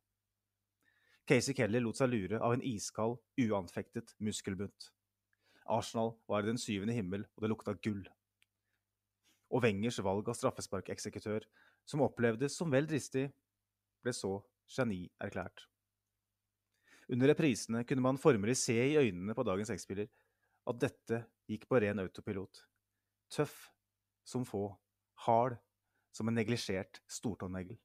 Casey 1.25 1.55
Kelly 1.57 1.79
lot 1.81 1.97
seg 1.97 2.11
lure 2.11 2.39
av 2.43 2.53
en 2.53 2.63
iskald, 2.63 3.17
uanfektet 3.41 4.13
muskelbunt. 4.21 4.91
Arsenal 5.65 6.13
var 6.29 6.43
i 6.43 6.51
den 6.51 6.59
syvende 6.61 6.93
himmel, 6.93 7.23
og 7.33 7.41
det 7.41 7.49
lukta 7.49 7.73
gull. 7.81 8.03
Og 9.49 9.63
Wengers 9.65 9.97
valg 10.05 10.27
av 10.29 10.37
straffesparkeksekutør, 10.37 11.47
som 11.87 12.03
opplevdes 12.05 12.57
som 12.59 12.69
vel 12.69 12.85
dristig, 12.89 13.31
ble 14.05 14.13
så 14.13 14.37
genierklært. 14.69 15.65
Under 17.11 17.29
reprisene 17.29 17.83
kunne 17.85 18.01
man 18.01 18.17
formelig 18.21 18.57
se 18.63 18.75
i 18.75 18.97
øynene 18.97 19.35
på 19.37 19.45
dagens 19.45 19.69
X-spiller 19.75 20.07
at 20.65 20.79
dette 20.81 21.21
gikk 21.49 21.67
på 21.69 21.79
ren 21.81 22.01
autopilot. 22.01 22.63
Tøff 23.33 23.69
som 24.25 24.45
få, 24.47 24.67
hard 25.27 25.59
som 26.15 26.29
en 26.29 26.37
neglisjert 26.37 27.01
stortånegl. 27.11 27.75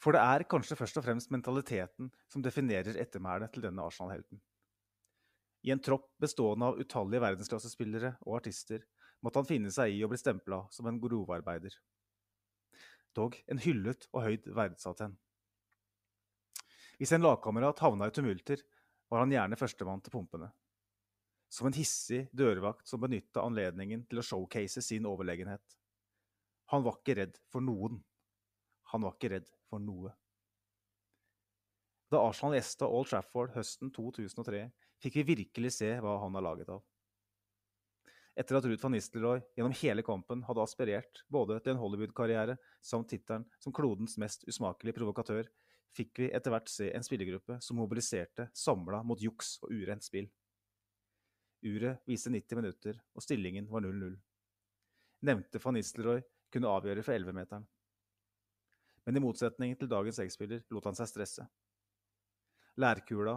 For 0.00 0.16
det 0.16 0.20
er 0.24 0.46
kanskje 0.48 0.76
først 0.80 0.96
og 0.96 1.04
fremst 1.04 1.32
mentaliteten 1.32 2.08
som 2.32 2.44
definerer 2.44 2.96
ettermælet 3.00 3.52
til 3.52 3.64
denne 3.66 3.84
Arsenal-helten. 3.84 4.40
I 5.64 5.74
en 5.74 5.82
tropp 5.84 6.08
bestående 6.20 6.70
av 6.70 6.80
utallige 6.80 7.20
verdensklassespillere 7.20 8.14
og 8.24 8.38
artister 8.38 8.86
måtte 9.20 9.42
han 9.42 9.48
finne 9.48 9.72
seg 9.72 9.92
i 9.92 10.04
å 10.04 10.08
bli 10.08 10.16
stempla 10.20 10.62
som 10.72 10.88
en 10.88 11.00
grovarbeider. 11.00 11.74
Dog 13.16 13.36
en 13.50 13.60
hyllet 13.60 14.06
og 14.14 14.24
høyt 14.24 14.48
verdsatt 14.56 15.04
en. 15.04 15.18
Hvis 17.00 17.14
en 17.16 17.24
lagkamerat 17.24 17.80
havna 17.80 18.10
i 18.10 18.12
tumulter, 18.12 18.60
var 19.08 19.22
han 19.24 19.32
gjerne 19.32 19.56
førstemann 19.56 20.02
til 20.04 20.12
pumpene. 20.12 20.50
Som 21.48 21.70
en 21.70 21.74
hissig 21.74 22.26
dørvakt 22.36 22.84
som 22.86 23.00
benytta 23.00 23.40
anledningen 23.40 24.02
til 24.10 24.20
å 24.20 24.24
showcase 24.26 24.82
sin 24.84 25.08
overlegenhet. 25.08 25.78
Han 26.70 26.84
var 26.84 27.00
ikke 27.00 27.16
redd 27.22 27.40
for 27.50 27.64
noen. 27.64 28.02
Han 28.92 29.06
var 29.06 29.16
ikke 29.16 29.32
redd 29.32 29.48
for 29.70 29.80
noe. 29.82 30.12
Da 32.12 32.20
Arsenal 32.20 32.58
gjesta 32.58 32.90
Old 32.90 33.08
Trafford 33.08 33.54
høsten 33.54 33.90
2003, 33.96 34.62
fikk 35.00 35.16
vi 35.22 35.26
virkelig 35.32 35.72
se 35.78 35.90
hva 36.04 36.18
han 36.20 36.36
er 36.36 36.44
laget 36.44 36.70
av. 36.74 36.84
Etter 38.38 38.58
at 38.58 38.68
Ruud 38.68 38.82
van 38.84 38.94
Nistelrooy 38.94 39.40
gjennom 39.56 39.74
hele 39.80 40.04
kampen 40.06 40.44
hadde 40.46 40.62
aspirert 40.62 41.24
både 41.32 41.58
til 41.64 41.74
en 41.74 41.80
Hollywood-karriere 41.80 42.58
samt 42.84 43.08
tittelen 43.10 43.48
som 43.62 43.74
klodens 43.74 44.18
mest 44.20 44.44
usmakelige 44.50 45.00
provokatør, 45.00 45.48
fikk 45.96 46.22
vi 46.22 46.28
etter 46.34 46.54
hvert 46.54 46.70
se 46.70 46.90
en 46.94 47.04
spillergruppe 47.04 47.58
som 47.64 47.80
mobiliserte 47.80 48.48
samla 48.56 49.02
mot 49.06 49.20
juks 49.20 49.56
og 49.64 49.74
urent 49.74 50.06
spill. 50.06 50.28
Uret 51.66 52.06
viste 52.08 52.32
90 52.32 52.56
minutter, 52.56 53.00
og 53.14 53.24
stillingen 53.24 53.66
var 53.68 53.84
0-0. 53.84 54.14
Nevnte 55.28 55.60
van 55.60 55.76
Nistelrooy 55.76 56.22
kunne 56.50 56.70
avgjøre 56.72 57.04
for 57.04 57.18
11-meteren. 57.18 57.66
Men 59.04 59.16
i 59.16 59.22
motsetning 59.22 59.74
til 59.76 59.90
dagens 59.90 60.20
X-spiller 60.24 60.62
lot 60.72 60.88
han 60.88 60.96
seg 60.96 61.10
stresse. 61.10 61.44
Lærkula 62.80 63.36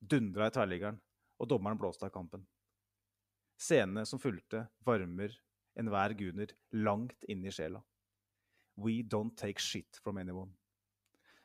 dundra 0.00 0.48
i 0.48 0.54
tverrliggeren, 0.54 1.00
og 1.40 1.48
dommeren 1.50 1.78
blåste 1.80 2.06
av 2.06 2.12
kampen. 2.14 2.44
Scenene 3.58 4.04
som 4.06 4.20
fulgte, 4.22 4.66
varmer 4.86 5.34
enhver 5.78 6.14
guner 6.18 6.52
langt 6.76 7.26
inn 7.30 7.44
i 7.46 7.52
sjela. 7.54 7.82
We 8.76 9.02
don't 9.02 9.36
take 9.38 9.62
shit 9.62 9.98
from 10.02 10.18
anyone. 10.18 10.52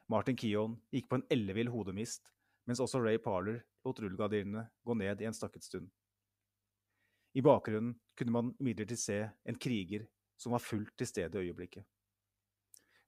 Martin 0.10 0.38
Keown 0.38 0.74
gikk 0.90 1.10
på 1.10 1.20
en 1.20 1.26
ellevill 1.30 1.70
hodemist, 1.70 2.24
mens 2.66 2.82
også 2.82 3.02
Ray 3.04 3.20
Parler 3.22 3.62
lot 3.86 4.00
rullegardinene 4.02 4.66
gå 4.86 4.96
ned 4.98 5.22
i 5.22 5.28
en 5.30 5.36
stakket 5.38 5.66
stund. 5.66 5.90
I 7.38 7.44
bakgrunnen 7.46 7.94
kunne 8.18 8.34
man 8.34 8.50
imidlertid 8.58 9.00
se 9.00 9.20
en 9.46 9.60
kriger 9.62 10.08
som 10.40 10.56
var 10.56 10.64
fullt 10.66 10.96
til 10.98 11.08
stede 11.08 11.38
i 11.38 11.50
øyeblikket. 11.50 11.86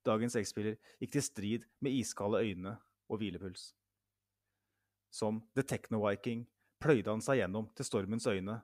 Dagens 0.05 0.37
X-spiller 0.37 0.77
gikk 1.01 1.15
til 1.15 1.25
strid 1.25 1.65
med 1.81 1.97
iskalde 1.97 2.41
øyne 2.41 2.75
og 3.09 3.21
hvilepuls. 3.21 3.71
Som 5.09 5.41
The 5.57 5.65
Techno-Viking 5.65 6.45
pløyde 6.81 7.09
han 7.09 7.21
seg 7.25 7.41
gjennom 7.41 7.69
til 7.77 7.85
stormens 7.85 8.29
øyne 8.29 8.61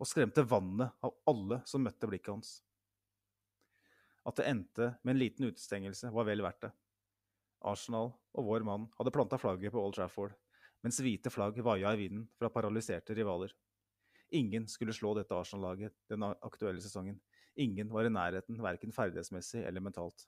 og 0.00 0.08
skremte 0.08 0.44
vannet 0.48 0.92
av 1.04 1.16
alle 1.28 1.62
som 1.68 1.84
møtte 1.84 2.08
blikket 2.10 2.32
hans. 2.32 2.54
At 4.24 4.36
det 4.36 4.48
endte 4.52 4.94
med 5.02 5.14
en 5.14 5.20
liten 5.20 5.48
utestengelse, 5.48 6.12
var 6.12 6.28
vel 6.28 6.44
verdt 6.44 6.66
det. 6.68 6.72
Arsenal 7.64 8.12
og 8.34 8.48
vår 8.48 8.64
mann 8.66 8.88
hadde 8.98 9.12
planta 9.14 9.38
flagget 9.40 9.72
på 9.72 9.80
Old 9.80 9.96
Trafford, 9.96 10.34
mens 10.84 11.00
hvite 11.00 11.32
flagg 11.32 11.58
vaia 11.64 11.94
i 11.94 12.00
vinden 12.02 12.26
fra 12.38 12.50
paralyserte 12.52 13.16
rivaler. 13.16 13.54
Ingen 14.34 14.66
skulle 14.68 14.94
slå 14.96 15.14
dette 15.16 15.36
Arsenal-laget 15.36 15.94
den 16.10 16.24
aktuelle 16.26 16.82
sesongen. 16.82 17.20
Ingen 17.56 17.92
var 17.92 18.06
i 18.08 18.12
nærheten, 18.12 18.58
verken 18.62 18.92
ferdighetsmessig 18.92 19.62
eller 19.64 19.80
mentalt. 19.80 20.26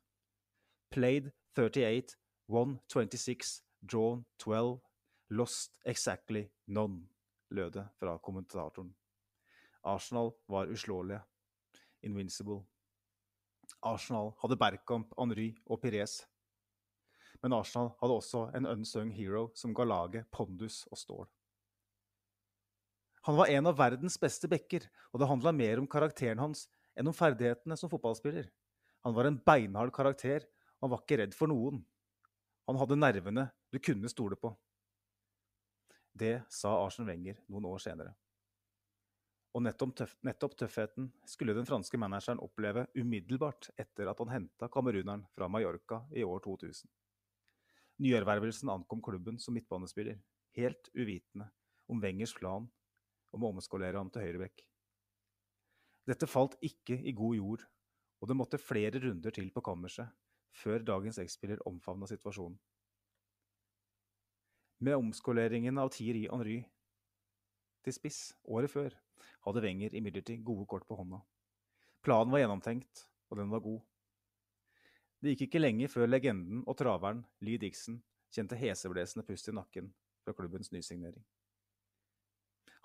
Played 0.95 1.33
38, 1.59 2.15
won 2.49 2.79
26, 2.93 3.63
drawn 3.83 4.25
12, 4.39 4.79
lost 5.31 5.75
exactly 5.85 6.47
none, 6.67 7.09
lød 7.51 7.73
det 7.73 7.89
fra 7.99 8.17
kommentatoren. 8.23 8.95
Arsenal 9.85 10.33
var 10.49 10.71
uslåelige. 10.71 11.21
Invincible. 12.03 12.63
Arsenal 13.83 14.33
hadde 14.43 14.57
Bergkamp, 14.57 15.13
Henry 15.19 15.51
og 15.67 15.81
Pires. 15.83 16.21
Men 17.43 17.57
Arsenal 17.57 17.93
hadde 18.01 18.17
også 18.17 18.45
en 18.57 18.69
unsung 18.71 19.11
hero 19.15 19.49
som 19.55 19.75
ga 19.77 19.85
laget 19.87 20.31
pondus 20.35 20.85
og 20.91 21.01
stål. 21.01 21.27
Han 23.27 23.37
var 23.37 23.51
en 23.51 23.67
av 23.67 23.79
verdens 23.79 24.15
beste 24.23 24.49
backer, 24.49 24.85
og 25.11 25.21
det 25.21 25.29
handla 25.29 25.53
mer 25.53 25.81
om 25.83 25.89
karakteren 25.91 26.39
hans 26.39 26.69
enn 26.97 27.11
om 27.11 27.17
ferdighetene 27.17 27.77
som 27.79 27.91
fotballspiller. 27.91 28.47
Han 29.03 29.17
var 29.17 29.29
en 29.29 29.41
beinhard 29.43 29.93
karakter, 29.95 30.47
og 30.79 30.87
han 30.87 30.93
var 30.95 31.03
ikke 31.03 31.19
redd 31.23 31.35
for 31.35 31.51
noen. 31.51 31.81
Han 32.71 32.79
hadde 32.79 32.99
nervene 32.99 33.49
du 33.75 33.81
kunne 33.83 34.11
stole 34.11 34.39
på. 34.39 34.53
Det 36.17 36.39
sa 36.49 36.73
Arsen 36.81 37.07
Wenger 37.07 37.43
noen 37.51 37.67
år 37.69 37.83
senere. 37.83 38.15
Og 39.57 39.63
nettopp, 39.65 39.95
tøff, 39.97 40.15
nettopp, 40.27 40.55
tøffheten 40.61 41.09
skulle 41.29 41.55
den 41.57 41.67
franske 41.69 41.99
manageren 42.01 42.41
oppleve 42.45 42.87
umiddelbart 42.97 43.71
etter 43.81 44.11
at 44.11 44.19
han 44.21 44.33
henta 44.35 44.69
kameruneren 44.73 45.25
fra 45.33 45.49
Mallorca 45.49 46.03
i 46.13 46.25
år 46.25 46.43
2000. 46.45 46.89
Nyervervelsen 48.03 48.69
ankom 48.69 49.01
klubben 49.03 49.39
som 49.41 49.57
midtbanespiller, 49.57 50.19
helt 50.57 50.91
uvitende 50.93 51.49
om 51.89 52.01
Wengers 52.03 52.35
plan 52.37 52.67
om 53.33 53.45
å 53.45 53.53
omskolere 53.55 53.97
ham 53.97 54.11
til 54.13 54.27
høyrebekk. 54.27 54.63
Dette 56.07 56.29
falt 56.29 56.55
ikke 56.65 56.99
i 57.03 57.15
god 57.17 57.37
jord, 57.39 57.65
og 58.21 58.29
det 58.31 58.37
måtte 58.39 58.61
flere 58.61 59.01
runder 59.03 59.35
til 59.35 59.49
på 59.53 59.65
kammerset 59.65 60.13
før 60.57 60.85
dagens 60.87 61.19
X-spiller 61.21 61.61
omfavna 61.69 62.09
situasjonen. 62.09 62.57
Med 64.85 64.97
omskoleringen 64.97 65.81
av 65.81 65.91
Thierry 65.97 66.27
Henry 66.29 66.61
til 67.85 67.97
spiss 67.97 68.21
året 68.45 68.73
før 68.73 68.95
hadde 69.47 69.63
Wenger 69.65 69.97
imidlertid 69.97 70.45
gode 70.45 70.67
kort 70.69 70.85
på 70.89 70.99
hånda. 70.99 71.23
Planen 72.05 72.33
var 72.35 72.43
gjennomtenkt, 72.43 73.07
og 73.31 73.41
den 73.41 73.53
var 73.53 73.65
god. 73.65 73.81
Det 75.23 75.33
gikk 75.33 75.47
ikke 75.47 75.63
lenge 75.63 75.89
før 75.89 76.11
legenden 76.11 76.63
og 76.67 76.77
traveren 76.79 77.23
Lee 77.45 77.61
Dixon 77.61 78.01
kjente 78.33 78.59
heseblesende 78.61 79.25
pust 79.27 79.49
i 79.49 79.55
nakken 79.57 79.89
fra 80.25 80.35
klubbens 80.37 80.73
nysignering. 80.75 81.25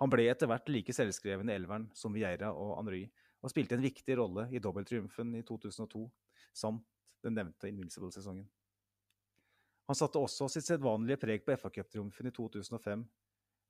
Han 0.01 0.09
ble 0.09 0.25
etter 0.31 0.49
hvert 0.49 0.69
like 0.71 0.93
selvskreven 0.95 1.51
i 1.51 1.55
elveren 1.57 1.89
som 1.97 2.13
Vieira 2.15 2.49
og 2.57 2.73
Henry, 2.79 3.03
og 3.41 3.51
spilte 3.51 3.75
en 3.77 3.83
viktig 3.83 4.15
rolle 4.17 4.47
i 4.53 4.61
dobbelttriumfen 4.61 5.35
i 5.37 5.43
2002 5.45 6.01
samt 6.57 6.85
den 7.25 7.35
nevnte 7.37 7.69
Invincible-sesongen. 7.69 8.47
Han 9.89 9.97
satte 9.97 10.21
også 10.21 10.47
sitt 10.49 10.65
sedvanlige 10.65 11.19
preg 11.21 11.43
på 11.45 11.57
FA-cuptriumfen 11.57 12.29
i 12.29 12.33
2005, 12.33 13.03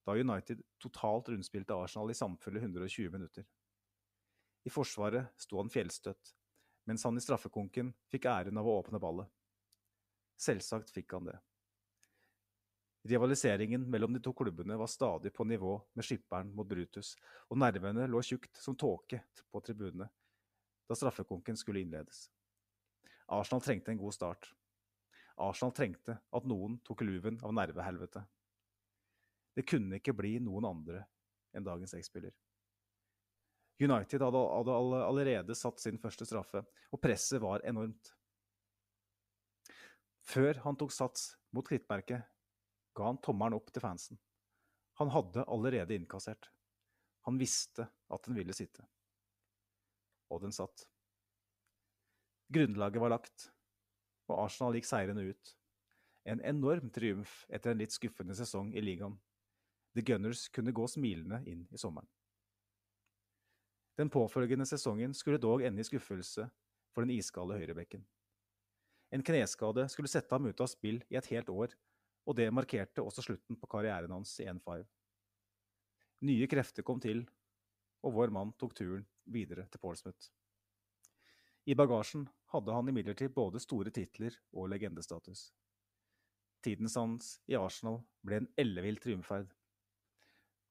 da 0.07 0.15
United 0.17 0.61
totalt 0.81 1.31
rundspilte 1.31 1.75
Arsenal 1.75 2.11
i 2.11 2.17
samfulle 2.17 2.61
120 2.61 3.11
minutter. 3.13 3.47
I 4.67 4.71
forsvaret 4.71 5.31
sto 5.41 5.59
han 5.59 5.71
fjellstøtt, 5.71 6.35
mens 6.91 7.05
han 7.07 7.15
i 7.15 7.21
straffekonken 7.23 7.93
fikk 8.11 8.25
æren 8.27 8.57
av 8.59 8.67
å 8.67 8.73
åpne 8.81 8.99
ballet. 8.99 9.29
Selvsagt 10.35 10.89
fikk 10.91 11.13
han 11.15 11.29
det. 11.29 11.37
Rivaliseringen 13.07 13.85
mellom 13.89 14.11
de 14.13 14.19
to 14.19 14.33
klubbene 14.35 14.75
var 14.75 14.91
stadig 14.91 15.31
på 15.33 15.45
nivå 15.47 15.77
med 15.95 16.05
skipperen 16.05 16.51
mot 16.51 16.67
Brutus, 16.67 17.13
og 17.47 17.61
nervene 17.63 18.09
lå 18.11 18.19
tjukt 18.27 18.59
som 18.59 18.75
tåke 18.75 19.21
på 19.47 19.63
tribunene 19.63 20.09
da 20.91 20.97
straffekonken 20.99 21.55
skulle 21.55 21.79
innledes. 21.85 22.25
Arsenal 23.31 23.63
trengte 23.63 23.95
en 23.95 24.03
god 24.03 24.17
start. 24.17 24.49
Arsenal 25.39 25.71
trengte 25.71 26.17
at 26.19 26.51
noen 26.51 26.75
tok 26.83 27.05
luven 27.07 27.39
av 27.39 27.55
nervehelvete. 27.55 28.25
Det 29.55 29.63
kunne 29.63 30.01
ikke 30.01 30.17
bli 30.17 30.35
noen 30.43 30.67
andre 30.67 31.05
enn 31.55 31.63
dagens 31.63 31.95
X-spiller. 31.95 32.35
United 33.81 34.21
hadde, 34.21 34.41
hadde 34.53 35.03
allerede 35.07 35.55
satt 35.57 35.81
sin 35.81 35.97
første 36.01 36.27
straffe, 36.27 36.61
og 36.91 37.01
presset 37.01 37.41
var 37.41 37.63
enormt. 37.67 38.13
Før 40.21 40.61
han 40.65 40.77
tok 40.77 40.93
sats 40.93 41.31
mot 41.55 41.65
klittmerket, 41.67 42.27
ga 42.93 43.07
han 43.07 43.19
tommelen 43.23 43.57
opp 43.57 43.71
til 43.73 43.83
fansen. 43.83 44.19
Han 45.01 45.09
hadde 45.09 45.47
allerede 45.49 45.95
innkassert. 45.95 46.51
Han 47.25 47.39
visste 47.41 47.87
at 48.11 48.27
den 48.27 48.37
ville 48.37 48.53
sitte. 48.53 48.85
Og 50.29 50.43
den 50.43 50.53
satt. 50.55 50.85
Grunnlaget 52.51 53.01
var 53.01 53.13
lagt, 53.15 53.49
og 54.29 54.45
Arsenal 54.45 54.77
gikk 54.77 54.87
seirende 54.89 55.25
ut. 55.31 55.55
En 56.29 56.41
enorm 56.45 56.91
triumf 56.93 57.45
etter 57.49 57.73
en 57.73 57.81
litt 57.81 57.95
skuffende 57.95 58.35
sesong 58.37 58.75
i 58.75 58.83
ligaen. 58.83 59.17
The 59.95 60.03
Gunners 60.05 60.47
kunne 60.53 60.73
gå 60.75 60.85
smilende 60.87 61.41
inn 61.49 61.65
i 61.71 61.79
sommeren. 61.79 62.07
Den 63.99 64.09
påfølgende 64.09 64.65
sesongen 64.65 65.13
skulle 65.13 65.41
dog 65.41 65.63
ende 65.65 65.83
i 65.83 65.87
skuffelse 65.87 66.47
for 66.91 67.03
den 67.03 67.13
iskalde 67.15 67.57
høyrebekken. 67.59 68.03
En 69.11 69.23
kneskade 69.23 69.87
skulle 69.91 70.11
sette 70.11 70.31
ham 70.31 70.47
ut 70.47 70.63
av 70.63 70.69
spill 70.71 71.01
i 71.11 71.17
et 71.19 71.27
helt 71.33 71.49
år, 71.51 71.73
og 72.27 72.37
det 72.37 72.47
markerte 72.53 73.03
også 73.03 73.25
slutten 73.25 73.57
på 73.59 73.67
karrieren 73.71 74.13
hans 74.15 74.37
i 74.39 74.47
N5. 74.47 74.85
Nye 76.27 76.47
krefter 76.47 76.85
kom 76.87 77.01
til, 77.03 77.25
og 78.05 78.15
vår 78.15 78.31
mann 78.33 78.53
tok 78.61 78.75
turen 78.77 79.03
videre 79.25 79.65
til 79.67 79.81
Portsmouth. 79.83 80.29
I 81.65 81.75
bagasjen 81.77 82.27
hadde 82.53 82.73
han 82.73 82.87
imidlertid 82.89 83.33
både 83.35 83.59
store 83.61 83.91
titler 83.93 84.37
og 84.53 84.69
legendestatus. 84.71 85.51
Tiden 86.63 86.89
hans 86.95 87.35
i 87.49 87.57
Arsenal 87.57 87.99
ble 88.25 88.41
en 88.41 88.47
ellevill 88.57 88.97
triumferd. 89.01 89.51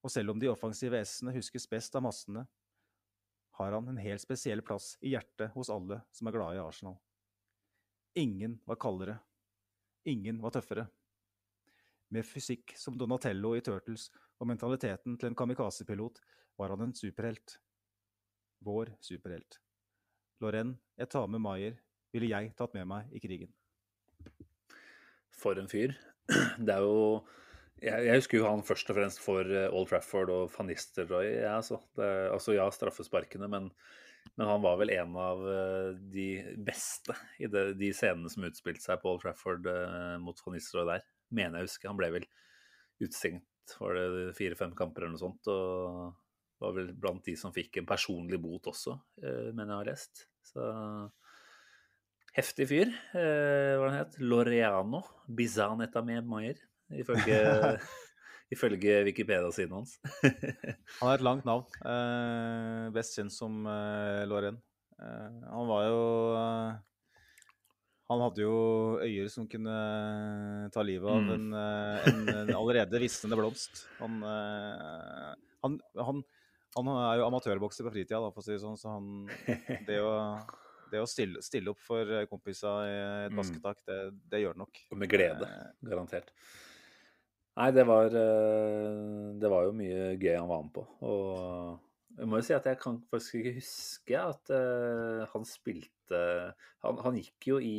Og 0.02 0.10
selv 0.10 0.32
om 0.32 0.40
de 0.40 0.50
offensive 0.50 0.98
S-ene 1.04 1.34
huskes 1.34 1.66
best 1.70 1.94
av 1.98 2.06
massene, 2.06 2.46
har 3.60 3.72
han 3.72 3.88
en 3.88 4.00
helt 4.00 4.22
spesiell 4.22 4.62
plass 4.64 4.94
i 5.04 5.12
hjertet 5.12 5.52
hos 5.52 5.68
alle 5.70 6.00
som 6.16 6.28
er 6.28 6.32
glade 6.32 6.56
i 6.56 6.62
Arsenal. 6.62 6.94
Ingen 8.16 8.58
var 8.64 8.78
kaldere. 8.80 9.18
Ingen 10.08 10.40
var 10.40 10.54
tøffere. 10.54 10.86
Med 12.08 12.24
fysikk 12.26 12.72
som 12.80 12.96
Donatello 12.98 13.52
i 13.54 13.60
Turtles 13.60 14.08
og 14.40 14.48
mentaliteten 14.48 15.18
til 15.20 15.30
en 15.30 15.36
kamikaze-pilot 15.36 16.22
var 16.58 16.72
han 16.72 16.86
en 16.86 16.96
superhelt. 16.96 17.58
Vår 18.64 18.94
superhelt. 19.04 19.60
Lorraine, 20.40 20.78
jeg 20.96 21.12
tar 21.12 21.28
med 21.28 21.44
Maier, 21.44 21.76
ville 22.12 22.32
jeg 22.32 22.54
tatt 22.56 22.72
med 22.74 22.88
meg 22.88 23.12
i 23.12 23.20
krigen. 23.20 23.52
For 25.36 25.60
en 25.60 25.68
fyr. 25.68 25.92
Det 26.64 26.72
er 26.72 26.80
jo 26.80 27.20
jeg, 27.80 28.04
jeg, 28.06 28.20
husker 28.20 28.40
jo 28.40 28.48
han 28.48 28.62
først 28.66 28.92
og 28.92 28.98
fremst 28.98 29.22
for 29.22 29.48
eh, 29.48 29.72
Old 29.72 29.88
Trafford 29.90 30.32
og 30.34 30.52
Van 30.54 30.68
Nistelrooy. 30.70 31.28
Ja, 31.40 31.56
altså. 31.58 31.80
Altså 32.00 32.54
ja, 32.56 32.66
straffesparkene, 32.74 33.48
men, 33.50 33.70
men, 34.34 34.46
han 34.46 34.64
var 34.64 34.80
vel 34.80 34.92
en 34.94 35.16
av 35.20 35.44
eh, 35.48 35.90
de 36.12 36.28
beste 36.66 37.16
i 37.40 37.48
det, 37.50 37.70
de 37.80 37.92
scenene 37.96 38.32
som 38.32 38.46
utspilte 38.48 38.84
seg 38.84 39.00
på 39.02 39.14
Old 39.14 39.24
Trafford 39.24 39.68
eh, 39.70 40.16
mot 40.22 40.44
Van 40.44 40.56
Nistelrooy 40.56 40.90
der. 40.92 41.06
Mener 41.36 41.60
jeg 41.60 41.70
husker. 41.70 41.92
Han 41.92 42.00
ble 42.00 42.12
vel 42.18 42.28
utestengt 43.00 43.46
det 43.70 44.32
fire-fem 44.34 44.74
kamper 44.76 45.06
eller 45.06 45.14
noe 45.14 45.22
sånt. 45.22 45.48
Og 45.50 46.60
var 46.60 46.76
vel 46.76 46.90
blant 46.92 47.24
de 47.24 47.36
som 47.38 47.54
fikk 47.54 47.80
en 47.80 47.88
personlig 47.88 48.36
bot 48.42 48.66
også, 48.68 48.96
uh, 49.24 49.48
mener 49.54 49.70
jeg 49.70 49.78
har 49.78 49.88
lest. 49.88 50.24
Så 50.44 50.66
heftig 52.36 52.66
fyr. 52.68 52.90
Uh, 53.14 53.78
hva 53.78 53.86
han 53.86 53.96
het 54.02 54.18
Loreano 54.20 55.00
Bizan 55.24 55.80
med 55.80 56.28
Maier 56.28 56.60
ifølge, 56.98 57.38
ifølge 58.54 59.00
Wikipedia-siden 59.06 59.76
hans. 59.78 59.96
han 61.00 61.06
har 61.06 61.16
et 61.18 61.24
langt 61.26 61.46
navn. 61.48 61.66
Eh, 61.86 62.90
best 62.94 63.18
kjent 63.18 63.34
som 63.34 63.62
eh, 63.70 64.22
Lorraine. 64.30 64.60
Eh, 65.00 65.42
han 65.48 65.68
var 65.70 65.84
jo 65.88 66.00
eh, 66.36 66.78
Han 68.10 68.24
hadde 68.26 68.42
jo 68.42 68.56
øyer 69.00 69.28
som 69.30 69.46
kunne 69.48 69.76
ta 70.74 70.82
livet 70.82 71.06
av 71.06 71.22
mm. 71.22 71.30
en, 71.36 71.52
eh, 71.54 72.08
en, 72.10 72.24
en, 72.34 72.54
allerede 72.58 73.00
visnende 73.02 73.38
blomst. 73.38 73.84
Han, 74.00 74.18
eh, 74.26 75.28
han, 75.62 75.76
han, 75.94 76.24
han, 76.74 76.90
er 76.96 77.20
jo 77.20 77.28
amatørbokser 77.28 77.86
på 77.86 77.94
fritida, 77.94 78.32
for 78.34 78.42
å 78.42 78.46
si 78.46 78.56
det 78.56 78.64
sånn, 78.64 78.80
så 78.80 78.96
han, 78.96 79.06
det, 79.88 80.00
å, 80.02 80.16
det 80.90 81.04
å 81.04 81.06
stille, 81.08 81.42
stille 81.44 81.70
opp 81.70 81.80
for 81.86 82.16
eh, 82.18 82.26
kompisa 82.30 82.74
i 82.88 82.98
et 83.28 83.30
Mm. 83.30 83.38
basketak, 83.38 83.84
det, 83.86 84.00
det 84.32 84.42
gjør 84.42 84.58
det 84.58 84.64
nok. 84.64 84.82
Og 84.90 84.98
med 85.04 85.12
glede, 85.12 85.46
Eh, 85.46 85.70
garantert. 85.92 86.34
Nei, 87.60 87.70
det 87.76 87.82
var 87.84 88.08
eh, 88.16 89.38
Det 89.40 89.50
var 89.52 89.66
jo 89.66 89.74
mye 89.76 90.14
gøy 90.16 90.36
han 90.38 90.48
var 90.48 90.62
med 90.64 90.72
på. 90.78 90.84
Og 91.04 92.20
jeg 92.20 92.28
må 92.28 92.40
jo 92.40 92.44
si 92.46 92.54
at 92.56 92.66
jeg 92.68 92.78
kan 92.80 92.98
faktisk 93.12 93.36
ikke 93.40 93.52
huske 93.58 94.18
at 94.20 94.50
eh, 94.56 95.22
han 95.32 95.44
spilte 95.48 96.20
han, 96.82 96.98
han 97.04 97.18
gikk 97.20 97.46
jo 97.52 97.58
i 97.62 97.74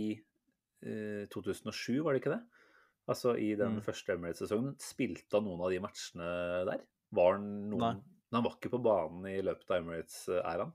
eh, 0.86 1.26
2007, 1.34 2.00
var 2.06 2.14
det 2.16 2.22
ikke 2.24 2.36
det? 2.38 2.44
Altså 3.12 3.34
i 3.42 3.50
den 3.60 3.80
Mm. 3.80 3.84
første 3.84 4.14
Emirates-sesongen. 4.14 4.76
Spilte 4.80 5.36
han 5.40 5.46
noen 5.50 5.66
av 5.66 5.74
de 5.74 5.82
matchene 5.84 6.30
der? 6.70 6.86
Var 7.12 7.34
han 7.36 7.50
noen 7.74 7.82
Nei. 7.82 7.96
Han 8.32 8.46
var 8.46 8.54
ikke 8.56 8.72
på 8.72 8.80
banen 8.86 9.26
i 9.28 9.42
løpet 9.44 9.74
av 9.74 9.82
Emirates-æraen. 9.82 10.72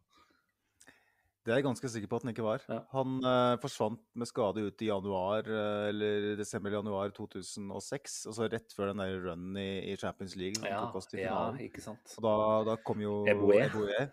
Det 1.46 1.52
er 1.54 1.60
jeg 1.60 1.66
ganske 1.68 1.88
sikker 1.92 2.10
på 2.10 2.18
at 2.18 2.24
han 2.26 2.32
ikke 2.32 2.42
var. 2.42 2.62
Ja. 2.66 2.80
Han 2.90 3.20
uh, 3.22 3.54
forsvant 3.62 4.00
med 4.18 4.26
skade 4.26 4.64
ut 4.66 4.82
i 4.82 4.88
januar, 4.88 5.46
uh, 5.46 5.86
eller 5.92 6.32
desember-januar 6.40 7.14
2006. 7.14 8.16
Og 8.26 8.34
så 8.34 8.48
rett 8.50 8.74
før 8.74 8.90
den 8.90 9.04
der 9.04 9.14
runnen 9.28 9.60
i, 9.62 9.92
i 9.92 9.94
Champions 10.00 10.34
League 10.34 10.58
som 10.58 10.66
Ja, 10.66 10.82
tok 10.82 10.98
oss 10.98 11.06
til 11.12 11.22
ja, 11.22 11.38
ikke 11.62 11.84
sant. 11.84 12.16
Og 12.18 12.26
da, 12.26 12.34
da 12.72 12.78
kom 12.82 13.04
jo 13.04 13.20
Eboe. 13.30 13.60
Eboe. 13.68 14.08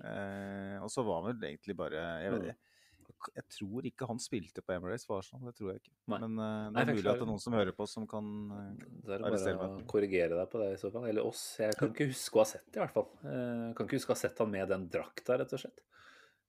Uh, 0.00 0.80
og 0.80 0.88
så 0.88 1.04
var 1.04 1.20
han 1.20 1.34
vel 1.34 1.50
egentlig 1.50 1.76
bare 1.76 2.00
jeg, 2.24 2.32
vet, 2.32 2.46
ikke. 2.48 3.12
jeg, 3.12 3.34
jeg 3.36 3.46
tror 3.58 3.88
ikke 3.92 4.08
han 4.08 4.24
spilte 4.24 4.64
på 4.64 4.72
Emirates 4.78 5.04
for 5.04 5.20
Arsenal, 5.20 5.44
det 5.50 5.58
tror 5.60 5.74
jeg 5.74 5.82
ikke. 5.82 5.94
Nei. 6.08 6.22
Men 6.24 6.40
eh, 6.40 6.48
det 6.48 6.80
er 6.80 6.88
Nei, 6.88 6.96
mulig 6.96 7.04
at 7.04 7.20
det 7.20 7.26
er 7.26 7.32
noen 7.34 7.44
som 7.44 7.60
hører 7.60 7.76
på 7.76 7.90
som 7.98 8.08
kan 8.08 8.34
arrestere 8.48 9.20
er 9.20 9.36
det 9.36 9.52
er 9.52 9.60
bare 9.60 9.76
å 9.76 9.86
korrigere 9.92 10.40
deg 10.40 10.48
på 10.56 10.64
det 10.64 10.72
i 10.72 10.80
så 10.80 10.88
fall. 10.96 11.04
Eller 11.12 11.28
oss. 11.28 11.44
Jeg 11.60 11.76
kan 11.76 11.92
ikke 11.92 12.08
huske 12.08 12.40
å 12.40 12.46
ha 12.46 12.48
sett 12.56 12.64
det, 12.70 12.80
i 12.80 12.82
hvert 12.86 12.96
fall. 12.96 13.10
Jeg 13.28 13.76
kan 13.76 13.90
ikke 13.90 14.00
huske 14.00 14.14
å 14.14 14.16
ha 14.16 14.22
sett 14.24 14.40
han 14.40 14.54
med 14.56 14.72
den 14.72 14.88
drakta, 14.96 15.36
rett 15.44 15.52
og 15.52 15.66
slett. 15.66 15.84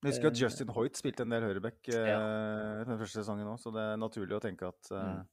Jeg 0.04 0.12
husker 0.12 0.28
at 0.28 0.36
Eh, 0.36 0.42
Justin 0.44 0.72
Hoit 0.76 0.98
spilte 1.00 1.24
en 1.24 1.32
del 1.32 1.46
høyreback 1.48 1.88
eh, 1.96 2.84
den 2.84 3.00
første 3.00 3.22
sesongen 3.22 3.48
òg, 3.48 3.60
så 3.62 3.72
det 3.74 3.84
er 3.94 4.02
naturlig 4.02 4.36
å 4.36 4.42
tenke 4.44 4.68
at, 4.68 4.92
eh, 4.92 5.14
Mm. 5.14 5.26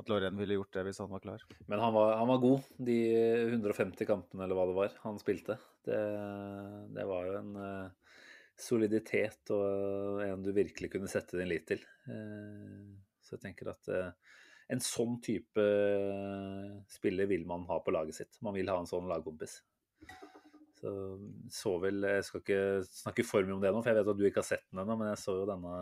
at 0.00 0.08
Lorraine 0.08 0.36
ville 0.40 0.56
gjort 0.56 0.72
det 0.72 0.84
hvis 0.86 0.98
han 1.00 1.10
var 1.12 1.20
klar. 1.20 1.44
Men 1.68 1.80
han 1.80 1.92
var, 1.94 2.16
han 2.16 2.28
var 2.28 2.38
god, 2.38 2.64
de 2.78 2.96
150 3.52 4.06
kampene 4.08 4.44
eller 4.44 4.56
hva 4.58 4.66
det 4.68 4.76
var 4.76 4.96
han 5.04 5.18
spilte. 5.20 5.58
Det, 5.84 6.00
det 6.96 7.06
var 7.06 7.26
jo 7.26 7.36
en 7.38 7.92
soliditet 8.56 9.50
og 9.52 10.22
en 10.24 10.42
du 10.42 10.52
virkelig 10.52 10.90
kunne 10.92 11.08
sette 11.08 11.36
din 11.36 11.48
lit 11.48 11.66
til. 11.68 11.80
Så 13.24 13.36
jeg 13.36 13.40
tenker 13.42 13.68
at 13.72 13.88
en 14.68 14.80
sånn 14.80 15.20
type 15.22 15.64
spiller 16.88 17.28
vil 17.30 17.44
man 17.46 17.64
ha 17.68 17.78
på 17.80 17.92
laget 17.94 18.14
sitt. 18.18 18.38
Man 18.42 18.54
vil 18.56 18.68
ha 18.72 18.78
en 18.80 18.88
sånn 18.88 19.08
lagkompis. 19.08 19.60
Så 20.76 20.90
så 21.52 21.76
vel 21.80 22.04
Jeg 22.04 22.24
skal 22.26 22.42
ikke 22.42 22.60
snakke 22.84 23.24
for 23.24 23.46
mye 23.46 23.56
om 23.56 23.62
det 23.62 23.72
nå, 23.72 23.80
for 23.80 23.92
jeg 23.92 24.00
vet 24.00 24.12
at 24.12 24.18
du 24.18 24.26
ikke 24.28 24.42
har 24.42 24.50
sett 24.50 24.66
den 24.70 24.82
ennå, 24.82 24.98
men 25.00 25.12
jeg 25.12 25.22
så 25.22 25.38
jo 25.40 25.48
denne 25.48 25.76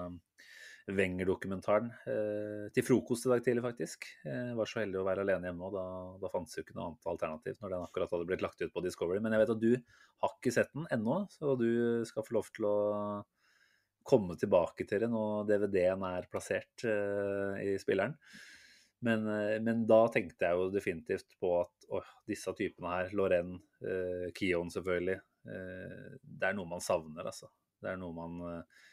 Wenger-dokumentaren 0.84 1.86
eh, 2.12 2.64
til 2.76 2.84
frokost 2.84 3.24
i 3.24 3.30
dag 3.30 3.40
tidlig, 3.44 3.62
faktisk. 3.64 4.04
Jeg 4.26 4.56
var 4.58 4.68
så 4.68 4.82
heldig 4.82 4.98
å 5.00 5.06
være 5.06 5.22
alene 5.24 5.48
hjemme, 5.48 5.70
og 5.70 5.72
da, 5.72 5.84
da 6.20 6.28
fantes 6.28 6.58
jo 6.58 6.64
ikke 6.64 6.76
noe 6.76 6.90
annet 6.90 7.08
alternativ 7.14 7.56
når 7.62 7.72
den 7.72 7.84
akkurat 7.86 8.12
hadde 8.12 8.26
blitt 8.28 8.44
lagt 8.44 8.60
ut 8.60 8.74
på 8.74 8.82
Discovery. 8.84 9.22
Men 9.24 9.32
jeg 9.32 9.44
vet 9.44 9.54
at 9.54 9.62
du 9.62 9.70
har 9.72 10.34
ikke 10.36 10.52
sett 10.52 10.74
den 10.76 10.84
ennå, 10.92 11.22
så 11.32 11.54
du 11.56 11.70
skal 12.04 12.26
få 12.26 12.36
lov 12.36 12.52
til 12.52 12.68
å 12.68 12.76
komme 14.04 14.36
tilbake 14.36 14.84
til 14.84 15.00
det 15.00 15.08
når 15.08 15.48
DVD-en 15.48 16.04
er 16.10 16.28
plassert 16.28 16.84
eh, 16.84 17.64
i 17.64 17.78
spilleren. 17.80 18.18
Men, 19.04 19.26
eh, 19.28 19.58
men 19.60 19.84
da 19.88 20.00
tenkte 20.12 20.48
jeg 20.48 20.56
jo 20.58 20.70
definitivt 20.72 21.36
på 21.40 21.50
at 21.60 21.88
å, 21.92 22.00
disse 22.28 22.54
typene 22.56 22.92
her, 22.94 23.12
Lorraine, 23.16 23.58
eh, 23.84 24.30
Kion 24.36 24.72
selvfølgelig, 24.72 25.18
eh, 25.50 26.16
det 26.22 26.48
er 26.48 26.56
noe 26.56 26.70
man 26.70 26.84
savner, 26.84 27.28
altså. 27.28 27.50
Det 27.82 27.90
er 27.90 28.00
noe 28.00 28.16
man 28.16 28.38
eh, 28.48 28.84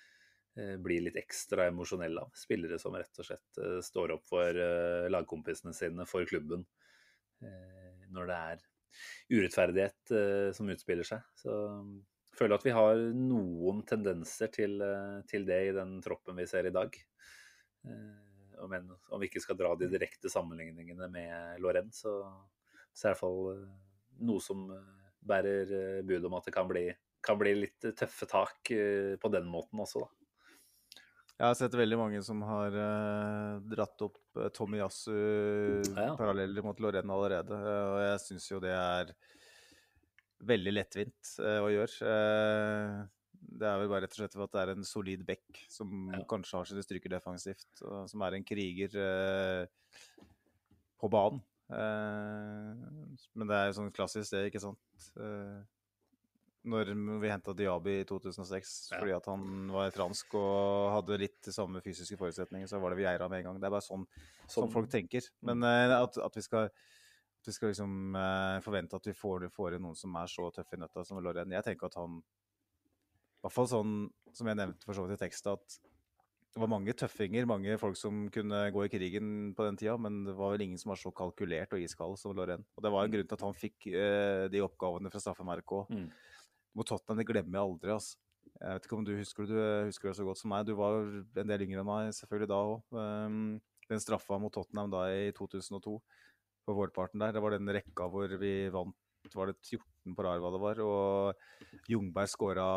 eh, 0.59 0.75
blir 0.83 1.05
litt 1.05 1.19
ekstra 1.21 1.69
emosjonell 1.71 2.19
av. 2.25 2.33
Spillere 2.35 2.79
som 2.81 2.97
rett 2.99 3.23
og 3.23 3.29
slett 3.29 3.61
eh, 3.63 3.79
står 3.87 4.17
opp 4.17 4.27
for 4.27 4.61
eh, 4.65 5.07
lagkompisene 5.13 5.75
sine, 5.77 6.07
for 6.09 6.27
klubben, 6.29 6.67
når 8.13 8.27
det 8.29 8.35
er 8.51 8.59
urettferdighet 9.33 10.11
som 10.53 10.67
utspiller 10.69 11.07
seg. 11.07 11.23
Så 11.41 11.55
jeg 11.55 12.37
føler 12.37 12.53
at 12.53 12.65
vi 12.67 12.73
har 12.75 12.99
noen 13.17 13.79
tendenser 13.89 14.51
til, 14.53 14.75
til 15.25 15.47
det 15.47 15.57
i 15.71 15.71
den 15.73 15.95
troppen 16.05 16.37
vi 16.37 16.45
ser 16.51 16.69
i 16.69 16.73
dag. 16.75 16.99
Eh, 17.87 18.30
og 18.61 18.69
Men 18.69 18.89
om 19.09 19.21
vi 19.21 19.29
ikke 19.29 19.41
skal 19.43 19.57
dra 19.59 19.73
de 19.75 19.89
direkte 19.91 20.29
sammenligningene 20.31 21.09
med 21.11 21.61
Lorenz, 21.63 22.03
så, 22.05 22.15
så 22.93 23.07
er 23.07 23.13
det 23.13 23.17
i 23.17 23.17
hvert 23.17 23.23
fall 23.23 23.39
eh, 23.55 23.67
noe 24.27 24.43
som 24.43 24.65
eh, 24.75 25.11
bærer 25.31 25.75
eh, 25.77 26.01
bud 26.05 26.29
om 26.29 26.37
at 26.37 26.47
det 26.47 26.55
kan 26.55 26.69
bli, 26.69 26.87
kan 27.25 27.39
bli 27.41 27.55
litt 27.63 27.91
tøffe 27.97 28.29
tak 28.29 28.73
på 29.21 29.31
den 29.33 29.49
måten 29.49 29.81
også, 29.83 30.05
da. 30.05 30.15
Jeg 31.41 31.49
har 31.49 31.55
sett 31.57 31.73
veldig 31.73 31.97
mange 31.97 32.19
som 32.21 32.41
har 32.45 32.75
eh, 32.77 33.53
dratt 33.71 34.03
opp 34.05 34.19
uh, 34.37 34.45
Tomiyasu 34.53 35.15
Ja. 35.95 36.11
paralleller 36.13 36.61
mot 36.61 36.77
Lorraine 36.77 37.15
allerede, 37.15 37.57
og 37.57 37.97
jeg 38.03 38.19
syns 38.27 38.45
jo 38.51 38.59
det 38.61 38.75
er 38.77 39.09
veldig 40.45 40.73
lettvint 40.75 41.31
å 41.41 41.69
gjøre. 41.69 42.11
Det 43.41 43.65
er 43.67 43.79
vel 43.81 43.89
bare 43.89 44.03
rett 44.05 44.13
og 44.13 44.19
slett 44.21 44.33
for 44.37 44.43
at 44.45 44.51
det 44.53 44.61
er 44.61 44.71
en 44.75 44.85
solid 44.85 45.25
back 45.25 45.63
som 45.69 46.11
Ja. 46.13 46.21
kanskje 46.29 46.57
har 46.59 46.65
sine 46.69 46.83
styrker 46.85 47.09
defensivt, 47.09 47.81
og 47.81 48.07
som 48.09 48.21
er 48.21 48.35
en 48.37 48.43
kriger 48.45 48.93
eh, 48.95 49.67
på 51.01 51.09
banen. 51.09 51.41
Eh, 51.71 53.11
men 53.35 53.47
det 53.49 53.55
er 53.57 53.69
jo 53.71 53.77
sånn 53.79 53.93
klassisk 53.95 54.31
det, 54.35 54.51
ikke 54.51 54.61
sant. 54.61 54.79
Eh, 55.17 55.61
når 56.69 56.91
vi 57.23 57.29
henta 57.31 57.55
Diaby 57.57 58.01
i 58.01 58.05
2006 58.05 58.91
Ja. 58.91 58.99
fordi 58.99 59.15
at 59.15 59.25
han 59.25 59.67
var 59.73 59.89
fransk 59.89 60.35
og 60.37 60.91
hadde 60.93 61.17
litt 61.17 61.41
de 61.41 61.51
samme 61.51 61.81
fysiske 61.81 62.17
forutsetninger, 62.19 62.67
så 62.69 62.79
var 62.79 62.91
det 62.93 62.99
Vieira 63.01 63.27
med 63.27 63.39
en 63.39 63.45
gang. 63.49 63.59
Det 63.59 63.65
er 63.65 63.71
bare 63.73 63.81
sånn, 63.81 64.05
sånn 64.47 64.67
Sånn- 64.67 64.71
folk 64.71 64.89
tenker. 64.89 65.21
Men 65.41 65.63
eh, 65.63 65.95
at, 66.03 66.17
at 66.17 66.35
vi 66.35 66.41
skal 66.41 66.65
at 67.41 67.47
vi 67.47 67.51
skal 67.53 67.69
liksom 67.71 68.15
eh, 68.15 68.59
forvente 68.61 68.93
at 68.93 69.03
vi 69.09 69.13
får, 69.17 69.49
får 69.49 69.73
inn 69.73 69.81
noen 69.81 69.95
som 69.97 70.13
er 70.15 70.27
så 70.29 70.51
tøff 70.53 70.73
i 70.73 70.77
nøtta 70.77 71.03
som 71.03 71.17
Lorraine. 71.17 71.49
Jeg 71.57 71.63
tenker 71.63 71.87
at 71.87 71.95
han 71.95 72.21
I 73.41 73.47
hvert 73.47 73.55
fall 73.55 73.69
sånn 73.71 73.93
som 74.37 74.47
jeg 74.47 74.57
nevnte 74.59 74.85
for 74.85 74.93
så 74.93 75.07
vidt 75.07 75.17
i 75.17 75.23
teksten, 75.23 75.57
at 75.57 75.79
det 76.51 76.59
var 76.59 76.69
mange 76.69 76.93
tøffinger, 76.93 77.47
mange 77.47 77.77
folk 77.79 77.95
som 77.95 78.25
kunne 78.33 78.59
gå 78.75 78.83
i 78.85 78.91
krigen 78.91 79.27
på 79.55 79.65
den 79.65 79.77
tida, 79.79 79.95
men 79.97 80.19
det 80.27 80.35
var 80.35 80.51
vel 80.53 80.65
ingen 80.65 80.79
som 80.79 80.91
var 80.91 80.99
så 80.99 81.09
kalkulert 81.15 81.71
og 81.73 81.81
iskald 81.81 82.17
som 82.19 82.35
Lorraine. 82.35 82.67
Og 82.75 82.83
det 82.83 82.91
var 82.91 83.07
en 83.07 83.13
grunn 83.13 83.29
til 83.29 83.37
at 83.37 83.45
han 83.47 83.55
fikk 83.55 83.87
eh, 83.87 84.45
de 84.51 84.61
oppgavene 84.61 85.11
fra 85.13 85.21
straffemerket 85.23 85.77
òg. 85.77 85.93
Mm. 85.95 86.09
Mot 86.75 86.87
Tottenham, 86.87 87.21
det 87.21 87.27
glemmer 87.29 87.57
jeg 87.57 87.69
aldri. 87.69 87.93
altså. 87.95 88.19
Jeg 88.61 88.77
vet 88.77 88.85
ikke 88.85 88.97
om 88.97 89.05
du 89.07 89.13
husker 89.15 89.47
det, 89.47 89.55
du 89.55 89.87
husker 89.89 90.11
det 90.11 90.17
så 90.19 90.25
godt 90.27 90.41
som 90.41 90.51
meg. 90.51 90.67
Du 90.67 90.75
var 90.77 90.99
en 91.01 91.53
del 91.53 91.63
yngre 91.65 91.81
enn 91.81 91.87
meg 91.87 92.11
selvfølgelig 92.19 92.51
da 92.51 92.59
òg. 92.75 92.99
den 93.89 94.03
straffa 94.03 94.37
mot 94.39 94.53
Tottenham 94.53 94.91
da 94.91 95.05
i 95.09 95.31
2002, 95.35 95.95
på 96.67 96.75
vårparten 96.77 97.23
der, 97.23 97.33
det 97.33 97.41
var 97.41 97.55
den 97.55 97.71
rekka 97.73 98.05
hvor 98.11 98.35
vi 98.39 98.69
vant 98.71 99.35
var 99.35 99.49
det 99.49 99.57
14 99.63 100.15
på 100.17 100.25
rad, 100.25 100.43
hva 100.43 100.51
det 100.51 100.61
var. 100.61 100.83
Og 100.83 101.87
Jungberg 101.89 102.29
skåra 102.29 102.67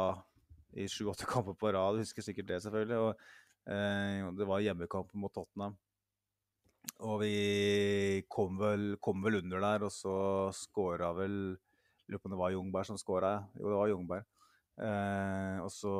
i 0.76 0.86
sju-åtte 0.90 1.26
kamper 1.30 1.56
på 1.58 1.72
rad. 1.74 1.96
Du 1.96 2.02
husker 2.04 2.24
sikkert 2.26 2.48
det, 2.50 2.60
selvfølgelig. 2.64 2.98
Og 2.98 3.72
eh, 3.72 4.30
det 4.38 4.48
var 4.50 4.62
hjemmekamp 4.64 5.12
mot 5.14 5.32
Tottenham. 5.34 5.76
Og 7.08 7.20
vi 7.22 8.22
kom 8.28 8.58
vel, 8.60 8.96
kom 9.02 9.22
vel 9.24 9.40
under 9.40 9.62
der, 9.64 9.86
og 9.86 9.92
så 9.94 10.16
skåra 10.56 11.14
vel 11.16 11.56
Lurer 12.04 12.20
på 12.20 12.28
om 12.28 12.34
det 12.34 12.36
var 12.36 12.52
Jungberg 12.52 12.84
som 12.84 12.98
skåra. 13.00 13.30
Jo, 13.56 13.70
det 13.72 13.76
var 13.78 13.88
Jungberg. 13.88 14.24
Eh, 14.76 15.60
og 15.64 15.70
så 15.72 15.92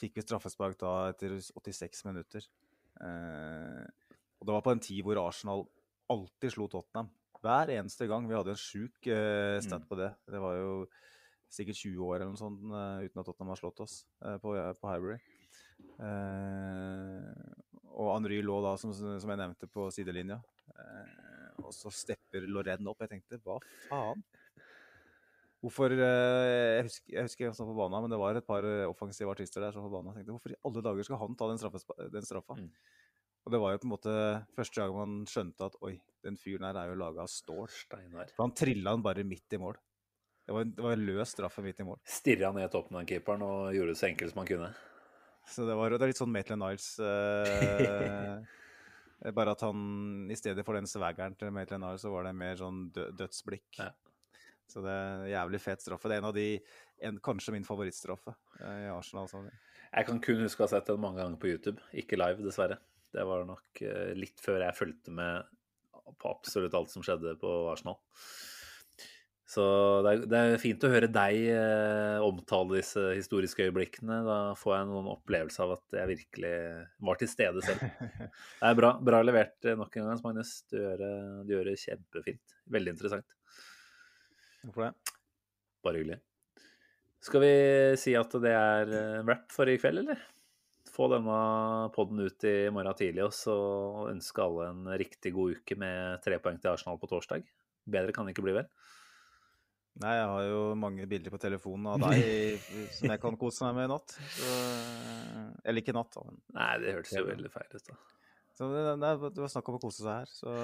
fikk 0.00 0.16
vi 0.18 0.24
straffespark 0.24 0.74
da 0.80 0.94
etter 1.12 1.36
86 1.38 2.00
minutter. 2.08 2.48
Eh, 2.98 3.84
og 4.40 4.48
det 4.48 4.56
var 4.56 4.64
på 4.66 4.72
en 4.74 4.82
tid 4.82 5.04
hvor 5.06 5.20
Arsenal 5.22 5.62
alltid 6.10 6.56
slo 6.56 6.66
Tottenham. 6.72 7.12
Hver 7.40 7.70
eneste 7.76 8.08
gang. 8.10 8.26
Vi 8.26 8.34
hadde 8.34 8.56
en 8.56 8.58
sjuk 8.58 9.06
eh, 9.06 9.60
stat 9.62 9.84
Mm. 9.84 9.88
på 9.92 10.00
det. 10.02 10.10
Det 10.26 10.40
var 10.42 10.58
jo 10.58 10.72
sikkert 11.50 11.78
20 11.82 12.04
år 12.06 12.16
eller 12.20 12.30
noe 12.32 12.38
sånt 12.40 12.62
eh, 12.62 13.06
uten 13.08 13.20
at 13.22 13.26
Tottenham 13.26 13.52
har 13.54 13.60
slått 13.60 13.80
oss 13.84 13.94
eh, 14.24 14.36
på, 14.42 14.54
på 14.80 14.90
Highbury. 14.92 15.18
Eh, 16.00 17.30
og 18.00 18.12
Henry 18.14 18.38
lå 18.44 18.60
da, 18.64 18.76
som, 18.80 18.92
som 18.94 19.32
jeg 19.32 19.40
nevnte, 19.40 19.68
på 19.70 19.88
sidelinja. 19.94 20.38
Eh, 20.72 21.64
og 21.64 21.72
så 21.76 21.90
stepper 21.92 22.46
Lorraine 22.48 22.88
opp. 22.90 23.02
Jeg 23.04 23.12
tenkte, 23.16 23.40
hva 23.44 23.58
faen? 23.90 24.22
Hvorfor 25.60 25.92
eh, 25.92 26.78
Jeg 26.78 26.84
husker, 26.86 27.12
jeg 27.18 27.26
husker 27.26 27.52
som 27.56 27.68
på 27.68 27.76
banen, 27.76 28.06
men 28.06 28.14
det 28.14 28.20
var 28.22 28.38
et 28.38 28.46
par 28.46 28.64
eh, 28.64 28.86
offensive 28.88 29.28
artister 29.34 29.60
der 29.66 29.74
som 29.74 29.84
var 29.84 29.90
på 29.92 29.98
banen. 29.98 30.14
Jeg 30.14 30.22
tenkte, 30.22 30.36
hvorfor 30.38 30.54
i 30.54 30.60
alle 30.70 30.84
dager 30.86 31.08
skal 31.10 31.20
han 31.20 31.36
ta 31.36 31.50
den, 31.50 31.60
straffespa- 31.60 31.98
den 32.14 32.24
straffa? 32.24 32.56
Mm. 32.56 32.70
Og 33.44 33.52
det 33.54 33.60
var 33.60 33.74
jo 33.74 33.80
på 33.82 33.88
en 33.88 33.92
måte 33.94 34.14
første 34.56 34.80
gang 34.80 34.94
man 34.96 35.12
skjønte 35.28 35.68
at 35.68 35.76
oi, 35.84 35.94
den 36.24 36.36
fyren 36.40 36.64
her 36.68 36.76
er 36.76 36.90
jo 36.92 36.96
laga 37.00 37.24
av 37.26 37.30
stål. 37.32 37.68
Steinar. 37.72 38.32
For 38.36 38.46
han 38.46 38.56
trilla 38.56 38.92
den 38.96 39.04
bare 39.04 39.24
midt 39.26 39.56
i 39.56 39.60
mål. 39.60 39.76
Det 40.50 40.54
var, 40.56 40.64
en- 40.66 40.72
det 40.74 40.82
var 40.82 40.96
løs 40.98 41.30
straffe 41.30 41.62
midt 41.62 41.78
i 41.78 41.84
mål. 41.86 42.00
Stirra 42.10 42.48
ned 42.50 42.72
Tottenham-keeperen 42.72 43.42
og 43.46 43.68
gjorde 43.76 43.92
det 43.94 43.98
så 44.00 44.08
enkelt 44.08 44.32
som 44.32 44.40
han 44.42 44.48
kunne. 44.48 44.70
Så 45.46 45.62
det 45.68 45.76
var 45.78 45.94
det 45.94 46.08
litt 46.10 46.18
sånn 46.18 46.32
Maitland 46.34 46.58
Niles. 46.64 46.88
Eh, 46.98 48.40
bare 49.36 49.54
at 49.54 49.62
han 49.62 50.26
i 50.30 50.34
stedet 50.38 50.64
for 50.66 50.74
den 50.74 50.90
svageren 50.90 51.36
til 51.38 51.52
Maitland 51.54 51.84
Niles, 51.86 52.02
så 52.02 52.10
var 52.10 52.26
det 52.26 52.34
mer 52.34 52.58
sånn 52.58 52.88
dø 52.94 53.06
dødsblikk. 53.14 53.78
Ja. 53.78 53.92
Så 54.70 54.82
det 54.82 54.90
er 54.90 55.30
jævlig 55.36 55.60
fet 55.62 55.82
straffe. 55.86 56.08
Det 56.10 56.16
er 56.18 56.22
en 56.24 56.28
av 56.32 56.36
de 56.36 56.48
en, 57.06 57.18
Kanskje 57.30 57.54
min 57.54 57.64
favorittstraffe 57.66 58.34
eh, 58.60 58.84
i 58.88 58.90
Arsenal. 58.92 59.26
Sånn. 59.30 59.46
Jeg 59.90 60.06
kan 60.10 60.18
kun 60.26 60.42
huske 60.42 60.62
å 60.62 60.66
ha 60.66 60.70
sett 60.74 60.86
den 60.90 61.00
mange 61.02 61.22
ganger 61.22 61.38
på 61.42 61.50
YouTube, 61.54 61.78
ikke 61.94 62.18
live, 62.18 62.42
dessverre. 62.46 62.78
Det 63.14 63.22
var 63.26 63.46
nok 63.46 63.82
eh, 63.86 64.12
litt 64.18 64.38
før 64.42 64.62
jeg 64.66 64.78
fulgte 64.82 65.10
med 65.14 65.46
på 66.18 66.26
absolutt 66.30 66.74
alt 66.74 66.90
som 66.90 67.02
skjedde 67.06 67.36
på 67.38 67.50
Arsenal. 67.70 67.98
Så 69.50 69.62
det 70.06 70.10
er, 70.10 70.20
det 70.30 70.40
er 70.40 70.60
fint 70.62 70.84
å 70.86 70.90
høre 70.92 71.08
deg 71.10 71.48
eh, 71.50 72.22
omtale 72.22 72.76
disse 72.78 73.02
historiske 73.16 73.64
øyeblikkene. 73.66 74.20
Da 74.22 74.36
får 74.58 74.76
jeg 74.76 74.88
noen 74.92 75.08
opplevelse 75.10 75.64
av 75.64 75.72
at 75.74 75.96
jeg 75.98 76.10
virkelig 76.12 76.52
var 77.08 77.18
til 77.18 77.30
stede 77.32 77.64
selv. 77.66 77.82
Det 78.60 78.68
er 78.68 78.76
bra, 78.78 78.92
bra 79.02 79.22
levert 79.26 79.66
eh, 79.66 79.74
nok 79.78 79.96
en 79.98 80.06
gang, 80.06 80.20
Magnus. 80.22 80.52
Du 80.70 80.76
gjør, 80.78 81.02
det, 81.02 81.14
du 81.48 81.54
gjør 81.56 81.70
det 81.72 81.80
kjempefint. 81.82 82.54
Veldig 82.76 82.94
interessant. 82.94 83.34
Hvorfor 84.62 84.86
det? 84.86 85.16
Bare 85.82 85.98
hyggelig. 85.98 86.20
Skal 87.26 87.42
vi 87.42 87.54
si 88.00 88.14
at 88.16 88.38
det 88.44 88.54
er 88.54 88.94
en 89.00 89.26
wrap 89.26 89.50
for 89.50 89.68
i 89.68 89.74
kveld, 89.82 90.04
eller? 90.04 90.22
Få 90.94 91.10
denne 91.10 91.40
podden 91.96 92.22
ut 92.22 92.46
i 92.46 92.54
morgen 92.70 92.94
tidlig 92.96 93.26
og 93.26 93.34
så 93.34 93.58
ønske 94.12 94.46
alle 94.46 94.70
en 94.70 94.94
riktig 95.00 95.34
god 95.34 95.58
uke 95.58 95.74
med 95.80 96.22
tre 96.22 96.38
poeng 96.38 96.62
til 96.62 96.70
Arsenal 96.70 97.02
på 97.02 97.10
torsdag. 97.10 97.42
Bedre 97.90 98.14
kan 98.14 98.28
det 98.28 98.36
ikke 98.36 98.46
bli, 98.46 98.56
vel? 98.60 98.70
Nei, 100.00 100.14
jeg 100.16 100.28
har 100.32 100.44
jo 100.48 100.60
mange 100.80 101.04
bilder 101.08 101.32
på 101.34 101.40
telefonen 101.40 101.90
av 101.92 102.04
deg 102.06 102.62
som 102.96 103.10
jeg 103.12 103.20
kan 103.20 103.36
kose 103.40 103.66
meg 103.66 103.76
med 103.76 103.88
i 103.88 103.92
natt. 103.92 104.14
Så, 104.32 104.54
eller 105.60 105.82
ikke 105.82 105.92
i 105.92 105.98
natt, 105.98 106.14
da. 106.14 106.24
Men, 106.24 106.38
Nei, 106.56 106.70
det 106.80 106.94
hørtes 106.96 107.18
jo 107.18 107.26
veldig 107.26 107.50
feil 107.52 107.74
ut, 107.74 107.90
da. 107.90 107.98
så 108.56 108.70
det, 108.72 108.84
det, 109.02 109.10
det 109.36 109.44
var 109.44 109.52
snakk 109.52 109.68
om 109.68 109.76
å 109.76 109.82
kose 109.82 110.00
seg 110.00 110.22
her. 110.22 110.32
Så, 110.32 110.54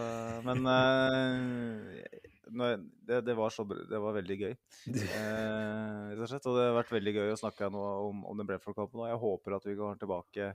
men 0.47 0.65
uh, 0.65 2.01
det, 2.49 3.21
det, 3.27 3.37
var 3.37 3.53
så, 3.53 3.67
det 3.69 4.01
var 4.07 4.17
veldig 4.17 4.39
gøy. 4.41 4.57
Eh, 4.87 6.01
rett 6.15 6.25
og 6.25 6.33
slett. 6.33 6.49
Og 6.49 6.57
det 6.57 6.67
har 6.71 6.81
vært 6.81 6.97
veldig 6.97 7.17
gøy 7.19 7.35
å 7.35 7.39
snakke 7.45 7.69
nå 7.75 7.85
om, 8.07 8.25
om 8.31 8.41
den 8.41 8.49
Brentford-kampen. 8.49 9.05
Og 9.05 9.11
jeg 9.11 9.23
håper 9.27 9.59
at 9.59 9.69
vi 9.69 9.77
går 9.77 10.01
tilbake 10.01 10.51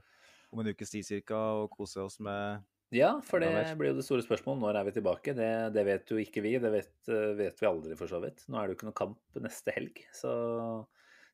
om 0.52 0.62
en 0.62 0.74
ukes 0.74 0.90
tid 0.90 1.06
cirka 1.06 1.38
og 1.62 1.70
kose 1.72 2.02
oss 2.02 2.18
med 2.24 2.66
Ja, 2.92 3.14
for 3.24 3.40
det 3.40 3.50
blir 3.80 3.92
jo 3.92 3.98
det 3.98 4.04
store 4.04 4.24
spørsmålet. 4.24 4.60
Når 4.60 4.78
er 4.78 4.88
vi 4.88 4.92
tilbake? 4.98 5.32
Det, 5.36 5.50
det 5.72 5.84
vet 5.88 6.10
jo 6.12 6.18
ikke 6.20 6.42
vi. 6.44 6.58
Det 6.60 6.72
vet, 6.74 6.92
vet 7.38 7.62
vi 7.62 7.68
aldri, 7.68 7.96
for 7.96 8.10
så 8.10 8.20
vidt. 8.20 8.44
Nå 8.52 8.58
er 8.60 8.68
det 8.68 8.74
jo 8.74 8.78
ikke 8.80 8.88
noe 8.90 8.98
kamp 8.98 9.38
neste 9.40 9.72
helg. 9.72 10.02
Så 10.12 10.32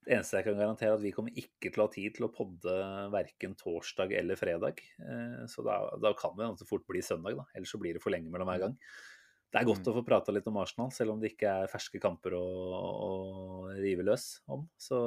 det 0.06 0.14
eneste 0.14 0.39
jeg 0.39 0.47
kan 0.47 0.56
garantere, 0.60 0.93
er 0.94 1.01
at 1.01 1.02
vi 1.05 1.12
kommer 1.12 1.35
ikke 1.36 1.72
til 1.74 1.82
å 1.82 1.89
ha 1.89 1.93
tid 1.93 2.14
til 2.16 2.28
å 2.28 2.32
podde 2.32 2.74
verken 3.12 3.56
torsdag 3.59 4.14
eller 4.20 4.39
fredag. 4.40 4.78
Eh, 5.02 5.43
Så 5.51 5.66
da, 5.66 5.80
da 6.01 6.14
kan 6.16 6.39
det 6.39 6.47
ganske 6.47 6.68
fort 6.70 6.86
bli 6.89 7.02
søndag, 7.05 7.36
da. 7.40 7.48
Ellers 7.59 7.74
så 7.74 7.82
blir 7.82 7.98
det 7.98 8.05
for 8.05 8.14
lenge 8.14 8.30
mellom 8.32 8.48
hver 8.48 8.62
gang. 8.68 8.78
Det 9.48 9.59
er 9.60 9.66
godt 9.68 9.90
å 9.90 9.97
få 9.97 10.05
prata 10.06 10.32
litt 10.32 10.47
om 10.48 10.56
Arsenal, 10.60 10.94
selv 10.94 11.14
om 11.14 11.20
det 11.20 11.32
ikke 11.35 11.52
er 11.64 11.70
ferske 11.72 12.01
kamper 12.01 12.39
å, 12.39 12.47
å 12.78 13.12
rive 13.80 14.05
løs 14.06 14.30
om. 14.47 14.66
Så 14.78 14.98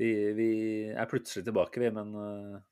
vi, 0.00 0.10
vi 0.36 0.50
er 0.90 1.08
plutselig 1.08 1.46
tilbake, 1.46 1.80
vi. 1.84 1.92
Men 1.94 2.14
eh, 2.18 2.62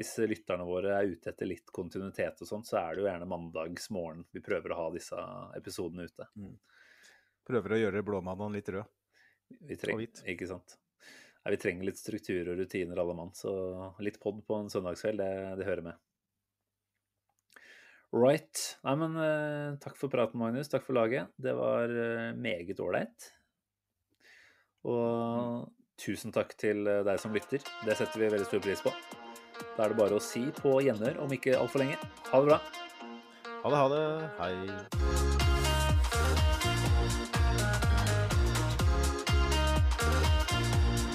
hvis 0.00 0.14
lytterne 0.24 0.64
våre 0.64 0.94
er 0.96 1.10
ute 1.12 1.28
etter 1.28 1.48
litt 1.48 1.68
kontinuitet 1.76 2.40
og 2.40 2.48
sånt, 2.48 2.68
så 2.70 2.78
er 2.80 2.94
det 2.96 3.02
jo 3.02 3.08
gjerne 3.10 3.28
mandagsmorgen 3.28 4.22
vi 4.32 4.40
prøver 4.40 4.72
å 4.72 4.78
ha 4.78 4.86
disse 4.94 5.24
episodene 5.58 6.06
ute. 6.08 6.28
Prøver 7.44 7.74
å 7.76 7.80
gjøre 7.82 8.04
blåmandagen 8.06 8.56
litt 8.56 8.70
rød. 8.72 8.88
Vi 9.68 9.76
trenger, 9.76 10.06
hvit. 10.06 10.22
ikke 10.32 10.48
sant? 10.48 10.78
Nei, 11.42 11.52
vi 11.52 11.60
trenger 11.60 11.88
litt 11.90 12.00
struktur 12.00 12.48
og 12.48 12.62
rutiner 12.62 13.02
alle 13.02 13.18
mann, 13.18 13.34
så 13.36 13.52
litt 14.00 14.16
pod 14.22 14.40
på 14.46 14.62
en 14.62 14.72
søndagskveld, 14.72 15.20
det, 15.20 15.60
det 15.60 15.68
hører 15.68 15.90
med. 15.90 16.00
Right. 18.16 18.64
Nei, 18.86 18.96
men 19.04 19.20
uh, 19.20 19.78
takk 19.84 20.00
for 20.00 20.10
praten, 20.10 20.40
Magnus. 20.40 20.72
Takk 20.72 20.88
for 20.88 20.96
laget. 20.96 21.28
Det 21.38 21.52
var 21.54 21.92
uh, 21.92 22.32
meget 22.40 22.80
ålreit. 22.82 23.28
Og 24.88 25.68
tusen 26.00 26.32
takk 26.32 26.56
til 26.56 26.86
eh, 26.88 27.02
deg 27.04 27.20
som 27.20 27.36
lytter. 27.36 27.60
Det 27.84 28.00
setter 28.00 28.24
vi 28.24 28.32
veldig 28.32 28.48
stor 28.48 28.64
pris 28.64 28.80
på. 28.86 28.94
Da 29.80 29.86
er 29.86 29.94
det 29.94 29.96
bare 29.96 30.12
å 30.12 30.20
si 30.20 30.42
på 30.52 30.74
gjenhør 30.84 31.22
om 31.24 31.30
ikke 31.32 31.54
altfor 31.56 31.80
lenge. 31.80 31.96
Ha 32.28 32.36
det 32.42 32.50
bra. 32.50 32.58
Ha 33.62 33.70
det, 33.72 33.78
ha 33.80 33.88
det. 33.88 34.28
Hei. 34.36 34.52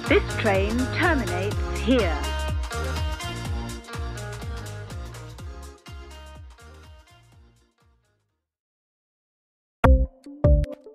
This 0.10 0.26
train 0.42 0.82
terminates 0.98 1.80
here. 1.86 2.35